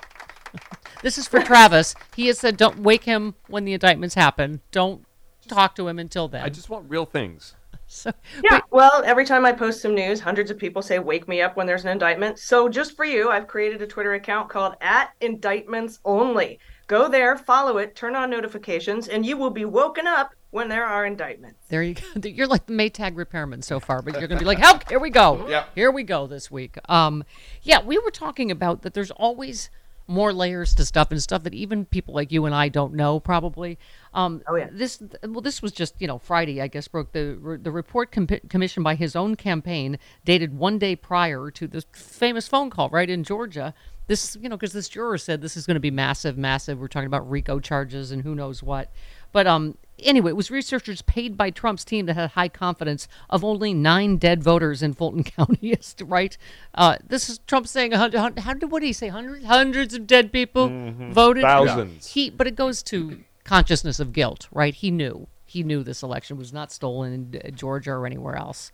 this 1.02 1.18
is 1.18 1.26
for 1.26 1.42
Travis. 1.42 1.96
He 2.14 2.28
has 2.28 2.40
said, 2.40 2.58
"Don't 2.58 2.80
wake 2.80 3.06
him 3.06 3.36
when 3.48 3.64
the 3.64 3.72
indictments 3.72 4.16
happen. 4.16 4.60
Don't 4.72 5.06
talk 5.48 5.76
to 5.78 5.88
him 5.88 5.98
until 5.98 6.28
then." 6.28 6.44
I 6.44 6.50
just 6.50 6.70
want 6.70 6.90
real 6.90 7.06
things. 7.06 7.56
So, 7.94 8.10
yeah, 8.42 8.62
well, 8.70 9.04
every 9.06 9.26
time 9.26 9.46
I 9.46 9.52
post 9.52 9.82
some 9.82 9.94
news, 9.94 10.22
hundreds 10.22 10.50
of 10.50 10.58
people 10.58 10.82
say, 10.82 11.00
"Wake 11.00 11.28
me 11.28 11.42
up 11.42 11.58
when 11.58 11.68
there's 11.68 11.84
an 11.84 11.92
indictment." 11.92 12.40
So 12.40 12.70
just 12.70 12.96
for 12.96 13.04
you, 13.04 13.30
I've 13.30 13.50
created 13.50 13.82
a 13.82 13.88
Twitter 13.88 14.14
account 14.14 14.48
called 14.48 14.76
at 14.80 15.12
Indictments 15.20 16.00
Only. 16.06 16.58
Go 16.92 17.08
there, 17.08 17.38
follow 17.38 17.78
it, 17.78 17.96
turn 17.96 18.18
on 18.18 18.30
notifications, 18.30 19.08
and 19.08 19.26
you 19.26 19.38
will 19.38 19.50
be 19.50 19.64
woken 19.64 20.08
up 20.08 20.36
when 20.50 20.68
there 20.68 20.86
are 20.86 21.06
indictments. 21.06 21.66
There 21.70 21.82
you 21.82 21.94
go. 21.94 22.02
You're 22.28 22.48
like 22.48 22.66
the 22.66 22.74
Maytag 22.74 23.16
repairman 23.16 23.62
so 23.62 23.80
far, 23.80 24.02
but 24.02 24.20
you're 24.20 24.28
going 24.28 24.40
to 24.40 24.44
be 24.44 24.46
like, 24.46 24.58
"Help! 24.58 24.90
Here 24.90 25.00
we 25.00 25.10
go. 25.10 25.48
Yep. 25.48 25.70
Here 25.74 25.90
we 25.90 26.04
go 26.04 26.28
this 26.28 26.52
week." 26.52 26.78
Um, 26.90 27.24
yeah, 27.62 27.82
we 27.82 27.98
were 27.98 28.12
talking 28.12 28.52
about 28.52 28.82
that. 28.82 28.94
There's 28.94 29.12
always 29.12 29.70
more 30.12 30.34
layers 30.34 30.76
to 30.76 30.86
stuff 30.86 31.10
and 31.12 31.24
stuff 31.24 31.44
that 31.44 31.54
even 31.54 31.86
people 31.86 32.14
like 32.14 32.32
you 32.32 32.46
and 32.46 32.54
I 32.54 32.70
don't 32.70 32.94
know 32.94 33.20
probably. 33.20 33.80
Um, 34.14 34.42
oh 34.48 34.56
yeah. 34.56 34.68
This 34.72 35.02
well, 35.24 35.42
this 35.42 35.62
was 35.62 35.72
just 35.72 35.96
you 36.00 36.08
know 36.08 36.20
Friday, 36.20 36.62
I 36.62 36.68
guess, 36.68 36.88
broke 36.88 37.14
the 37.14 37.60
the 37.62 37.72
report 37.72 38.12
com- 38.12 38.28
commissioned 38.28 38.84
by 38.84 38.96
his 38.96 39.16
own 39.16 39.36
campaign, 39.36 39.98
dated 40.26 40.58
one 40.58 40.78
day 40.78 40.96
prior 40.96 41.50
to 41.52 41.68
this 41.68 41.86
famous 41.94 42.48
phone 42.48 42.70
call 42.70 42.90
right 42.90 43.10
in 43.10 43.24
Georgia. 43.24 43.74
This 44.08 44.38
you 44.40 44.50
know 44.50 44.58
because 44.58 44.74
this 44.74 44.90
juror 44.90 45.18
said 45.18 45.42
this 45.42 45.56
is 45.56 45.66
going 45.66 45.76
to 45.76 45.82
be 45.82 45.92
massive, 45.92 46.38
massive. 46.38 46.80
We're 46.80 46.90
talking 46.90 47.08
about 47.08 47.30
RICO 47.30 47.60
charges 47.60 48.12
and 48.12 48.22
who 48.22 48.36
knows 48.36 48.62
what. 48.62 48.92
But 49.32 49.48
um, 49.48 49.78
anyway, 50.04 50.32
it 50.32 50.36
was 50.36 50.52
researchers 50.52 51.02
paid 51.02 51.38
by 51.38 51.50
Trump's 51.50 51.84
team 51.86 52.06
that 52.08 52.16
had 52.16 52.32
high 52.32 52.50
confidence 52.50 53.08
of 53.30 53.44
only 53.44 53.74
nine 53.74 54.18
dead 54.18 54.44
voters 54.44 54.82
in 54.84 54.94
Fulton 54.94 55.24
County. 55.38 55.76
Right. 56.04 56.38
Uh, 56.76 56.98
this 57.06 57.30
is 57.30 57.40
Trump 57.48 57.68
saying, 57.68 57.94
a 57.94 57.98
hundred, 57.98 58.40
how 58.40 58.54
did 58.54 58.72
what 58.72 58.82
did 58.82 58.88
he 58.88 58.94
say? 58.94 59.08
Hundreds, 59.10 59.46
hundreds 59.46 59.94
of 59.94 60.08
dead 60.08 60.32
people 60.32 60.70
Mhm. 60.70 61.12
voted. 61.14 61.44
Thousands. 61.44 62.08
He, 62.08 62.30
but 62.30 62.48
it 62.48 62.56
goes 62.56 62.82
to 62.84 63.24
consciousness 63.44 64.00
of 64.00 64.14
guilt, 64.14 64.48
right? 64.52 64.74
He 64.74 64.92
knew. 64.92 65.28
he 65.46 65.64
knew 65.64 65.84
this 65.84 66.02
election 66.02 66.38
was 66.38 66.54
not 66.54 66.72
stolen 66.72 67.12
in 67.34 67.42
uh, 67.46 67.50
Georgia 67.52 67.92
or 67.92 68.06
anywhere 68.06 68.36
else. 68.38 68.72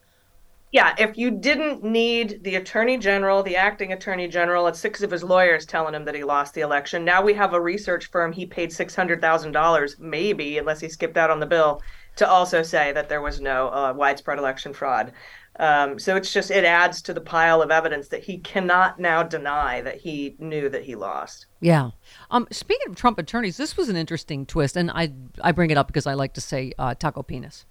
Yeah, 0.72 0.94
if 0.98 1.18
you 1.18 1.32
didn't 1.32 1.84
need 1.84 2.44
the 2.44 2.56
attorney 2.56 2.98
general, 2.98 3.42
the 3.42 3.56
acting 3.56 3.94
attorney 3.94 4.28
general, 4.28 4.68
and 4.68 4.76
six 4.76 5.02
of 5.02 5.12
his 5.12 5.24
lawyers 5.24 5.66
telling 5.66 5.96
him 5.96 6.04
that 6.06 6.16
he 6.16 6.26
lost 6.26 6.54
the 6.54 6.62
election, 6.62 7.06
now 7.06 7.22
we 7.22 7.34
have 7.36 7.54
a 7.54 7.62
research 7.62 8.08
firm 8.08 8.34
he 8.34 8.46
paid 8.46 8.74
six 8.74 8.94
hundred 8.94 9.22
thousand 9.22 9.54
dollars, 9.54 9.96
maybe, 9.98 10.58
unless 10.58 10.82
he 10.82 10.90
skipped 10.90 11.16
out 11.16 11.30
on 11.30 11.40
the 11.40 11.46
bill, 11.46 11.82
to 12.18 12.28
also 12.28 12.64
say 12.64 12.92
that 12.92 13.08
there 13.08 13.22
was 13.22 13.40
no 13.40 13.70
uh, 13.70 13.94
widespread 13.96 14.40
election 14.40 14.74
fraud. 14.74 15.14
Um, 15.60 15.98
so 15.98 16.16
it's 16.16 16.34
just 16.34 16.52
it 16.52 16.66
adds 16.66 17.02
to 17.04 17.14
the 17.14 17.22
pile 17.22 17.62
of 17.62 17.72
evidence 17.72 18.10
that 18.10 18.24
he 18.24 18.38
cannot 18.38 19.00
now 19.00 19.24
deny 19.24 19.82
that 19.82 19.96
he 19.96 20.36
knew 20.38 20.68
that 20.70 20.84
he 20.84 20.96
lost. 20.96 21.48
Yeah. 21.62 21.92
Um, 22.30 22.46
speaking 22.52 22.90
of 22.90 22.96
Trump 22.96 23.18
attorneys, 23.20 23.56
this 23.56 23.78
was 23.78 23.88
an 23.88 23.96
interesting 23.96 24.46
twist, 24.46 24.76
and 24.76 24.92
I 24.92 25.14
I 25.42 25.54
bring 25.54 25.70
it 25.70 25.78
up 25.78 25.88
because 25.88 26.06
I 26.06 26.14
like 26.14 26.34
to 26.34 26.42
say 26.42 26.74
uh, 26.78 26.94
taco 26.94 27.24
penis. 27.24 27.66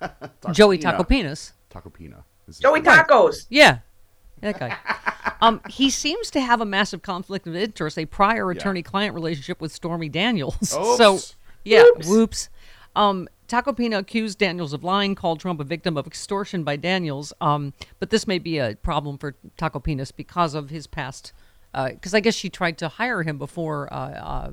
Joey 0.52 0.78
Taco 0.78 1.04
Penis. 1.04 1.52
Tacopina. 1.72 2.22
This 2.46 2.56
is- 2.56 2.60
Joey 2.62 2.80
Tacos. 2.80 3.46
Yeah, 3.48 3.78
that 4.40 4.58
guy. 4.58 4.76
um, 5.40 5.60
he 5.68 5.90
seems 5.90 6.30
to 6.32 6.40
have 6.40 6.60
a 6.60 6.64
massive 6.64 7.02
conflict 7.02 7.46
of 7.46 7.56
interest, 7.56 7.98
a 7.98 8.06
prior 8.06 8.50
attorney-client 8.50 9.14
relationship 9.14 9.60
with 9.60 9.72
Stormy 9.72 10.08
Daniels. 10.08 10.56
So, 10.96 11.18
yeah, 11.64 11.84
whoops. 12.04 12.48
Um, 12.96 13.28
Tacopina 13.48 13.98
accused 13.98 14.38
Daniels 14.38 14.72
of 14.72 14.82
lying, 14.82 15.14
called 15.14 15.38
Trump 15.40 15.60
a 15.60 15.64
victim 15.64 15.96
of 15.96 16.06
extortion 16.06 16.64
by 16.64 16.76
Daniels. 16.76 17.32
Um, 17.40 17.72
but 18.00 18.10
this 18.10 18.26
may 18.26 18.38
be 18.38 18.58
a 18.58 18.76
problem 18.76 19.18
for 19.18 19.34
Taco 19.56 19.78
Penis 19.78 20.10
because 20.10 20.54
of 20.54 20.70
his 20.70 20.86
past. 20.86 21.32
Because 21.72 22.12
I 22.14 22.20
guess 22.20 22.34
she 22.34 22.50
tried 22.50 22.78
to 22.78 22.88
hire 22.88 23.22
him 23.22 23.38
before. 23.38 23.92
Uh, 23.92 23.96
uh, 23.96 24.50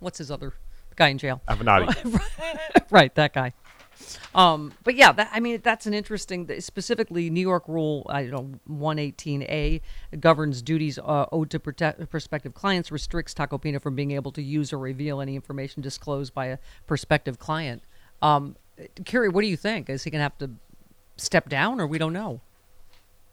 what's 0.00 0.18
his 0.18 0.30
other 0.30 0.52
guy 0.96 1.08
in 1.08 1.18
jail? 1.18 1.40
Avenatti. 1.48 2.20
right, 2.90 3.14
that 3.14 3.32
guy. 3.32 3.52
Um, 4.34 4.72
but 4.84 4.94
yeah, 4.94 5.12
that, 5.12 5.30
I 5.32 5.40
mean, 5.40 5.60
that's 5.62 5.86
an 5.86 5.94
interesting, 5.94 6.48
specifically 6.60 7.30
New 7.30 7.40
York 7.40 7.66
Rule, 7.68 8.06
I 8.08 8.24
know, 8.24 8.50
118A 8.70 9.80
governs 10.20 10.62
duties 10.62 10.98
uh, 10.98 11.26
owed 11.32 11.50
to 11.50 11.60
protect 11.60 12.08
prospective 12.10 12.54
clients, 12.54 12.90
restricts 12.90 13.34
Tacopina 13.34 13.80
from 13.80 13.94
being 13.94 14.10
able 14.10 14.32
to 14.32 14.42
use 14.42 14.72
or 14.72 14.78
reveal 14.78 15.20
any 15.20 15.34
information 15.34 15.82
disclosed 15.82 16.34
by 16.34 16.46
a 16.46 16.58
prospective 16.86 17.38
client. 17.38 17.82
Um, 18.22 18.56
Carrie, 19.04 19.28
what 19.28 19.42
do 19.42 19.48
you 19.48 19.56
think? 19.56 19.88
Is 19.88 20.04
he 20.04 20.10
going 20.10 20.20
to 20.20 20.24
have 20.24 20.38
to 20.38 20.50
step 21.16 21.48
down 21.48 21.80
or 21.80 21.86
we 21.86 21.98
don't 21.98 22.12
know? 22.12 22.40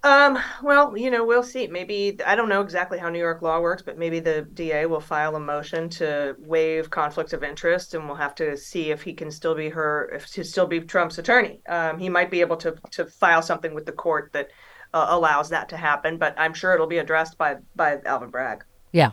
Um, 0.03 0.37
well, 0.61 0.97
you 0.97 1.09
know, 1.09 1.23
we'll 1.23 1.43
see. 1.43 1.67
Maybe 1.67 2.19
I 2.25 2.35
don't 2.35 2.49
know 2.49 2.59
exactly 2.59 2.99
how 2.99 3.07
New 3.07 3.19
York 3.19 3.41
law 3.41 3.61
works, 3.61 3.81
but 3.81 3.97
maybe 3.97 4.19
the 4.19 4.41
DA 4.53 4.85
will 4.85 4.99
file 4.99 5.37
a 5.37 5.39
motion 5.39 5.87
to 5.91 6.35
waive 6.39 6.89
conflict 6.89 7.31
of 7.31 7.41
interest, 7.41 7.93
and 7.93 8.05
we'll 8.05 8.17
have 8.17 8.35
to 8.35 8.57
see 8.57 8.91
if 8.91 9.01
he 9.01 9.13
can 9.13 9.31
still 9.31 9.55
be 9.55 9.69
her, 9.69 10.11
if 10.13 10.27
to 10.33 10.43
still 10.43 10.67
be 10.67 10.81
Trump's 10.81 11.19
attorney. 11.19 11.61
Um, 11.69 11.99
he 11.99 12.09
might 12.09 12.29
be 12.29 12.41
able 12.41 12.57
to 12.57 12.75
to 12.91 13.05
file 13.05 13.41
something 13.41 13.73
with 13.73 13.85
the 13.85 13.93
court 13.93 14.31
that 14.33 14.49
uh, 14.93 15.05
allows 15.09 15.47
that 15.49 15.69
to 15.69 15.77
happen, 15.77 16.17
but 16.17 16.35
I'm 16.37 16.53
sure 16.53 16.73
it'll 16.73 16.85
be 16.85 16.97
addressed 16.97 17.37
by 17.37 17.57
by 17.73 17.99
Alvin 18.05 18.29
Bragg. 18.29 18.65
Yeah. 18.91 19.11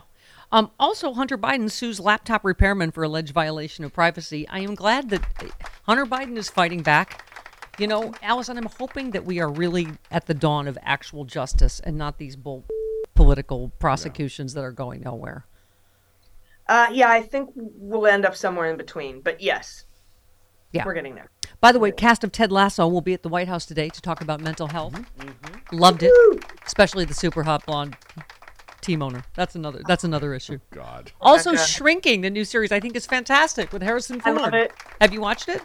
Um, 0.51 0.71
also, 0.77 1.13
Hunter 1.13 1.37
Biden 1.37 1.71
sues 1.71 2.01
laptop 2.01 2.43
repairman 2.43 2.91
for 2.91 3.03
alleged 3.03 3.33
violation 3.33 3.85
of 3.85 3.93
privacy. 3.93 4.45
I 4.49 4.59
am 4.59 4.75
glad 4.75 5.09
that 5.11 5.23
Hunter 5.83 6.05
Biden 6.05 6.35
is 6.35 6.49
fighting 6.49 6.83
back. 6.83 7.25
You 7.79 7.87
know, 7.87 8.13
Allison, 8.21 8.57
I'm 8.57 8.65
hoping 8.77 9.11
that 9.11 9.25
we 9.25 9.39
are 9.39 9.49
really 9.49 9.87
at 10.11 10.25
the 10.27 10.33
dawn 10.33 10.67
of 10.67 10.77
actual 10.83 11.25
justice 11.25 11.79
and 11.79 11.97
not 11.97 12.17
these 12.17 12.35
bull 12.35 12.65
political 13.15 13.69
prosecutions 13.79 14.53
that 14.53 14.63
are 14.63 14.71
going 14.71 15.01
nowhere. 15.01 15.45
Uh, 16.67 16.87
yeah, 16.91 17.09
I 17.09 17.21
think 17.21 17.49
we'll 17.55 18.07
end 18.07 18.25
up 18.25 18.35
somewhere 18.35 18.69
in 18.69 18.77
between, 18.77 19.21
but 19.21 19.41
yes, 19.41 19.85
Yeah. 20.71 20.85
we're 20.85 20.93
getting 20.93 21.15
there. 21.15 21.29
By 21.59 21.71
the 21.71 21.79
way, 21.79 21.91
cast 21.91 22.23
of 22.23 22.31
Ted 22.31 22.51
Lasso 22.51 22.87
will 22.87 23.01
be 23.01 23.13
at 23.13 23.23
the 23.23 23.29
White 23.29 23.47
House 23.47 23.65
today 23.65 23.89
to 23.89 24.01
talk 24.01 24.21
about 24.21 24.41
mental 24.41 24.67
health. 24.67 24.93
Mm-hmm. 24.93 25.75
Loved 25.77 26.03
it, 26.03 26.11
especially 26.65 27.05
the 27.05 27.13
super 27.13 27.43
hot 27.43 27.65
blonde 27.65 27.95
team 28.81 29.01
owner. 29.01 29.23
That's 29.35 29.55
another. 29.55 29.81
That's 29.87 30.03
another 30.03 30.33
issue. 30.33 30.59
God. 30.71 31.11
Also, 31.21 31.51
Rebecca. 31.51 31.67
Shrinking, 31.67 32.21
the 32.21 32.29
new 32.29 32.45
series, 32.45 32.71
I 32.71 32.79
think 32.79 32.95
is 32.95 33.05
fantastic 33.05 33.71
with 33.73 33.81
Harrison 33.81 34.19
Ford. 34.21 34.37
I 34.37 34.41
love 34.41 34.53
it. 34.53 34.71
Have 34.99 35.13
you 35.13 35.21
watched 35.21 35.49
it? 35.49 35.61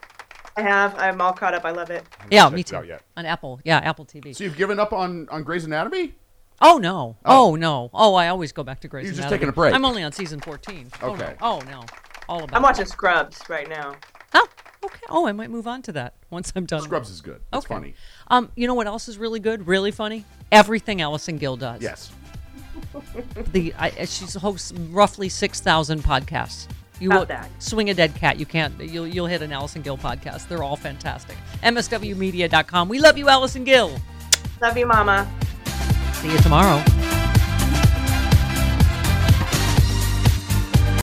I 0.57 0.63
have. 0.63 0.95
I'm 0.99 1.21
all 1.21 1.33
caught 1.33 1.55
up. 1.55 1.65
I 1.65 1.71
love 1.71 1.91
it. 1.91 2.05
Yeah, 2.31 2.49
me 2.49 2.63
too. 2.63 2.77
On 3.17 3.27
Apple, 3.27 3.61
yeah, 3.65 3.79
Apple 3.79 4.07
TV. 4.07 4.35
So 4.35 4.45
you've 4.45 4.57
given 4.57 4.79
up 4.81 4.93
on 4.93 5.29
on 5.31 5.43
Grey's 5.43 5.65
Anatomy? 5.65 6.15
Oh 6.63 6.79
no! 6.79 7.17
Oh, 7.27 7.55
no! 7.57 7.91
Oh, 7.93 8.15
I 8.15 8.29
always 8.29 8.53
go 8.53 8.63
back 8.63 8.81
to 8.81 8.89
Grey's 8.89 9.05
You're 9.05 9.11
just 9.13 9.21
Anatomy. 9.27 9.39
taking 9.39 9.49
a 9.51 9.53
break. 9.53 9.75
I'm 9.75 9.85
only 9.85 10.03
on 10.03 10.13
season 10.13 10.41
14. 10.41 10.91
Oh, 11.03 11.09
no. 11.09 11.13
Okay. 11.15 11.35
Oh 11.43 11.61
no! 11.71 11.85
All 12.29 12.39
about. 12.45 12.57
I'm 12.57 12.63
watching 12.63 12.87
Scrubs 12.87 13.39
right 13.51 13.69
now. 13.69 13.95
Oh, 14.33 14.49
okay. 14.85 15.01
Oh, 15.11 15.27
I 15.27 15.33
might 15.33 15.51
move 15.51 15.67
on 15.67 15.83
to 15.83 15.93
that 15.93 16.15
once 16.31 16.53
I'm 16.57 16.65
done. 16.65 16.81
Scrubs 16.81 17.11
is 17.11 17.21
good. 17.21 17.43
It's 17.53 17.67
Okay. 17.67 17.75
funny. 17.75 17.95
Um, 18.29 18.51
you 18.57 18.67
know 18.67 18.75
what 18.75 18.87
else 18.87 19.07
is 19.09 19.19
really 19.19 19.41
good, 19.41 19.67
really 19.67 19.91
funny? 19.91 20.25
Everything 20.51 21.03
Allison 21.03 21.37
Gill 21.37 21.59
does. 21.59 21.83
Yes. 21.83 22.11
The 23.53 23.75
I, 23.79 24.05
she 24.07 24.25
hosts 24.39 24.73
roughly 24.73 25.29
six 25.29 25.61
thousand 25.61 26.03
podcasts. 26.05 26.67
You 26.99 27.11
will 27.11 27.27
that. 27.27 27.51
swing 27.63 27.91
a 27.91 27.95
dead 27.95 28.15
cat. 28.15 28.39
You 28.39 28.47
can't. 28.47 28.79
You'll 28.81 29.07
you'll 29.07 29.27
hit 29.27 29.43
an 29.43 29.53
Allison 29.53 29.83
Gill 29.83 29.99
podcast. 29.99 30.49
They're 30.49 30.63
all 30.63 30.77
fantastic. 30.77 31.37
MSWmedia.com. 31.63 32.89
We 32.89 32.99
love 32.99 33.19
you, 33.19 33.29
Allison 33.29 33.65
Gill. 33.65 33.97
Love 34.63 34.77
you, 34.79 34.87
Mama. 34.87 35.31
See 36.15 36.33
you 36.33 36.39
tomorrow. 36.39 36.83